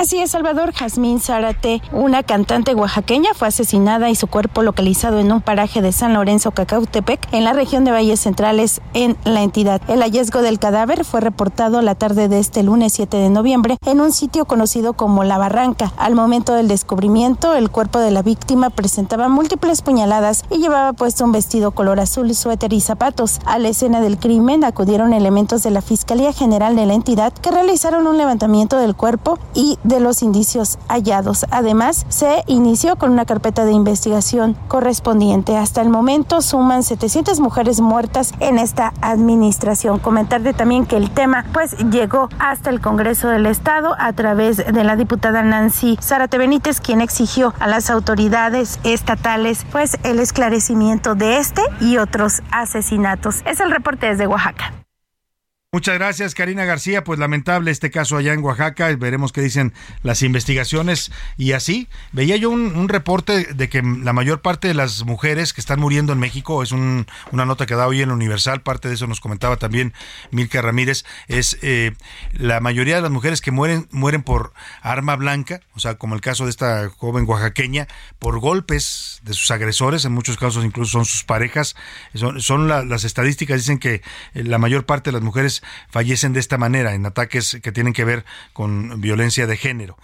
Así 0.03 0.19
es, 0.19 0.33
Salvador 0.33 0.73
Jazmín 0.73 1.21
Zárate, 1.21 1.81
una 1.93 2.25
cantante 2.25 2.75
oaxaqueña, 2.75 3.35
fue 3.35 3.47
asesinada 3.47 4.11
y 4.11 4.17
su 4.17 4.27
cuerpo 4.27 4.63
localizado 4.63 5.21
en 5.21 5.31
un 5.31 5.41
paraje 5.41 5.81
de 5.81 5.93
San 5.93 6.13
Lorenzo, 6.13 6.51
Cacautepec, 6.51 7.33
en 7.33 7.45
la 7.45 7.53
región 7.53 7.85
de 7.85 7.93
Valles 7.93 8.19
Centrales, 8.19 8.81
en 8.95 9.17
la 9.25 9.45
entidad. 9.45 9.81
El 9.89 10.03
hallazgo 10.03 10.43
del 10.43 10.59
cadáver 10.59 11.05
fue 11.05 11.21
reportado 11.21 11.83
la 11.83 11.95
tarde 11.95 12.27
de 12.27 12.41
este 12.41 12.65
lunes 12.65 12.95
7 12.95 13.17
de 13.17 13.31
noviembre 13.31 13.77
en 13.87 14.01
un 14.01 14.11
sitio 14.11 14.45
conocido 14.45 14.95
como 14.95 15.23
La 15.23 15.39
Barranca. 15.39 15.93
Al 15.97 16.17
momento 16.17 16.55
del 16.55 16.67
descubrimiento, 16.67 17.55
el 17.55 17.71
cuerpo 17.71 18.01
de 18.01 18.11
la 18.11 18.23
víctima 18.23 18.71
presentaba 18.71 19.29
múltiples 19.29 19.83
puñaladas 19.83 20.43
y 20.51 20.59
llevaba 20.59 20.95
puesto 20.95 21.25
un 21.25 21.31
vestido 21.31 21.71
color 21.71 22.01
azul, 22.01 22.35
suéter 22.35 22.73
y 22.73 22.81
zapatos. 22.81 23.39
A 23.45 23.61
la 23.61 23.69
escena 23.69 24.01
del 24.01 24.19
crimen 24.19 24.65
acudieron 24.65 25.13
elementos 25.13 25.63
de 25.63 25.71
la 25.71 25.81
Fiscalía 25.81 26.33
General 26.33 26.75
de 26.75 26.87
la 26.87 26.95
entidad 26.95 27.33
que 27.33 27.53
realizaron 27.53 28.09
un 28.09 28.19
levantamiento 28.19 28.79
del 28.79 28.97
cuerpo 28.97 29.39
y 29.55 29.72
de 29.85 30.01
los 30.01 30.23
indicios 30.23 30.79
hallados. 30.89 31.47
Además, 31.51 32.07
se 32.09 32.43
inició 32.47 32.97
con 32.97 33.11
una 33.11 33.25
carpeta 33.25 33.65
de 33.65 33.73
investigación 33.73 34.57
correspondiente. 34.69 35.57
Hasta 35.57 35.81
el 35.81 35.89
momento 35.89 36.43
suman 36.43 36.83
700 36.83 37.41
mujeres 37.41 37.81
muertas 37.81 38.33
en 38.41 38.59
esta 38.59 38.93
administración. 39.01 39.99
Comentarle 39.99 40.53
también 40.55 40.87
que 40.87 40.97
el 40.97 41.11
tema 41.11 41.45
pues 41.53 41.77
llegó 41.91 42.29
hasta 42.39 42.71
el 42.71 42.81
Congreso 42.81 43.29
del 43.29 43.47
Estado 43.47 43.95
a 43.99 44.13
través 44.13 44.59
de 44.59 44.85
la 44.85 44.97
diputada 44.97 45.43
Nancy 45.43 45.99
Zárate 46.03 46.39
Benítez, 46.39 46.81
quien 46.81 47.01
exigió 47.01 47.55
a 47.59 47.67
las 47.67 47.91
autoridades 47.91 48.81
estatales 48.85 49.65
pues 49.71 49.99
el 50.03 50.19
esclarecimiento 50.19 51.15
de 51.15 51.39
este 51.39 51.63
y 51.81 51.99
otros 51.99 52.43
asesinatos. 52.51 53.43
Es 53.45 53.61
el 53.61 53.71
reporte 53.71 54.07
desde 54.07 54.27
Oaxaca. 54.27 54.82
Muchas 55.75 55.95
gracias, 55.95 56.35
Karina 56.35 56.67
García. 56.67 57.03
Pues 57.03 57.19
lamentable 57.19 57.71
este 57.71 57.91
caso 57.91 58.19
allá 58.19 58.35
en 58.35 58.45
Oaxaca. 58.45 58.95
Veremos 58.95 59.33
qué 59.33 59.41
dicen 59.41 59.73
las 60.03 60.21
investigaciones. 60.21 61.11
Y 61.39 61.53
así, 61.53 61.89
veía 62.13 62.37
yo 62.37 62.51
un, 62.51 62.91
reporte 62.91 63.55
de 63.55 63.71
que 63.71 63.81
la 63.81 64.13
mayor 64.13 64.43
parte 64.43 64.69
de 64.69 64.75
las 64.75 65.07
mujeres 65.07 65.55
que 65.55 65.63
están 65.63 65.81
muriendo 65.81 66.13
en 66.13 66.19
México, 66.19 66.63
es 66.63 66.73
una 66.73 67.07
nota 67.33 67.65
que 67.65 67.75
da 67.75 67.87
hoy 67.87 68.03
en 68.03 68.11
Universal, 68.11 68.61
parte 68.61 68.89
de 68.89 68.95
eso 68.97 69.07
nos 69.07 69.21
comentaba 69.21 69.57
también 69.57 69.95
Milka 70.31 70.61
Ramírez, 70.61 71.07
es 71.27 71.57
eh, 71.63 71.93
la 72.35 72.61
mayoría 72.61 72.97
de 72.97 73.01
las 73.01 73.11
mujeres 73.11 73.41
que 73.41 73.51
mueren, 73.51 73.89
mueren 73.93 74.23
por 74.23 74.53
arma 74.83 75.17
blanca, 75.17 75.63
o 75.75 75.81
sea, 75.81 75.95
como 75.95 76.15
el 76.15 76.21
caso 76.21 76.45
de 76.45 76.51
esta 76.51 76.91
joven 76.91 77.25
oaxaqueña, 77.27 77.89
por 78.19 78.41
golpes 78.41 79.23
de 79.23 79.33
sus 79.33 79.51
agresores, 79.51 80.05
en 80.05 80.13
muchos 80.13 80.37
casos 80.37 80.67
incluso 80.67 80.91
son 80.91 81.07
sus 81.07 81.25
parejas. 81.25 81.77
Son, 82.13 82.69
las 82.69 83.05
estadísticas, 83.05 83.57
dicen 83.57 83.79
que 83.79 84.03
eh, 84.35 84.45
la 84.45 84.59
mayor 84.59 84.85
parte 84.85 85.09
de 85.09 85.15
las 85.15 85.23
mujeres 85.23 85.62
fallecen 85.91 86.33
de 86.33 86.41
esta 86.41 86.59
manera, 86.59 86.95
en 86.95 87.07
ataques 87.07 87.59
que 87.63 87.73
tienen 87.73 87.93
que 87.93 88.05
ver 88.05 88.25
con 88.53 89.01
violencia 89.01 89.47
de 89.47 89.57
género. 89.57 89.97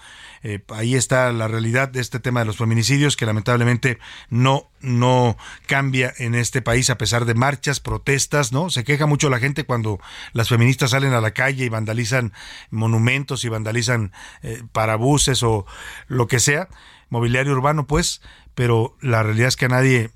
Eh, 0.43 0.61
ahí 0.69 0.95
está 0.95 1.33
la 1.33 1.49
realidad 1.49 1.89
de 1.89 2.01
este 2.01 2.21
tema 2.21 2.41
de 2.41 2.47
los 2.47 2.59
feminicidios 2.59 3.17
que 3.17 3.27
lamentablemente 3.27 3.99
no 4.31 4.69
no 4.81 5.37
cambia 5.67 6.15
en 6.19 6.37
este 6.37 6.63
país 6.63 6.89
a 6.91 6.99
pesar 6.99 7.25
de 7.25 7.35
marchas, 7.35 7.81
protestas, 7.81 8.53
¿no? 8.53 8.71
Se 8.71 8.85
queja 8.85 9.07
mucho 9.07 9.31
la 9.31 9.41
gente 9.41 9.65
cuando 9.65 9.99
las 10.33 10.49
feministas 10.49 10.93
salen 10.93 11.13
a 11.13 11.21
la 11.21 11.33
calle 11.33 11.65
y 11.65 11.69
vandalizan 11.69 12.33
monumentos 12.71 13.45
y 13.45 13.49
vandalizan 13.49 14.13
eh, 14.43 14.63
parabuses 14.71 15.43
o 15.43 15.67
lo 16.07 16.29
que 16.29 16.39
sea, 16.39 16.69
mobiliario 17.11 17.53
urbano, 17.53 17.89
pues, 17.89 18.23
pero 18.55 18.97
la 19.01 19.25
realidad 19.25 19.49
es 19.49 19.57
que 19.57 19.65
a 19.65 19.71
nadie 19.71 20.11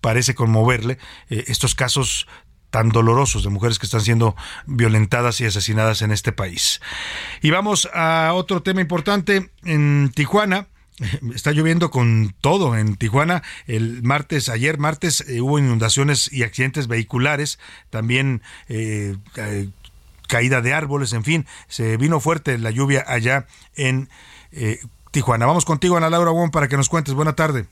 parece 0.00 0.34
conmoverle 0.34 0.98
eh, 1.30 1.44
estos 1.48 1.74
casos 1.74 2.28
tan 2.74 2.88
dolorosos 2.88 3.44
de 3.44 3.50
mujeres 3.50 3.78
que 3.78 3.86
están 3.86 4.00
siendo 4.00 4.34
violentadas 4.66 5.40
y 5.40 5.44
asesinadas 5.44 6.02
en 6.02 6.10
este 6.10 6.32
país. 6.32 6.80
Y 7.40 7.50
vamos 7.50 7.88
a 7.94 8.32
otro 8.34 8.64
tema 8.64 8.80
importante 8.80 9.48
en 9.62 10.10
Tijuana. 10.12 10.66
Está 11.36 11.52
lloviendo 11.52 11.92
con 11.92 12.34
todo 12.40 12.76
en 12.76 12.96
Tijuana. 12.96 13.44
El 13.68 14.02
martes, 14.02 14.48
ayer 14.48 14.78
martes, 14.78 15.20
eh, 15.28 15.40
hubo 15.40 15.60
inundaciones 15.60 16.32
y 16.32 16.42
accidentes 16.42 16.88
vehiculares. 16.88 17.60
También 17.90 18.42
eh, 18.68 19.14
eh, 19.36 19.68
caída 20.26 20.60
de 20.60 20.74
árboles, 20.74 21.12
en 21.12 21.22
fin, 21.22 21.46
se 21.68 21.96
vino 21.96 22.18
fuerte 22.18 22.58
la 22.58 22.72
lluvia 22.72 23.04
allá 23.06 23.46
en 23.76 24.08
Tijuana. 25.12 25.46
Vamos 25.46 25.64
contigo, 25.64 25.96
Ana 25.96 26.10
Laura 26.10 26.32
Wong, 26.32 26.50
para 26.50 26.66
que 26.66 26.76
nos 26.76 26.88
cuentes. 26.88 27.14
Buena 27.14 27.36
tarde. 27.36 27.66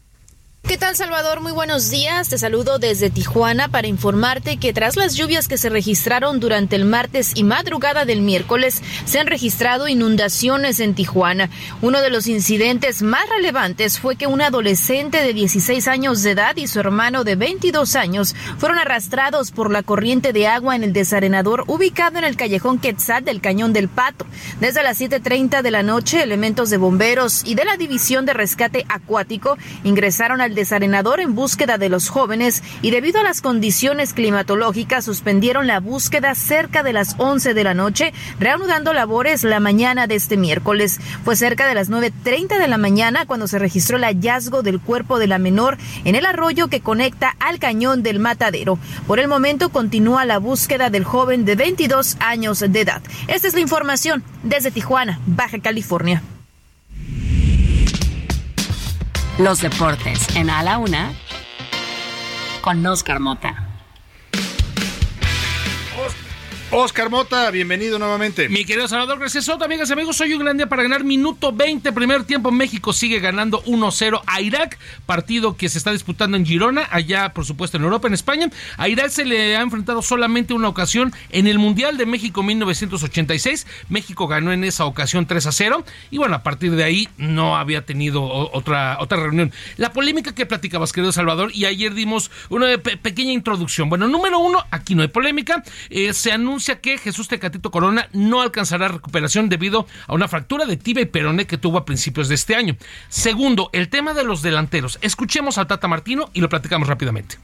¿Qué 0.66 0.78
tal 0.78 0.94
Salvador? 0.94 1.40
Muy 1.40 1.50
buenos 1.50 1.90
días. 1.90 2.28
Te 2.28 2.38
saludo 2.38 2.78
desde 2.78 3.10
Tijuana 3.10 3.66
para 3.66 3.88
informarte 3.88 4.58
que 4.58 4.72
tras 4.72 4.96
las 4.96 5.16
lluvias 5.16 5.48
que 5.48 5.58
se 5.58 5.68
registraron 5.68 6.38
durante 6.38 6.76
el 6.76 6.84
martes 6.84 7.32
y 7.34 7.42
madrugada 7.42 8.04
del 8.04 8.22
miércoles, 8.22 8.80
se 9.04 9.18
han 9.18 9.26
registrado 9.26 9.88
inundaciones 9.88 10.78
en 10.78 10.94
Tijuana. 10.94 11.50
Uno 11.82 12.00
de 12.00 12.10
los 12.10 12.28
incidentes 12.28 13.02
más 13.02 13.28
relevantes 13.28 13.98
fue 13.98 14.14
que 14.14 14.28
un 14.28 14.40
adolescente 14.40 15.18
de 15.18 15.34
16 15.34 15.88
años 15.88 16.22
de 16.22 16.30
edad 16.30 16.56
y 16.56 16.68
su 16.68 16.78
hermano 16.78 17.24
de 17.24 17.34
22 17.34 17.96
años 17.96 18.36
fueron 18.56 18.78
arrastrados 18.78 19.50
por 19.50 19.70
la 19.70 19.82
corriente 19.82 20.32
de 20.32 20.46
agua 20.46 20.76
en 20.76 20.84
el 20.84 20.92
desarenador 20.92 21.64
ubicado 21.66 22.18
en 22.18 22.24
el 22.24 22.36
callejón 22.36 22.78
Quetzal 22.78 23.24
del 23.24 23.40
Cañón 23.40 23.72
del 23.72 23.88
Pato. 23.88 24.26
Desde 24.60 24.84
las 24.84 25.00
7.30 25.00 25.60
de 25.60 25.70
la 25.72 25.82
noche, 25.82 26.22
elementos 26.22 26.70
de 26.70 26.76
bomberos 26.76 27.42
y 27.44 27.56
de 27.56 27.64
la 27.64 27.76
División 27.76 28.26
de 28.26 28.32
Rescate 28.32 28.86
Acuático 28.88 29.58
ingresaron 29.82 30.40
al 30.40 30.51
desarenador 30.54 31.20
en 31.20 31.34
búsqueda 31.34 31.78
de 31.78 31.88
los 31.88 32.08
jóvenes 32.08 32.62
y 32.82 32.90
debido 32.90 33.20
a 33.20 33.22
las 33.22 33.40
condiciones 33.40 34.14
climatológicas 34.14 35.04
suspendieron 35.04 35.66
la 35.66 35.80
búsqueda 35.80 36.34
cerca 36.34 36.82
de 36.82 36.92
las 36.92 37.14
11 37.18 37.54
de 37.54 37.64
la 37.64 37.74
noche, 37.74 38.12
reanudando 38.38 38.92
labores 38.92 39.44
la 39.44 39.60
mañana 39.60 40.06
de 40.06 40.14
este 40.16 40.36
miércoles. 40.36 41.00
Fue 41.24 41.36
cerca 41.36 41.66
de 41.66 41.74
las 41.74 41.90
9.30 41.90 42.58
de 42.58 42.68
la 42.68 42.78
mañana 42.78 43.26
cuando 43.26 43.48
se 43.48 43.58
registró 43.58 43.96
el 43.96 44.04
hallazgo 44.04 44.62
del 44.62 44.80
cuerpo 44.80 45.18
de 45.18 45.26
la 45.26 45.38
menor 45.38 45.78
en 46.04 46.14
el 46.14 46.26
arroyo 46.26 46.68
que 46.68 46.80
conecta 46.80 47.36
al 47.38 47.58
cañón 47.58 48.02
del 48.02 48.18
matadero. 48.18 48.78
Por 49.06 49.18
el 49.18 49.28
momento 49.28 49.70
continúa 49.70 50.24
la 50.24 50.38
búsqueda 50.38 50.90
del 50.90 51.04
joven 51.04 51.44
de 51.44 51.56
22 51.56 52.16
años 52.20 52.60
de 52.60 52.80
edad. 52.80 53.02
Esta 53.28 53.48
es 53.48 53.54
la 53.54 53.60
información 53.60 54.22
desde 54.42 54.70
Tijuana, 54.70 55.20
Baja 55.26 55.58
California. 55.58 56.22
Los 59.38 59.62
deportes 59.62 60.36
en 60.36 60.50
A 60.50 60.62
la 60.62 60.76
Una 60.76 61.10
con 62.60 62.84
Oscar 62.86 63.18
Mota. 63.18 63.71
Oscar 66.74 67.10
Mota, 67.10 67.50
bienvenido 67.50 67.98
nuevamente. 67.98 68.48
Mi 68.48 68.64
querido 68.64 68.88
Salvador 68.88 69.18
Gracias 69.18 69.44
Soto, 69.44 69.62
amigas 69.62 69.90
y 69.90 69.92
amigos, 69.92 70.16
soy 70.16 70.32
un 70.32 70.38
gran 70.38 70.56
día 70.56 70.70
para 70.70 70.82
ganar 70.82 71.04
minuto 71.04 71.52
20, 71.52 71.92
primer 71.92 72.24
tiempo. 72.24 72.50
México 72.50 72.94
sigue 72.94 73.20
ganando 73.20 73.62
1-0 73.64 74.22
a 74.26 74.40
Irak, 74.40 74.78
partido 75.04 75.54
que 75.54 75.68
se 75.68 75.76
está 75.76 75.92
disputando 75.92 76.38
en 76.38 76.46
Girona, 76.46 76.88
allá 76.90 77.34
por 77.34 77.44
supuesto 77.44 77.76
en 77.76 77.82
Europa, 77.84 78.08
en 78.08 78.14
España. 78.14 78.48
A 78.78 78.88
Irak 78.88 79.10
se 79.10 79.26
le 79.26 79.54
ha 79.54 79.60
enfrentado 79.60 80.00
solamente 80.00 80.54
una 80.54 80.68
ocasión 80.68 81.12
en 81.28 81.46
el 81.46 81.58
Mundial 81.58 81.98
de 81.98 82.06
México 82.06 82.42
1986. 82.42 83.66
México 83.90 84.26
ganó 84.26 84.50
en 84.50 84.64
esa 84.64 84.86
ocasión 84.86 85.26
3 85.26 85.48
0 85.50 85.84
y 86.10 86.16
bueno, 86.16 86.36
a 86.36 86.42
partir 86.42 86.70
de 86.70 86.84
ahí 86.84 87.06
no 87.18 87.54
había 87.54 87.84
tenido 87.84 88.24
otra, 88.24 88.96
otra 88.98 89.18
reunión. 89.18 89.52
La 89.76 89.92
polémica 89.92 90.34
que 90.34 90.46
platicabas, 90.46 90.94
querido 90.94 91.12
Salvador, 91.12 91.50
y 91.52 91.66
ayer 91.66 91.92
dimos 91.92 92.30
una 92.48 92.78
pequeña 92.78 93.32
introducción. 93.32 93.90
Bueno, 93.90 94.08
número 94.08 94.38
uno, 94.38 94.64
aquí 94.70 94.94
no 94.94 95.02
hay 95.02 95.08
polémica. 95.08 95.62
Eh, 95.90 96.14
se 96.14 96.32
anuncia 96.32 96.61
que 96.62 96.98
Jesús 96.98 97.28
Tecatito 97.28 97.70
Corona 97.70 98.08
no 98.12 98.40
alcanzará 98.40 98.88
recuperación 98.88 99.48
debido 99.48 99.86
a 100.06 100.14
una 100.14 100.28
fractura 100.28 100.64
de 100.64 100.76
tibia 100.76 101.02
y 101.02 101.06
peroné 101.06 101.46
que 101.46 101.58
tuvo 101.58 101.78
a 101.78 101.84
principios 101.84 102.28
de 102.28 102.36
este 102.36 102.54
año. 102.54 102.76
Segundo, 103.08 103.70
el 103.72 103.88
tema 103.88 104.14
de 104.14 104.24
los 104.24 104.42
delanteros. 104.42 104.98
Escuchemos 105.02 105.58
a 105.58 105.66
Tata 105.66 105.88
Martino 105.88 106.30
y 106.32 106.40
lo 106.40 106.48
platicamos 106.48 106.88
rápidamente. 106.88 107.38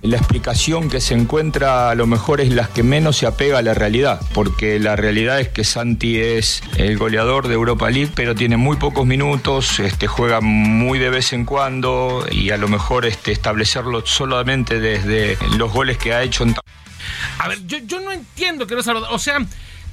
La 0.00 0.16
explicación 0.16 0.88
que 0.88 1.00
se 1.00 1.14
encuentra 1.14 1.90
a 1.90 1.94
lo 1.96 2.06
mejor 2.06 2.40
es 2.40 2.50
la 2.50 2.68
que 2.68 2.84
menos 2.84 3.16
se 3.16 3.26
apega 3.26 3.58
a 3.58 3.62
la 3.62 3.74
realidad, 3.74 4.20
porque 4.32 4.78
la 4.78 4.94
realidad 4.94 5.40
es 5.40 5.48
que 5.48 5.64
Santi 5.64 6.20
es 6.20 6.62
el 6.76 6.96
goleador 6.98 7.48
de 7.48 7.54
Europa 7.54 7.90
League, 7.90 8.12
pero 8.14 8.36
tiene 8.36 8.56
muy 8.56 8.76
pocos 8.76 9.04
minutos, 9.04 9.80
este, 9.80 10.06
juega 10.06 10.40
muy 10.40 11.00
de 11.00 11.10
vez 11.10 11.32
en 11.32 11.44
cuando 11.44 12.24
y 12.30 12.50
a 12.50 12.56
lo 12.58 12.68
mejor 12.68 13.06
este, 13.06 13.32
establecerlo 13.32 14.06
solamente 14.06 14.78
desde 14.78 15.36
los 15.56 15.72
goles 15.72 15.98
que 15.98 16.14
ha 16.14 16.22
hecho 16.22 16.44
en 16.44 16.54
a 17.38 17.48
ver, 17.48 17.66
yo, 17.66 17.78
yo 17.78 18.00
no 18.00 18.12
entiendo 18.12 18.66
que 18.66 18.74
no 18.74 18.80
O 19.10 19.18
sea, 19.18 19.38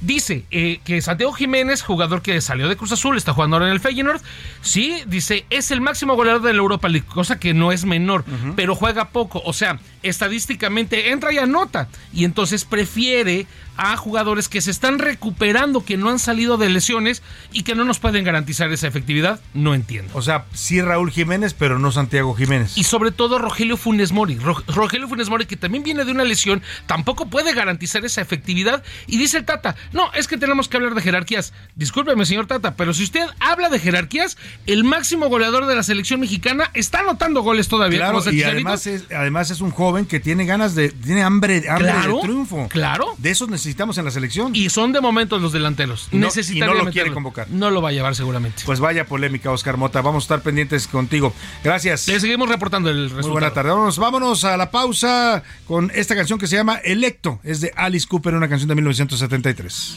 Dice 0.00 0.44
eh, 0.50 0.80
que 0.84 1.00
Santiago 1.00 1.32
Jiménez, 1.32 1.82
jugador 1.82 2.20
que 2.20 2.40
salió 2.42 2.68
de 2.68 2.76
Cruz 2.76 2.92
Azul, 2.92 3.16
está 3.16 3.32
jugando 3.32 3.56
ahora 3.56 3.68
en 3.68 3.72
el 3.72 3.80
Feyenoord. 3.80 4.20
Sí, 4.60 5.02
dice, 5.06 5.46
es 5.48 5.70
el 5.70 5.80
máximo 5.80 6.14
goleador 6.16 6.42
de 6.42 6.52
la 6.52 6.58
Europa 6.58 6.88
League, 6.88 7.06
cosa 7.06 7.38
que 7.40 7.54
no 7.54 7.72
es 7.72 7.86
menor, 7.86 8.24
pero 8.56 8.74
juega 8.74 9.08
poco. 9.08 9.40
O 9.46 9.54
sea, 9.54 9.78
estadísticamente 10.02 11.12
entra 11.12 11.32
y 11.32 11.38
anota. 11.38 11.88
Y 12.12 12.24
entonces 12.24 12.66
prefiere 12.66 13.46
a 13.76 13.96
jugadores 13.96 14.48
que 14.48 14.60
se 14.60 14.70
están 14.70 14.98
recuperando, 14.98 15.84
que 15.84 15.96
no 15.96 16.10
han 16.10 16.18
salido 16.18 16.56
de 16.56 16.68
lesiones 16.68 17.22
y 17.52 17.62
que 17.62 17.74
no 17.74 17.84
nos 17.84 17.98
pueden 17.98 18.24
garantizar 18.24 18.72
esa 18.72 18.86
efectividad, 18.86 19.40
no 19.54 19.74
entiendo. 19.74 20.12
O 20.14 20.22
sea, 20.22 20.46
sí 20.52 20.80
Raúl 20.80 21.10
Jiménez, 21.10 21.54
pero 21.54 21.78
no 21.78 21.92
Santiago 21.92 22.34
Jiménez. 22.34 22.76
Y 22.76 22.84
sobre 22.84 23.10
todo 23.10 23.38
Rogelio 23.38 23.76
Funes 23.76 24.12
Mori. 24.12 24.36
Rogelio 24.36 25.08
Funes 25.08 25.28
Mori, 25.28 25.46
que 25.46 25.56
también 25.56 25.82
viene 25.84 26.04
de 26.04 26.12
una 26.12 26.24
lesión, 26.24 26.62
tampoco 26.86 27.26
puede 27.26 27.52
garantizar 27.54 28.04
esa 28.04 28.20
efectividad. 28.20 28.82
Y 29.06 29.18
dice 29.18 29.38
el 29.38 29.44
Tata, 29.44 29.76
no, 29.92 30.12
es 30.14 30.28
que 30.28 30.38
tenemos 30.38 30.68
que 30.68 30.76
hablar 30.76 30.94
de 30.94 31.02
jerarquías. 31.02 31.52
Discúlpeme, 31.74 32.24
señor 32.24 32.46
Tata, 32.46 32.76
pero 32.76 32.94
si 32.94 33.04
usted 33.04 33.26
habla 33.40 33.68
de 33.68 33.78
jerarquías, 33.78 34.36
el 34.66 34.84
máximo 34.84 35.28
goleador 35.28 35.66
de 35.66 35.74
la 35.74 35.82
selección 35.82 36.20
mexicana 36.20 36.70
está 36.74 37.00
anotando 37.00 37.42
goles 37.42 37.68
todavía. 37.68 37.98
Claro, 38.10 38.32
y 38.32 38.42
además 38.42 38.86
es, 38.86 39.04
además 39.10 39.50
es 39.50 39.60
un 39.60 39.70
joven 39.70 40.06
que 40.06 40.20
tiene 40.20 40.46
ganas 40.46 40.74
de, 40.74 40.90
tiene 40.90 41.22
hambre, 41.22 41.64
hambre 41.68 41.92
de 41.92 42.20
triunfo. 42.22 42.68
Claro. 42.68 43.14
De 43.18 43.30
esos 43.30 43.48
necesitamos 43.48 43.65
necesitamos 43.66 43.98
en 43.98 44.04
la 44.04 44.10
selección. 44.10 44.54
Y 44.54 44.70
son 44.70 44.92
de 44.92 45.00
momento 45.00 45.38
los 45.38 45.52
delanteros. 45.52 46.08
No, 46.12 46.28
y 46.28 46.60
no 46.60 46.74
lo 46.74 46.90
quiere 46.90 47.12
convocar. 47.12 47.48
No 47.50 47.70
lo 47.70 47.82
va 47.82 47.88
a 47.88 47.92
llevar 47.92 48.14
seguramente. 48.14 48.62
Pues 48.64 48.80
vaya 48.80 49.06
polémica, 49.06 49.50
Oscar 49.50 49.76
Mota. 49.76 50.00
Vamos 50.00 50.24
a 50.24 50.26
estar 50.26 50.42
pendientes 50.42 50.86
contigo. 50.86 51.34
Gracias. 51.64 52.06
Le 52.08 52.20
seguimos 52.20 52.48
reportando 52.48 52.90
el 52.90 53.04
resultado. 53.04 53.28
Muy 53.28 53.32
buena 53.32 53.52
tarde. 53.52 53.70
Vámonos, 53.70 53.98
vámonos 53.98 54.44
a 54.44 54.56
la 54.56 54.70
pausa 54.70 55.42
con 55.66 55.90
esta 55.94 56.14
canción 56.14 56.38
que 56.38 56.46
se 56.46 56.56
llama 56.56 56.76
Electo. 56.76 57.40
Es 57.42 57.60
de 57.60 57.72
Alice 57.76 58.06
Cooper, 58.06 58.34
una 58.34 58.48
canción 58.48 58.68
de 58.68 58.76
1973. 58.76 59.96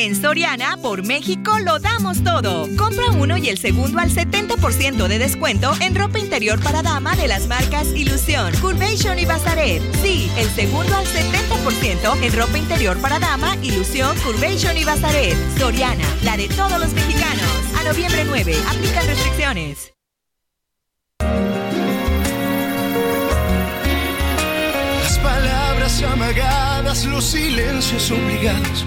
En 0.00 0.14
Soriana, 0.14 0.76
por 0.80 1.04
México, 1.04 1.58
lo 1.58 1.80
damos 1.80 2.22
todo. 2.22 2.68
Compra 2.76 3.10
uno 3.18 3.36
y 3.36 3.48
el 3.48 3.58
segundo 3.58 3.98
al 3.98 4.10
70% 4.10 5.08
de 5.08 5.18
descuento 5.18 5.72
en 5.80 5.96
ropa 5.96 6.20
interior 6.20 6.62
para 6.62 6.82
dama 6.82 7.16
de 7.16 7.26
las 7.26 7.48
marcas 7.48 7.88
Ilusión, 7.96 8.52
Curvation 8.60 9.18
y 9.18 9.24
Bazaret. 9.24 9.82
Sí, 10.00 10.30
el 10.36 10.48
segundo 10.50 10.94
al 10.94 11.04
70% 11.04 12.22
en 12.22 12.32
ropa 12.32 12.58
interior 12.58 12.96
para 12.98 13.18
dama, 13.18 13.56
Ilusión, 13.60 14.16
Curvation 14.20 14.76
y 14.76 14.84
Bazaret. 14.84 15.36
Soriana, 15.58 16.06
la 16.22 16.36
de 16.36 16.46
todos 16.46 16.78
los 16.78 16.92
mexicanos. 16.92 17.42
A 17.80 17.82
noviembre 17.82 18.24
9, 18.24 18.54
aplican 18.70 19.04
restricciones. 19.04 19.92
Las 25.02 25.18
palabras 25.18 26.00
amagadas, 26.04 27.04
los 27.04 27.24
silencios 27.24 28.12
obligados 28.12 28.86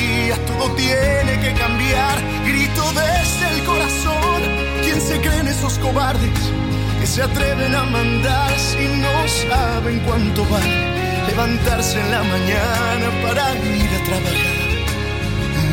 todo 0.37 0.71
tiene 0.75 1.39
que 1.39 1.53
cambiar. 1.53 2.21
Grito 2.45 2.83
desde 2.93 3.45
el 3.55 3.63
corazón. 3.65 4.41
¿Quién 4.83 5.01
se 5.01 5.19
creen 5.21 5.47
esos 5.47 5.77
cobardes 5.79 6.39
que 6.99 7.07
se 7.07 7.23
atreven 7.23 7.75
a 7.75 7.83
mandar 7.83 8.51
si 8.59 8.87
no 8.87 9.27
saben 9.27 9.99
cuánto 10.01 10.45
vale 10.45 11.25
levantarse 11.27 11.99
en 11.99 12.11
la 12.11 12.23
mañana 12.23 13.07
para 13.23 13.53
ir 13.55 13.89
a 13.99 14.03
trabajar? 14.03 14.61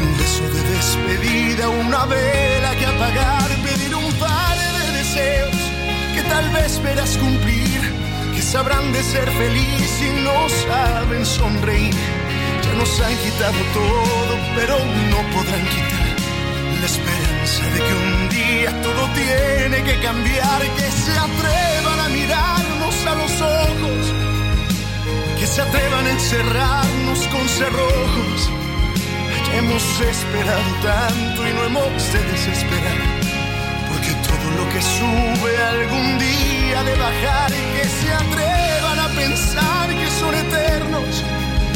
Un 0.03 0.19
beso 0.19 0.45
de 0.55 0.63
despedida, 0.75 1.69
una 1.69 2.05
vela 2.07 2.71
que 2.79 2.87
apagar, 2.87 3.49
pedir 3.65 3.95
un 3.95 4.13
par 4.15 4.57
de 4.57 4.99
deseos 4.99 5.57
que 6.15 6.23
tal 6.23 6.51
vez 6.51 6.83
verás 6.83 7.17
cumplir 7.17 8.09
sabrán 8.53 8.93
de 8.95 9.03
ser 9.03 9.31
feliz 9.33 10.03
y 10.03 10.23
no 10.23 10.49
saben 10.49 11.27
sonreír. 11.27 12.18
Ya 12.69 12.75
nos 12.75 13.01
han 13.01 13.17
quitado 13.17 13.61
todo, 13.73 14.35
pero 14.57 14.77
no 15.11 15.21
podrán 15.35 15.65
quitar 15.73 16.09
la 16.81 16.87
esperanza 16.87 17.65
de 17.75 17.81
que 17.81 17.95
un 17.95 18.29
día 18.29 18.83
todo 18.83 19.09
tiene 19.15 19.83
que 19.85 19.99
cambiar, 20.01 20.61
que 20.77 20.91
se 20.91 21.13
atrevan 21.13 22.01
a 22.01 22.09
mirarnos 22.11 23.07
a 23.07 23.15
los 23.15 23.41
ojos, 23.41 24.15
que 25.39 25.47
se 25.47 25.63
atrevan 25.63 26.07
a 26.07 26.11
encerrarnos 26.11 27.21
con 27.29 27.49
cerrojos. 27.49 28.51
Hemos 29.55 30.01
esperado 30.01 30.71
tanto 30.83 31.49
y 31.49 31.53
no 31.55 31.65
hemos 31.65 32.13
de 32.13 32.23
desesperar, 32.33 33.01
porque 33.89 34.13
todo 34.29 34.47
lo 34.59 34.69
que 34.73 34.83
sube 34.83 35.53
algún 35.75 36.19
día 36.19 36.85
de 36.85 36.95
bajar 36.97 37.51
y 37.51 37.81
que 37.81 37.89
se 37.89 38.13
atrevan 38.13 38.99
a 39.01 39.09
pensar 39.09 39.89
que 39.89 40.11
son 40.21 40.35
eternos 40.35 41.25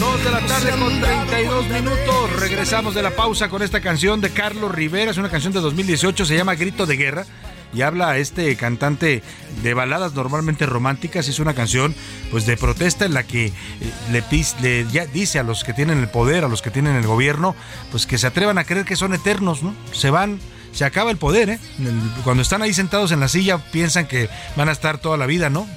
Dos 0.02 0.24
de 0.24 0.30
la 0.32 0.40
tarde 0.40 0.70
con 0.72 1.00
32 1.00 1.68
minutos. 1.68 2.40
Regresamos 2.40 2.92
de 2.92 3.02
la 3.02 3.12
pausa 3.12 3.48
con 3.48 3.62
esta 3.62 3.80
canción 3.80 4.20
de 4.20 4.30
Carlos 4.30 4.74
Rivera. 4.74 5.12
Es 5.12 5.16
una 5.16 5.30
canción 5.30 5.52
de 5.52 5.60
2018, 5.60 6.26
se 6.26 6.36
llama 6.36 6.56
Grito 6.56 6.86
de 6.86 6.96
Guerra. 6.96 7.24
Y 7.72 7.82
habla 7.82 8.18
este 8.18 8.56
cantante 8.56 9.22
de 9.62 9.74
baladas 9.74 10.14
normalmente 10.14 10.66
románticas. 10.66 11.28
Es 11.28 11.38
una 11.38 11.54
canción 11.54 11.94
pues 12.32 12.46
de 12.46 12.56
protesta 12.56 13.04
en 13.04 13.14
la 13.14 13.22
que 13.22 13.46
eh, 13.46 13.52
le, 14.10 14.84
le 14.90 15.06
dice 15.06 15.38
a 15.38 15.44
los 15.44 15.62
que 15.62 15.72
tienen 15.72 16.00
el 16.00 16.08
poder, 16.08 16.44
a 16.44 16.48
los 16.48 16.62
que 16.62 16.72
tienen 16.72 16.96
el 16.96 17.06
gobierno, 17.06 17.54
pues 17.92 18.04
que 18.04 18.18
se 18.18 18.26
atrevan 18.26 18.58
a 18.58 18.64
creer 18.64 18.84
que 18.84 18.96
son 18.96 19.14
eternos, 19.14 19.62
¿no? 19.62 19.72
Se 19.92 20.10
van, 20.10 20.40
se 20.72 20.84
acaba 20.84 21.12
el 21.12 21.16
poder, 21.16 21.48
¿eh? 21.48 21.58
Cuando 22.24 22.42
están 22.42 22.60
ahí 22.62 22.74
sentados 22.74 23.12
en 23.12 23.20
la 23.20 23.28
silla 23.28 23.58
piensan 23.70 24.08
que 24.08 24.28
van 24.56 24.68
a 24.68 24.72
estar 24.72 24.98
toda 24.98 25.16
la 25.16 25.26
vida, 25.26 25.48
¿no? 25.48 25.68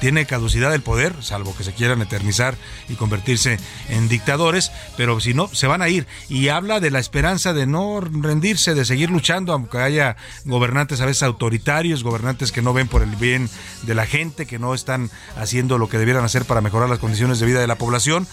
Tiene 0.00 0.26
caducidad 0.26 0.74
el 0.74 0.82
poder, 0.82 1.14
salvo 1.22 1.54
que 1.56 1.64
se 1.64 1.72
quieran 1.72 2.02
eternizar 2.02 2.56
y 2.88 2.94
convertirse 2.94 3.58
en 3.88 4.08
dictadores, 4.08 4.72
pero 4.96 5.20
si 5.20 5.34
no, 5.34 5.48
se 5.48 5.66
van 5.66 5.82
a 5.82 5.88
ir. 5.88 6.06
Y 6.28 6.48
habla 6.48 6.80
de 6.80 6.90
la 6.90 6.98
esperanza 6.98 7.52
de 7.52 7.66
no 7.66 8.00
rendirse, 8.00 8.74
de 8.74 8.84
seguir 8.84 9.10
luchando, 9.10 9.52
aunque 9.52 9.78
haya 9.78 10.16
gobernantes 10.44 11.00
a 11.00 11.06
veces 11.06 11.22
autoritarios, 11.22 12.02
gobernantes 12.02 12.50
que 12.50 12.62
no 12.62 12.72
ven 12.72 12.88
por 12.88 13.02
el 13.02 13.14
bien 13.16 13.48
de 13.82 13.94
la 13.94 14.06
gente, 14.06 14.46
que 14.46 14.58
no 14.58 14.74
están 14.74 15.10
haciendo 15.36 15.78
lo 15.78 15.88
que 15.88 15.98
debieran 15.98 16.24
hacer 16.24 16.44
para 16.44 16.60
mejorar 16.60 16.88
las 16.88 16.98
condiciones 16.98 17.38
de 17.38 17.46
vida 17.46 17.60
de 17.60 17.66
la 17.66 17.76
población. 17.76 18.26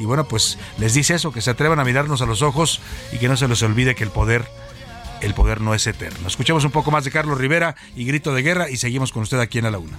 Y 0.00 0.04
bueno, 0.04 0.26
pues 0.26 0.58
les 0.78 0.94
dice 0.94 1.14
eso, 1.14 1.32
que 1.32 1.40
se 1.40 1.50
atrevan 1.50 1.78
a 1.78 1.84
mirarnos 1.84 2.22
a 2.22 2.26
los 2.26 2.42
ojos 2.42 2.80
y 3.12 3.18
que 3.18 3.28
no 3.28 3.36
se 3.36 3.46
les 3.46 3.62
olvide 3.62 3.94
que 3.94 4.04
el 4.04 4.10
poder 4.10 4.44
el 5.22 5.34
poder 5.34 5.60
no 5.60 5.74
es 5.74 5.86
eterno. 5.86 6.28
Escuchemos 6.28 6.64
un 6.64 6.70
poco 6.70 6.90
más 6.90 7.04
de 7.04 7.10
Carlos 7.10 7.38
Rivera 7.38 7.76
y 7.96 8.04
Grito 8.04 8.34
de 8.34 8.42
Guerra 8.42 8.68
y 8.68 8.76
seguimos 8.76 9.12
con 9.12 9.22
usted 9.22 9.38
aquí 9.38 9.58
en 9.58 9.66
A 9.66 9.70
la 9.70 9.78
Una. 9.78 9.98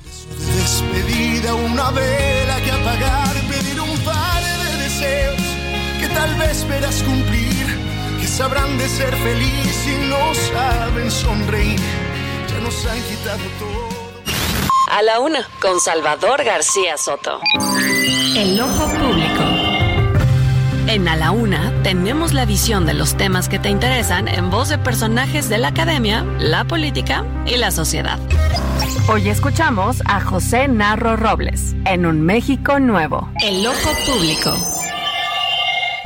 Despedida, 0.55 1.55
una 1.55 1.91
vela 1.91 2.61
que 2.61 2.71
apagar, 2.71 3.35
pedir 3.49 3.79
un 3.79 3.97
par 3.99 4.43
de 4.43 4.83
deseos 4.83 5.41
que 5.99 6.07
tal 6.09 6.35
vez 6.35 6.51
esperas 6.51 7.01
cumplir, 7.03 7.65
que 8.19 8.27
sabrán 8.27 8.77
de 8.77 8.87
ser 8.87 9.15
feliz 9.15 9.87
y 9.87 10.07
no 10.07 10.33
saben 10.35 11.09
sonreír. 11.09 11.79
Ya 12.49 12.59
nos 12.59 12.85
han 12.85 13.01
quitado 13.03 13.43
todo. 13.59 14.03
A 14.91 15.01
la 15.01 15.19
Una, 15.19 15.47
con 15.59 15.79
Salvador 15.79 16.43
García 16.43 16.97
Soto. 16.97 17.39
El 18.35 18.59
ojo 18.61 18.85
público. 18.89 19.42
En 20.87 21.07
A 21.07 21.15
la 21.15 21.31
Una 21.31 21.71
tenemos 21.81 22.33
la 22.33 22.45
visión 22.45 22.85
de 22.85 22.93
los 22.93 23.15
temas 23.15 23.47
que 23.47 23.57
te 23.57 23.69
interesan 23.69 24.27
en 24.27 24.49
voz 24.49 24.67
de 24.67 24.77
personajes 24.77 25.47
de 25.47 25.57
la 25.57 25.69
academia, 25.69 26.25
la 26.39 26.65
política 26.65 27.25
y 27.45 27.55
la 27.55 27.71
sociedad. 27.71 28.19
Hoy 29.07 29.29
escuchamos 29.29 30.01
a 30.05 30.19
José 30.19 30.67
Narro 30.67 31.15
Robles 31.15 31.73
en 31.85 32.05
Un 32.05 32.21
México 32.21 32.79
Nuevo. 32.79 33.29
El 33.41 33.65
ojo 33.65 33.91
público. 34.05 34.57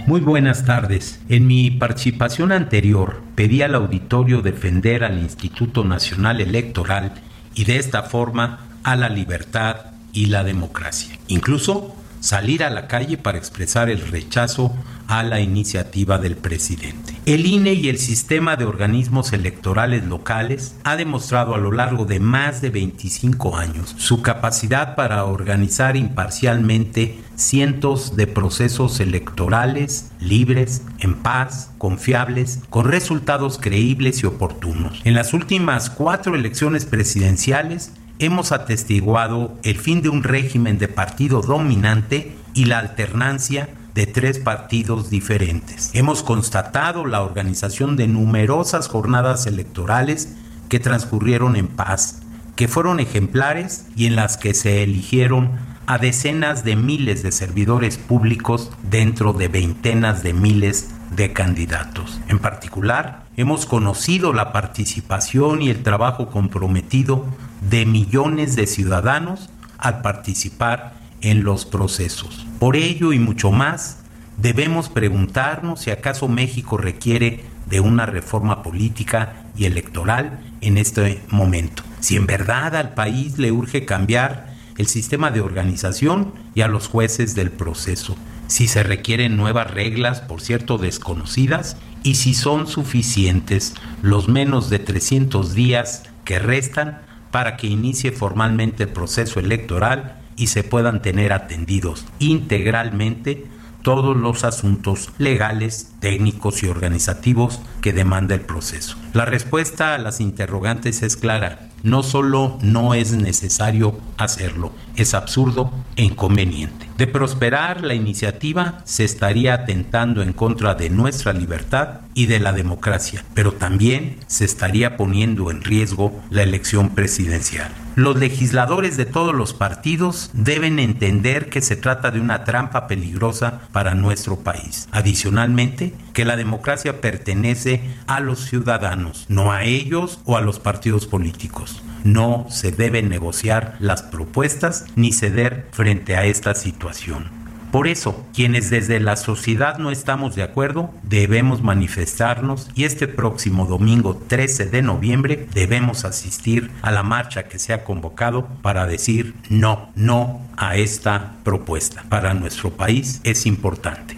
Muy 0.05 0.21
buenas 0.21 0.63
tardes. 0.63 1.19
En 1.27 1.47
mi 1.47 1.71
participación 1.71 2.51
anterior 2.51 3.23
pedí 3.33 3.63
al 3.63 3.73
auditorio 3.73 4.41
defender 4.43 5.03
al 5.03 5.17
Instituto 5.17 5.83
Nacional 5.83 6.39
Electoral 6.39 7.13
y 7.55 7.65
de 7.65 7.77
esta 7.77 8.03
forma 8.03 8.59
a 8.83 8.95
la 8.95 9.09
libertad 9.09 9.87
y 10.13 10.27
la 10.27 10.43
democracia. 10.43 11.17
Incluso 11.27 11.95
salir 12.19 12.63
a 12.63 12.69
la 12.69 12.87
calle 12.87 13.17
para 13.17 13.37
expresar 13.37 13.89
el 13.89 14.01
rechazo 14.01 14.73
a 15.07 15.23
la 15.23 15.39
iniciativa 15.39 16.17
del 16.17 16.35
presidente. 16.35 17.15
El 17.25 17.45
INE 17.45 17.73
y 17.73 17.89
el 17.89 17.97
sistema 17.97 18.55
de 18.55 18.65
organismos 18.65 19.33
electorales 19.33 20.03
locales 20.05 20.75
ha 20.83 20.95
demostrado 20.95 21.55
a 21.55 21.57
lo 21.57 21.71
largo 21.71 22.05
de 22.05 22.19
más 22.19 22.61
de 22.61 22.69
25 22.69 23.57
años 23.57 23.95
su 23.97 24.21
capacidad 24.21 24.95
para 24.95 25.23
organizar 25.25 25.95
imparcialmente 25.95 27.19
cientos 27.35 28.15
de 28.15 28.27
procesos 28.27 28.99
electorales 28.99 30.11
libres, 30.19 30.81
en 30.99 31.15
paz, 31.15 31.71
confiables, 31.77 32.59
con 32.69 32.85
resultados 32.85 33.59
creíbles 33.59 34.23
y 34.23 34.25
oportunos. 34.25 35.01
En 35.03 35.13
las 35.13 35.33
últimas 35.33 35.89
cuatro 35.89 36.35
elecciones 36.35 36.85
presidenciales, 36.85 37.91
hemos 38.19 38.51
atestiguado 38.51 39.57
el 39.63 39.77
fin 39.77 40.01
de 40.01 40.09
un 40.09 40.23
régimen 40.23 40.77
de 40.77 40.87
partido 40.87 41.41
dominante 41.41 42.35
y 42.53 42.65
la 42.65 42.79
alternancia 42.79 43.69
de 43.93 44.07
tres 44.07 44.39
partidos 44.39 45.09
diferentes. 45.09 45.91
Hemos 45.93 46.23
constatado 46.23 47.05
la 47.05 47.21
organización 47.21 47.95
de 47.95 48.07
numerosas 48.07 48.87
jornadas 48.87 49.47
electorales 49.47 50.35
que 50.69 50.79
transcurrieron 50.79 51.55
en 51.55 51.67
paz, 51.67 52.21
que 52.55 52.67
fueron 52.67 52.99
ejemplares 52.99 53.85
y 53.95 54.05
en 54.05 54.15
las 54.15 54.37
que 54.37 54.53
se 54.53 54.83
eligieron 54.83 55.51
a 55.85 55.97
decenas 55.97 56.63
de 56.63 56.75
miles 56.75 57.23
de 57.23 57.31
servidores 57.31 57.97
públicos 57.97 58.71
dentro 58.89 59.33
de 59.33 59.47
veintenas 59.47 60.21
de 60.21 60.33
miles 60.33 60.89
de 61.15 61.31
candidatos. 61.31 62.19
En 62.27 62.39
particular, 62.39 63.23
hemos 63.37 63.65
conocido 63.65 64.33
la 64.33 64.51
participación 64.51 65.61
y 65.61 65.69
el 65.69 65.83
trabajo 65.83 66.29
comprometido 66.29 67.25
de 67.61 67.85
millones 67.85 68.55
de 68.55 68.67
ciudadanos 68.67 69.49
al 69.77 70.01
participar 70.01 70.93
en 71.21 71.43
los 71.43 71.65
procesos. 71.65 72.45
Por 72.59 72.75
ello 72.75 73.13
y 73.13 73.19
mucho 73.19 73.51
más, 73.51 73.99
debemos 74.37 74.89
preguntarnos 74.89 75.81
si 75.81 75.91
acaso 75.91 76.27
México 76.27 76.77
requiere 76.77 77.43
de 77.65 77.79
una 77.79 78.05
reforma 78.05 78.63
política 78.63 79.45
y 79.57 79.65
electoral 79.65 80.39
en 80.61 80.77
este 80.77 81.21
momento. 81.29 81.83
Si 81.99 82.15
en 82.15 82.27
verdad 82.27 82.75
al 82.75 82.93
país 82.93 83.37
le 83.37 83.51
urge 83.51 83.85
cambiar 83.85 84.55
el 84.77 84.87
sistema 84.87 85.31
de 85.31 85.41
organización 85.41 86.33
y 86.53 86.61
a 86.61 86.67
los 86.67 86.87
jueces 86.87 87.35
del 87.35 87.51
proceso. 87.51 88.15
Si 88.47 88.67
se 88.67 88.83
requieren 88.83 89.35
nuevas 89.35 89.71
reglas, 89.71 90.21
por 90.21 90.39
cierto, 90.41 90.77
desconocidas, 90.77 91.77
y 92.03 92.15
si 92.15 92.33
son 92.33 92.67
suficientes 92.67 93.73
los 94.01 94.29
menos 94.29 94.69
de 94.69 94.79
300 94.79 95.53
días 95.53 96.03
que 96.23 96.39
restan 96.39 97.01
para 97.37 97.55
que 97.55 97.67
inicie 97.67 98.11
formalmente 98.11 98.85
el 98.85 98.89
proceso 98.89 99.39
electoral 99.39 100.15
y 100.35 100.47
se 100.47 100.63
puedan 100.63 101.03
tener 101.03 101.33
atendidos 101.33 102.03
integralmente 102.17 103.45
todos 103.83 104.17
los 104.17 104.43
asuntos 104.43 105.11
legales, 105.19 105.93
técnicos 105.99 106.63
y 106.63 106.67
organizativos 106.67 107.59
que 107.79 107.93
demanda 107.93 108.33
el 108.33 108.41
proceso. 108.41 108.97
La 109.13 109.25
respuesta 109.25 109.93
a 109.93 109.99
las 109.99 110.19
interrogantes 110.19 111.03
es 111.03 111.15
clara. 111.15 111.69
No 111.83 112.01
solo 112.01 112.57
no 112.63 112.95
es 112.95 113.11
necesario 113.11 113.99
hacerlo, 114.17 114.71
es 114.95 115.13
absurdo 115.13 115.71
e 115.95 116.05
inconveniente. 116.05 116.86
De 116.97 117.05
prosperar 117.05 117.83
la 117.83 117.93
iniciativa, 117.93 118.81
se 118.83 119.03
estaría 119.03 119.53
atentando 119.53 120.23
en 120.23 120.33
contra 120.33 120.73
de 120.73 120.89
nuestra 120.89 121.31
libertad 121.31 122.01
y 122.15 122.25
de 122.25 122.39
la 122.39 122.53
democracia, 122.53 123.23
pero 123.35 123.53
también 123.53 124.17
se 124.25 124.45
estaría 124.45 124.97
poniendo 124.97 125.51
en 125.51 125.63
riesgo 125.63 126.19
la 126.31 126.41
elección 126.41 126.95
presidencial. 126.95 127.71
Los 127.97 128.17
legisladores 128.17 128.95
de 128.95 129.07
todos 129.07 129.33
los 129.33 129.55
partidos 129.55 130.29
deben 130.33 130.77
entender 130.77 131.49
que 131.49 131.61
se 131.61 131.75
trata 131.75 132.11
de 132.11 132.19
una 132.21 132.43
trampa 132.43 132.85
peligrosa 132.85 133.61
para 133.71 133.95
nuestro 133.95 134.35
país. 134.41 134.87
Adicionalmente, 134.91 135.95
que 136.13 136.23
la 136.23 136.35
democracia 136.35 137.01
pertenece 137.01 137.81
a 138.05 138.19
los 138.19 138.45
ciudadanos, 138.45 139.25
no 139.29 139.51
a 139.51 139.63
ellos 139.63 140.19
o 140.25 140.37
a 140.37 140.41
los 140.41 140.59
partidos 140.59 141.07
políticos. 141.07 141.81
No 142.03 142.45
se 142.51 142.71
deben 142.71 143.09
negociar 143.09 143.77
las 143.79 144.03
propuestas 144.03 144.85
ni 144.95 145.11
ceder 145.11 145.67
frente 145.71 146.15
a 146.15 146.25
esta 146.25 146.53
situación. 146.53 147.46
Por 147.77 147.87
eso, 147.87 148.25
quienes 148.33 148.71
desde 148.71 148.99
la 148.99 149.15
sociedad 149.15 149.77
no 149.77 149.91
estamos 149.91 150.35
de 150.35 150.41
acuerdo, 150.41 150.89
debemos 151.03 151.61
manifestarnos 151.61 152.71
y 152.73 152.85
este 152.85 153.07
próximo 153.07 153.67
domingo 153.67 154.15
13 154.15 154.65
de 154.65 154.81
noviembre 154.81 155.47
debemos 155.53 156.03
asistir 156.03 156.71
a 156.81 156.89
la 156.89 157.03
marcha 157.03 157.43
que 157.43 157.59
se 157.59 157.73
ha 157.73 157.83
convocado 157.83 158.47
para 158.63 158.87
decir 158.87 159.35
no, 159.49 159.91
no 159.93 160.41
a 160.57 160.75
esta 160.75 161.33
propuesta. 161.43 162.03
Para 162.09 162.33
nuestro 162.33 162.71
país 162.71 163.21
es 163.23 163.45
importante. 163.45 164.17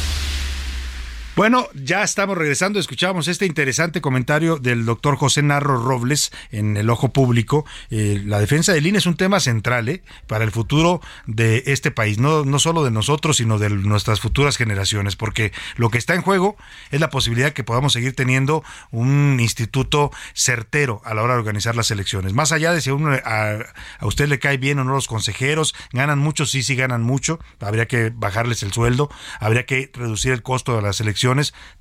Bueno, 1.33 1.69
ya 1.73 2.03
estamos 2.03 2.37
regresando. 2.37 2.77
Escuchábamos 2.77 3.29
este 3.29 3.45
interesante 3.45 4.01
comentario 4.01 4.57
del 4.57 4.85
doctor 4.85 5.15
José 5.15 5.41
Narro 5.41 5.81
Robles 5.81 6.29
en 6.51 6.75
el 6.75 6.89
ojo 6.89 7.13
público. 7.13 7.65
Eh, 7.89 8.21
la 8.25 8.37
defensa 8.37 8.73
del 8.73 8.85
INE 8.85 8.97
es 8.97 9.05
un 9.05 9.15
tema 9.15 9.39
central 9.39 9.87
¿eh? 9.87 10.03
para 10.27 10.43
el 10.43 10.51
futuro 10.51 10.99
de 11.27 11.63
este 11.67 11.89
país, 11.89 12.19
no, 12.19 12.43
no 12.43 12.59
solo 12.59 12.83
de 12.83 12.91
nosotros, 12.91 13.37
sino 13.37 13.59
de 13.59 13.69
nuestras 13.69 14.19
futuras 14.19 14.57
generaciones, 14.57 15.15
porque 15.15 15.53
lo 15.77 15.89
que 15.89 15.99
está 15.99 16.15
en 16.15 16.21
juego 16.21 16.57
es 16.91 16.99
la 16.99 17.09
posibilidad 17.09 17.53
que 17.53 17.63
podamos 17.63 17.93
seguir 17.93 18.13
teniendo 18.13 18.61
un 18.91 19.37
instituto 19.39 20.11
certero 20.33 21.01
a 21.05 21.13
la 21.13 21.23
hora 21.23 21.35
de 21.35 21.39
organizar 21.39 21.77
las 21.77 21.91
elecciones. 21.91 22.33
Más 22.33 22.51
allá 22.51 22.73
de 22.73 22.81
si 22.81 22.89
a, 22.89 23.57
a 23.99 24.05
usted 24.05 24.27
le 24.27 24.39
cae 24.39 24.57
bien 24.57 24.79
o 24.79 24.83
no 24.83 24.95
los 24.95 25.07
consejeros, 25.07 25.75
ganan 25.93 26.19
mucho, 26.19 26.45
sí, 26.45 26.61
sí 26.61 26.75
ganan 26.75 27.03
mucho, 27.03 27.39
habría 27.61 27.87
que 27.87 28.11
bajarles 28.13 28.63
el 28.63 28.73
sueldo, 28.73 29.09
habría 29.39 29.65
que 29.65 29.89
reducir 29.93 30.33
el 30.33 30.43
costo 30.43 30.75
de 30.75 30.81
las 30.81 30.99
elecciones 30.99 31.20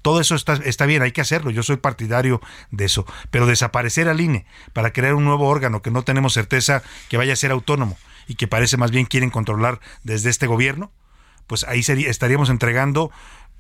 todo 0.03 0.21
eso 0.21 0.35
está, 0.35 0.55
está 0.55 0.87
bien, 0.87 1.03
hay 1.03 1.13
que 1.13 1.21
hacerlo, 1.21 1.51
yo 1.51 1.63
soy 1.63 1.77
partidario 1.77 2.41
de 2.71 2.85
eso, 2.85 3.07
pero 3.31 3.47
desaparecer 3.47 4.09
al 4.09 4.21
INE 4.21 4.47
para 4.73 4.93
crear 4.93 5.15
un 5.15 5.25
nuevo 5.25 5.49
órgano 5.49 5.83
que 5.83 5.91
no 5.91 6.03
tenemos 6.03 6.33
certeza 6.33 6.83
que 7.09 7.17
vaya 7.17 7.33
a 7.33 7.37
ser 7.37 7.51
autónomo 7.51 7.99
y 8.29 8.35
que 8.35 8.49
parece 8.49 8.77
más 8.77 8.91
bien 8.91 9.07
quieren 9.07 9.31
controlar 9.31 9.81
desde 10.05 10.31
este 10.31 10.47
gobierno, 10.47 10.93
pues 11.47 11.65
ahí 11.65 11.83
sería, 11.83 12.11
estaríamos 12.11 12.49
entregando 12.49 13.11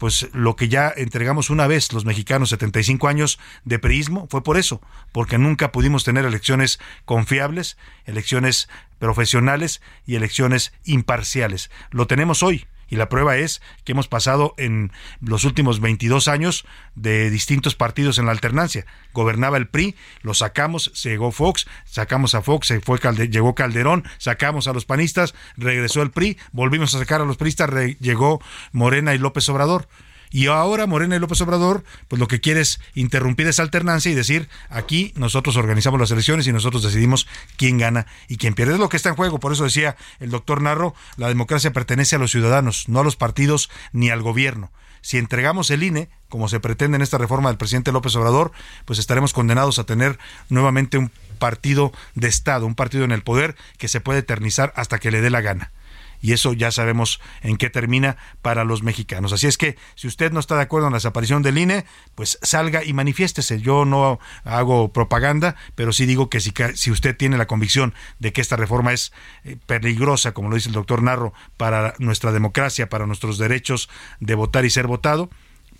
pues 0.00 0.28
lo 0.32 0.56
que 0.56 0.70
ya 0.70 0.90
entregamos 0.96 1.50
una 1.50 1.66
vez 1.66 1.92
los 1.92 2.06
mexicanos 2.06 2.48
75 2.48 3.06
años 3.06 3.38
de 3.64 3.78
priismo 3.78 4.28
fue 4.30 4.42
por 4.42 4.56
eso, 4.56 4.80
porque 5.12 5.36
nunca 5.36 5.72
pudimos 5.72 6.04
tener 6.04 6.24
elecciones 6.24 6.80
confiables, 7.04 7.76
elecciones 8.06 8.70
profesionales 8.98 9.82
y 10.06 10.14
elecciones 10.14 10.72
imparciales. 10.84 11.70
Lo 11.90 12.06
tenemos 12.06 12.42
hoy 12.42 12.66
y 12.90 12.96
la 12.96 13.08
prueba 13.08 13.36
es 13.36 13.62
que 13.84 13.92
hemos 13.92 14.08
pasado 14.08 14.54
en 14.58 14.92
los 15.20 15.44
últimos 15.44 15.80
22 15.80 16.28
años 16.28 16.66
de 16.94 17.30
distintos 17.30 17.74
partidos 17.74 18.18
en 18.18 18.26
la 18.26 18.32
alternancia. 18.32 18.84
Gobernaba 19.12 19.56
el 19.56 19.68
PRI, 19.68 19.94
lo 20.22 20.34
sacamos, 20.34 20.92
llegó 21.02 21.30
Fox, 21.32 21.66
sacamos 21.84 22.34
a 22.34 22.42
Fox, 22.42 22.66
se 22.66 22.80
fue 22.80 22.98
llegó 23.30 23.54
Calderón, 23.54 24.04
sacamos 24.18 24.66
a 24.66 24.72
los 24.72 24.84
panistas, 24.84 25.34
regresó 25.56 26.02
el 26.02 26.10
PRI, 26.10 26.36
volvimos 26.52 26.94
a 26.94 26.98
sacar 26.98 27.20
a 27.20 27.24
los 27.24 27.36
priistas, 27.36 27.70
llegó 28.00 28.42
Morena 28.72 29.14
y 29.14 29.18
López 29.18 29.48
Obrador. 29.48 29.88
Y 30.30 30.46
ahora 30.46 30.86
Morena 30.86 31.16
y 31.16 31.18
López 31.18 31.40
Obrador, 31.40 31.82
pues 32.06 32.20
lo 32.20 32.28
que 32.28 32.40
quiere 32.40 32.60
es 32.60 32.80
interrumpir 32.94 33.48
esa 33.48 33.62
alternancia 33.62 34.12
y 34.12 34.14
decir, 34.14 34.48
aquí 34.68 35.12
nosotros 35.16 35.56
organizamos 35.56 35.98
las 35.98 36.12
elecciones 36.12 36.46
y 36.46 36.52
nosotros 36.52 36.84
decidimos 36.84 37.26
quién 37.56 37.78
gana 37.78 38.06
y 38.28 38.36
quién 38.36 38.54
pierde. 38.54 38.74
Es 38.74 38.78
lo 38.78 38.88
que 38.88 38.96
está 38.96 39.08
en 39.08 39.16
juego. 39.16 39.40
Por 39.40 39.52
eso 39.52 39.64
decía 39.64 39.96
el 40.20 40.30
doctor 40.30 40.62
Narro, 40.62 40.94
la 41.16 41.28
democracia 41.28 41.72
pertenece 41.72 42.16
a 42.16 42.20
los 42.20 42.30
ciudadanos, 42.30 42.88
no 42.88 43.00
a 43.00 43.04
los 43.04 43.16
partidos 43.16 43.70
ni 43.92 44.10
al 44.10 44.22
gobierno. 44.22 44.70
Si 45.02 45.18
entregamos 45.18 45.70
el 45.70 45.82
INE, 45.82 46.10
como 46.28 46.48
se 46.48 46.60
pretende 46.60 46.96
en 46.96 47.02
esta 47.02 47.18
reforma 47.18 47.48
del 47.48 47.58
presidente 47.58 47.90
López 47.90 48.14
Obrador, 48.16 48.52
pues 48.84 48.98
estaremos 48.98 49.32
condenados 49.32 49.78
a 49.78 49.84
tener 49.84 50.18
nuevamente 50.48 50.98
un 50.98 51.10
partido 51.38 51.90
de 52.14 52.28
Estado, 52.28 52.66
un 52.66 52.74
partido 52.74 53.04
en 53.04 53.12
el 53.12 53.22
poder 53.22 53.56
que 53.78 53.88
se 53.88 54.00
puede 54.00 54.20
eternizar 54.20 54.72
hasta 54.76 54.98
que 54.98 55.10
le 55.10 55.22
dé 55.22 55.30
la 55.30 55.40
gana 55.40 55.72
y 56.20 56.32
eso 56.32 56.52
ya 56.52 56.70
sabemos 56.70 57.20
en 57.42 57.56
qué 57.56 57.70
termina 57.70 58.16
para 58.42 58.64
los 58.64 58.82
mexicanos. 58.82 59.32
Así 59.32 59.46
es 59.46 59.58
que 59.58 59.76
si 59.94 60.06
usted 60.06 60.32
no 60.32 60.40
está 60.40 60.56
de 60.56 60.62
acuerdo 60.62 60.86
en 60.86 60.92
la 60.92 60.98
desaparición 60.98 61.42
del 61.42 61.58
INE, 61.58 61.84
pues 62.14 62.38
salga 62.42 62.84
y 62.84 62.92
manifiéstese. 62.92 63.60
Yo 63.60 63.84
no 63.84 64.18
hago 64.44 64.92
propaganda, 64.92 65.56
pero 65.74 65.92
sí 65.92 66.06
digo 66.06 66.30
que 66.30 66.40
si, 66.40 66.52
si 66.74 66.90
usted 66.90 67.16
tiene 67.16 67.38
la 67.38 67.46
convicción 67.46 67.94
de 68.18 68.32
que 68.32 68.40
esta 68.40 68.56
reforma 68.56 68.92
es 68.92 69.12
eh, 69.44 69.56
peligrosa, 69.66 70.32
como 70.32 70.48
lo 70.48 70.56
dice 70.56 70.68
el 70.68 70.74
doctor 70.74 71.02
Narro, 71.02 71.32
para 71.56 71.94
nuestra 71.98 72.32
democracia, 72.32 72.88
para 72.88 73.06
nuestros 73.06 73.38
derechos 73.38 73.88
de 74.20 74.34
votar 74.34 74.64
y 74.64 74.70
ser 74.70 74.86
votado, 74.86 75.30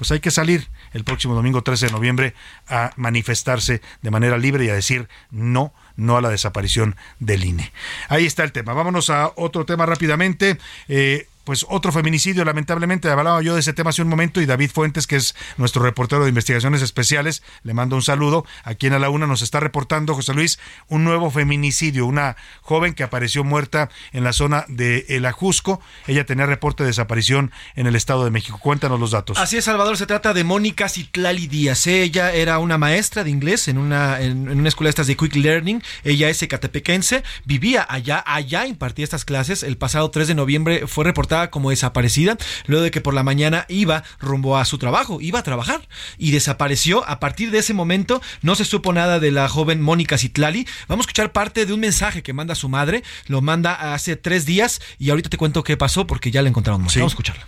pues 0.01 0.11
hay 0.13 0.21
que 0.21 0.31
salir 0.31 0.69
el 0.93 1.05
próximo 1.05 1.35
domingo 1.35 1.63
13 1.63 1.87
de 1.87 1.93
noviembre 1.93 2.35
a 2.67 2.91
manifestarse 2.97 3.83
de 4.01 4.11
manera 4.11 4.39
libre 4.39 4.65
y 4.65 4.71
a 4.71 4.75
decir 4.75 5.09
no 5.31 5.75
no 6.01 6.17
a 6.17 6.21
la 6.21 6.31
desaparición 6.31 6.97
del 7.19 7.45
INE. 7.45 7.73
Ahí 8.09 8.27
está 8.27 8.43
el 8.43 8.53
tema. 8.53 8.73
Vámonos 8.73 9.11
a 9.11 9.33
otro 9.37 9.65
tema 9.65 9.87
rápidamente. 9.87 10.59
Eh, 10.89 11.27
pues 11.51 11.67
otro 11.69 11.91
feminicidio, 11.91 12.45
lamentablemente, 12.45 13.11
hablaba 13.11 13.43
yo 13.43 13.55
de 13.55 13.61
ese 13.61 13.73
tema 13.73 13.91
hace 13.91 14.03
un 14.03 14.09
momento 14.09 14.41
y 14.41 14.47
David 14.47 14.71
Fuentes, 14.73 15.09
que 15.09 15.17
es 15.17 15.35
nuestro 15.57 15.83
reportero 15.83 16.23
de 16.23 16.29
investigaciones 16.29 16.81
especiales, 16.81 17.43
le 17.65 17.75
mando 17.75 17.97
un 17.97 18.03
saludo. 18.03 18.47
Aquí 18.63 18.87
en 18.87 18.93
A 18.93 19.01
la 19.01 19.11
Una 19.11 19.27
nos 19.27 19.43
está 19.43 19.59
reportando, 19.59 20.15
José 20.15 20.33
Luis, 20.33 20.61
un 20.87 21.03
nuevo 21.03 21.29
feminicidio, 21.29 22.07
una 22.07 22.37
joven 22.61 22.95
que 22.95 23.03
apareció 23.03 23.43
muerta 23.43 23.91
en 24.13 24.23
la 24.23 24.33
zona 24.33 24.65
de 24.69 25.07
El 25.09 25.27
Ajusco. 25.27 25.81
Ella 26.07 26.25
tenía 26.25 26.47
reporte 26.47 26.85
de 26.85 26.91
desaparición 26.91 27.51
en 27.75 27.89
el 27.89 27.97
Estado 27.97 28.25
de 28.25 28.31
México. 28.31 28.61
Cuéntanos 28.63 29.01
los 29.01 29.11
datos. 29.11 29.37
Así 29.37 29.57
es, 29.57 29.65
Salvador, 29.65 29.97
se 29.97 30.07
trata 30.07 30.33
de 30.33 30.45
Mónica 30.45 30.89
Citlali 30.89 31.49
Díaz. 31.49 31.89
Ella 31.89 32.33
era 32.33 32.61
una 32.61 32.79
maestra 32.79 33.25
de 33.25 33.31
inglés 33.31 33.67
en 33.67 33.77
una, 33.77 34.21
en, 34.21 34.49
una 34.49 34.69
escuela 34.69 34.87
de 34.87 34.91
estas 34.91 35.09
de 35.09 35.17
Quick 35.17 35.35
Learning. 35.35 35.83
Ella 36.05 36.29
es 36.29 36.45
ecatepequense, 36.45 37.25
vivía 37.45 37.85
allá, 37.89 38.23
allá 38.25 38.67
impartía 38.67 39.03
estas 39.03 39.25
clases. 39.25 39.65
El 39.65 39.77
pasado 39.77 40.13
3 40.13 40.29
de 40.29 40.37
noviembre 40.37 40.87
fue 40.87 41.03
reportada 41.03 41.40
como 41.49 41.71
desaparecida, 41.71 42.37
luego 42.67 42.85
de 42.85 42.91
que 42.91 43.01
por 43.01 43.15
la 43.15 43.23
mañana 43.23 43.65
iba 43.69 44.05
rumbo 44.19 44.59
a 44.59 44.67
su 44.67 44.77
trabajo, 44.77 45.21
iba 45.23 45.39
a 45.39 45.43
trabajar 45.43 45.89
y 46.19 46.33
desapareció. 46.33 47.09
A 47.09 47.21
partir 47.21 47.51
de 47.51 47.59
ese 47.59 47.73
momento 47.73 48.21
no 48.43 48.55
se 48.55 48.67
supo 48.67 48.93
nada 48.93 49.19
de 49.21 49.31
la 49.31 49.49
joven 49.49 49.81
Mónica 49.81 50.19
Citlali. 50.19 50.67
Vamos 50.89 51.05
a 51.05 51.07
escuchar 51.07 51.33
parte 51.33 51.65
de 51.65 51.73
un 51.73 51.81
mensaje 51.81 52.23
que 52.23 52.35
manda 52.35 52.55
su 52.55 52.69
madre, 52.69 53.03
lo 53.27 53.41
manda 53.41 53.95
hace 53.95 54.17
tres 54.17 54.45
días 54.45 54.83
y 54.99 55.11
ahorita 55.11 55.31
te 55.31 55.39
cuento 55.39 55.63
qué 55.63 55.77
pasó 55.77 56.07
porque 56.07 56.31
ya 56.31 56.43
la 56.43 56.49
encontraron. 56.49 56.83
Vamos 56.83 56.97
a 56.97 57.07
escucharla. 57.07 57.47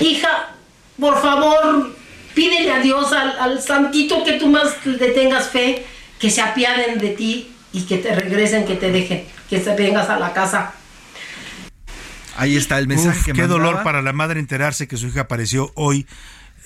Hija, 0.00 0.50
por 0.98 1.20
favor, 1.20 1.94
pídele 2.34 2.72
a 2.72 2.78
Dios, 2.80 3.12
al, 3.12 3.38
al 3.38 3.62
santito 3.62 4.24
que 4.24 4.34
tú 4.34 4.48
más 4.48 4.86
le 4.86 5.08
tengas 5.08 5.48
fe, 5.48 5.84
que 6.18 6.30
se 6.30 6.40
apiaden 6.40 6.98
de 6.98 7.10
ti 7.10 7.50
y 7.72 7.82
que 7.82 7.98
te 7.98 8.14
regresen, 8.14 8.64
que 8.64 8.76
te 8.76 8.90
dejen, 8.90 9.24
que 9.50 9.58
te 9.58 9.74
vengas 9.74 10.08
a 10.08 10.18
la 10.18 10.32
casa 10.32 10.74
Ahí 12.38 12.56
está 12.56 12.78
el 12.78 12.86
mensaje. 12.86 13.32
qué 13.32 13.46
dolor 13.46 13.82
para 13.82 14.02
la 14.02 14.12
madre 14.12 14.40
enterarse 14.40 14.88
que 14.88 14.96
su 14.96 15.08
hija 15.08 15.22
apareció 15.22 15.72
hoy 15.74 16.06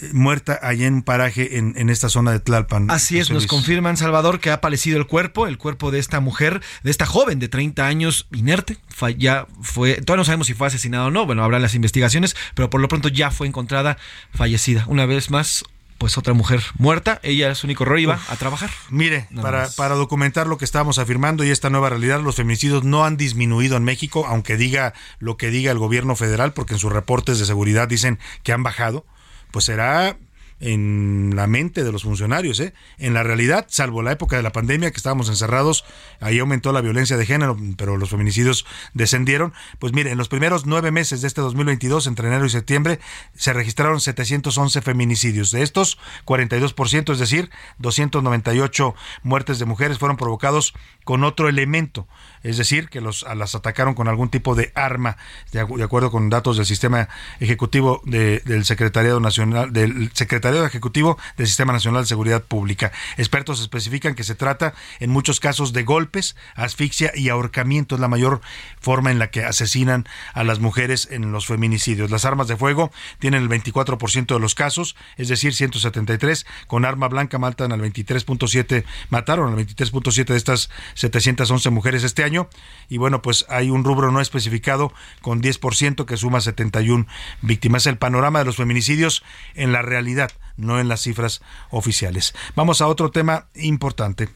eh, 0.03 0.11
muerta 0.13 0.59
allá 0.63 0.87
en 0.87 0.95
un 0.95 1.03
paraje 1.03 1.59
en, 1.59 1.91
esta 1.91 2.09
zona 2.09 2.33
de 2.33 2.41
Tlalpan. 2.41 2.91
Así 2.91 3.19
es, 3.19 3.31
nos 3.31 3.47
confirman, 3.47 3.97
Salvador, 3.97 4.41
que 4.41 4.51
ha 4.51 4.55
aparecido 4.55 4.99
el 4.99 5.07
cuerpo, 5.07 5.47
el 5.47 5.59
cuerpo 5.59 5.91
de 5.91 5.99
esta 5.99 6.21
mujer, 6.21 6.61
de 6.83 6.91
esta 6.91 7.07
joven 7.07 7.39
de 7.39 7.49
30 7.49 7.87
años, 7.87 8.27
inerte. 8.33 8.79
Ya 9.19 9.47
fue, 9.61 9.95
todavía 9.95 10.21
no 10.21 10.25
sabemos 10.25 10.47
si 10.47 10.55
fue 10.55 10.67
asesinada 10.67 11.07
o 11.07 11.11
no, 11.11 11.27
bueno, 11.27 11.45
habrá 11.45 11.59
las 11.59 11.75
investigaciones, 11.75 12.37
pero 12.55 12.71
por 12.71 12.81
lo 12.81 12.89
pronto 12.89 13.09
ya 13.09 13.31
fue 13.31 13.47
encontrada 13.47 13.97
fallecida. 14.33 14.85
Una 14.89 15.07
vez 15.07 15.31
más, 15.31 15.65
pues 16.03 16.19
otra 16.19 16.35
mujer 16.35 16.61
muerta, 16.79 17.21
ella 17.23 17.55
su 17.55 17.69
único 17.69 17.85
error 17.85 18.01
iba 18.01 18.19
a 18.29 18.35
trabajar. 18.35 18.71
Mire, 18.91 19.29
para, 19.41 19.69
para, 19.77 19.95
documentar 19.95 20.49
lo 20.49 20.59
que 20.59 20.65
estábamos 20.65 20.99
afirmando 20.99 21.45
y 21.45 21.51
esta 21.51 21.71
nueva 21.71 21.91
realidad, 21.91 22.21
los 22.21 22.35
feminicidios 22.35 22.83
no 22.83 23.05
han 23.05 23.17
disminuido 23.17 23.77
en 23.77 23.85
México, 23.85 24.27
aunque 24.27 24.57
diga 24.57 24.95
lo 25.21 25.37
que 25.37 25.51
diga 25.51 25.71
el 25.71 25.79
gobierno 25.79 26.17
federal, 26.17 26.55
porque 26.55 26.73
en 26.73 26.81
sus 26.81 26.91
reportes 26.91 27.39
de 27.39 27.47
seguridad 27.47 27.87
dicen 27.87 28.19
que 28.43 28.53
han 28.53 28.65
bajado, 28.65 29.07
pues 29.53 29.67
será 29.67 30.17
en 30.63 31.33
la 31.35 31.49
mente 31.49 31.83
de 31.83 31.93
los 31.93 32.05
funcionarios. 32.05 32.61
¿eh? 32.61 32.73
En 32.99 33.15
la 33.15 33.25
realidad, 33.25 33.67
salvo 33.69 34.03
la 34.03 34.13
época 34.13 34.37
de 34.37 34.43
la 34.43 34.53
pandemia 34.53 34.91
que 34.91 34.97
estábamos 34.97 35.29
encerrados, 35.29 35.85
ahí 36.21 36.39
aumentó 36.39 36.73
la 36.73 36.81
violencia 36.81 37.17
de 37.17 37.27
género, 37.27 37.59
pero 37.77 37.97
los 37.97 38.11
feminicidios 38.11 38.65
descendieron. 38.95 39.53
Pues 39.81 39.93
mire, 39.93 40.13
en 40.13 40.19
los 40.19 40.29
primeros 40.29 40.65
nueve 40.65 40.93
meses 40.93 41.21
de 41.21 41.29
este 41.29 41.41
2022, 41.41 42.07
entre 42.07 42.29
enero 42.29 42.47
y 42.47 42.51
septiembre, 42.51 43.01
se 43.35 43.53
registraron 43.53 44.01
711 44.01 44.81
feminicidios. 44.83 45.51
De 45.51 45.63
estos, 45.63 45.99
42%, 46.25 47.13
es 47.13 47.19
decir, 47.19 47.51
298 47.79 48.95
muertes 49.25 49.59
de 49.59 49.65
mujeres 49.65 49.99
fueron 49.99 50.17
provocados 50.17 50.75
con 51.05 51.25
otro 51.25 51.49
elemento 51.49 52.07
es 52.43 52.57
decir, 52.57 52.89
que 52.89 53.01
los, 53.01 53.25
las 53.37 53.55
atacaron 53.55 53.95
con 53.95 54.09
algún 54.09 54.29
tipo 54.29 54.55
de 54.55 54.73
arma, 54.75 55.17
de, 55.53 55.61
acuerdo 55.61 56.11
con 56.11 56.29
datos 56.29 56.57
del 56.57 56.67
sistema 56.67 57.09
ejecutivo 57.41 58.03
del 58.05 58.65
Secretariado 58.65 59.21
Nacional, 59.21 59.73
del 59.73 60.11
Secretario 60.13 60.52
secretariado 60.53 60.67
ejecutivo 60.67 61.19
del 61.37 61.47
Sistema 61.47 61.73
Nacional 61.73 62.03
de 62.03 62.09
Seguridad 62.09 62.43
Pública. 62.43 62.93
Expertos 63.17 63.61
especifican 63.61 64.15
que 64.15 64.25
se 64.25 64.35
trata 64.35 64.75
en 65.01 65.11
muchos 65.11 65.41
casos 65.41 65.73
de 65.73 65.83
golpes, 65.83 66.37
asfixia 66.55 67.13
y 67.15 67.31
ahorcamiento. 67.31 67.95
Es 67.95 68.01
la 68.01 68.09
mayor 68.09 68.41
forma 68.81 69.11
en 69.11 69.19
la 69.19 69.31
que 69.31 69.45
asesinan 69.45 70.07
a 70.35 70.45
las 70.45 70.61
mujeres 70.61 71.09
en 71.11 71.33
los 71.33 71.47
feminicidios. 71.47 72.11
Las 72.11 72.25
armas 72.25 72.49
de 72.49 72.57
fuego 72.57 72.91
tienen 73.19 73.43
el 73.43 73.49
24% 73.49 74.35
de 74.35 74.41
los 74.41 74.55
casos, 74.55 74.95
es 75.17 75.29
decir, 75.29 75.55
173. 75.55 76.47
Con 76.67 76.85
arma 76.85 77.09
blanca 77.09 77.39
matan 77.39 77.73
al 77.73 77.81
23.7, 77.81 78.85
mataron 79.09 79.53
al 79.53 79.67
23.7 79.67 80.25
de 80.27 80.37
estas 80.37 80.71
711 80.95 81.71
mujeres 81.71 82.05
este 82.05 82.25
año. 82.25 82.49
Y 82.89 82.99
bueno, 82.99 83.23
pues 83.23 83.47
hay 83.49 83.71
un 83.71 83.85
rubro 83.85 84.13
no 84.13 84.21
especificado 84.21 84.93
con 85.23 85.41
10% 85.41 86.05
que 86.05 86.17
suma 86.17 86.41
71 86.41 87.07
víctimas. 87.41 87.87
El 87.87 87.97
panorama 87.97 88.41
de 88.41 88.45
los 88.45 88.57
feminicidios 88.57 89.23
en 89.55 89.73
la 89.73 89.83
realidad, 89.83 90.33
no 90.57 90.81
en 90.81 90.89
las 90.89 91.03
cifras 91.03 91.43
oficiales. 91.71 92.35
Vamos 92.55 92.81
a 92.81 92.89
otro 92.89 93.11
tema 93.11 93.47
importante. 93.55 94.29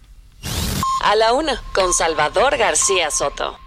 A 1.05 1.14
la 1.16 1.32
una, 1.32 1.62
con 1.74 1.93
Salvador 1.93 2.56
García 2.56 3.10
Soto. 3.10 3.59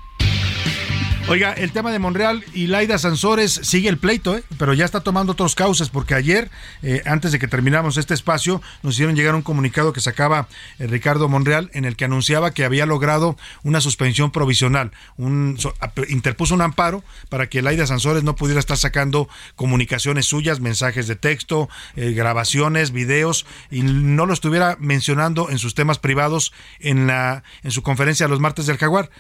Oiga, 1.30 1.53
el 1.53 1.72
tema 1.72 1.91
de 1.91 1.99
Monreal 1.99 2.43
y 2.56 2.65
Laida 2.65 2.97
Sansores 2.97 3.51
sigue 3.61 3.88
el 3.88 3.99
pleito, 3.99 4.35
¿eh? 4.35 4.43
pero 4.57 4.73
ya 4.73 4.84
está 4.84 5.01
tomando 5.01 5.34
otros 5.34 5.53
cauces, 5.53 5.89
porque 5.89 6.15
ayer, 6.15 6.49
eh, 6.81 7.03
antes 7.06 7.31
de 7.31 7.38
que 7.38 7.47
termináramos 7.47 7.97
este 7.97 8.15
espacio, 8.15 8.64
nos 8.81 8.95
hicieron 8.95 9.15
llegar 9.15 9.35
un 9.35 9.43
comunicado 9.43 9.93
que 9.93 10.01
sacaba 10.01 10.47
eh, 10.80 10.88
Ricardo 10.88 11.30
Monreal 11.30 11.69
en 11.73 11.85
el 11.85 11.95
que 11.95 12.06
anunciaba 12.06 12.49
que 12.51 12.65
había 12.65 12.88
logrado 12.88 13.38
una 13.61 13.80
suspensión 13.80 14.31
provisional. 14.31 14.91
Un, 15.18 15.60
interpuso 16.07 16.56
un 16.56 16.64
amparo 16.64 17.03
para 17.30 17.47
que 17.47 17.61
Laida 17.61 17.85
Sansores 17.85 18.23
no 18.23 18.35
pudiera 18.35 18.60
estar 18.60 18.77
sacando 18.77 19.30
comunicaciones 19.56 20.26
suyas, 20.26 20.61
mensajes 20.61 21.07
de 21.07 21.15
texto, 21.15 21.69
grabaciones, 21.95 22.91
videos, 22.91 23.45
y 23.69 23.84
no 23.84 24.26
lo 24.26 24.34
estuviera 24.34 24.77
mencionando 24.80 25.51
en 25.51 25.60
sus 25.60 25.76
temas 25.76 25.99
privados 25.99 26.53
en, 26.80 27.06
la, 27.06 27.43
en 27.61 27.69
su 27.69 27.84
conferencia 27.84 28.27
los 28.27 28.39
martes 28.39 28.65
del 28.65 28.77
Jaguar 28.77 29.11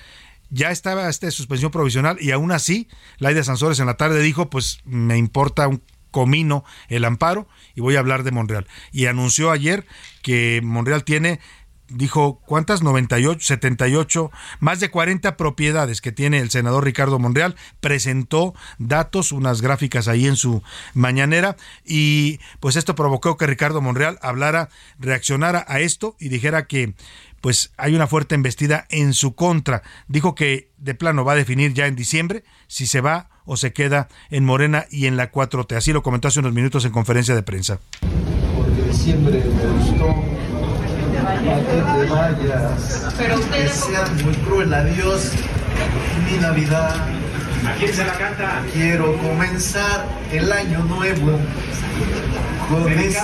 ya 0.49 0.71
estaba 0.71 1.09
esta 1.09 1.29
suspensión 1.31 1.71
provisional 1.71 2.17
y 2.19 2.31
aún 2.31 2.51
así 2.51 2.87
Laida 3.17 3.43
Sansores 3.43 3.79
en 3.79 3.85
la 3.85 3.97
tarde 3.97 4.21
dijo 4.21 4.49
pues 4.49 4.79
me 4.85 5.17
importa 5.17 5.67
un 5.67 5.81
comino 6.11 6.63
el 6.87 7.05
amparo 7.05 7.47
y 7.75 7.81
voy 7.81 7.95
a 7.95 7.99
hablar 7.99 8.23
de 8.23 8.31
Monreal. 8.31 8.67
Y 8.91 9.05
anunció 9.05 9.51
ayer 9.51 9.85
que 10.21 10.61
Monreal 10.63 11.03
tiene 11.03 11.39
dijo 11.89 12.39
cuántas 12.45 12.83
98 12.83 13.39
78 13.43 14.31
más 14.59 14.79
de 14.79 14.91
40 14.91 15.35
propiedades 15.37 16.01
que 16.01 16.11
tiene 16.11 16.37
el 16.37 16.51
senador 16.51 16.85
Ricardo 16.85 17.17
Monreal 17.17 17.55
presentó 17.79 18.53
datos 18.77 19.31
unas 19.31 19.61
gráficas 19.61 20.07
ahí 20.07 20.27
en 20.27 20.35
su 20.35 20.61
mañanera 20.93 21.55
y 21.83 22.39
pues 22.59 22.75
esto 22.75 22.93
provocó 22.95 23.37
que 23.37 23.47
Ricardo 23.47 23.81
Monreal 23.81 24.19
hablara 24.21 24.69
reaccionara 24.99 25.65
a 25.67 25.79
esto 25.79 26.15
y 26.19 26.29
dijera 26.29 26.67
que 26.67 26.93
pues 27.41 27.71
hay 27.77 27.95
una 27.95 28.07
fuerte 28.07 28.35
embestida 28.35 28.85
en 28.89 29.13
su 29.13 29.35
contra. 29.35 29.83
Dijo 30.07 30.35
que 30.35 30.71
de 30.77 30.95
plano 30.95 31.25
va 31.25 31.33
a 31.33 31.35
definir 31.35 31.73
ya 31.73 31.87
en 31.87 31.95
diciembre 31.95 32.43
si 32.67 32.87
se 32.87 33.01
va 33.01 33.29
o 33.45 33.57
se 33.57 33.73
queda 33.73 34.07
en 34.29 34.45
Morena 34.45 34.85
y 34.91 35.07
en 35.07 35.17
la 35.17 35.31
4T. 35.31 35.75
Así 35.75 35.91
lo 35.93 36.03
comentó 36.03 36.27
hace 36.27 36.39
unos 36.39 36.53
minutos 36.53 36.85
en 36.85 36.91
conferencia 36.91 37.35
de 37.35 37.43
prensa. 37.43 37.79
Porque 38.55 38.81
diciembre 38.83 39.43
me 39.43 39.65
gustó. 39.79 40.23
que 41.67 42.05
te 42.05 42.09
vayas. 42.11 43.13
Pero 43.17 43.49
que 43.51 43.67
sea 43.67 44.05
muy 44.23 44.35
cruel 44.35 44.73
adiós. 44.73 45.31
Mi 46.29 46.37
Navidad. 46.37 47.07
¿A 47.67 47.73
quién 47.73 47.93
se 47.93 48.05
la 48.05 48.17
canta? 48.17 48.63
Quiero 48.71 49.17
comenzar 49.17 50.07
el 50.31 50.51
año 50.51 50.79
nuevo 50.83 51.37
con 52.69 52.91
este 52.93 53.19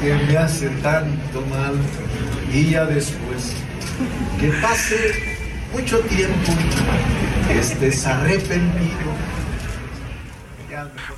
que 0.00 0.14
me 0.26 0.36
hace 0.36 0.68
tanto 0.82 1.40
mal 1.46 1.74
y 2.52 2.70
ya 2.70 2.84
después 2.84 3.54
que 4.40 4.48
pase 4.60 5.36
mucho 5.72 5.98
tiempo 6.00 6.52
estés 7.50 8.06
arrepentido. 8.06 9.33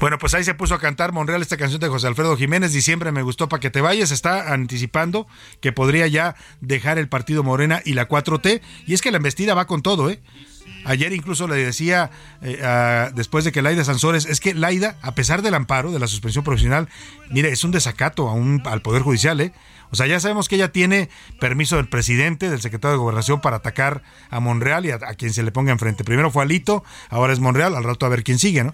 Bueno, 0.00 0.18
pues 0.18 0.34
ahí 0.34 0.44
se 0.44 0.54
puso 0.54 0.74
a 0.74 0.80
cantar 0.80 1.12
Monreal 1.12 1.42
esta 1.42 1.56
canción 1.56 1.80
de 1.80 1.88
José 1.88 2.06
Alfredo 2.06 2.36
Jiménez. 2.36 2.72
Diciembre 2.72 3.12
me 3.12 3.22
gustó 3.22 3.48
para 3.48 3.60
que 3.60 3.70
te 3.70 3.80
vayas. 3.80 4.10
Está 4.10 4.52
anticipando 4.52 5.26
que 5.60 5.72
podría 5.72 6.06
ya 6.06 6.36
dejar 6.60 6.98
el 6.98 7.08
partido 7.08 7.42
Morena 7.42 7.82
y 7.84 7.94
la 7.94 8.08
4T. 8.08 8.60
Y 8.86 8.94
es 8.94 9.02
que 9.02 9.10
la 9.10 9.18
embestida 9.18 9.54
va 9.54 9.66
con 9.66 9.82
todo, 9.82 10.10
¿eh? 10.10 10.20
Ayer 10.84 11.12
incluso 11.12 11.48
le 11.48 11.56
decía, 11.56 12.10
eh, 12.42 13.10
después 13.14 13.44
de 13.44 13.50
que 13.50 13.60
Laida 13.60 13.84
Sansores, 13.84 14.24
es 14.24 14.38
que 14.38 14.54
Laida, 14.54 14.96
a 15.02 15.16
pesar 15.16 15.42
del 15.42 15.54
amparo, 15.54 15.90
de 15.90 15.98
la 15.98 16.06
suspensión 16.06 16.44
profesional, 16.44 16.88
mire, 17.30 17.48
es 17.48 17.64
un 17.64 17.72
desacato 17.72 18.28
a 18.28 18.32
un, 18.32 18.62
al 18.64 18.82
Poder 18.82 19.02
Judicial, 19.02 19.40
¿eh? 19.40 19.52
O 19.90 19.96
sea, 19.96 20.06
ya 20.06 20.20
sabemos 20.20 20.48
que 20.48 20.56
ella 20.56 20.72
tiene 20.72 21.08
permiso 21.40 21.76
del 21.76 21.88
presidente, 21.88 22.50
del 22.50 22.60
secretario 22.60 22.92
de 22.92 22.98
Gobernación 22.98 23.40
para 23.40 23.56
atacar 23.56 24.02
a 24.30 24.40
Monreal 24.40 24.84
y 24.86 24.90
a, 24.90 24.98
quien 25.14 25.32
se 25.32 25.42
le 25.42 25.52
ponga 25.52 25.72
enfrente. 25.72 26.04
Primero 26.04 26.30
fue 26.30 26.42
Alito, 26.42 26.84
ahora 27.08 27.32
es 27.32 27.40
Monreal, 27.40 27.74
al 27.74 27.84
rato 27.84 28.06
a 28.06 28.08
ver 28.08 28.24
quién 28.24 28.38
sigue, 28.38 28.64
¿no? 28.64 28.72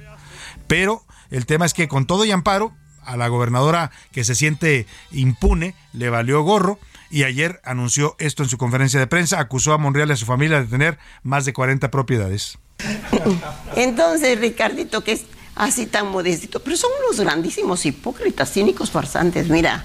Pero 0.73 1.05
el 1.31 1.44
tema 1.44 1.66
es 1.66 1.74
que 1.74 1.86
con 1.86 2.07
todo 2.07 2.24
y 2.24 2.31
amparo, 2.31 2.73
a 3.05 3.19
la 3.19 3.28
gobernadora 3.28 3.90
que 4.11 4.24
se 4.24 4.35
siente 4.35 4.86
impune, 5.11 5.74
le 5.93 6.09
valió 6.09 6.40
gorro 6.44 6.78
y 7.11 7.24
ayer 7.24 7.61
anunció 7.62 8.16
esto 8.19 8.43
en 8.43 8.49
su 8.49 8.57
conferencia 8.57 8.99
de 8.99 9.07
prensa, 9.07 9.39
acusó 9.39 9.74
a 9.74 9.77
Monreal 9.77 10.09
y 10.09 10.12
a 10.12 10.16
su 10.16 10.24
familia 10.24 10.62
de 10.62 10.66
tener 10.69 10.99
más 11.24 11.44
de 11.44 11.53
40 11.53 11.90
propiedades. 11.90 12.57
Entonces, 13.77 14.40
Ricardito, 14.40 15.05
que 15.05 15.12
es 15.12 15.27
así 15.57 15.85
tan 15.85 16.11
modestito, 16.11 16.62
pero 16.62 16.74
son 16.78 16.90
unos 17.05 17.20
grandísimos 17.20 17.85
hipócritas, 17.85 18.51
cínicos, 18.51 18.90
farsantes. 18.90 19.51
Mira, 19.51 19.85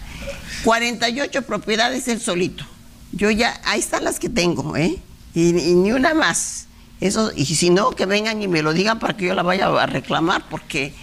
48 0.64 1.42
propiedades 1.42 2.08
él 2.08 2.22
solito. 2.22 2.64
Yo 3.12 3.30
ya, 3.30 3.60
ahí 3.66 3.82
están 3.82 4.06
las 4.06 4.20
que 4.20 4.30
tengo, 4.30 4.78
¿eh? 4.78 5.02
Y, 5.34 5.50
y, 5.50 5.76
ni 5.76 5.92
una 5.92 6.14
más. 6.14 6.67
Eso, 7.00 7.32
y 7.36 7.46
si 7.46 7.70
no, 7.70 7.92
que 7.92 8.06
vengan 8.06 8.42
y 8.42 8.48
me 8.48 8.62
lo 8.62 8.74
digan 8.74 9.00
para 9.00 9.16
que 9.16 9.26
yo 9.26 9.36
la 9.36 9.44
vaya 9.44 9.68
a 9.68 9.86
reclamar, 9.86 10.46
porque 10.50 10.94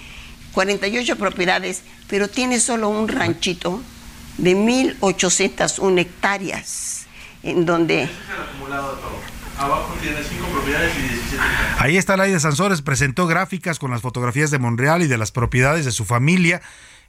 48 0.52 1.16
propiedades, 1.16 1.82
pero 2.08 2.28
tiene 2.28 2.60
solo 2.60 2.88
un 2.88 3.08
ranchito 3.08 3.80
de 4.38 4.56
1.801 4.56 5.98
hectáreas, 6.00 7.06
en 7.42 7.64
donde... 7.66 8.08
Abajo 9.56 9.94
tiene 10.02 10.16
cinco 10.28 10.48
propiedades 10.48 10.92
y 10.98 11.02
17 11.02 11.42
Ahí 11.78 11.96
está 11.96 12.16
Laida 12.16 12.40
Sansores, 12.40 12.82
presentó 12.82 13.28
gráficas 13.28 13.78
con 13.78 13.92
las 13.92 14.00
fotografías 14.00 14.50
de 14.50 14.58
Monreal 14.58 15.02
y 15.02 15.06
de 15.06 15.16
las 15.16 15.30
propiedades 15.30 15.84
de 15.84 15.92
su 15.92 16.04
familia. 16.04 16.60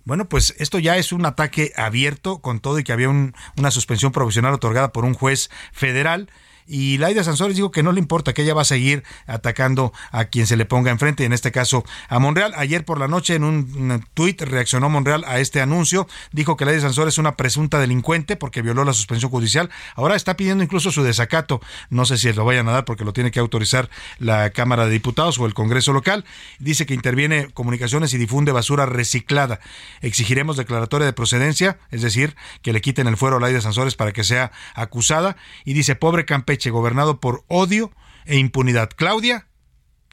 Bueno, 0.03 0.25
pues 0.25 0.53
esto 0.59 0.77
ya 0.77 0.97
es 0.97 1.11
un 1.11 1.25
ataque 1.25 1.73
abierto 1.75 2.37
con 2.39 2.59
todo 2.59 2.77
y 2.77 2.83
que 2.83 2.93
había 2.93 3.09
una 3.09 3.71
suspensión 3.71 4.11
provisional 4.11 4.53
otorgada 4.53 4.93
por 4.93 5.05
un 5.05 5.15
juez 5.15 5.49
federal. 5.73 6.29
Y 6.67 6.97
Laida 6.97 7.23
Sansores 7.23 7.55
dijo 7.55 7.71
que 7.71 7.83
no 7.83 7.91
le 7.91 7.99
importa, 7.99 8.33
que 8.33 8.41
ella 8.41 8.53
va 8.53 8.63
a 8.63 8.65
seguir 8.65 9.03
atacando 9.27 9.93
a 10.11 10.25
quien 10.25 10.47
se 10.47 10.57
le 10.57 10.65
ponga 10.65 10.91
enfrente, 10.91 11.23
en 11.25 11.33
este 11.33 11.51
caso 11.51 11.83
a 12.09 12.19
Monreal. 12.19 12.53
Ayer 12.57 12.83
por 12.85 12.99
la 12.99 13.07
noche 13.07 13.35
en 13.35 13.43
un 13.43 14.03
tuit 14.13 14.41
reaccionó 14.41 14.89
Monreal 14.89 15.23
a 15.27 15.39
este 15.39 15.61
anuncio, 15.61 16.07
dijo 16.31 16.57
que 16.57 16.65
Laida 16.65 16.81
Sansores 16.81 17.15
es 17.15 17.17
una 17.17 17.35
presunta 17.35 17.79
delincuente 17.79 18.35
porque 18.35 18.61
violó 18.61 18.83
la 18.83 18.93
suspensión 18.93 19.29
judicial. 19.31 19.69
Ahora 19.95 20.15
está 20.15 20.35
pidiendo 20.35 20.63
incluso 20.63 20.91
su 20.91 21.03
desacato. 21.03 21.61
No 21.89 22.05
sé 22.05 22.17
si 22.17 22.31
lo 22.33 22.45
vayan 22.45 22.67
a 22.67 22.71
dar 22.71 22.85
porque 22.85 23.05
lo 23.05 23.13
tiene 23.13 23.31
que 23.31 23.39
autorizar 23.39 23.89
la 24.17 24.49
Cámara 24.49 24.85
de 24.85 24.91
Diputados 24.91 25.37
o 25.39 25.45
el 25.45 25.53
Congreso 25.53 25.93
local. 25.93 26.25
Dice 26.59 26.85
que 26.85 26.93
interviene 26.93 27.49
comunicaciones 27.53 28.13
y 28.13 28.17
difunde 28.17 28.51
basura 28.51 28.85
reciclada. 28.85 29.59
Exigiremos 30.01 30.57
declaratoria 30.57 31.05
de 31.05 31.13
procedencia, 31.13 31.77
es 31.91 32.01
decir, 32.01 32.35
que 32.61 32.73
le 32.73 32.81
quiten 32.81 33.07
el 33.07 33.17
fuero 33.17 33.37
a 33.37 33.39
Laida 33.39 33.61
Sansores 33.61 33.95
para 33.95 34.11
que 34.11 34.23
sea 34.23 34.51
acusada. 34.73 35.37
Y 35.63 35.73
dice, 35.73 35.95
pobre 35.95 36.25
Gobernado 36.69 37.19
por 37.19 37.43
odio 37.47 37.91
e 38.25 38.37
impunidad. 38.37 38.89
Claudia, 38.95 39.47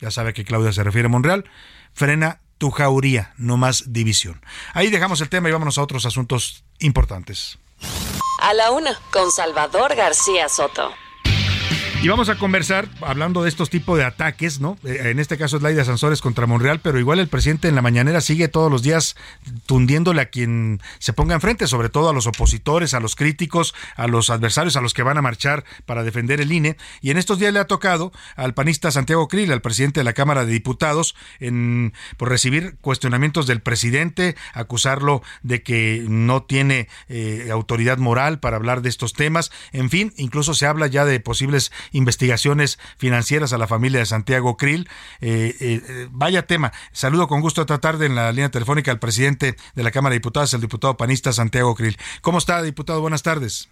ya 0.01 0.10
sabe 0.10 0.35
que 0.35 0.44
Claudia 0.44 0.73
se 0.73 0.85
refiere 0.85 1.06
a 1.06 1.09
Monreal, 1.09 1.44
frena 1.93 2.40
tu 2.59 2.70
jauría, 2.70 3.32
no 3.39 3.56
más 3.56 3.93
división. 3.93 4.40
Ahí 4.74 4.90
dejamos 4.90 5.20
el 5.20 5.28
tema 5.28 5.48
y 5.48 5.52
vámonos 5.52 5.78
a 5.78 5.82
otros 5.82 6.06
asuntos 6.06 6.64
importantes. 6.78 7.59
A 8.40 8.55
la 8.55 8.70
una, 8.70 8.98
con 9.12 9.31
Salvador 9.31 9.94
García 9.94 10.48
Soto. 10.48 10.93
Y 12.03 12.09
vamos 12.09 12.29
a 12.29 12.35
conversar 12.35 12.89
hablando 13.01 13.45
de 13.45 13.49
estos 13.49 13.70
tipos 13.70 13.97
de 13.97 14.05
ataques, 14.05 14.59
¿no? 14.59 14.77
Eh, 14.83 15.11
en 15.12 15.20
este 15.20 15.39
caso 15.39 15.59
es 15.59 15.62
Laida 15.62 15.85
Sansores 15.85 16.20
contra 16.20 16.49
Monreal, 16.49 16.81
pero 16.81 16.99
igual 16.99 17.20
el 17.20 17.29
presidente 17.29 17.69
en 17.69 17.77
la 17.77 17.81
mañanera 17.81 18.20
sigue 18.20 18.49
todos 18.49 18.73
los 18.73 18.83
días 18.83 19.15
tundiéndole 19.66 20.20
a 20.20 20.24
quien 20.27 20.81
se 20.99 21.12
ponga 21.12 21.37
enfrente, 21.37 21.69
sobre 21.69 21.91
todo 21.91 22.09
a 22.09 22.12
los 22.12 22.27
opositores, 22.27 22.95
a 22.95 22.99
los 22.99 23.15
críticos, 23.15 23.73
a 23.95 24.09
los 24.09 24.31
adversarios, 24.31 24.74
a 24.74 24.81
los 24.81 24.95
que 24.95 25.05
van 25.05 25.16
a 25.16 25.23
marchar 25.23 25.65
para 25.87 26.03
defender 26.03 26.41
el 26.41 26.51
INE. 26.51 26.77
Y 27.03 27.12
en 27.12 27.19
estos 27.19 27.39
días 27.39 27.53
le 27.53 27.61
ha 27.61 27.69
tocado 27.69 28.11
al 28.35 28.53
panista 28.53 28.91
Santiago 28.91 29.29
Krill, 29.29 29.53
al 29.53 29.62
presidente 29.62 30.01
de 30.01 30.05
la 30.05 30.12
Cámara 30.12 30.45
de 30.45 30.51
Diputados, 30.51 31.15
en, 31.39 31.93
por 32.16 32.31
recibir 32.31 32.79
cuestionamientos 32.81 33.47
del 33.47 33.61
presidente, 33.61 34.35
acusarlo 34.55 35.23
de 35.45 35.62
que 35.62 36.05
no 36.09 36.43
tiene 36.43 36.89
eh, 37.09 37.49
autoridad 37.53 37.99
moral 37.99 38.41
para 38.41 38.57
hablar 38.57 38.83
de 38.83 38.89
estos 38.89 39.12
temas. 39.12 39.53
En 39.70 39.89
fin, 39.89 40.12
incluso 40.16 40.55
se 40.55 40.66
habla 40.66 40.89
ya 40.89 41.05
de 41.05 41.20
posibles 41.20 41.70
investigaciones 41.93 42.78
financieras 42.98 43.52
a 43.52 43.59
la 43.59 43.66
familia 43.66 44.01
de 44.01 44.06
Santiago 44.06 44.56
Krill. 44.56 44.89
Eh, 45.20 45.55
eh, 45.60 46.09
vaya 46.10 46.47
tema. 46.47 46.73
Saludo 46.93 47.28
con 47.28 47.40
gusto 47.40 47.62
esta 47.62 47.78
tarde 47.78 48.06
en 48.06 48.14
la 48.14 48.31
línea 48.32 48.51
telefónica 48.51 48.90
al 48.90 48.98
presidente 48.98 49.56
de 49.74 49.82
la 49.82 49.90
Cámara 49.90 50.12
de 50.12 50.19
Diputados, 50.19 50.55
el 50.55 50.60
diputado 50.60 50.97
panista 50.97 51.32
Santiago 51.32 51.74
Krill. 51.74 51.97
¿Cómo 52.20 52.39
está, 52.39 52.62
diputado? 52.62 53.01
Buenas 53.01 53.23
tardes. 53.23 53.69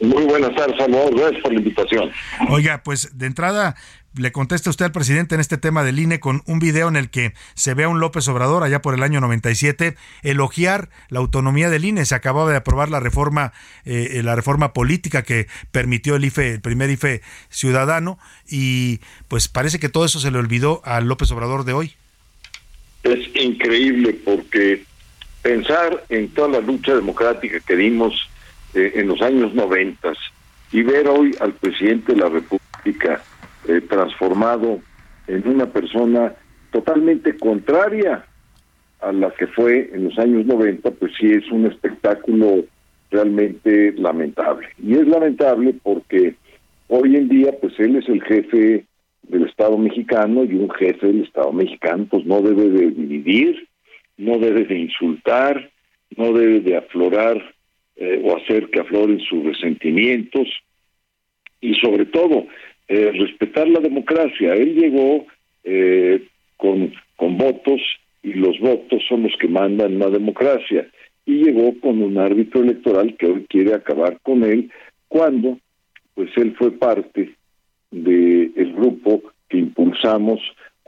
Muy 0.00 0.24
buenas 0.24 0.54
tardes, 0.56 0.76
Salvador. 0.78 1.16
Gracias 1.16 1.42
por 1.42 1.52
la 1.52 1.58
invitación. 1.58 2.10
Oiga, 2.48 2.82
pues 2.82 3.16
de 3.16 3.26
entrada, 3.26 3.76
le 4.16 4.32
contesta 4.32 4.70
usted 4.70 4.86
al 4.86 4.92
presidente 4.92 5.34
en 5.34 5.40
este 5.40 5.58
tema 5.58 5.82
del 5.82 5.98
INE 5.98 6.20
con 6.20 6.42
un 6.46 6.58
video 6.58 6.88
en 6.88 6.96
el 6.96 7.10
que 7.10 7.32
se 7.54 7.74
ve 7.74 7.84
a 7.84 7.88
un 7.88 8.00
López 8.00 8.26
Obrador 8.28 8.62
allá 8.62 8.80
por 8.80 8.94
el 8.94 9.02
año 9.02 9.20
97 9.20 9.96
elogiar 10.22 10.88
la 11.08 11.18
autonomía 11.18 11.68
del 11.68 11.84
INE. 11.84 12.04
Se 12.04 12.14
acababa 12.14 12.50
de 12.50 12.56
aprobar 12.56 12.90
la 12.90 13.00
reforma, 13.00 13.52
eh, 13.84 14.20
la 14.22 14.36
reforma 14.36 14.72
política 14.72 15.22
que 15.22 15.48
permitió 15.72 16.16
el 16.16 16.24
IFE, 16.24 16.54
el 16.54 16.60
primer 16.60 16.90
IFE 16.90 17.22
ciudadano, 17.48 18.18
y 18.48 19.00
pues 19.28 19.48
parece 19.48 19.78
que 19.78 19.88
todo 19.88 20.04
eso 20.04 20.20
se 20.20 20.30
le 20.30 20.38
olvidó 20.38 20.80
al 20.84 21.06
López 21.06 21.30
Obrador 21.32 21.64
de 21.64 21.72
hoy. 21.72 21.94
Es 23.02 23.18
increíble 23.34 24.14
porque 24.24 24.84
pensar 25.42 26.04
en 26.08 26.28
toda 26.30 26.48
la 26.48 26.60
lucha 26.60 26.94
democrática 26.94 27.60
que 27.60 27.76
dimos 27.76 28.28
eh, 28.74 28.92
en 28.94 29.08
los 29.08 29.20
años 29.20 29.54
90 29.54 30.12
y 30.72 30.82
ver 30.82 31.06
hoy 31.08 31.36
al 31.40 31.52
presidente 31.52 32.12
de 32.14 32.18
la 32.18 32.28
República 32.28 33.22
eh, 33.68 33.80
transformado 33.82 34.80
en 35.26 35.48
una 35.48 35.66
persona 35.66 36.34
totalmente 36.70 37.36
contraria 37.36 38.26
a 39.00 39.12
la 39.12 39.30
que 39.30 39.46
fue 39.46 39.90
en 39.92 40.04
los 40.04 40.18
años 40.18 40.46
90, 40.46 40.90
pues 40.92 41.12
sí 41.18 41.30
es 41.30 41.50
un 41.50 41.66
espectáculo 41.66 42.64
realmente 43.10 43.92
lamentable. 43.92 44.68
Y 44.82 44.94
es 44.94 45.06
lamentable 45.06 45.74
porque 45.82 46.34
hoy 46.88 47.16
en 47.16 47.28
día, 47.28 47.52
pues 47.60 47.78
él 47.78 47.96
es 47.96 48.08
el 48.08 48.22
jefe 48.22 48.84
del 49.22 49.46
Estado 49.46 49.78
mexicano 49.78 50.44
y 50.44 50.54
un 50.54 50.70
jefe 50.70 51.06
del 51.06 51.22
Estado 51.22 51.52
mexicano 51.52 52.06
pues 52.10 52.24
no 52.26 52.40
debe 52.42 52.68
de 52.68 52.90
dividir, 52.90 53.68
no 54.16 54.38
debe 54.38 54.64
de 54.64 54.78
insultar, 54.78 55.70
no 56.16 56.32
debe 56.32 56.60
de 56.60 56.76
aflorar 56.76 57.36
eh, 57.96 58.22
o 58.24 58.36
hacer 58.36 58.68
que 58.70 58.80
afloren 58.80 59.20
sus 59.20 59.44
resentimientos 59.44 60.48
y 61.60 61.74
sobre 61.76 62.06
todo 62.06 62.46
eh, 62.88 63.12
respetar 63.12 63.68
la 63.68 63.80
democracia. 63.80 64.54
Él 64.54 64.74
llegó 64.74 65.26
eh, 65.64 66.22
con, 66.56 66.92
votos 67.16 67.80
y 68.22 68.34
los 68.34 68.58
votos 68.60 69.02
son 69.08 69.24
los 69.24 69.32
que 69.40 69.48
mandan 69.48 69.98
la 69.98 70.10
democracia. 70.10 70.86
Y 71.26 71.44
llegó 71.44 71.78
con 71.80 72.02
un 72.02 72.18
árbitro 72.18 72.62
electoral 72.62 73.16
que 73.16 73.26
hoy 73.26 73.46
quiere 73.48 73.74
acabar 73.74 74.18
con 74.22 74.44
él 74.44 74.70
cuando 75.08 75.58
pues 76.14 76.30
él 76.36 76.54
fue 76.56 76.70
parte 76.72 77.34
del 77.90 78.52
el 78.56 78.72
grupo 78.74 79.22
que 79.48 79.58
impulsamos 79.58 80.40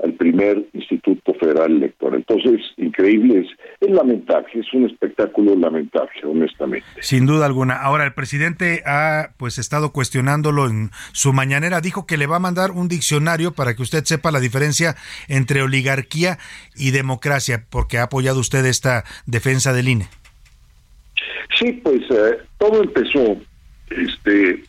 al 0.02 0.12
primer 0.14 0.66
Instituto 0.74 1.34
Federal 1.34 1.72
Electoral. 1.72 2.24
Entonces, 2.26 2.60
increíble, 2.76 3.40
es, 3.40 3.46
es, 3.80 3.90
lamentable, 3.90 4.48
es 4.54 4.72
un 4.74 4.86
espectáculo 4.86 5.56
lamentable, 5.56 6.10
honestamente. 6.24 6.86
Sin 7.00 7.26
duda 7.26 7.46
alguna. 7.46 7.76
Ahora, 7.76 8.04
el 8.04 8.12
presidente 8.12 8.82
ha 8.84 9.30
pues 9.38 9.58
estado 9.58 9.92
cuestionándolo 9.92 10.66
en 10.66 10.90
su 11.12 11.32
mañanera, 11.32 11.80
dijo 11.80 12.06
que 12.06 12.18
le 12.18 12.26
va 12.26 12.36
a 12.36 12.40
mandar 12.40 12.72
un 12.72 12.88
diccionario 12.88 13.52
para 13.52 13.74
que 13.74 13.82
usted 13.82 14.04
sepa 14.04 14.30
la 14.30 14.40
diferencia 14.40 14.96
entre 15.28 15.62
oligarquía 15.62 16.38
y 16.74 16.90
democracia, 16.90 17.64
porque 17.70 17.98
ha 17.98 18.04
apoyado 18.04 18.40
usted 18.40 18.64
esta 18.66 19.04
defensa 19.26 19.72
del 19.72 19.88
INE. 19.88 20.08
Sí, 21.58 21.72
pues 21.82 22.02
eh, 22.10 22.38
todo 22.58 22.82
empezó 22.82 23.38
este 23.90 24.62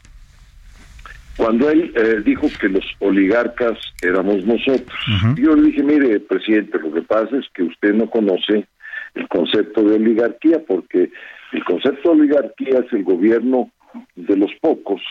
cuando 1.38 1.70
él 1.70 1.94
eh, 1.96 2.22
dijo 2.26 2.48
que 2.60 2.68
los 2.68 2.84
oligarcas 3.00 3.78
éramos 4.02 4.44
nosotros. 4.46 4.98
Yo 5.38 5.56
le 5.56 5.68
dije, 5.68 5.84
mire, 5.84 6.20
presidente, 6.20 6.80
lo 6.80 6.92
que 6.92 7.04
pasa 7.04 7.38
es 7.38 7.46
que 7.54 7.64
usted 7.64 7.94
no 7.94 8.10
conoce 8.10 8.66
el 9.14 9.28
concepto 9.28 9.84
de 9.84 9.96
oligarquía, 9.96 10.60
porque 10.68 11.12
el 11.54 11.64
concepto 11.64 12.10
de 12.10 12.22
oligarquía 12.22 12.80
es 12.86 12.92
el 12.92 13.04
gobierno 13.04 13.70
de 14.16 14.36
los 14.36 14.52
pocos, 14.60 15.02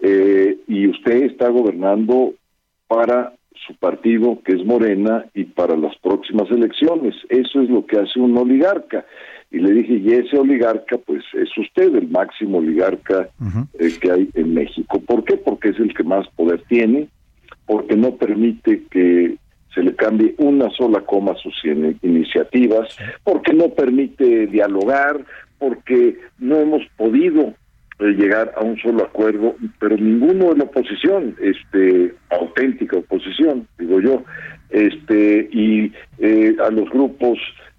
eh, 0.00 0.58
y 0.68 0.86
usted 0.86 1.24
está 1.24 1.48
gobernando 1.48 2.34
para 2.86 3.32
su 3.66 3.74
partido, 3.74 4.40
que 4.44 4.52
es 4.52 4.64
Morena, 4.64 5.26
y 5.34 5.44
para 5.44 5.76
las 5.76 5.96
próximas 5.98 6.50
elecciones. 6.50 7.14
Eso 7.28 7.60
es 7.60 7.68
lo 7.68 7.84
que 7.86 7.98
hace 7.98 8.20
un 8.20 8.36
oligarca. 8.36 9.04
Y 9.50 9.58
le 9.58 9.72
dije, 9.72 9.94
y 9.94 10.12
ese 10.12 10.38
oligarca, 10.38 10.98
pues 10.98 11.22
es 11.32 11.48
usted, 11.56 11.94
el 11.94 12.08
máximo 12.08 12.58
oligarca 12.58 13.28
eh, 13.78 13.90
que 14.00 14.10
hay 14.10 14.28
en 14.34 14.54
México. 14.54 15.00
¿Por 15.00 15.24
qué? 15.24 15.36
Porque 15.38 15.70
es 15.70 15.78
el 15.78 15.94
que 15.94 16.04
más 16.04 16.28
poder 16.36 16.62
tiene, 16.68 17.08
porque 17.66 17.96
no 17.96 18.14
permite 18.16 18.82
que 18.90 19.36
se 19.74 19.82
le 19.82 19.94
cambie 19.94 20.34
una 20.38 20.68
sola 20.70 21.00
coma 21.00 21.32
a 21.32 21.36
sus 21.36 21.54
iniciativas, 22.02 22.96
porque 23.24 23.52
no 23.52 23.68
permite 23.70 24.46
dialogar, 24.48 25.24
porque 25.58 26.18
no 26.38 26.56
hemos 26.56 26.82
podido 26.96 27.54
eh, 28.00 28.12
llegar 28.16 28.52
a 28.56 28.62
un 28.62 28.78
solo 28.78 29.04
acuerdo, 29.04 29.56
pero 29.78 29.96
ninguno 29.96 30.50
de 30.50 30.58
la 30.58 30.64
oposición, 30.64 31.36
este, 31.40 32.14
auténtica 32.30 32.98
oposición, 32.98 33.66
digo 33.78 34.00
yo, 34.00 34.24
este, 34.70 35.48
y 35.52 35.92
eh, 36.18 36.56
a 36.64 36.70
los 36.70 36.88
grupos 36.90 37.38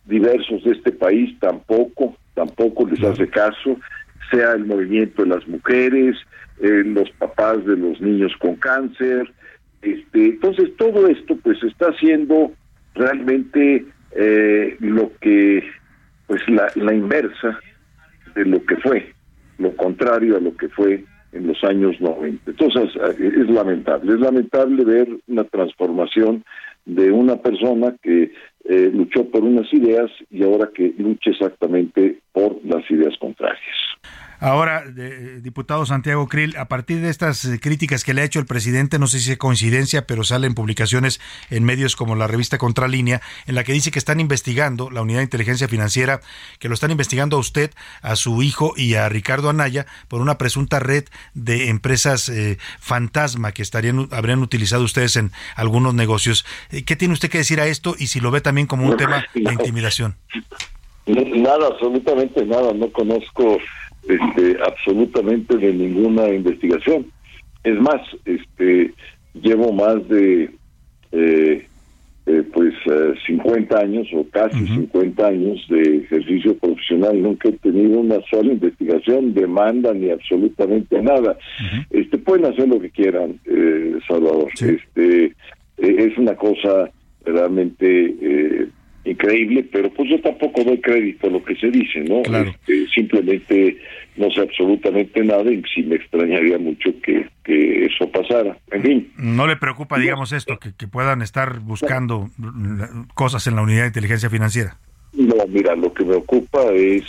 diversos 0.10 0.64
de 0.64 0.72
este 0.72 0.92
país 0.92 1.38
tampoco, 1.40 2.18
tampoco 2.34 2.88
les 2.88 3.02
hace 3.04 3.28
caso, 3.28 3.78
sea 4.32 4.54
el 4.54 4.66
movimiento 4.66 5.24
de 5.24 5.30
las 5.30 5.48
mujeres, 5.48 6.18
eh, 6.62 6.84
los 6.86 7.10
papás 7.12 7.66
de 7.66 7.78
los 7.78 8.02
niños 8.02 8.34
con 8.40 8.56
cáncer, 8.56 9.32
este, 9.82 10.26
entonces 10.26 10.76
todo 10.78 11.08
esto 11.08 11.38
pues 11.38 11.64
está 11.64 11.88
haciendo 11.88 12.52
realmente 12.96 13.86
eh, 14.16 14.76
lo 14.80 15.12
que 15.22 15.64
pues 16.28 16.42
la, 16.50 16.70
la 16.76 16.94
inversa 16.94 17.60
de 18.36 18.46
lo 18.46 18.64
que 18.66 18.76
fue, 18.78 19.14
lo 19.58 19.76
contrario 19.76 20.38
a 20.38 20.40
lo 20.40 20.56
que 20.56 20.70
fue 20.70 21.04
en 21.32 21.48
los 21.48 21.64
años 21.64 22.00
90. 22.00 22.52
Entonces 22.52 22.96
eh, 22.96 23.32
es 23.42 23.50
lamentable, 23.50 24.14
es 24.14 24.20
lamentable 24.20 24.84
ver 24.84 25.08
una 25.28 25.44
transformación 25.46 26.44
de 26.86 27.12
una 27.12 27.38
persona 27.38 27.96
que 28.02 28.32
eh, 28.66 28.90
luchó 28.94 29.30
por 29.30 29.44
unas 29.44 29.72
ideas 29.74 30.12
y 30.30 30.44
ahora 30.44 30.70
que 30.74 30.94
lucha 30.98 31.32
exactamente 31.32 32.20
por 32.32 32.64
las 32.66 32.90
ideas 32.92 33.18
contrarias. 33.18 33.60
Ahora, 34.40 34.86
diputado 35.42 35.86
Santiago 35.86 36.28
Krill, 36.28 36.56
a 36.58 36.66
partir 36.66 37.02
de 37.02 37.10
estas 37.10 37.44
eh, 37.44 37.60
críticas 37.60 38.06
que 38.06 38.14
le 38.14 38.22
ha 38.22 38.24
hecho 38.24 38.40
el 38.40 38.46
presidente, 38.46 38.98
no 38.98 39.08
sé 39.08 39.20
si 39.20 39.32
es 39.34 39.38
coincidencia, 39.38 40.08
pero 40.08 40.24
salen 40.24 40.54
publicaciones 40.54 41.20
en 41.50 41.66
medios 41.66 41.98
como 41.98 42.16
la 42.16 42.28
revista 42.28 42.58
Contralínea, 42.58 43.22
en 43.48 43.56
la 43.56 43.66
que 43.66 43.74
dice 43.74 43.92
que 43.92 44.00
están 44.00 44.22
investigando, 44.22 44.90
la 44.92 45.02
Unidad 45.02 45.20
de 45.20 45.26
Inteligencia 45.26 45.68
Financiera, 45.68 46.22
que 46.60 46.70
lo 46.70 46.74
están 46.74 46.92
investigando 46.92 47.36
a 47.36 47.40
usted, 47.40 47.72
a 48.02 48.16
su 48.16 48.42
hijo 48.42 48.74
y 48.78 48.96
a 48.96 49.10
Ricardo 49.10 49.50
Anaya 49.50 49.86
por 50.08 50.22
una 50.22 50.38
presunta 50.38 50.80
red 50.80 51.04
de 51.34 51.70
empresas 51.70 52.30
eh, 52.30 52.58
fantasma 52.80 53.52
que 53.52 53.62
estarían 53.62 54.08
habrían 54.12 54.42
utilizado 54.42 54.84
ustedes 54.84 55.18
en 55.18 55.32
algunos 55.56 55.94
negocios. 55.94 56.46
Eh, 56.72 56.84
¿Qué 56.84 56.96
tiene 56.96 57.14
usted 57.14 57.30
que 57.30 57.40
decir 57.40 57.60
a 57.60 57.68
esto 57.68 57.96
y 57.98 58.08
si 58.08 58.22
lo 58.22 58.32
ve 58.32 58.40
también 58.40 58.68
como 58.68 58.86
un 58.86 58.96
tema 58.96 59.26
de 59.34 59.52
intimidación? 59.52 60.16
Nada, 61.06 61.68
absolutamente 61.68 62.46
nada. 62.46 62.72
No 62.74 62.90
conozco 62.92 63.58
este, 64.08 64.58
absolutamente 64.66 65.58
de 65.58 65.74
ninguna 65.74 66.30
investigación. 66.30 67.06
Es 67.64 67.80
más, 67.80 68.02
este, 68.26 68.94
llevo 69.34 69.72
más 69.74 70.08
de 70.08 70.50
eh, 71.12 71.66
eh, 72.26 72.44
pues 72.54 72.74
50 73.26 73.76
eh, 73.76 73.84
años 73.84 74.08
o 74.14 74.26
casi 74.30 74.66
50 74.68 75.28
años 75.28 75.66
de 75.70 75.98
ejercicio 75.98 76.56
profesional. 76.58 77.22
Nunca 77.22 77.50
he 77.50 77.54
tenido 77.54 78.00
una 78.00 78.20
sola 78.30 78.54
investigación, 78.54 79.34
demanda 79.34 79.94
ni 79.94 80.10
absolutamente 80.10 81.02
nada. 81.02 81.38
Este 81.90 82.18
pueden 82.18 82.46
hacer 82.46 82.68
lo 82.68 82.80
que 82.80 82.92
quieran, 82.92 83.40
Salvador. 84.08 84.50
Este 84.54 85.34
es 85.78 86.18
una 86.18 86.36
cosa 86.36 86.92
realmente 87.26 88.70
increíble, 89.10 89.68
pero 89.72 89.90
pues 89.92 90.10
yo 90.10 90.20
tampoco 90.22 90.64
doy 90.64 90.80
crédito 90.80 91.28
a 91.28 91.30
lo 91.30 91.44
que 91.44 91.56
se 91.56 91.70
dice, 91.70 92.00
¿no? 92.02 92.22
Este, 92.22 92.88
simplemente 92.94 93.78
no 94.16 94.30
sé 94.32 94.42
absolutamente 94.42 95.24
nada 95.24 95.52
y 95.52 95.62
sí 95.74 95.82
me 95.84 95.96
extrañaría 95.96 96.58
mucho 96.58 96.90
que, 97.02 97.28
eso 97.46 98.12
pasara. 98.12 98.56
En 98.72 98.84
fin. 98.84 99.12
¿No 99.18 99.48
le 99.48 99.56
preocupa, 99.56 99.98
digamos, 99.98 100.34
esto, 100.34 100.60
que, 100.60 100.88
puedan 100.88 101.24
estar 101.24 101.60
buscando 101.60 102.30
cosas 103.16 103.48
en 103.48 103.56
la 103.56 103.64
unidad 103.64 103.82
de 103.82 103.88
inteligencia 103.88 104.30
financiera? 104.30 104.78
No, 105.14 105.36
mira, 105.48 105.76
lo 105.76 105.92
que 105.92 106.06
me 106.06 106.14
ocupa 106.14 106.72
es 106.74 107.04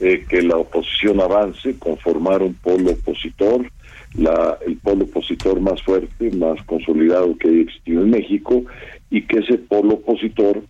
eh, 0.00 0.24
que 0.28 0.42
la 0.42 0.56
oposición 0.56 1.20
avance, 1.20 1.78
conformar 1.78 2.42
un 2.42 2.54
polo 2.54 2.90
opositor, 2.90 3.70
la, 4.14 4.58
el 4.66 4.78
polo 4.78 5.04
opositor 5.04 5.60
más 5.60 5.80
fuerte, 5.82 6.30
más 6.32 6.60
consolidado 6.64 7.36
que 7.38 7.48
ha 7.48 7.52
existido 7.52 8.02
en 8.02 8.10
México, 8.10 8.64
y 9.10 9.22
que 9.22 9.38
ese 9.38 9.58
polo 9.58 9.94
opositor 9.94 10.62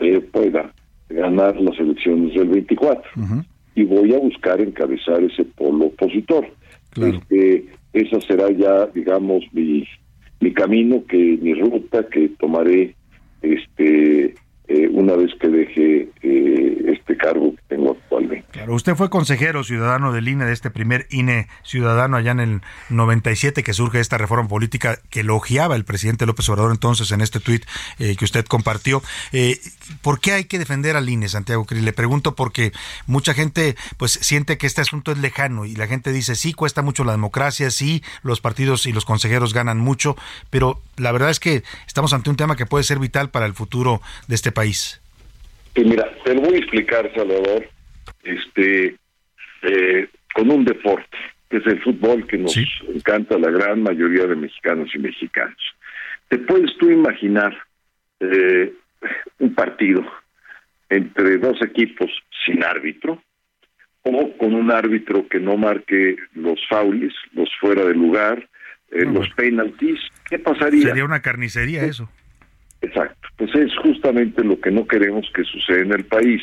eh, 0.00 0.20
pueda 0.20 0.72
ganar 1.08 1.60
las 1.60 1.78
elecciones 1.78 2.34
del 2.34 2.48
24. 2.48 3.02
Y 3.74 3.84
voy 3.84 4.14
a 4.14 4.18
buscar 4.18 4.60
encabezar 4.60 5.22
ese 5.22 5.44
polo 5.44 5.86
opositor. 5.86 6.46
Este, 6.96 7.66
esa 7.92 8.20
será 8.20 8.50
ya, 8.50 8.86
digamos, 8.86 9.44
mi, 9.52 9.86
mi 10.40 10.52
camino, 10.52 11.04
que 11.08 11.38
mi 11.40 11.54
ruta 11.54 12.06
que 12.08 12.30
tomaré 12.38 12.94
este 13.42 14.34
eh, 14.72 14.88
una 14.92 15.16
vez 15.16 15.32
que 15.40 15.48
deje 15.48 16.08
eh, 16.22 16.92
este 16.92 17.16
cargo 17.16 17.56
tengo 17.66 17.90
actualmente. 17.90 18.46
Claro, 18.52 18.72
usted 18.74 18.94
fue 18.94 19.10
consejero 19.10 19.64
ciudadano 19.64 20.12
del 20.12 20.28
INE, 20.28 20.44
de 20.44 20.52
este 20.52 20.70
primer 20.70 21.08
INE 21.10 21.48
ciudadano 21.64 22.16
allá 22.16 22.30
en 22.30 22.38
el 22.38 22.60
97 22.88 23.64
que 23.64 23.72
surge 23.72 23.98
esta 23.98 24.16
reforma 24.16 24.48
política 24.48 25.00
que 25.10 25.20
elogiaba 25.20 25.74
el 25.74 25.84
presidente 25.84 26.24
López 26.24 26.48
Obrador 26.50 26.70
entonces 26.70 27.10
en 27.10 27.20
este 27.20 27.40
tuit 27.40 27.64
eh, 27.98 28.14
que 28.16 28.24
usted 28.24 28.44
compartió. 28.44 29.02
¿Por 30.02 30.20
qué 30.20 30.34
hay 30.34 30.44
que 30.44 30.60
defender 30.60 30.94
al 30.94 31.08
INE, 31.08 31.28
Santiago 31.28 31.64
Cris? 31.64 31.82
Le 31.82 31.92
pregunto 31.92 32.36
porque 32.36 32.70
mucha 33.08 33.34
gente 33.34 33.74
pues 33.96 34.12
siente 34.12 34.56
que 34.56 34.68
este 34.68 34.82
asunto 34.82 35.10
es 35.10 35.18
lejano 35.18 35.64
y 35.64 35.74
la 35.74 35.88
gente 35.88 36.12
dice 36.12 36.36
sí, 36.36 36.52
cuesta 36.52 36.80
mucho 36.80 37.02
la 37.02 37.10
democracia, 37.10 37.72
sí, 37.72 38.04
los 38.22 38.40
partidos 38.40 38.86
y 38.86 38.92
los 38.92 39.04
consejeros 39.04 39.52
ganan 39.52 39.78
mucho, 39.78 40.16
pero 40.48 40.80
la 40.96 41.10
verdad 41.10 41.30
es 41.30 41.40
que 41.40 41.64
estamos 41.88 42.12
ante 42.12 42.30
un 42.30 42.36
tema 42.36 42.54
que 42.54 42.66
puede 42.66 42.84
ser 42.84 43.00
vital 43.00 43.30
para 43.30 43.46
el 43.46 43.54
futuro 43.54 44.00
de 44.28 44.36
este 44.36 44.52
país 44.52 44.59
país? 44.60 45.00
mira, 45.76 46.10
te 46.24 46.34
lo 46.34 46.42
voy 46.42 46.54
a 46.56 46.58
explicar, 46.58 47.10
Salvador, 47.14 47.66
este, 48.22 48.96
eh, 49.62 50.08
con 50.34 50.50
un 50.50 50.64
deporte, 50.64 51.16
que 51.48 51.58
es 51.58 51.66
el 51.66 51.80
fútbol 51.82 52.26
que 52.26 52.36
nos 52.36 52.56
encanta 52.94 53.38
la 53.38 53.50
gran 53.50 53.82
mayoría 53.82 54.26
de 54.26 54.36
mexicanos 54.36 54.90
y 54.94 54.98
mexicanos. 54.98 55.62
¿Te 56.28 56.38
puedes 56.38 56.76
tú 56.78 56.90
imaginar 56.90 57.56
eh, 58.20 58.72
un 59.38 59.54
partido 59.54 60.04
entre 60.90 61.38
dos 61.38 61.62
equipos 61.62 62.10
sin 62.44 62.62
árbitro 62.62 63.22
o 64.02 64.36
con 64.36 64.54
un 64.54 64.70
árbitro 64.70 65.26
que 65.28 65.40
no 65.40 65.56
marque 65.56 66.16
los 66.34 66.60
faules, 66.68 67.14
los 67.32 67.48
fuera 67.60 67.84
de 67.84 67.94
lugar, 67.94 68.46
eh, 68.90 69.04
los 69.06 69.28
penalties? 69.30 70.00
¿Qué 70.28 70.38
pasaría? 70.38 70.88
Sería 70.88 71.04
una 71.04 71.22
carnicería 71.22 71.84
eso. 71.84 72.10
Exacto, 72.82 73.28
pues 73.36 73.54
es 73.54 73.76
justamente 73.76 74.42
lo 74.42 74.58
que 74.60 74.70
no 74.70 74.86
queremos 74.86 75.30
que 75.34 75.44
suceda 75.44 75.80
en 75.80 75.92
el 75.92 76.04
país, 76.04 76.42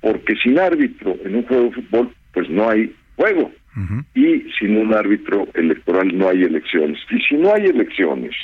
porque 0.00 0.34
sin 0.36 0.58
árbitro 0.58 1.16
en 1.24 1.36
un 1.36 1.46
juego 1.46 1.64
de 1.64 1.72
fútbol, 1.72 2.14
pues 2.32 2.48
no 2.48 2.70
hay 2.70 2.94
juego, 3.16 3.52
y 4.14 4.44
sin 4.58 4.76
un 4.76 4.92
árbitro 4.92 5.46
electoral 5.54 6.16
no 6.16 6.28
hay 6.28 6.42
elecciones. 6.42 6.98
Y 7.10 7.20
si 7.20 7.36
no 7.36 7.54
hay 7.54 7.66
elecciones, 7.66 8.34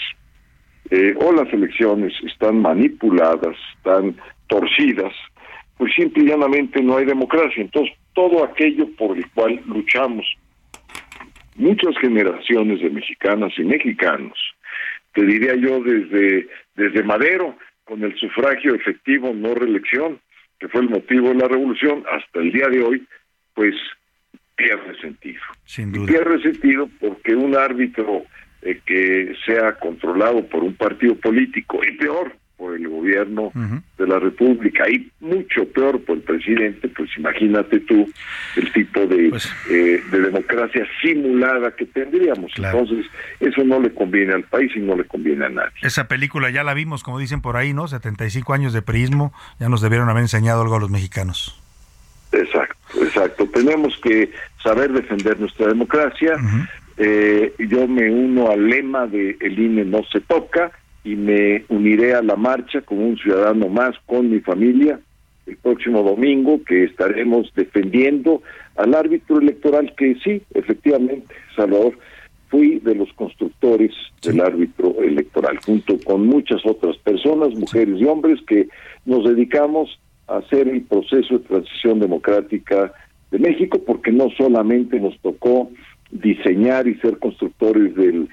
eh, 0.91 1.15
o 1.19 1.33
las 1.33 1.53
elecciones 1.53 2.13
están 2.25 2.61
manipuladas, 2.61 3.57
están 3.77 4.15
torcidas, 4.49 5.13
pues 5.77 5.93
simple 5.95 6.23
y 6.23 6.29
llanamente 6.29 6.81
no 6.83 6.99
hay 6.99 7.05
democracia. 7.05 7.63
Entonces, 7.63 7.97
todo 8.13 8.45
aquello 8.45 8.87
por 8.97 9.17
el 9.17 9.29
cual 9.31 9.61
luchamos 9.67 10.25
muchas 11.57 11.97
generaciones 11.99 12.81
de 12.81 12.91
mexicanas 12.91 13.53
y 13.59 13.65
mexicanos, 13.65 14.39
te 15.15 15.25
diría 15.25 15.55
yo 15.57 15.81
desde, 15.83 16.49
desde 16.77 17.03
Madero, 17.03 17.57
con 17.85 18.03
el 18.03 18.17
sufragio 18.17 18.75
efectivo, 18.75 19.33
no 19.35 19.55
reelección, 19.55 20.21
que 20.59 20.69
fue 20.69 20.83
el 20.83 20.91
motivo 20.91 21.29
de 21.29 21.35
la 21.37 21.49
revolución, 21.49 22.05
hasta 22.11 22.41
el 22.41 22.53
día 22.53 22.69
de 22.69 22.83
hoy, 22.83 23.07
pues 23.55 23.75
pierde 24.57 24.99
sentido. 25.01 25.43
Sin 25.65 25.93
pierde 26.07 26.41
sentido 26.43 26.89
porque 27.01 27.35
un 27.35 27.57
árbitro 27.57 28.25
eh, 28.63 28.81
que 28.87 29.35
sea 29.45 29.75
controlado 29.79 30.47
por 30.47 30.63
un 30.63 30.75
partido 30.75 31.15
político, 31.17 31.81
y 31.87 31.97
peor, 31.97 32.37
por 32.57 32.75
el 32.77 32.89
gobierno 32.89 33.53
de 33.99 34.07
la 34.07 34.19
República 34.19 34.89
y 34.89 35.11
mucho 35.21 35.65
peor 35.73 36.01
por 36.05 36.17
el 36.17 36.23
presidente, 36.23 36.89
pues 36.89 37.11
imagínate 37.17 37.81
tú 37.81 38.09
el 38.57 38.73
tipo 38.73 39.07
de, 39.07 39.29
pues 39.31 39.53
eh, 39.71 40.01
de 40.11 40.21
democracia 40.21 40.87
simulada 41.03 41.73
que 41.73 41.87
tendríamos. 41.87 42.53
Entonces, 42.57 43.07
eso 43.41 43.65
no 43.65 43.81
le 43.81 43.93
conviene 43.93 44.35
al 44.35 44.45
país 44.45 44.71
y 44.77 44.81
no 44.81 44.97
le 44.97 45.05
conviene 45.05 45.47
a 45.47 45.49
nadie. 45.49 45.73
Esa 45.83 46.07
película 46.07 46.51
ya 46.51 46.63
la 46.63 46.75
vimos, 46.75 47.03
como 47.03 47.19
dicen 47.19 47.41
por 47.41 47.57
ahí, 47.57 47.73
¿no? 47.73 47.89
75 47.89 48.55
años 48.55 48.73
de 48.73 48.83
prismo, 48.83 49.33
ya 49.59 49.69
nos 49.69 49.81
debieron 49.81 50.09
haber 50.09 50.23
enseñado 50.23 50.63
algo 50.63 50.77
a 50.77 50.81
los 50.81 50.91
mexicanos. 50.91 51.61
Exacto, 52.33 53.05
exacto. 53.05 53.49
Tenemos 53.49 53.97
que 54.03 54.31
saber 54.63 54.93
defender 54.93 55.39
nuestra 55.39 55.67
democracia. 55.69 56.37
eh, 56.97 57.53
yo 57.59 57.89
me 57.89 58.11
uno 58.11 58.51
al 58.51 58.69
lema 58.69 59.07
de 59.07 59.37
el 59.41 59.59
INE 59.59 59.85
no 59.85 60.03
se 60.05 60.21
toca 60.21 60.71
y 61.05 61.17
me 61.17 61.65
uniré 61.69 62.15
a 62.15 62.23
la 62.23 62.35
marcha 62.35 62.81
como 62.81 63.07
un 63.07 63.17
ciudadano 63.19 63.69
más 63.69 63.95
con 64.07 64.31
mi 64.31 64.41
familia 64.41 64.99
el 65.47 65.57
próximo 65.59 66.03
domingo 66.03 66.61
que 66.65 66.85
estaremos 66.85 67.53
defendiendo 67.55 68.43
al 68.77 68.95
árbitro 68.95 69.39
electoral 69.39 69.95
que 69.97 70.17
sí, 70.25 70.43
efectivamente, 70.55 71.35
Salvador, 71.55 71.99
fui 72.49 72.79
de 72.81 72.95
los 72.95 73.13
constructores 73.13 73.93
del 74.23 74.41
árbitro 74.41 74.95
electoral, 75.03 75.59
junto 75.65 75.99
con 76.01 76.27
muchas 76.27 76.65
otras 76.65 76.97
personas, 76.99 77.55
mujeres 77.55 78.01
y 78.01 78.05
hombres, 78.05 78.41
que 78.47 78.69
nos 79.05 79.25
dedicamos 79.25 79.99
a 80.29 80.39
hacer 80.39 80.69
el 80.69 80.83
proceso 80.83 81.39
de 81.39 81.45
transición 81.45 82.01
democrática 82.01 82.93
de 83.31 83.39
México, 83.39 83.81
porque 83.85 84.13
no 84.13 84.31
solamente 84.39 84.99
nos 84.99 85.19
tocó 85.19 85.71
diseñar 86.11 86.87
y 86.87 86.95
ser 86.97 87.19
constructores 87.19 87.95
del 87.97 88.29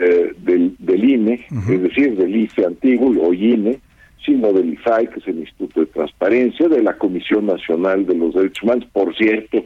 eh, 0.00 0.34
del, 0.38 0.74
del, 0.78 1.04
INE, 1.04 1.46
es 1.68 1.82
decir, 1.82 2.16
del 2.16 2.34
IFE 2.34 2.66
antiguo 2.66 3.14
o 3.20 3.32
INE, 3.32 3.80
sino 4.24 4.52
del 4.52 4.74
IFAI, 4.74 5.08
que 5.08 5.20
es 5.20 5.28
el 5.28 5.38
Instituto 5.38 5.80
de 5.80 5.86
Transparencia, 5.86 6.68
de 6.68 6.82
la 6.82 6.94
Comisión 6.94 7.46
Nacional 7.46 8.06
de 8.06 8.14
los 8.14 8.34
Derechos 8.34 8.62
Humanos. 8.62 8.86
Por 8.92 9.16
cierto, 9.16 9.64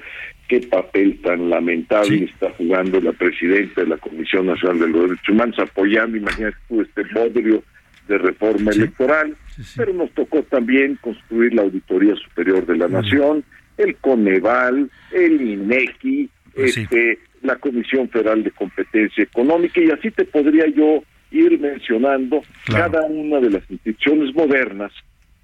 qué 0.49 0.61
papel 0.61 1.21
tan 1.23 1.51
lamentable 1.51 2.25
está 2.25 2.51
jugando 2.59 3.01
la 3.01 3.13
presidenta 3.13 3.81
de 3.81 3.89
la 3.89 3.97
Comisión 3.97 4.47
Nacional 4.47 4.81
de 4.81 4.89
los 4.89 5.03
Derechos 5.03 5.29
Humanos, 5.29 5.59
apoyando, 5.59 6.17
imagínate 6.17 6.57
tú, 6.69 6.81
este 6.81 7.03
bodrio 7.15 7.63
de 8.09 8.19
reforma 8.19 8.71
electoral, 8.73 9.37
pero 9.77 9.93
nos 9.93 10.11
tocó 10.13 10.43
también 10.43 10.99
construir 11.01 11.55
la 11.55 11.63
Auditoría 11.63 12.15
Superior 12.17 12.67
de 12.67 12.77
la 12.77 12.89
Nación, 12.89 13.45
el 13.79 13.97
Coneval, 13.97 14.91
el 15.13 15.41
INECI, 15.41 16.29
pues 16.55 16.77
este, 16.77 17.19
la 17.43 17.57
Comisión 17.57 18.09
Federal 18.09 18.43
de 18.43 18.51
Competencia 18.51 19.25
Económica 19.25 19.81
y 19.81 19.91
así 19.91 20.11
te 20.11 20.25
podría 20.25 20.67
yo 20.69 21.03
ir 21.31 21.59
mencionando 21.59 22.43
cada 22.67 23.03
una 23.07 23.41
de 23.41 23.51
las 23.51 23.71
instituciones 23.71 24.35
modernas 24.35 24.93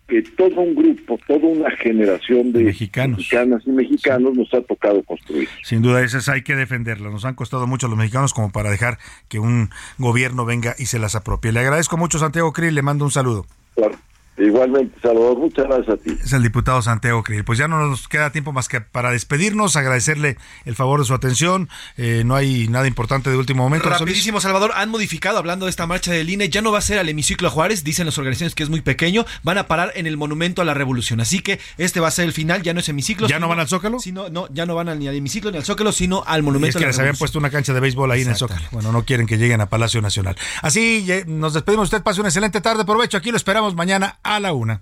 que 0.06 0.22
todo 0.22 0.62
un 0.62 0.74
grupo, 0.74 1.18
toda 1.26 1.46
una 1.46 1.70
generación 1.76 2.50
de 2.52 2.64
mexicanos. 2.64 3.18
mexicanas 3.18 3.62
y 3.66 3.70
mexicanos 3.70 4.34
nos 4.34 4.52
ha 4.54 4.62
tocado 4.62 5.02
construir. 5.02 5.48
Sin 5.62 5.82
duda, 5.82 6.02
esas 6.02 6.30
hay 6.30 6.42
que 6.42 6.56
defenderlas. 6.56 7.12
Nos 7.12 7.26
han 7.26 7.34
costado 7.34 7.66
mucho 7.66 7.88
los 7.88 7.98
mexicanos 7.98 8.32
como 8.32 8.50
para 8.50 8.70
dejar 8.70 8.96
que 9.28 9.38
un 9.38 9.68
gobierno 9.98 10.46
venga 10.46 10.74
y 10.78 10.86
se 10.86 10.98
las 10.98 11.14
apropie. 11.14 11.52
Le 11.52 11.60
agradezco 11.60 11.98
mucho, 11.98 12.18
Santiago 12.18 12.54
Krill, 12.54 12.74
le 12.74 12.80
mando 12.80 13.04
un 13.04 13.10
saludo. 13.10 13.44
Claro. 13.74 13.96
Igualmente, 14.38 14.98
Salvador, 15.00 15.38
muchas 15.38 15.66
gracias 15.66 15.88
a 15.88 15.96
ti. 15.96 16.16
Es 16.22 16.32
el 16.32 16.42
diputado 16.42 16.80
Santiago 16.82 17.22
Krill. 17.22 17.44
Pues 17.44 17.58
ya 17.58 17.68
no 17.68 17.86
nos 17.86 18.08
queda 18.08 18.30
tiempo 18.30 18.52
más 18.52 18.68
que 18.68 18.80
para 18.80 19.10
despedirnos, 19.10 19.76
agradecerle 19.76 20.36
el 20.64 20.74
favor 20.74 21.00
de 21.00 21.06
su 21.06 21.14
atención. 21.14 21.68
Eh, 21.96 22.22
no 22.24 22.34
hay 22.36 22.68
nada 22.68 22.86
importante 22.86 23.30
de 23.30 23.36
último 23.36 23.64
momento. 23.64 23.88
Rapidísimo, 23.88 24.40
Salvador, 24.40 24.72
han 24.74 24.90
modificado, 24.90 25.38
hablando 25.38 25.66
de 25.66 25.70
esta 25.70 25.86
marcha 25.86 26.12
del 26.12 26.30
INE, 26.30 26.48
ya 26.48 26.62
no 26.62 26.72
va 26.72 26.78
a 26.78 26.82
ser 26.82 26.98
al 26.98 27.08
hemiciclo 27.08 27.50
Juárez, 27.50 27.84
dicen 27.84 28.06
las 28.06 28.18
organizaciones 28.18 28.54
que 28.54 28.62
es 28.62 28.70
muy 28.70 28.80
pequeño, 28.80 29.24
van 29.42 29.58
a 29.58 29.66
parar 29.66 29.92
en 29.96 30.06
el 30.06 30.16
Monumento 30.16 30.62
a 30.62 30.64
la 30.64 30.74
Revolución. 30.74 31.20
Así 31.20 31.40
que 31.40 31.58
este 31.76 32.00
va 32.00 32.08
a 32.08 32.12
ser 32.12 32.26
el 32.26 32.32
final, 32.32 32.62
ya 32.62 32.74
no 32.74 32.80
es 32.80 32.88
hemiciclo. 32.88 33.28
¿Ya 33.28 33.38
no 33.38 33.48
van 33.48 33.60
al 33.60 33.68
Zócalo? 33.68 33.98
Sino, 33.98 34.28
no, 34.28 34.48
ya 34.52 34.66
no 34.66 34.74
van 34.74 34.98
ni 34.98 35.08
al 35.08 35.14
hemiciclo 35.14 35.50
ni 35.50 35.56
al 35.56 35.64
Zócalo, 35.64 35.92
sino 35.92 36.22
al 36.26 36.42
Monumento 36.42 36.78
es 36.78 36.82
que 36.82 36.86
les 36.86 36.98
habían 36.98 37.16
puesto 37.16 37.38
una 37.38 37.50
cancha 37.50 37.72
de 37.72 37.80
béisbol 37.80 38.10
ahí 38.10 38.22
en 38.22 38.30
el 38.30 38.36
Zócalo. 38.36 38.62
Bueno, 38.70 38.92
no 38.92 39.04
quieren 39.04 39.26
que 39.26 39.36
lleguen 39.36 39.60
a 39.60 39.66
Palacio 39.66 40.00
Nacional. 40.00 40.36
Así 40.62 41.06
nos 41.26 41.54
despedimos. 41.54 41.84
Usted 41.84 42.02
pase 42.02 42.20
una 42.20 42.28
excelente 42.28 42.60
tarde. 42.60 42.84
Provecho. 42.84 43.16
Aquí 43.16 43.30
lo 43.30 43.36
esperamos 43.36 43.74
mañana 43.74 44.18
a 44.28 44.38
la 44.38 44.52
una. 44.52 44.78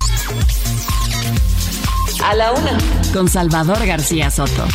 A 2.24 2.34
la 2.34 2.52
una. 2.52 2.78
Con 3.12 3.28
Salvador 3.28 3.86
García 3.86 4.28
Soto. 4.28 4.66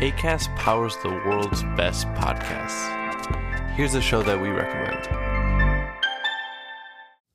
ACAST 0.00 0.48
powers 0.56 0.96
the 1.02 1.08
world's 1.08 1.62
best 1.76 2.08
podcasts. 2.14 2.88
Here's 3.76 3.94
a 3.94 4.00
show 4.00 4.22
that 4.22 4.40
we 4.40 4.48
recommend. 4.48 5.29